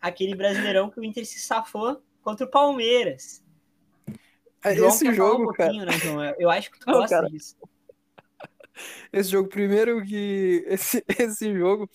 Aquele 0.00 0.34
Brasileirão 0.34 0.90
que 0.90 1.00
o 1.00 1.04
Inter 1.04 1.24
se 1.24 1.38
safou 1.38 2.02
contra 2.22 2.46
o 2.46 2.50
Palmeiras. 2.50 3.44
João, 4.74 4.88
Esse 4.88 5.14
jogo, 5.14 5.50
um 5.50 5.52
cara... 5.52 5.72
né, 5.72 5.92
João? 5.98 6.24
Eu 6.38 6.50
acho 6.50 6.70
que 6.70 6.80
tu 6.80 6.86
Não, 6.86 6.94
gosta 6.94 7.16
cara. 7.16 7.30
disso. 7.30 7.56
Esse 9.12 9.30
jogo, 9.30 9.48
primeiro 9.48 10.04
que 10.04 10.64
esse, 10.66 11.04
esse 11.18 11.52
jogo, 11.54 11.88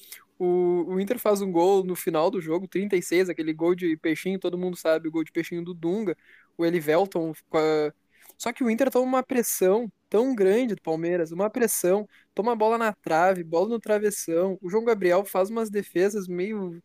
o, 0.44 0.86
o 0.96 1.00
Inter 1.00 1.20
faz 1.20 1.42
um 1.42 1.52
gol 1.52 1.84
no 1.84 1.96
final 1.96 2.32
do 2.32 2.42
jogo, 2.42 2.68
36, 2.68 3.30
aquele 3.30 3.54
gol 3.54 3.76
de 3.76 3.96
peixinho, 3.98 4.39
todo 4.39 4.58
mundo 4.58 4.76
sabe, 4.78 5.08
o 5.08 5.12
gol 5.12 5.24
de 5.24 5.32
peixinho 5.32 5.64
do 5.64 5.74
Dunga, 5.74 6.18
o 6.58 6.66
Elivelton 6.66 7.34
a, 7.54 7.94
só 8.38 8.52
que 8.52 8.64
o 8.64 8.70
Inter 8.70 8.89
toma 8.89 9.06
uma 9.06 9.24
pressão 9.24 9.92
tão 10.10 10.34
grande 10.36 10.76
do 10.76 10.82
Palmeiras, 10.82 11.32
uma 11.32 11.50
pressão, 11.50 12.08
toma 12.34 12.54
a 12.54 12.56
bola 12.56 12.78
na 12.78 12.92
trave, 12.94 13.44
bola 13.44 13.70
no 13.70 13.80
travessão. 13.80 14.58
O 14.62 14.70
João 14.70 14.84
Gabriel 14.84 15.24
faz 15.24 15.50
umas 15.50 15.70
defesas 15.70 16.28
meio 16.28 16.82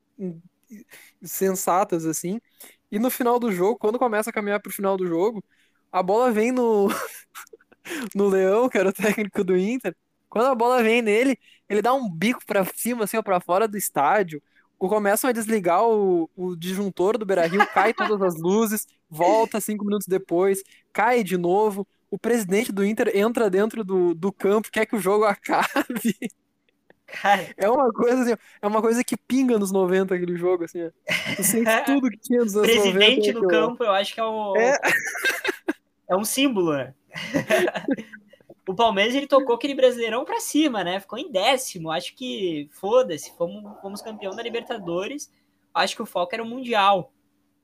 sensatas 1.23 2.05
assim. 2.07 2.41
E 2.91 2.99
no 2.99 3.11
final 3.11 3.39
do 3.39 3.51
jogo, 3.53 3.79
quando 3.79 3.99
começa 3.99 4.31
a 4.31 4.33
caminhar 4.33 4.61
pro 4.61 4.73
final 4.73 4.97
do 4.97 5.07
jogo, 5.07 5.45
a 5.91 6.03
bola 6.03 6.31
vem 6.33 6.53
no 6.53 6.89
no 8.15 8.29
Leão, 8.29 8.69
que 8.69 8.79
era 8.79 8.89
o 8.89 8.93
técnico 8.93 9.45
do 9.45 9.57
Inter. 9.57 9.95
Quando 10.29 10.47
a 10.47 10.55
bola 10.55 10.83
vem 10.83 11.03
nele, 11.03 11.39
ele 11.69 11.83
dá 11.83 11.93
um 11.95 12.11
bico 12.11 12.45
para 12.47 12.65
cima 12.65 13.05
assim, 13.05 13.17
ou 13.17 13.23
para 13.23 13.41
fora 13.41 13.67
do 13.67 13.77
estádio 13.77 14.43
começam 14.79 15.31
a 15.31 15.33
desligar 15.33 15.83
o, 15.85 16.29
o 16.37 16.55
disjuntor 16.55 17.17
do 17.17 17.25
Beira-Rio, 17.25 17.67
cai 17.69 17.95
todas 17.95 18.21
as 18.21 18.39
luzes, 18.39 18.87
volta 19.09 19.61
cinco 19.61 19.85
minutos 19.85 20.07
depois, 20.07 20.63
cai 20.93 21.25
de 21.25 21.37
novo, 21.37 21.87
o 22.11 22.19
presidente 22.19 22.71
do 22.71 22.85
Inter 22.85 23.11
entra 23.15 23.49
dentro 23.49 23.83
do, 23.83 24.15
do 24.15 24.31
campo, 24.31 24.71
quer 24.71 24.87
que 24.87 24.97
o 24.97 25.01
jogo 25.01 25.25
acabe. 25.27 26.17
Cara. 27.07 27.49
É 27.57 27.71
uma 27.71 27.93
coisa 27.93 28.23
assim, 28.23 28.35
é 28.61 28.67
uma 28.67 28.83
coisa 28.83 29.05
que 29.05 29.17
pinga 29.17 29.59
nos 29.59 29.71
90 29.71 30.15
aquele 30.15 30.37
jogo, 30.37 30.65
assim. 30.65 30.91
Tu 31.37 31.45
sente 31.45 31.71
tudo 31.87 32.11
que 32.11 32.19
tinha 32.19 32.41
nos 32.41 32.57
anos 32.57 32.69
Presidente 32.69 33.33
90, 33.33 33.41
no 33.41 33.49
campo, 33.49 33.85
eu 33.85 33.93
acho 33.93 34.13
que 34.13 34.21
é 34.21 34.25
o. 34.25 34.57
É, 34.57 34.77
é 36.11 36.17
um 36.17 36.25
símbolo, 36.25 36.73
né? 36.75 36.93
O 38.69 38.75
Palmeiras 38.75 39.15
ele 39.15 39.27
tocou 39.27 39.55
aquele 39.55 39.75
brasileirão 39.75 40.25
para 40.25 40.41
cima, 40.41 40.83
né? 40.83 40.99
Ficou 40.99 41.19
em 41.19 41.31
décimo. 41.31 41.91
Acho 41.91 42.15
que 42.15 42.69
foda-se, 42.73 43.33
fomos, 43.37 43.81
fomos 43.81 44.03
campeão 44.03 44.35
da 44.35 44.43
Libertadores. 44.43 45.33
Acho 45.73 45.95
que 45.95 46.03
o 46.03 46.07
foco 46.07 46.35
era 46.35 46.43
o 46.43 46.47
Mundial. 46.47 47.13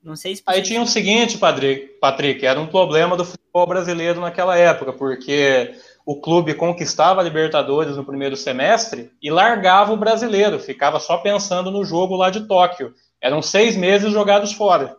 Não 0.02 0.14
sei 0.14 0.36
se. 0.36 0.42
Aí 0.46 0.62
tinha 0.62 0.80
o 0.80 0.86
seguinte, 0.86 1.38
Patrick, 1.38 1.98
Patrick, 2.00 2.44
era 2.44 2.60
um 2.60 2.66
problema 2.66 3.16
do 3.16 3.24
futebol 3.24 3.66
brasileiro 3.66 4.20
naquela 4.20 4.56
época, 4.56 4.92
porque 4.92 5.74
o 6.04 6.20
clube 6.20 6.54
conquistava 6.54 7.20
a 7.20 7.24
Libertadores 7.24 7.96
no 7.96 8.04
primeiro 8.04 8.36
semestre 8.36 9.12
e 9.22 9.30
largava 9.30 9.92
o 9.92 9.96
brasileiro, 9.96 10.58
ficava 10.58 10.98
só 10.98 11.18
pensando 11.18 11.70
no 11.70 11.84
jogo 11.84 12.16
lá 12.16 12.30
de 12.30 12.46
Tóquio. 12.46 12.94
Eram 13.20 13.40
seis 13.40 13.76
meses 13.76 14.12
jogados 14.12 14.52
fora. 14.52 14.96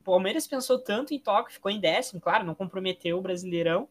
O 0.00 0.04
Palmeiras 0.04 0.46
pensou 0.46 0.78
tanto 0.78 1.12
em 1.12 1.18
Tóquio, 1.18 1.52
ficou 1.52 1.70
em 1.70 1.80
décimo, 1.80 2.20
claro, 2.20 2.44
não 2.44 2.54
comprometeu 2.54 3.18
o 3.18 3.22
Brasileirão. 3.22 3.88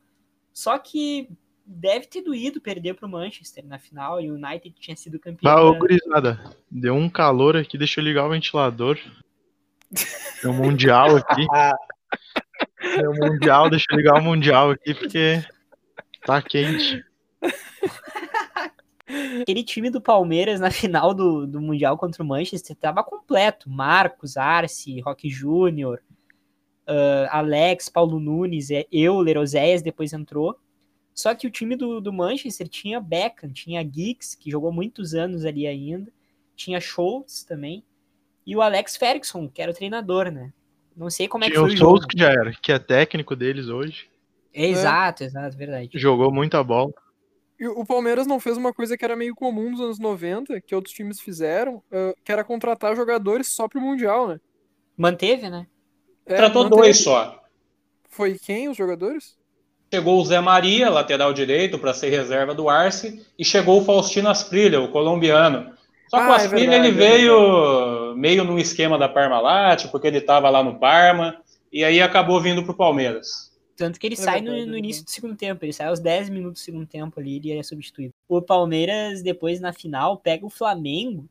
Só 0.52 0.80
que 0.80 1.30
deve 1.66 2.06
ter 2.06 2.22
doído 2.22 2.62
perder 2.62 2.94
para 2.94 3.08
o 3.08 3.10
Manchester 3.10 3.66
na 3.66 3.80
final 3.80 4.22
e 4.22 4.30
o 4.30 4.36
United 4.36 4.76
tinha 4.80 4.96
sido 4.96 5.20
campeão. 5.20 5.52
Ah, 5.52 5.64
ô, 5.64 5.74
gurizada, 5.76 6.56
deu 6.70 6.94
um 6.94 7.10
calor 7.10 7.58
aqui, 7.58 7.78
deixa 7.78 8.00
eu 8.00 8.04
ligar 8.04 8.26
o 8.26 8.30
ventilador. 8.30 9.00
Tem 10.42 10.52
um 10.52 10.54
mundial 10.54 11.16
aqui. 11.18 11.46
Tem 12.80 13.08
um 13.08 13.16
mundial, 13.16 13.70
deixa 13.70 13.86
eu 13.90 13.98
ligar 13.98 14.20
o 14.20 14.24
mundial 14.24 14.72
aqui 14.72 14.94
porque 14.94 15.44
tá 16.24 16.42
quente. 16.42 17.04
Aquele 19.42 19.64
time 19.64 19.90
do 19.90 20.02
Palmeiras 20.02 20.60
na 20.60 20.72
final 20.72 21.14
do, 21.14 21.46
do 21.46 21.62
Mundial 21.62 21.98
contra 21.98 22.24
o 22.24 22.26
Manchester 22.26 22.76
tava 22.76 23.04
completo. 23.04 23.70
Marcos, 23.70 24.36
Arce, 24.36 25.00
Roque 25.02 25.30
Júnior, 25.30 26.02
uh, 26.88 27.28
Alex, 27.30 27.90
Paulo 27.90 28.20
Nunes, 28.20 28.70
eu, 28.92 29.20
Lerozéias 29.20 29.82
depois 29.82 30.14
entrou. 30.14 30.58
Só 31.16 31.34
que 31.34 31.48
o 31.48 31.50
time 31.50 31.78
do, 31.78 32.02
do 32.02 32.12
Manchester 32.12 32.68
tinha 32.68 33.00
Beckham, 33.00 33.50
tinha 33.50 33.82
Giggs, 33.82 34.38
que 34.38 34.52
jogou 34.52 34.70
muitos 34.70 35.14
anos 35.14 35.46
ali 35.46 35.66
ainda, 35.66 36.12
tinha 36.58 36.82
Schultz 36.82 37.42
também, 37.44 37.86
e 38.46 38.54
o 38.54 38.62
Alex 38.62 38.98
Ferguson, 38.98 39.48
que 39.48 39.62
era 39.62 39.72
o 39.72 39.74
treinador, 39.74 40.30
né? 40.30 40.52
Não 40.96 41.10
sei 41.10 41.30
como 41.30 41.46
é 41.46 41.50
que 41.50 41.56
foi 41.56 41.74
o 41.74 41.78
Schultz, 41.78 42.06
que 42.06 42.20
já 42.20 42.30
era, 42.30 42.52
que 42.52 42.70
é 42.70 42.78
técnico 42.78 43.34
deles 43.34 43.70
hoje. 43.70 44.10
É, 44.54 44.66
exato, 44.66 45.24
é. 45.24 45.28
exato, 45.28 45.58
verdade. 45.58 45.90
Jogou 45.94 46.30
muita 46.32 46.62
bola. 46.62 46.94
E 47.58 47.66
o 47.66 47.86
Palmeiras 47.86 48.28
não 48.28 48.38
fez 48.38 48.58
uma 48.58 48.74
coisa 48.74 48.98
que 48.98 49.06
era 49.06 49.16
meio 49.16 49.34
comum 49.34 49.72
nos 49.72 49.80
anos 49.80 50.00
90, 50.00 50.60
que 50.60 50.76
outros 50.76 50.94
times 50.94 51.22
fizeram, 51.22 51.78
uh, 51.78 52.14
que 52.26 52.32
era 52.32 52.44
contratar 52.44 52.94
jogadores 52.94 53.48
só 53.48 53.70
pro 53.70 53.80
Mundial, 53.80 54.28
né? 54.28 54.40
Manteve, 54.98 55.50
né? 55.50 55.66
É, 56.26 56.36
Tratou 56.36 56.64
manteve. 56.64 56.82
dois 56.82 56.98
só. 57.02 57.42
Foi 58.10 58.38
quem 58.38 58.68
os 58.68 58.76
jogadores? 58.76 59.38
Chegou 59.94 60.20
o 60.20 60.26
Zé 60.26 60.40
Maria, 60.40 60.90
lateral 60.90 61.34
direito, 61.34 61.80
para 61.80 61.94
ser 61.94 62.10
reserva 62.10 62.54
do 62.54 62.70
Arce, 62.70 63.26
e 63.38 63.46
chegou 63.46 63.82
o 63.82 63.86
Faustino 63.86 64.30
Asprilha, 64.30 64.82
o 64.82 64.90
colombiano. 64.90 65.74
Só 66.10 66.18
que 66.18 66.24
ah, 66.24 66.30
o 66.30 66.34
Asprilha 66.34 66.76
é 66.76 66.80
verdade, 66.80 66.88
ele 66.88 67.04
é 67.04 67.08
veio 67.08 68.16
meio 68.16 68.44
no 68.44 68.60
esquema 68.60 68.98
da 68.98 69.10
Parmalat, 69.10 69.88
porque 69.88 70.08
ele 70.08 70.18
estava 70.18 70.50
lá 70.50 70.64
no 70.64 70.80
Parma, 70.80 71.38
e 71.72 71.84
aí 71.84 72.02
acabou 72.02 72.42
vindo 72.42 72.64
para 72.64 72.72
o 72.72 72.78
Palmeiras. 72.78 73.54
Tanto 73.76 74.00
que 74.00 74.08
ele 74.08 74.16
é 74.16 74.18
sai 74.18 74.42
verdade, 74.42 74.66
no, 74.66 74.72
no, 74.72 74.78
início 74.78 75.04
do 75.04 75.10
segundo 75.10 75.36
tempo, 75.36 75.64
ele 75.64 75.74
sai 75.74 75.88
aos 75.88 76.00
10 76.00 76.30
minutos 76.30 76.62
do 76.62 76.66
segundo 76.66 76.88
tempo 76.88 77.20
ali, 77.20 77.38
ele 77.38 77.60
é 77.60 77.64
substituído. 77.64 78.14
O 78.28 78.42
Palmeiras, 78.42 79.22
depois 79.22 79.60
na 79.60 79.74
final, 79.74 80.18
pega 80.18 80.46
o 80.46 80.50
Flamengo 80.50 81.28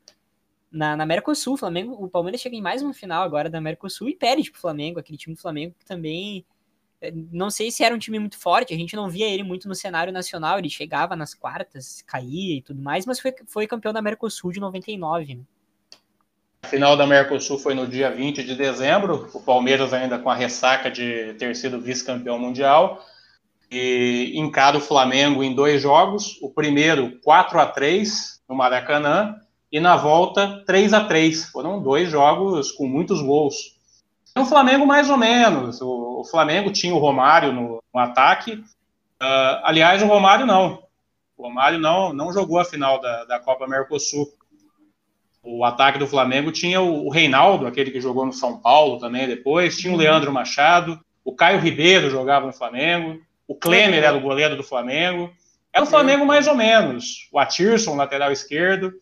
na, 0.70 0.96
na 0.96 1.06
Mercosul. 1.06 1.54
O, 1.54 1.56
Flamengo, 1.56 1.92
o 1.92 2.08
Palmeiras 2.08 2.40
chega 2.40 2.54
em 2.54 2.60
mais 2.60 2.82
uma 2.82 2.92
final 2.92 3.22
agora 3.22 3.48
da 3.48 3.60
Mercosul 3.60 4.08
e 4.10 4.14
perde 4.14 4.50
pro 4.50 4.60
Flamengo, 4.60 4.98
aquele 4.98 5.16
time 5.16 5.34
do 5.34 5.40
Flamengo 5.40 5.74
que 5.78 5.86
também 5.86 6.44
não 7.12 7.50
sei 7.50 7.70
se 7.70 7.82
era 7.82 7.94
um 7.94 7.98
time 7.98 8.18
muito 8.18 8.38
forte, 8.38 8.72
a 8.72 8.76
gente 8.76 8.96
não 8.96 9.08
via 9.08 9.28
ele 9.28 9.42
muito 9.42 9.68
no 9.68 9.74
cenário 9.74 10.12
nacional, 10.12 10.58
ele 10.58 10.70
chegava 10.70 11.16
nas 11.16 11.34
quartas, 11.34 12.02
caía 12.06 12.56
e 12.56 12.62
tudo 12.62 12.80
mais, 12.82 13.06
mas 13.06 13.20
foi, 13.20 13.34
foi 13.46 13.66
campeão 13.66 13.92
da 13.92 14.02
Mercosul 14.02 14.52
de 14.52 14.60
99. 14.60 15.34
Né? 15.36 15.42
A 16.62 16.68
final 16.68 16.96
da 16.96 17.06
Mercosul 17.06 17.58
foi 17.58 17.74
no 17.74 17.86
dia 17.86 18.10
20 18.10 18.42
de 18.42 18.54
dezembro, 18.54 19.28
o 19.34 19.40
Palmeiras 19.40 19.92
ainda 19.92 20.18
com 20.18 20.30
a 20.30 20.34
ressaca 20.34 20.90
de 20.90 21.34
ter 21.34 21.54
sido 21.54 21.80
vice-campeão 21.80 22.38
mundial, 22.38 23.04
e 23.70 24.32
encara 24.36 24.78
o 24.78 24.80
Flamengo 24.80 25.42
em 25.42 25.54
dois 25.54 25.82
jogos, 25.82 26.38
o 26.40 26.50
primeiro 26.50 27.18
4 27.22 27.58
a 27.58 27.66
3 27.66 28.42
no 28.48 28.54
Maracanã, 28.54 29.36
e 29.74 29.80
na 29.80 29.96
volta 29.96 30.62
3 30.64 30.92
a 30.92 31.04
3 31.04 31.46
Foram 31.46 31.82
dois 31.82 32.08
jogos 32.08 32.70
com 32.70 32.86
muitos 32.86 33.20
gols. 33.20 33.73
O 34.36 34.44
Flamengo, 34.44 34.84
mais 34.84 35.08
ou 35.08 35.16
menos. 35.16 35.80
O, 35.80 36.20
o 36.20 36.24
Flamengo 36.24 36.72
tinha 36.72 36.94
o 36.94 36.98
Romário 36.98 37.52
no, 37.52 37.82
no 37.92 38.00
ataque. 38.00 38.54
Uh, 38.54 39.62
aliás, 39.62 40.02
o 40.02 40.06
Romário 40.06 40.44
não. 40.44 40.82
O 41.36 41.44
Romário 41.44 41.78
não, 41.78 42.12
não 42.12 42.32
jogou 42.32 42.58
a 42.58 42.64
final 42.64 43.00
da, 43.00 43.24
da 43.24 43.38
Copa 43.38 43.66
Mercosul. 43.66 44.26
O 45.42 45.64
ataque 45.64 45.98
do 45.98 46.06
Flamengo 46.06 46.50
tinha 46.50 46.80
o, 46.80 47.06
o 47.06 47.10
Reinaldo, 47.10 47.66
aquele 47.66 47.90
que 47.90 48.00
jogou 48.00 48.26
no 48.26 48.32
São 48.32 48.58
Paulo 48.58 48.98
também 48.98 49.28
depois. 49.28 49.76
Tinha 49.76 49.92
o 49.92 49.96
Leandro 49.96 50.32
Machado. 50.32 50.98
O 51.24 51.34
Caio 51.34 51.60
Ribeiro 51.60 52.10
jogava 52.10 52.46
no 52.46 52.52
Flamengo. 52.52 53.20
O 53.46 53.54
Klemer 53.54 54.02
era 54.02 54.16
o 54.16 54.20
goleiro 54.20 54.56
do 54.56 54.64
Flamengo. 54.64 55.32
Era 55.72 55.84
o 55.84 55.88
Flamengo 55.88 56.26
mais 56.26 56.48
ou 56.48 56.54
menos. 56.54 57.28
O 57.30 57.38
Atirson, 57.38 57.94
lateral 57.94 58.32
esquerdo. 58.32 58.92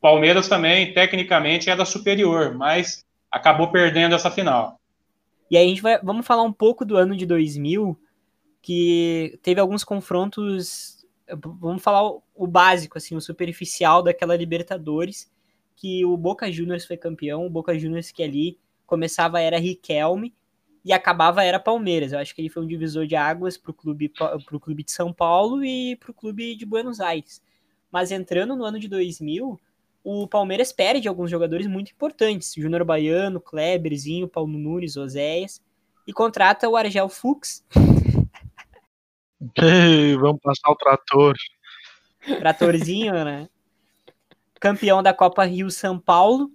Palmeiras 0.00 0.48
também, 0.48 0.92
tecnicamente, 0.92 1.70
era 1.70 1.84
superior, 1.84 2.54
mas 2.54 3.05
acabou 3.36 3.70
perdendo 3.70 4.14
essa 4.14 4.30
final. 4.30 4.80
E 5.50 5.56
aí 5.56 5.66
a 5.66 5.68
gente 5.68 5.82
vai, 5.82 5.98
vamos 6.02 6.26
falar 6.26 6.42
um 6.42 6.52
pouco 6.52 6.84
do 6.84 6.96
ano 6.96 7.16
de 7.16 7.24
2000, 7.24 7.96
que 8.60 9.38
teve 9.42 9.60
alguns 9.60 9.84
confrontos, 9.84 11.06
vamos 11.60 11.82
falar 11.82 12.10
o, 12.34 12.46
básico, 12.46 12.98
assim, 12.98 13.14
o 13.14 13.20
superficial 13.20 14.02
daquela 14.02 14.34
Libertadores, 14.34 15.30
que 15.76 16.04
o 16.04 16.16
Boca 16.16 16.50
Juniors 16.50 16.84
foi 16.84 16.96
campeão, 16.96 17.46
o 17.46 17.50
Boca 17.50 17.78
Juniors 17.78 18.10
que 18.10 18.22
ali 18.22 18.58
começava 18.86 19.40
era 19.40 19.58
Riquelme 19.58 20.34
e 20.84 20.92
acabava 20.92 21.44
era 21.44 21.60
Palmeiras. 21.60 22.12
Eu 22.12 22.18
acho 22.18 22.34
que 22.34 22.40
ele 22.40 22.48
foi 22.48 22.62
um 22.62 22.66
divisor 22.66 23.06
de 23.06 23.14
águas 23.14 23.56
para 23.56 23.70
o 23.70 23.74
clube, 23.74 24.12
clube 24.60 24.82
de 24.82 24.92
São 24.92 25.12
Paulo 25.12 25.64
e 25.64 25.96
para 25.96 26.10
o 26.10 26.14
clube 26.14 26.56
de 26.56 26.64
Buenos 26.64 27.00
Aires. 27.00 27.42
Mas 27.90 28.10
entrando 28.10 28.56
no 28.56 28.64
ano 28.64 28.78
de 28.78 28.88
2000, 28.88 29.60
o 30.08 30.28
Palmeiras 30.28 30.70
perde 30.70 31.08
alguns 31.08 31.28
jogadores 31.28 31.66
muito 31.66 31.90
importantes, 31.90 32.54
Júnior 32.56 32.84
Baiano, 32.84 33.40
Kleberzinho, 33.40 34.28
Paulo 34.28 34.56
Nunes, 34.56 34.96
Oséias, 34.96 35.60
e 36.06 36.12
contrata 36.12 36.68
o 36.68 36.76
Argel 36.76 37.08
Fux. 37.08 37.64
Ei, 39.58 40.16
vamos 40.16 40.40
passar 40.40 40.70
o 40.70 40.76
trator. 40.76 41.34
Tratorzinho, 42.38 43.14
né? 43.24 43.48
Campeão 44.60 45.02
da 45.02 45.12
Copa 45.12 45.44
Rio 45.44 45.72
São 45.72 45.98
Paulo 45.98 46.52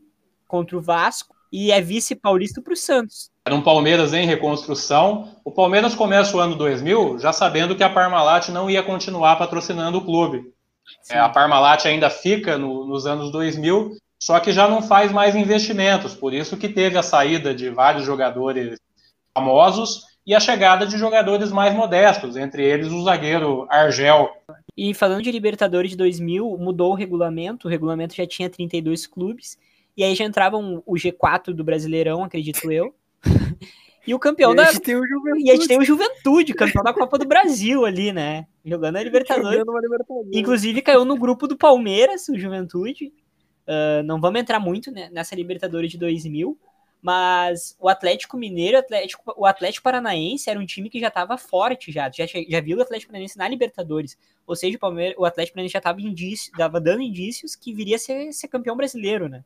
contra 0.48 0.78
o 0.78 0.82
Vasco 0.82 1.36
e 1.52 1.74
é 1.74 1.82
vice 1.82 2.16
paulista 2.16 2.62
para 2.62 2.72
o 2.72 2.78
Santos. 2.78 3.30
Era 3.44 3.54
um 3.54 3.62
Palmeiras 3.62 4.14
em 4.14 4.26
reconstrução. 4.26 5.36
O 5.44 5.52
Palmeiras 5.52 5.94
começa 5.94 6.38
o 6.38 6.40
ano 6.40 6.56
2000 6.56 7.20
já 7.20 7.34
sabendo 7.34 7.76
que 7.76 7.84
a 7.84 7.90
Parmalat 7.90 8.48
não 8.48 8.70
ia 8.70 8.82
continuar 8.82 9.36
patrocinando 9.36 9.98
o 9.98 10.06
clube. 10.06 10.54
É, 11.10 11.20
a 11.20 11.30
Parmalat 11.30 11.86
ainda 11.86 12.10
fica 12.10 12.58
no, 12.58 12.86
nos 12.86 13.06
anos 13.06 13.32
2000, 13.32 13.98
só 14.20 14.40
que 14.40 14.52
já 14.52 14.68
não 14.68 14.82
faz 14.82 15.12
mais 15.12 15.36
investimentos. 15.36 16.14
Por 16.14 16.34
isso 16.34 16.58
que 16.58 16.70
teve 16.70 16.98
a 16.98 17.04
saída 17.04 17.54
de 17.54 17.70
vários 17.70 18.06
jogadores 18.06 18.80
famosos 19.34 20.06
e 20.26 20.36
a 20.36 20.40
chegada 20.40 20.86
de 20.86 20.98
jogadores 20.98 21.52
mais 21.52 21.74
modestos, 21.74 22.38
entre 22.38 22.64
eles 22.64 22.92
o 22.92 23.04
zagueiro 23.04 23.66
Argel. 23.70 24.30
E 24.78 24.94
falando 24.94 25.24
de 25.24 25.32
Libertadores 25.32 25.92
de 25.92 25.98
2000, 25.98 26.58
mudou 26.58 26.92
o 26.92 26.96
regulamento, 26.96 27.68
o 27.68 27.72
regulamento 27.72 28.16
já 28.16 28.26
tinha 28.28 28.50
32 28.50 29.08
clubes, 29.08 29.58
e 29.98 30.04
aí 30.04 30.16
já 30.16 30.24
entravam 30.24 30.82
o 30.86 30.94
G4 30.94 31.54
do 31.54 31.64
Brasileirão, 31.64 32.24
acredito 32.24 32.72
eu. 32.72 32.94
E 34.06 34.14
o 34.14 34.20
campeão 34.20 34.54
E 34.54 34.56
da. 34.56 34.64
a 34.64 34.72
gente 34.72 34.82
tem 34.82 34.96
o 34.96 35.08
Juventude. 35.08 35.44
E 35.46 35.52
a 35.52 35.56
gente 35.56 35.68
tem 35.68 35.80
o 35.80 35.84
Juventude, 35.84 36.54
campeão 36.54 36.84
da 36.84 36.94
Copa 36.94 37.18
do 37.18 37.26
Brasil 37.26 37.86
ali, 37.86 38.12
né? 38.12 38.48
Jogando 38.66 38.98
a 38.98 39.04
Libertadores. 39.04 39.60
Libertadores. 39.60 40.32
Inclusive 40.34 40.82
caiu 40.82 41.06
no 41.06 41.18
grupo 41.18 41.48
do 41.48 41.58
Palmeiras, 41.58 42.28
o 42.30 42.38
Juventude. 42.38 43.14
Uh, 43.68 44.04
não 44.04 44.20
vamos 44.20 44.42
entrar 44.42 44.60
muito 44.60 44.92
né, 44.92 45.10
nessa 45.12 45.36
Libertadores 45.36 45.92
de 45.92 45.98
2000, 45.98 46.58
mas 47.02 47.76
o 47.80 47.88
Atlético 47.88 48.38
Mineiro, 48.38 48.78
o 48.78 48.80
Atlético, 48.80 49.34
o 49.38 49.46
Atlético 49.46 49.84
Paranaense 49.84 50.50
era 50.50 50.60
um 50.60 50.66
time 50.66 50.90
que 50.90 51.00
já 51.00 51.08
estava 51.08 51.38
forte 51.38 51.92
já, 51.92 52.10
já, 52.10 52.26
já 52.26 52.60
viu 52.60 52.78
o 52.78 52.82
Atlético 52.82 53.12
Paranaense 53.12 53.38
na 53.38 53.48
Libertadores, 53.48 54.18
ou 54.46 54.56
seja, 54.56 54.78
o, 54.78 54.80
Palmeiras, 54.80 55.16
o 55.18 55.26
Atlético 55.26 55.56
Paranaense 55.56 55.74
já 55.74 55.80
estava 55.80 56.02
indício, 56.02 56.52
dando 56.82 57.02
indícios 57.02 57.56
que 57.56 57.74
viria 57.74 57.96
a 57.96 58.00
ser, 58.00 58.32
ser 58.34 58.48
campeão 58.48 58.76
brasileiro, 58.76 59.30
né? 59.30 59.44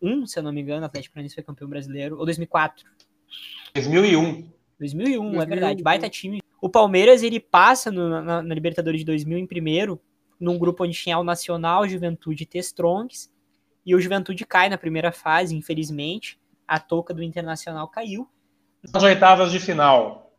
2001, 0.00 0.22
Hum. 0.22 0.26
se 0.26 0.38
eu 0.38 0.42
não 0.42 0.52
me 0.52 0.60
engano, 0.60 0.82
o 0.82 0.86
Atlético 0.86 1.14
Paranaense 1.14 1.34
foi 1.34 1.44
campeão 1.44 1.68
brasileiro, 1.68 2.18
ou 2.18 2.24
2004. 2.24 2.84
2001. 3.74 4.48
2001, 4.78 5.20
é 5.20 5.30
2001, 5.30 5.46
verdade, 5.48 5.78
sim. 5.78 5.84
baita 5.84 6.08
time. 6.08 6.40
O 6.60 6.68
Palmeiras, 6.68 7.22
ele 7.22 7.38
passa 7.40 7.90
no- 7.90 8.08
na, 8.22 8.42
na 8.42 8.54
Libertadores 8.54 9.00
de 9.00 9.04
2000 9.06 9.38
em 9.38 9.46
primeiro, 9.46 10.00
num 10.38 10.58
grupo 10.58 10.84
onde 10.84 10.96
tinha 10.96 11.18
o 11.18 11.24
Nacional, 11.24 11.86
Juventude 11.88 12.42
e 12.42 12.46
T-Strongs, 12.46 13.30
e 13.84 13.94
o 13.94 14.00
Juventude 14.00 14.44
cai 14.46 14.68
na 14.68 14.78
primeira 14.78 15.12
fase, 15.12 15.54
infelizmente, 15.56 16.38
a 16.66 16.78
touca 16.78 17.12
do 17.12 17.22
Internacional 17.22 17.88
caiu. 17.88 18.28
Nas 18.92 19.02
oitavas 19.02 19.52
de 19.52 19.60
final, 19.60 20.32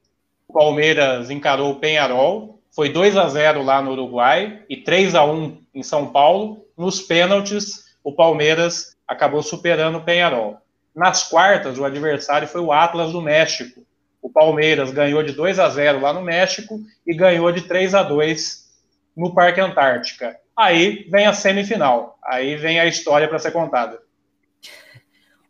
o 0.47 0.53
Palmeiras 0.53 1.29
encarou 1.29 1.71
o 1.71 1.79
Penharol, 1.79 2.61
foi 2.73 2.89
2 2.89 3.17
a 3.17 3.27
0 3.27 3.61
lá 3.63 3.81
no 3.81 3.91
Uruguai 3.91 4.63
e 4.69 4.77
3 4.77 5.13
a 5.13 5.23
1 5.25 5.61
em 5.73 5.83
São 5.83 6.11
Paulo. 6.11 6.65
Nos 6.77 7.01
pênaltis, 7.01 7.83
o 8.03 8.13
Palmeiras 8.13 8.90
acabou 9.07 9.41
superando 9.41 9.97
o 9.97 10.03
Penharol. 10.03 10.57
Nas 10.95 11.23
quartas, 11.27 11.79
o 11.79 11.85
adversário 11.85 12.47
foi 12.47 12.61
o 12.61 12.71
Atlas 12.71 13.11
do 13.11 13.21
México. 13.21 13.85
O 14.21 14.29
Palmeiras 14.29 14.91
ganhou 14.91 15.23
de 15.23 15.31
2 15.31 15.59
a 15.59 15.69
0 15.69 16.01
lá 16.01 16.13
no 16.13 16.21
México 16.21 16.79
e 17.05 17.13
ganhou 17.13 17.51
de 17.51 17.61
3 17.61 17.95
a 17.95 18.03
2 18.03 18.69
no 19.15 19.33
Parque 19.33 19.59
Antártica. 19.59 20.37
Aí 20.55 21.07
vem 21.09 21.25
a 21.25 21.33
semifinal. 21.33 22.19
Aí 22.23 22.55
vem 22.55 22.79
a 22.79 22.85
história 22.85 23.27
para 23.27 23.39
ser 23.39 23.51
contada. 23.51 24.01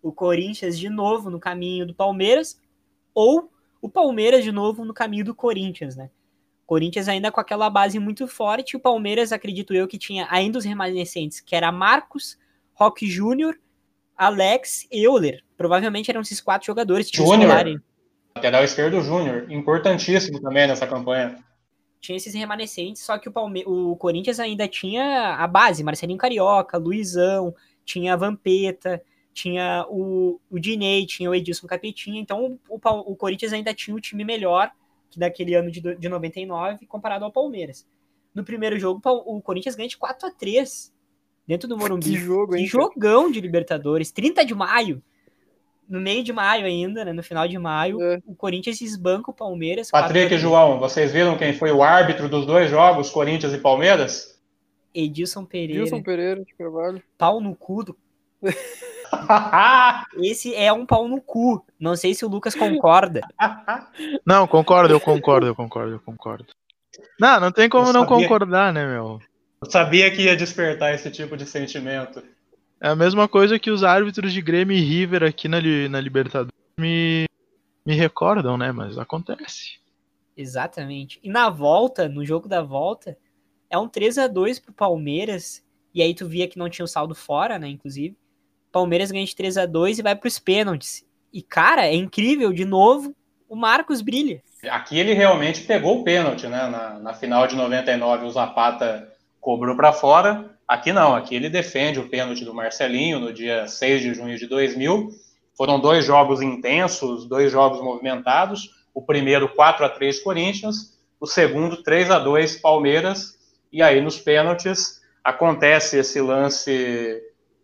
O 0.02 0.12
Corinthians 0.12 0.80
de 0.80 0.90
novo 0.90 1.30
no 1.30 1.40
caminho 1.40 1.86
do 1.86 1.94
Palmeiras, 1.94 2.60
ou 3.14 3.52
o 3.82 3.90
Palmeiras 3.90 4.44
de 4.44 4.52
novo 4.52 4.86
no 4.86 4.94
caminho 4.94 5.26
do 5.26 5.36
Corinthians, 5.36 5.96
né? 5.96 6.10
Corinthians 6.66 7.10
ainda 7.10 7.32
com 7.32 7.42
aquela 7.42 7.70
base 7.70 8.00
muito 8.00 8.28
forte, 8.28 8.78
o 8.78 8.80
Palmeiras, 8.80 9.34
acredito 9.34 9.74
eu, 9.74 9.88
que 9.88 9.98
tinha 9.98 10.26
ainda 10.30 10.58
os 10.58 10.64
remanescentes, 10.64 11.42
que 11.42 11.54
era 11.54 11.70
Marcos, 11.70 12.38
Roque 12.82 13.08
Júnior, 13.08 13.60
Alex 14.18 14.88
e 14.92 15.06
Euler. 15.06 15.44
Provavelmente 15.56 16.10
eram 16.10 16.22
esses 16.22 16.42
quatro 16.42 16.66
jogadores. 16.66 17.12
Júnior. 17.14 17.80
Lateral 18.36 18.64
esquerdo 18.64 19.00
Júnior, 19.02 19.52
importantíssimo 19.52 20.42
também 20.42 20.68
nessa 20.68 20.88
campanha. 20.88 21.38
tinha 22.00 22.16
esses 22.18 22.34
remanescentes, 22.34 23.04
só 23.04 23.20
que 23.20 23.30
o, 23.30 23.32
Palme 23.32 23.64
o 23.68 23.96
Corinthians 23.98 24.40
ainda 24.40 24.68
tinha 24.68 25.36
a 25.36 25.46
base, 25.46 25.84
Marcelinho 25.84 26.18
Carioca, 26.18 26.76
Luizão, 26.80 27.54
tinha 27.86 28.14
a 28.14 28.18
Vampeta, 28.18 29.00
tinha 29.32 29.86
o, 29.88 30.40
o 30.50 30.58
Dinei, 30.58 31.06
tinha 31.06 31.30
o 31.30 31.36
Edilson 31.36 31.68
Capetinha, 31.68 32.20
então 32.20 32.58
o, 32.68 32.80
o 33.12 33.16
Corinthians 33.16 33.54
ainda 33.54 33.76
tinha 33.76 33.96
o 33.96 34.02
time 34.02 34.26
melhor 34.26 34.72
que 35.12 35.20
daquele 35.20 35.54
ano 35.54 35.70
de, 35.70 35.82
de 35.82 36.10
99 36.10 36.88
comparado 36.88 37.26
ao 37.26 37.32
Palmeiras. 37.32 37.86
No 38.34 38.44
primeiro 38.44 38.80
jogo, 38.80 39.00
o 39.06 39.40
Corinthians 39.40 39.76
ganha 39.76 39.90
de 39.90 39.98
4 39.98 40.30
a 40.30 40.32
3 40.32 40.92
dentro 41.48 41.68
do 41.68 41.78
Morumbi. 41.78 42.06
Que 42.12 42.18
jogo, 42.18 42.54
Que 42.54 42.60
hein? 42.60 42.68
cara? 42.70 42.84
jogão 42.84 43.32
de 43.32 43.40
Libertadores, 43.42 44.12
30 44.12 44.46
de 44.46 44.54
maio. 44.56 45.02
No 45.90 46.00
meio 46.00 46.24
de 46.24 46.32
maio 46.32 46.66
ainda, 46.66 47.04
né, 47.04 47.12
no 47.12 47.22
final 47.22 47.48
de 47.48 47.58
maio, 47.60 48.02
É. 48.02 48.20
o 48.26 48.34
Corinthians 48.34 48.80
esbanca 48.80 49.30
o 49.30 49.34
Palmeiras. 49.34 49.92
4 49.92 50.06
a 50.06 50.08
Patrick 50.08 50.26
e 50.28 50.30
3. 50.30 50.42
João, 50.42 50.80
vocês 50.80 51.12
viram 51.12 51.38
quem 51.38 51.54
foi 51.54 51.72
o 51.72 51.84
árbitro 51.84 52.30
dos 52.30 52.46
dois 52.46 52.70
jogos, 52.70 53.10
Corinthians 53.10 53.54
e 53.54 53.58
Palmeiras? 53.58 54.40
Edilson 54.94 55.44
Pereira. 55.46 55.84
Wilson 55.84 56.02
Pereira 56.02 56.44
de 56.46 56.54
Carvalho. 56.56 57.02
pau 57.18 57.42
no 57.42 57.56
cu 57.56 57.84
do... 57.84 57.98
Esse 60.22 60.56
é 60.56 60.72
um 60.72 60.86
pau 60.86 61.08
no 61.08 61.22
cu. 61.22 61.64
Não 61.80 61.96
sei 61.96 62.14
se 62.14 62.26
o 62.26 62.30
Lucas 62.30 62.56
concorda. 62.56 63.22
Não, 64.26 64.48
concordo, 64.48 64.94
eu 64.94 65.00
concordo, 65.00 65.48
eu 65.48 65.56
concordo, 65.56 65.94
eu 65.94 66.00
concordo. 66.00 66.46
Não, 67.20 67.40
não 67.40 67.52
tem 67.52 67.70
como 67.70 67.92
não 67.94 68.06
concordar, 68.06 68.74
né, 68.74 68.86
meu? 68.86 69.20
Eu 69.64 69.70
sabia 69.70 70.10
que 70.10 70.24
ia 70.24 70.36
despertar 70.36 70.94
esse 70.96 71.12
tipo 71.12 71.38
de 71.38 71.46
sentimento. 71.46 72.24
É 72.82 72.90
a 72.90 72.96
mesma 72.96 73.28
coisa 73.28 73.60
que 73.60 73.70
os 73.70 73.84
árbitros 73.84 74.34
de 74.34 74.42
Grêmio 74.42 74.76
e 74.76 74.82
River 74.82 75.24
aqui 75.24 75.48
na, 75.48 75.62
na 75.88 76.02
Libertadores 76.02 76.52
me, 76.80 77.26
me 77.86 77.94
recordam, 77.94 78.58
né? 78.58 78.72
Mas 78.72 78.98
acontece. 78.98 79.80
Exatamente. 80.36 81.20
E 81.22 81.30
na 81.30 81.48
volta, 81.50 82.10
no 82.10 82.26
jogo 82.26 82.48
da 82.48 82.64
volta, 82.64 83.16
é 83.70 83.78
um 83.78 83.88
3 83.88 84.18
a 84.18 84.28
2 84.28 84.58
pro 84.58 84.74
Palmeiras. 84.74 85.64
E 85.94 86.02
aí 86.02 86.16
tu 86.16 86.28
via 86.28 86.48
que 86.48 86.58
não 86.58 86.70
tinha 86.70 86.86
o 86.86 86.88
saldo 86.88 87.14
fora, 87.14 87.60
né, 87.60 87.68
inclusive. 87.68 88.18
Palmeiras 88.72 89.12
ganha 89.12 89.26
de 89.26 89.36
3 89.36 89.58
a 89.58 89.66
2 89.68 90.00
e 90.00 90.02
vai 90.02 90.16
pros 90.16 90.40
pênaltis. 90.40 91.06
E 91.32 91.44
cara, 91.44 91.86
é 91.86 91.94
incrível, 91.94 92.52
de 92.52 92.66
novo, 92.66 93.16
o 93.48 93.56
Marcos 93.56 94.02
brilha. 94.02 94.42
Aqui 94.70 94.98
ele 94.98 95.14
realmente 95.14 95.62
pegou 95.62 96.00
o 96.00 96.04
pênalti, 96.04 96.48
né? 96.48 96.68
Na, 96.68 96.98
na 96.98 97.14
final 97.14 97.46
de 97.46 97.56
99, 97.56 98.26
o 98.26 98.32
Zapata 98.32 99.11
cobrou 99.42 99.76
para 99.76 99.92
fora. 99.92 100.56
Aqui 100.68 100.94
não, 100.94 101.16
aqui 101.16 101.36
ele 101.36 101.50
defende 101.50 102.00
o 102.00 102.08
pênalti 102.08 102.46
do 102.46 102.54
Marcelinho 102.54 103.20
no 103.20 103.34
dia 103.34 103.68
6 103.68 104.02
de 104.02 104.14
junho 104.14 104.38
de 104.38 104.48
2000. 104.48 105.10
Foram 105.58 105.80
dois 105.80 106.06
jogos 106.06 106.42
intensos, 106.42 107.26
dois 107.26 107.52
jogos 107.52 107.82
movimentados. 107.82 108.70
O 108.94 109.02
primeiro 109.02 109.50
4 109.50 109.86
a 109.86 109.90
3 109.90 110.22
Corinthians, 110.22 110.98
o 111.20 111.26
segundo 111.26 111.84
3 111.84 112.12
a 112.12 112.20
2 112.20 112.62
Palmeiras. 112.62 113.38
E 113.74 113.82
aí 113.82 114.00
nos 114.00 114.20
pênaltis 114.20 115.02
acontece 115.24 115.98
esse 115.98 116.22
lance 116.22 117.22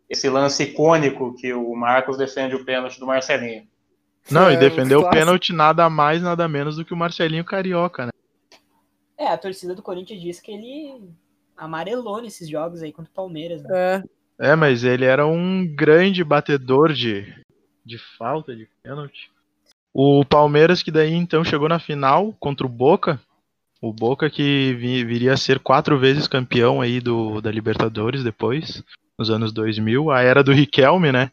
esse 0.09 0.29
lance 0.29 0.63
icônico 0.63 1.35
que 1.35 1.53
o 1.53 1.75
Marcos 1.75 2.17
defende 2.17 2.55
o 2.55 2.63
pênalti 2.63 2.97
do 2.97 3.05
Marcelinho. 3.05 3.67
Não, 4.31 4.49
É, 4.49 4.53
e 4.53 4.57
defendeu 4.57 5.01
o 5.01 5.09
pênalti 5.09 5.51
nada 5.51 5.89
mais, 5.89 6.21
nada 6.21 6.47
menos 6.47 6.77
do 6.77 6.85
que 6.85 6.93
o 6.93 6.97
Marcelinho 6.97 7.43
Carioca, 7.43 8.05
né? 8.05 8.11
É, 9.17 9.27
a 9.27 9.37
torcida 9.37 9.75
do 9.75 9.81
Corinthians 9.81 10.21
diz 10.21 10.39
que 10.39 10.51
ele 10.51 11.09
amarelou 11.57 12.21
nesses 12.21 12.47
jogos 12.49 12.81
aí 12.83 12.91
contra 12.91 13.11
o 13.11 13.15
Palmeiras. 13.15 13.63
Né? 13.63 13.69
É, 14.39 14.51
É, 14.51 14.55
mas 14.55 14.83
ele 14.83 15.05
era 15.05 15.25
um 15.25 15.65
grande 15.67 16.23
batedor 16.23 16.93
de, 16.93 17.33
de 17.85 17.97
falta, 18.17 18.55
de 18.55 18.67
pênalti. 18.83 19.31
O 19.93 20.23
Palmeiras, 20.23 20.83
que 20.83 20.91
daí 20.91 21.13
então 21.13 21.43
chegou 21.43 21.67
na 21.67 21.79
final 21.79 22.31
contra 22.39 22.65
o 22.65 22.69
Boca. 22.69 23.19
O 23.81 23.91
Boca 23.91 24.29
que 24.29 24.73
vi- 24.75 25.03
viria 25.03 25.33
a 25.33 25.37
ser 25.37 25.59
quatro 25.59 25.97
vezes 25.97 26.27
campeão 26.27 26.81
aí 26.81 26.99
do, 26.99 27.41
da 27.41 27.49
Libertadores 27.51 28.23
depois, 28.23 28.83
nos 29.17 29.29
anos 29.31 29.51
2000. 29.51 30.11
A 30.11 30.21
era 30.21 30.43
do 30.43 30.51
Riquelme, 30.53 31.11
né? 31.11 31.31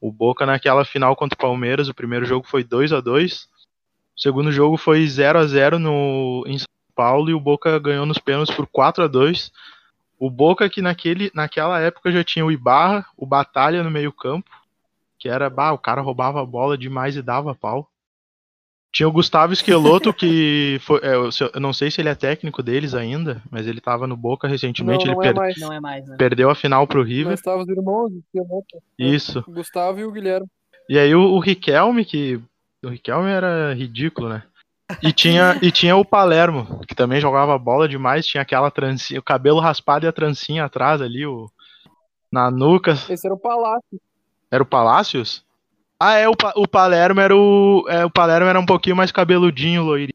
O 0.00 0.12
Boca 0.12 0.44
naquela 0.46 0.84
final 0.84 1.16
contra 1.16 1.34
o 1.34 1.40
Palmeiras, 1.40 1.88
o 1.88 1.94
primeiro 1.94 2.24
jogo 2.26 2.46
foi 2.46 2.62
2 2.62 2.92
a 2.92 3.00
2 3.00 3.48
O 4.16 4.20
segundo 4.20 4.52
jogo 4.52 4.76
foi 4.76 5.06
0 5.06 5.38
a 5.38 5.46
0 5.46 5.78
no, 5.78 6.44
em 6.46 6.58
São 6.58 6.66
Paulo 6.94 7.30
e 7.30 7.34
o 7.34 7.40
Boca 7.40 7.78
ganhou 7.78 8.06
nos 8.06 8.18
pênaltis 8.18 8.54
por 8.54 8.66
4 8.66 9.04
a 9.04 9.06
2 9.06 9.52
o 10.18 10.30
Boca 10.30 10.68
que 10.70 10.80
naquele, 10.80 11.30
naquela 11.34 11.80
época 11.80 12.10
já 12.10 12.22
tinha 12.24 12.44
o 12.44 12.52
Ibarra, 12.52 13.04
o 13.16 13.26
Batalha 13.26 13.82
no 13.82 13.90
meio 13.90 14.12
campo, 14.12 14.50
que 15.18 15.28
era, 15.28 15.50
bah, 15.50 15.72
o 15.72 15.78
cara 15.78 16.00
roubava 16.00 16.40
a 16.40 16.46
bola 16.46 16.78
demais 16.78 17.16
e 17.16 17.22
dava 17.22 17.54
pau. 17.54 17.90
Tinha 18.92 19.08
o 19.08 19.12
Gustavo 19.12 19.52
Esqueloto, 19.52 20.14
que 20.14 20.78
foi, 20.82 21.00
é, 21.02 21.14
eu 21.14 21.60
não 21.60 21.72
sei 21.72 21.90
se 21.90 22.00
ele 22.00 22.08
é 22.08 22.14
técnico 22.14 22.62
deles 22.62 22.94
ainda, 22.94 23.42
mas 23.50 23.66
ele 23.66 23.80
tava 23.80 24.06
no 24.06 24.16
Boca 24.16 24.46
recentemente, 24.46 25.04
não, 25.04 25.12
ele 25.12 25.14
não 25.14 25.22
é 25.22 25.26
per- 25.26 25.36
mais. 25.36 25.60
Não 25.60 25.72
é 25.72 25.80
mais, 25.80 26.06
né? 26.06 26.16
perdeu 26.16 26.48
a 26.48 26.54
final 26.54 26.86
pro 26.86 27.02
River. 27.02 27.36
Mas 27.44 27.62
os 27.62 27.68
irmãos, 27.68 28.12
o 28.12 28.22
Pianeta, 28.32 28.78
Isso. 28.98 29.44
o 29.46 29.52
Gustavo 29.52 29.98
e 29.98 30.04
o 30.04 30.12
Guilherme. 30.12 30.46
E 30.88 30.98
aí 30.98 31.14
o, 31.14 31.20
o 31.20 31.38
Riquelme, 31.40 32.04
que. 32.04 32.40
O 32.84 32.88
Riquelme 32.88 33.30
era 33.30 33.72
ridículo, 33.72 34.28
né? 34.28 34.42
E 35.02 35.12
tinha, 35.12 35.58
e 35.62 35.70
tinha 35.70 35.96
o 35.96 36.04
Palermo, 36.04 36.80
que 36.86 36.94
também 36.94 37.20
jogava 37.20 37.58
bola 37.58 37.88
demais, 37.88 38.26
tinha 38.26 38.42
aquela 38.42 38.70
trancinha, 38.70 39.20
o 39.20 39.22
cabelo 39.22 39.60
raspado 39.60 40.06
e 40.06 40.08
a 40.08 40.12
trancinha 40.12 40.64
atrás 40.64 41.00
ali, 41.00 41.26
o, 41.26 41.50
na 42.30 42.50
nuca. 42.50 42.92
Esse 43.08 43.26
era 43.26 43.34
o 43.34 43.38
Palácio. 43.38 44.00
Era 44.50 44.62
o 44.62 44.66
Palácios? 44.66 45.44
Ah, 45.98 46.14
é, 46.14 46.28
o, 46.28 46.34
o 46.56 46.68
Palermo 46.68 47.20
era 47.20 47.36
o. 47.36 47.84
É, 47.88 48.04
o 48.04 48.10
Palermo 48.10 48.48
era 48.48 48.60
um 48.60 48.66
pouquinho 48.66 48.96
mais 48.96 49.12
cabeludinho, 49.12 49.82
loirinho. 49.82 50.14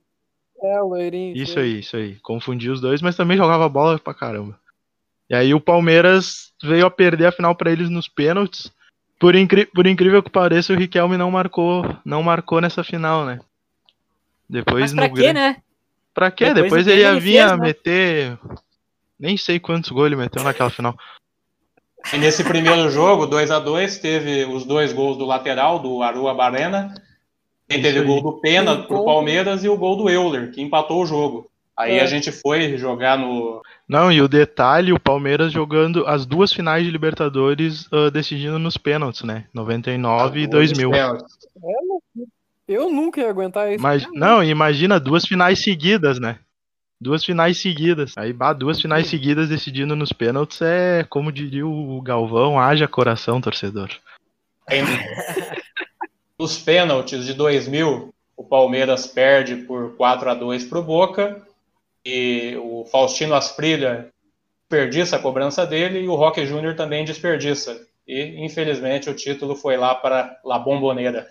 É, 0.62 0.80
loirinho. 0.82 1.36
Isso 1.38 1.58
aí, 1.58 1.80
isso 1.80 1.96
aí. 1.96 2.16
Confundi 2.22 2.70
os 2.70 2.82
dois, 2.82 3.02
mas 3.02 3.16
também 3.16 3.38
jogava 3.38 3.68
bola 3.70 3.98
pra 3.98 4.14
caramba. 4.14 4.60
E 5.30 5.36
aí 5.36 5.54
o 5.54 5.62
Palmeiras 5.62 6.52
veio 6.62 6.86
a 6.86 6.92
perder 6.92 7.28
a 7.28 7.32
final 7.32 7.56
para 7.56 7.72
eles 7.72 7.90
nos 7.90 8.08
pênaltis. 8.08 8.72
Por, 9.20 9.36
incri 9.36 9.66
por, 9.66 9.86
incrível 9.86 10.24
que 10.24 10.30
pareça, 10.30 10.74
o 10.74 10.78
Riquelme 10.78 11.18
não 11.18 11.30
marcou, 11.30 11.84
não 12.06 12.24
marcou 12.24 12.62
nessa 12.62 12.84
final, 12.84 13.26
né? 13.26 13.40
Depois 14.50 14.82
Mas 14.82 14.94
pra 14.94 15.08
no 15.08 15.14
quê, 15.14 15.34
né? 15.34 15.58
Pra 16.14 16.32
quê? 16.32 16.46
Depois 16.54 16.86
Depois, 16.86 16.88
ele 16.88 17.02
ia 17.02 17.20
vir 17.20 17.40
a 17.40 17.56
né? 17.56 17.68
meter. 17.68 18.40
Nem 19.20 19.38
sei 19.38 19.60
quantos 19.60 19.92
gols 19.92 20.08
ele 20.08 20.16
meteu 20.16 20.44
naquela 20.44 20.70
final. 20.70 20.98
E 22.14 22.18
nesse 22.18 22.44
primeiro 22.44 22.90
jogo, 22.90 23.28
2 23.28 23.52
a 23.52 23.60
2 23.60 23.98
teve 23.98 24.46
os 24.46 24.66
dois 24.66 24.94
gols 24.94 25.18
do 25.18 25.26
lateral, 25.26 25.80
do 25.80 26.02
Arua 26.02 26.34
Barena. 26.34 26.94
Quem 27.68 27.82
teve 27.82 28.00
o 28.00 28.06
gol 28.06 28.24
do 28.24 28.42
Pena 28.42 28.78
pro 28.84 28.98
gol. 28.98 29.06
Palmeiras 29.06 29.64
e 29.64 29.70
o 29.70 29.78
gol 29.78 29.96
do 29.96 30.10
Euler, 30.10 30.52
que 30.52 30.62
empatou 30.62 31.04
o 31.04 31.06
jogo. 31.06 31.52
Aí 31.78 31.98
É. 31.98 32.02
a 32.02 32.06
gente 32.06 32.32
foi 32.32 32.78
jogar 32.78 33.18
no. 33.18 33.62
Não, 33.88 34.12
e 34.12 34.22
o 34.22 34.28
detalhe, 34.28 34.92
o 34.92 35.00
Palmeiras 35.00 35.52
jogando 35.52 36.06
as 36.08 36.26
duas 36.26 36.52
finais 36.52 36.84
de 36.84 36.92
Libertadores 36.92 37.88
ah, 37.92 38.10
decidindo 38.10 38.58
nos 38.58 38.76
pênaltis, 38.76 39.22
né? 39.24 39.46
99 39.54 40.42
e 40.42 40.48
2000. 40.48 40.92
Eu 42.70 42.92
nunca 42.92 43.20
ia 43.20 43.28
aguentar 43.28 43.74
isso. 43.74 43.82
Mas, 43.82 44.06
não, 44.14 44.44
imagina 44.44 45.00
duas 45.00 45.26
finais 45.26 45.64
seguidas, 45.64 46.20
né? 46.20 46.38
Duas 47.02 47.26
finais 47.26 47.60
seguidas. 47.60 48.16
Aí, 48.16 48.32
bah, 48.32 48.54
duas 48.54 48.80
finais 48.80 49.08
seguidas 49.08 49.50
decidindo 49.50 49.96
nos 49.96 50.14
pênaltis 50.14 50.62
é, 50.62 51.04
como 51.10 51.32
diria 51.32 51.66
o 51.66 52.00
Galvão, 52.00 52.60
haja 52.60 52.88
coração, 52.88 53.42
torcedor. 53.42 53.90
Nos 56.38 56.60
pênaltis 56.62 57.26
de 57.26 57.34
2000, 57.34 58.14
o 58.38 58.44
Palmeiras 58.44 59.08
perde 59.08 59.56
por 59.56 59.96
4 59.96 60.30
a 60.30 60.36
2 60.36 60.66
pro 60.66 60.84
Boca. 60.84 61.42
E 62.06 62.56
o 62.62 62.86
Faustino 62.86 63.34
Asprilha 63.34 64.10
desperdiça 64.70 65.16
a 65.16 65.20
cobrança 65.20 65.66
dele 65.66 66.02
e 66.02 66.08
o 66.08 66.14
Roque 66.14 66.46
Júnior 66.46 66.76
também 66.76 67.04
desperdiça. 67.04 67.82
E, 68.08 68.46
infelizmente, 68.46 69.10
o 69.10 69.16
título 69.16 69.56
foi 69.56 69.76
lá 69.76 69.96
para 69.96 70.40
La 70.46 70.60
Bombonera. 70.60 71.28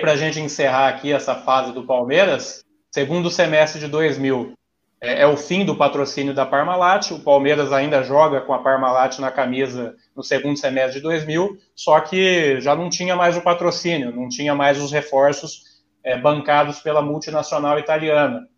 Para 0.00 0.12
a 0.12 0.16
gente 0.16 0.40
encerrar 0.40 0.88
aqui 0.88 1.12
essa 1.12 1.34
fase 1.34 1.70
do 1.70 1.84
Palmeiras, 1.84 2.64
segundo 2.90 3.30
semestre 3.30 3.78
de 3.78 3.86
2000, 3.88 4.54
é, 5.02 5.20
é 5.20 5.26
o 5.26 5.36
fim 5.36 5.66
do 5.66 5.76
patrocínio 5.76 6.32
da 6.32 6.46
Parmalat. 6.46 7.10
O 7.10 7.20
Palmeiras 7.20 7.72
ainda 7.74 8.02
joga 8.02 8.40
com 8.40 8.54
a 8.54 8.62
Parmalat 8.62 9.18
na 9.18 9.30
camisa 9.30 9.94
no 10.16 10.22
segundo 10.22 10.56
semestre 10.58 10.94
de 10.94 11.02
2000, 11.02 11.58
só 11.76 12.00
que 12.00 12.58
já 12.58 12.74
não 12.74 12.88
tinha 12.88 13.14
mais 13.14 13.36
o 13.36 13.42
patrocínio, 13.42 14.16
não 14.16 14.30
tinha 14.30 14.54
mais 14.54 14.80
os 14.80 14.90
reforços 14.90 15.62
é, 16.02 16.16
bancados 16.16 16.80
pela 16.80 17.02
multinacional 17.02 17.78
italiana. 17.78 18.48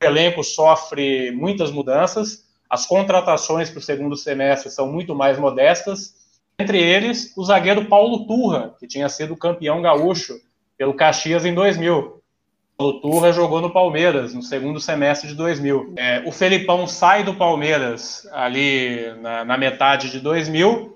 O 0.00 0.06
elenco 0.06 0.44
sofre 0.44 1.32
muitas 1.32 1.72
mudanças, 1.72 2.44
as 2.70 2.86
contratações 2.86 3.68
para 3.68 3.80
o 3.80 3.82
segundo 3.82 4.16
semestre 4.16 4.70
são 4.70 4.90
muito 4.92 5.12
mais 5.12 5.40
modestas, 5.40 6.14
entre 6.56 6.80
eles 6.80 7.36
o 7.36 7.44
zagueiro 7.44 7.86
Paulo 7.86 8.28
Turra, 8.28 8.76
que 8.78 8.86
tinha 8.86 9.08
sido 9.08 9.36
campeão 9.36 9.82
gaúcho 9.82 10.34
pelo 10.76 10.94
Caxias 10.94 11.44
em 11.44 11.54
2000. 11.54 12.22
Paulo 12.76 13.00
Turra 13.00 13.32
jogou 13.32 13.60
no 13.60 13.72
Palmeiras 13.72 14.34
no 14.34 14.42
segundo 14.42 14.80
semestre 14.80 15.28
de 15.28 15.34
2000. 15.34 15.94
É, 15.96 16.22
o 16.26 16.32
Felipão 16.32 16.86
sai 16.86 17.22
do 17.22 17.34
Palmeiras 17.34 18.28
ali 18.32 19.14
na, 19.20 19.44
na 19.44 19.56
metade 19.56 20.10
de 20.10 20.18
2000. 20.20 20.94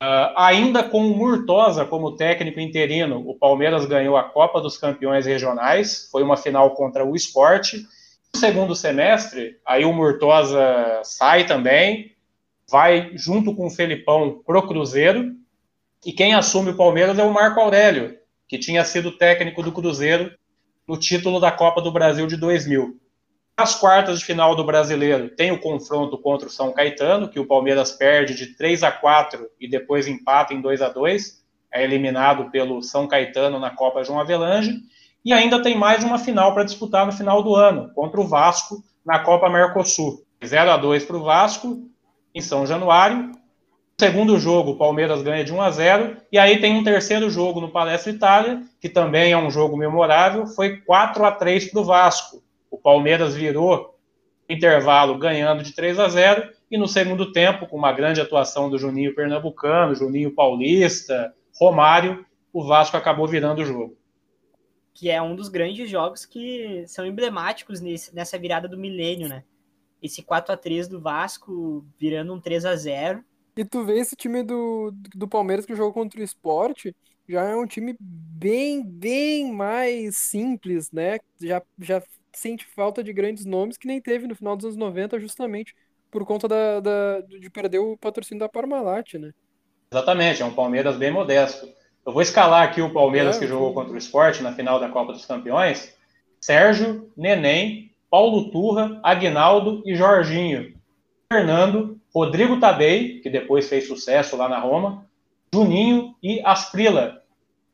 Uh, 0.00 0.30
ainda 0.36 0.84
com 0.84 1.04
o 1.04 1.16
Murtosa 1.16 1.84
como 1.84 2.14
técnico 2.14 2.60
interino, 2.60 3.20
o 3.28 3.34
Palmeiras 3.34 3.84
ganhou 3.84 4.16
a 4.16 4.22
Copa 4.22 4.60
dos 4.60 4.78
Campeões 4.78 5.26
Regionais. 5.26 6.08
Foi 6.12 6.22
uma 6.22 6.36
final 6.36 6.70
contra 6.74 7.04
o 7.04 7.16
Esporte. 7.16 7.84
No 8.32 8.38
segundo 8.38 8.76
semestre, 8.76 9.56
aí 9.66 9.84
o 9.84 9.92
Murtosa 9.92 10.60
sai 11.02 11.46
também, 11.46 12.12
vai 12.70 13.10
junto 13.14 13.54
com 13.56 13.66
o 13.66 13.70
Felipão 13.70 14.40
pro 14.46 14.68
Cruzeiro. 14.68 15.32
E 16.06 16.12
quem 16.12 16.32
assume 16.32 16.70
o 16.70 16.76
Palmeiras 16.76 17.18
é 17.18 17.24
o 17.24 17.32
Marco 17.32 17.58
Aurélio, 17.58 18.16
que 18.48 18.58
tinha 18.58 18.84
sido 18.84 19.12
técnico 19.12 19.62
do 19.62 19.70
Cruzeiro 19.70 20.32
no 20.86 20.98
título 20.98 21.38
da 21.38 21.52
Copa 21.52 21.82
do 21.82 21.92
Brasil 21.92 22.26
de 22.26 22.36
2000. 22.36 22.98
Nas 23.58 23.74
quartas 23.74 24.20
de 24.20 24.24
final 24.24 24.56
do 24.56 24.64
Brasileiro, 24.64 25.28
tem 25.30 25.52
o 25.52 25.60
confronto 25.60 26.16
contra 26.16 26.48
o 26.48 26.50
São 26.50 26.72
Caetano, 26.72 27.28
que 27.28 27.40
o 27.40 27.46
Palmeiras 27.46 27.92
perde 27.92 28.34
de 28.34 28.54
3 28.54 28.82
a 28.84 28.90
4 28.90 29.48
e 29.60 29.68
depois 29.68 30.06
empata 30.06 30.54
em 30.54 30.60
2 30.60 30.80
a 30.80 30.88
2 30.88 31.38
é 31.72 31.84
eliminado 31.84 32.50
pelo 32.50 32.82
São 32.82 33.06
Caetano 33.06 33.58
na 33.58 33.70
Copa 33.70 34.02
João 34.02 34.20
Avelange. 34.20 34.80
E 35.24 35.32
ainda 35.32 35.62
tem 35.62 35.76
mais 35.76 36.02
uma 36.02 36.18
final 36.18 36.54
para 36.54 36.64
disputar 36.64 37.04
no 37.04 37.12
final 37.12 37.42
do 37.42 37.54
ano, 37.54 37.92
contra 37.94 38.20
o 38.20 38.26
Vasco 38.26 38.82
na 39.04 39.18
Copa 39.18 39.50
Mercosul. 39.50 40.24
0 40.44 40.70
a 40.70 40.76
2 40.76 41.04
para 41.04 41.16
o 41.16 41.22
Vasco, 41.22 41.88
em 42.34 42.40
São 42.40 42.66
Januário. 42.66 43.32
Segundo 44.00 44.38
jogo, 44.38 44.70
o 44.70 44.76
Palmeiras 44.76 45.22
ganha 45.22 45.42
de 45.42 45.52
1 45.52 45.60
a 45.60 45.70
0 45.72 46.16
e 46.30 46.38
aí 46.38 46.60
tem 46.60 46.76
um 46.76 46.84
terceiro 46.84 47.28
jogo 47.28 47.60
no 47.60 47.68
Palestra 47.68 48.12
Itália, 48.12 48.62
que 48.80 48.88
também 48.88 49.32
é 49.32 49.36
um 49.36 49.50
jogo 49.50 49.76
memorável, 49.76 50.46
foi 50.46 50.76
4 50.76 51.24
a 51.24 51.32
3 51.32 51.72
para 51.72 51.80
o 51.80 51.84
Vasco. 51.84 52.40
O 52.70 52.78
Palmeiras 52.78 53.34
virou 53.34 53.98
intervalo 54.48 55.18
ganhando 55.18 55.64
de 55.64 55.74
3 55.74 55.98
a 55.98 56.08
0 56.08 56.48
e 56.70 56.78
no 56.78 56.86
segundo 56.86 57.32
tempo, 57.32 57.66
com 57.66 57.76
uma 57.76 57.92
grande 57.92 58.20
atuação 58.20 58.70
do 58.70 58.78
Juninho 58.78 59.16
Pernambucano, 59.16 59.96
Juninho 59.96 60.32
Paulista, 60.32 61.34
Romário, 61.58 62.24
o 62.52 62.64
Vasco 62.64 62.96
acabou 62.96 63.26
virando 63.26 63.62
o 63.62 63.64
jogo. 63.64 63.98
Que 64.94 65.10
é 65.10 65.20
um 65.20 65.34
dos 65.34 65.48
grandes 65.48 65.90
jogos 65.90 66.24
que 66.24 66.84
são 66.86 67.04
emblemáticos 67.04 67.80
nesse, 67.80 68.14
nessa 68.14 68.38
virada 68.38 68.68
do 68.68 68.78
milênio, 68.78 69.28
né? 69.28 69.42
Esse 70.00 70.22
4 70.22 70.54
a 70.54 70.56
3 70.56 70.86
do 70.86 71.00
Vasco 71.00 71.84
virando 71.98 72.32
um 72.32 72.40
3 72.40 72.64
a 72.64 72.76
0 72.76 73.24
E 73.58 73.64
tu 73.66 73.84
vê 73.84 73.98
esse 74.00 74.16
time 74.16 74.42
do, 74.44 74.92
do 75.16 75.28
Palmeiras 75.28 75.66
que 75.66 75.74
jogou 75.76 75.92
contra 75.92 76.20
o 76.20 76.24
esporte, 76.24 76.96
já 77.28 77.42
é 77.44 77.56
um 77.56 77.66
time 77.66 77.96
bem, 78.00 78.84
bem 78.84 79.52
mais 79.52 80.16
simples, 80.18 80.90
né? 80.92 81.18
Já, 81.40 81.62
já 81.78 82.02
sente 82.34 82.66
falta 82.66 83.04
de 83.04 83.12
grandes 83.12 83.44
nomes 83.44 83.76
que 83.78 83.88
nem 83.88 84.00
teve 84.02 84.26
no 84.28 84.36
final 84.36 84.56
dos 84.56 84.66
anos 84.66 84.76
90, 84.78 85.20
justamente 85.20 85.74
por 86.10 86.24
conta 86.26 86.48
da, 86.48 86.80
da- 86.80 87.20
de 87.22 87.50
perder 87.50 87.80
o 87.80 87.98
patrocínio 87.98 88.40
da 88.40 88.48
Parmalat, 88.48 89.14
né? 89.18 89.32
Exatamente, 89.92 90.42
é 90.42 90.44
um 90.44 90.54
Palmeiras 90.54 90.96
bem 90.96 91.10
modesto. 91.10 91.66
Eu 92.04 92.12
vou 92.12 92.22
escalar 92.22 92.62
aqui 92.68 92.80
o 92.80 92.92
Palmeiras 92.92 93.38
É, 93.38 93.38
que 93.38 93.46
jogou 93.46 93.72
contra 93.74 93.92
o 93.94 93.98
Sport 93.98 94.40
na 94.40 94.52
final 94.54 94.78
da 94.80 94.88
Copa 94.88 95.12
dos 95.12 95.24
Campeões. 95.26 95.94
Sérgio, 96.40 97.10
Neném, 97.16 97.90
Paulo 98.10 98.50
Turra, 98.50 99.00
Aguinaldo 99.02 99.82
e 99.84 99.94
Jorginho. 99.94 100.74
Fernando, 101.32 101.97
Rodrigo 102.18 102.58
Tadei, 102.58 103.20
que 103.20 103.30
depois 103.30 103.68
fez 103.68 103.86
sucesso 103.86 104.36
lá 104.36 104.48
na 104.48 104.58
Roma, 104.58 105.06
Juninho 105.54 106.16
e 106.20 106.40
Asprila, 106.44 107.22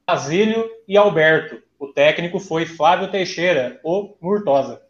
Basílio 0.07 0.71
e 0.87 0.99
Alberto. 0.99 1.63
O 1.79 1.87
técnico 1.87 2.39
foi 2.39 2.67
Flávio 2.67 3.11
Teixeira, 3.11 3.81
o 3.83 4.15
Murtosa. 4.21 4.83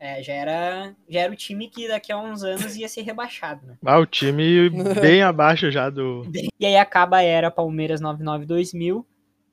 É, 0.00 0.20
já 0.20 0.32
era, 0.32 0.96
já 1.08 1.20
era 1.20 1.32
o 1.32 1.36
time 1.36 1.68
que 1.68 1.86
daqui 1.86 2.10
a 2.10 2.18
uns 2.18 2.42
anos 2.42 2.74
ia 2.74 2.88
ser 2.88 3.02
rebaixado, 3.02 3.64
né? 3.64 3.78
Ah, 3.86 3.98
o 4.00 4.06
time 4.06 4.68
bem 5.00 5.22
abaixo 5.22 5.70
já 5.70 5.88
do. 5.90 6.24
E 6.58 6.66
aí 6.66 6.76
acaba 6.76 7.18
a 7.18 7.22
era 7.22 7.52
Palmeiras 7.52 8.00
99-2000, 8.00 9.04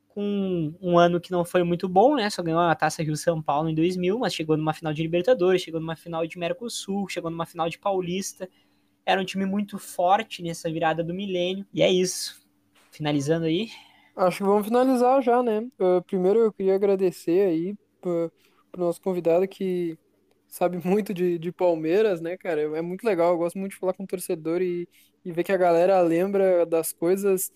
com 0.08 0.74
um 0.82 0.98
ano 0.98 1.22
que 1.22 1.32
não 1.32 1.46
foi 1.46 1.64
muito 1.64 1.88
bom, 1.88 2.16
né? 2.16 2.32
Só 2.32 2.42
ganhou 2.42 2.62
a 2.62 2.74
Taça 2.74 3.04
Rio 3.04 3.16
São 3.16 3.44
Paulo 3.44 3.70
em 3.70 3.76
2000, 3.76 4.18
mas 4.18 4.34
chegou 4.34 4.58
numa 4.58 4.74
final 4.74 4.92
de 4.92 5.04
Libertadores, 5.04 5.62
chegou 5.62 5.80
numa 5.80 5.96
final 5.96 6.26
de 6.26 6.40
Mercosul, 6.40 7.08
chegou 7.08 7.30
numa 7.30 7.46
final 7.46 7.70
de 7.70 7.78
Paulista. 7.78 8.50
Era 9.06 9.22
um 9.22 9.26
time 9.26 9.46
muito 9.46 9.78
forte 9.78 10.42
nessa 10.42 10.72
virada 10.72 11.04
do 11.04 11.14
milênio. 11.14 11.66
E 11.74 11.82
é 11.82 11.92
isso. 11.92 12.42
Finalizando 12.92 13.46
aí. 13.46 13.70
Acho 14.16 14.38
que 14.38 14.44
vamos 14.44 14.66
finalizar 14.66 15.22
já, 15.22 15.44
né? 15.44 15.60
Uh, 15.80 16.02
primeiro 16.08 16.40
eu 16.40 16.54
queria 16.54 16.76
agradecer 16.76 17.48
aí 17.48 17.76
pro, 18.02 18.32
pro 18.72 18.82
nosso 18.82 19.02
convidado 19.02 19.48
que 19.48 19.98
sabe 20.48 20.80
muito 20.88 21.14
de, 21.14 21.38
de 21.38 21.52
Palmeiras, 21.52 22.22
né, 22.22 22.38
cara? 22.38 22.62
É 22.62 22.82
muito 22.82 23.04
legal, 23.04 23.32
eu 23.34 23.38
gosto 23.38 23.58
muito 23.58 23.72
de 23.72 23.78
falar 23.78 23.94
com 23.94 24.04
o 24.04 24.08
torcedor 24.08 24.62
e, 24.62 24.88
e 25.24 25.32
ver 25.32 25.44
que 25.44 25.52
a 25.52 25.58
galera 25.58 26.00
lembra 26.02 26.66
das 26.66 26.94
coisas 26.94 27.52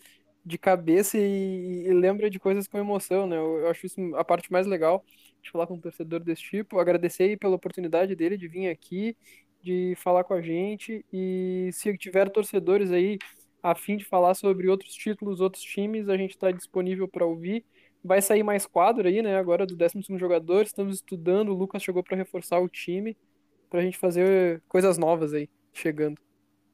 de 0.46 0.58
cabeça 0.58 1.18
e, 1.18 1.86
e 1.88 1.94
lembra 1.94 2.30
de 2.30 2.40
coisas 2.40 2.68
com 2.68 2.78
emoção, 2.78 3.28
né? 3.28 3.38
Eu, 3.38 3.60
eu 3.60 3.70
acho 3.70 3.86
isso 3.86 4.16
a 4.16 4.24
parte 4.26 4.52
mais 4.52 4.68
legal 4.68 5.04
de 5.42 5.52
falar 5.52 5.68
com 5.68 5.76
um 5.76 5.80
torcedor 5.80 6.20
desse 6.22 6.42
tipo. 6.42 6.80
Agradecer 6.80 7.38
pela 7.38 7.56
oportunidade 7.56 8.16
dele 8.16 8.38
de 8.38 8.48
vir 8.48 8.68
aqui, 8.70 9.16
de 9.62 9.94
falar 9.98 10.24
com 10.24 10.34
a 10.34 10.42
gente 10.42 11.06
e 11.12 11.70
se 11.74 11.98
tiver 11.98 12.30
torcedores 12.30 12.92
aí 12.92 13.18
a 13.62 13.76
fim 13.76 13.98
de 13.98 14.06
falar 14.06 14.34
sobre 14.34 14.70
outros 14.70 14.94
títulos, 14.94 15.42
outros 15.42 15.64
times, 15.64 16.08
a 16.08 16.18
gente 16.18 16.32
está 16.32 16.52
disponível 16.52 17.08
para 17.08 17.26
ouvir. 17.26 17.64
Vai 18.04 18.22
sair 18.22 18.44
mais 18.44 18.66
quadro 18.66 19.08
aí, 19.08 19.22
né? 19.22 19.38
Agora 19.38 19.66
do 19.66 19.76
12 19.76 20.02
jogador, 20.18 20.64
estamos 20.64 20.96
estudando. 20.96 21.50
O 21.50 21.54
Lucas 21.54 21.84
chegou 21.84 22.02
para 22.02 22.16
reforçar 22.16 22.60
o 22.60 22.70
time, 22.70 23.18
para 23.70 23.82
a 23.82 23.84
gente 23.84 23.98
fazer 23.98 24.62
coisas 24.70 24.98
novas 24.98 25.34
aí, 25.34 25.50
chegando. 25.74 26.18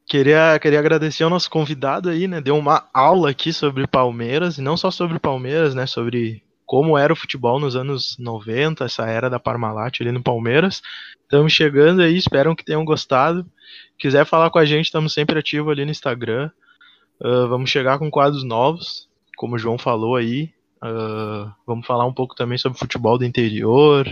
Queria, 0.05 0.59
queria 0.59 0.77
agradecer 0.77 1.23
ao 1.23 1.31
nosso 1.31 1.49
convidado 1.49 2.09
aí, 2.09 2.27
né? 2.27 2.39
Deu 2.39 2.55
uma 2.55 2.87
aula 2.93 3.31
aqui 3.31 3.51
sobre 3.51 3.87
Palmeiras, 3.87 4.59
e 4.59 4.61
não 4.61 4.77
só 4.77 4.91
sobre 4.91 5.19
Palmeiras, 5.19 5.73
né? 5.73 5.87
Sobre 5.87 6.43
como 6.65 6.97
era 6.97 7.13
o 7.13 7.15
futebol 7.15 7.59
nos 7.59 7.75
anos 7.75 8.17
90, 8.17 8.85
essa 8.85 9.05
era 9.05 9.29
da 9.29 9.39
Parmalat 9.39 10.01
ali 10.01 10.11
no 10.11 10.23
Palmeiras. 10.23 10.81
Estamos 11.23 11.53
chegando 11.53 12.01
aí, 12.01 12.17
espero 12.17 12.55
que 12.55 12.65
tenham 12.65 12.83
gostado. 12.83 13.45
Quiser 13.97 14.25
falar 14.25 14.49
com 14.49 14.59
a 14.59 14.65
gente, 14.65 14.85
estamos 14.85 15.13
sempre 15.13 15.37
ativos 15.37 15.71
ali 15.71 15.85
no 15.85 15.91
Instagram. 15.91 16.49
Uh, 17.19 17.47
vamos 17.47 17.69
chegar 17.69 17.97
com 17.97 18.11
quadros 18.11 18.43
novos, 18.43 19.07
como 19.37 19.55
o 19.55 19.59
João 19.59 19.77
falou 19.77 20.15
aí. 20.15 20.51
Uh, 20.83 21.51
vamos 21.65 21.85
falar 21.85 22.05
um 22.05 22.13
pouco 22.13 22.35
também 22.35 22.57
sobre 22.57 22.77
futebol 22.77 23.17
do 23.17 23.25
interior, 23.25 24.05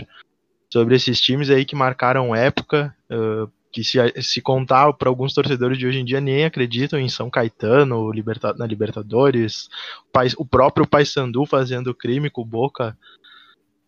sobre 0.72 0.96
esses 0.96 1.20
times 1.20 1.50
aí 1.50 1.64
que 1.64 1.76
marcaram 1.76 2.34
época. 2.34 2.94
Uh, 3.10 3.50
que 3.74 3.82
se, 3.82 3.98
se 4.22 4.40
contar 4.40 4.92
para 4.92 5.08
alguns 5.08 5.34
torcedores 5.34 5.76
de 5.76 5.84
hoje 5.84 5.98
em 5.98 6.04
dia 6.04 6.20
nem 6.20 6.44
acreditam 6.44 6.96
em 6.96 7.08
São 7.08 7.28
Caetano, 7.28 8.12
Liberta, 8.12 8.54
na 8.54 8.64
Libertadores, 8.64 9.68
o, 10.14 10.42
o 10.42 10.46
próprio 10.46 10.86
Paysandu 10.86 11.44
fazendo 11.44 11.92
crime 11.92 12.30
com 12.30 12.44
Boca 12.44 12.96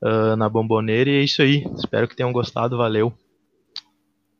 uh, 0.02 0.34
na 0.34 0.48
bomboneira, 0.48 1.08
e 1.08 1.18
é 1.18 1.22
isso 1.22 1.40
aí. 1.40 1.64
Espero 1.76 2.08
que 2.08 2.16
tenham 2.16 2.32
gostado, 2.32 2.76
valeu. 2.76 3.12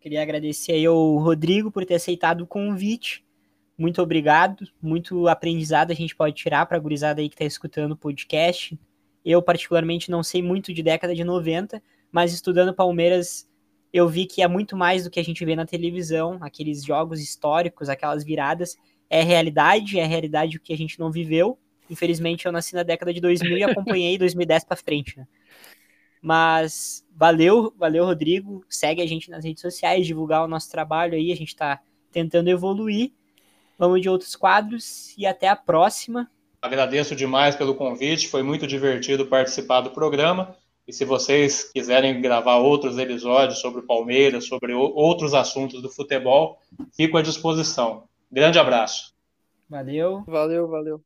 Queria 0.01 0.21
agradecer 0.21 0.73
aí 0.73 0.85
ao 0.85 1.17
Rodrigo 1.19 1.71
por 1.71 1.87
ter 1.87 1.95
aceitado 1.95 2.41
o 2.41 2.47
convite. 2.47 3.25
Muito 3.79 4.03
obrigado, 4.03 4.67
muito 4.83 5.29
aprendizado 5.29 5.93
a 5.93 5.95
gente 5.95 6.17
pode 6.17 6.35
tirar 6.35 6.67
para 6.67 6.77
a 6.77 6.81
gurizada 6.81 7.21
aí 7.21 7.29
que 7.29 7.37
está 7.37 7.45
escutando 7.45 7.93
o 7.93 7.97
podcast. 7.97 8.77
Eu, 9.25 9.41
particularmente, 9.41 10.11
não 10.11 10.25
sei 10.25 10.43
muito 10.43 10.75
de 10.75 10.83
década 10.83 11.15
de 11.15 11.23
90, 11.23 11.81
mas 12.11 12.33
estudando 12.33 12.75
Palmeiras 12.75 13.49
eu 13.97 14.07
vi 14.07 14.27
que 14.27 14.43
é 14.43 14.49
muito 14.49 14.77
mais 14.77 15.05
do 15.05 15.11
que 15.11 15.19
a 15.19 15.25
gente 15.25 15.43
vê 15.43 15.57
na 15.57 15.65
televisão, 15.65 16.39
aqueles 16.43 16.85
jogos 16.85 17.19
históricos, 17.19 17.89
aquelas 17.89 18.23
viradas, 18.23 18.77
é 19.09 19.23
realidade, 19.23 19.99
é 19.99 20.05
realidade 20.05 20.59
o 20.59 20.61
que 20.61 20.75
a 20.75 20.77
gente 20.77 21.01
não 21.01 21.11
viveu. 21.11 21.59
Infelizmente 21.89 22.45
eu 22.45 22.53
nasci 22.53 22.75
na 22.75 22.83
década 22.83 23.15
de 23.15 23.23
2000 23.23 23.57
e 23.57 23.65
acompanhei 23.65 24.19
2010 24.19 24.65
para 24.65 24.77
frente, 24.77 25.17
né? 25.17 25.27
Mas 26.21 27.07
valeu, 27.15 27.73
valeu 27.79 28.05
Rodrigo, 28.05 28.63
segue 28.69 29.01
a 29.01 29.07
gente 29.07 29.31
nas 29.31 29.45
redes 29.45 29.63
sociais, 29.63 30.07
divulgar 30.07 30.45
o 30.45 30.49
nosso 30.49 30.71
trabalho 30.71 31.15
aí, 31.15 31.33
a 31.33 31.37
gente 31.37 31.49
está 31.49 31.81
tentando 32.13 32.51
evoluir. 32.51 33.13
Vamos 33.79 34.03
de 34.03 34.11
outros 34.11 34.37
quadros 34.37 35.17
e 35.17 35.25
até 35.25 35.49
a 35.49 35.57
próxima. 35.57 36.31
Agradeço 36.61 37.17
demais 37.17 37.57
pelo 37.57 37.75
convite, 37.75 38.29
foi 38.29 38.43
muito 38.43 38.67
divertido 38.67 39.27
participar 39.27 39.81
do 39.81 39.91
programa. 39.91 40.55
E 40.87 40.93
se 40.93 41.05
vocês 41.05 41.65
quiserem 41.65 42.21
gravar 42.21 42.59
outros 42.59 42.97
episódios 42.97 43.59
sobre 43.59 43.81
o 43.81 43.87
Palmeiras, 43.87 44.47
sobre 44.47 44.73
outros 44.73 45.35
assuntos 45.35 45.83
do 45.83 45.91
futebol, 45.91 46.61
fico 46.93 47.19
à 47.19 47.23
disposição. 47.23 48.05
Grande 48.31 48.59
abraço. 48.59 49.15
Valeu. 49.69 50.23
Valeu, 50.27 50.69
valeu. 50.69 51.03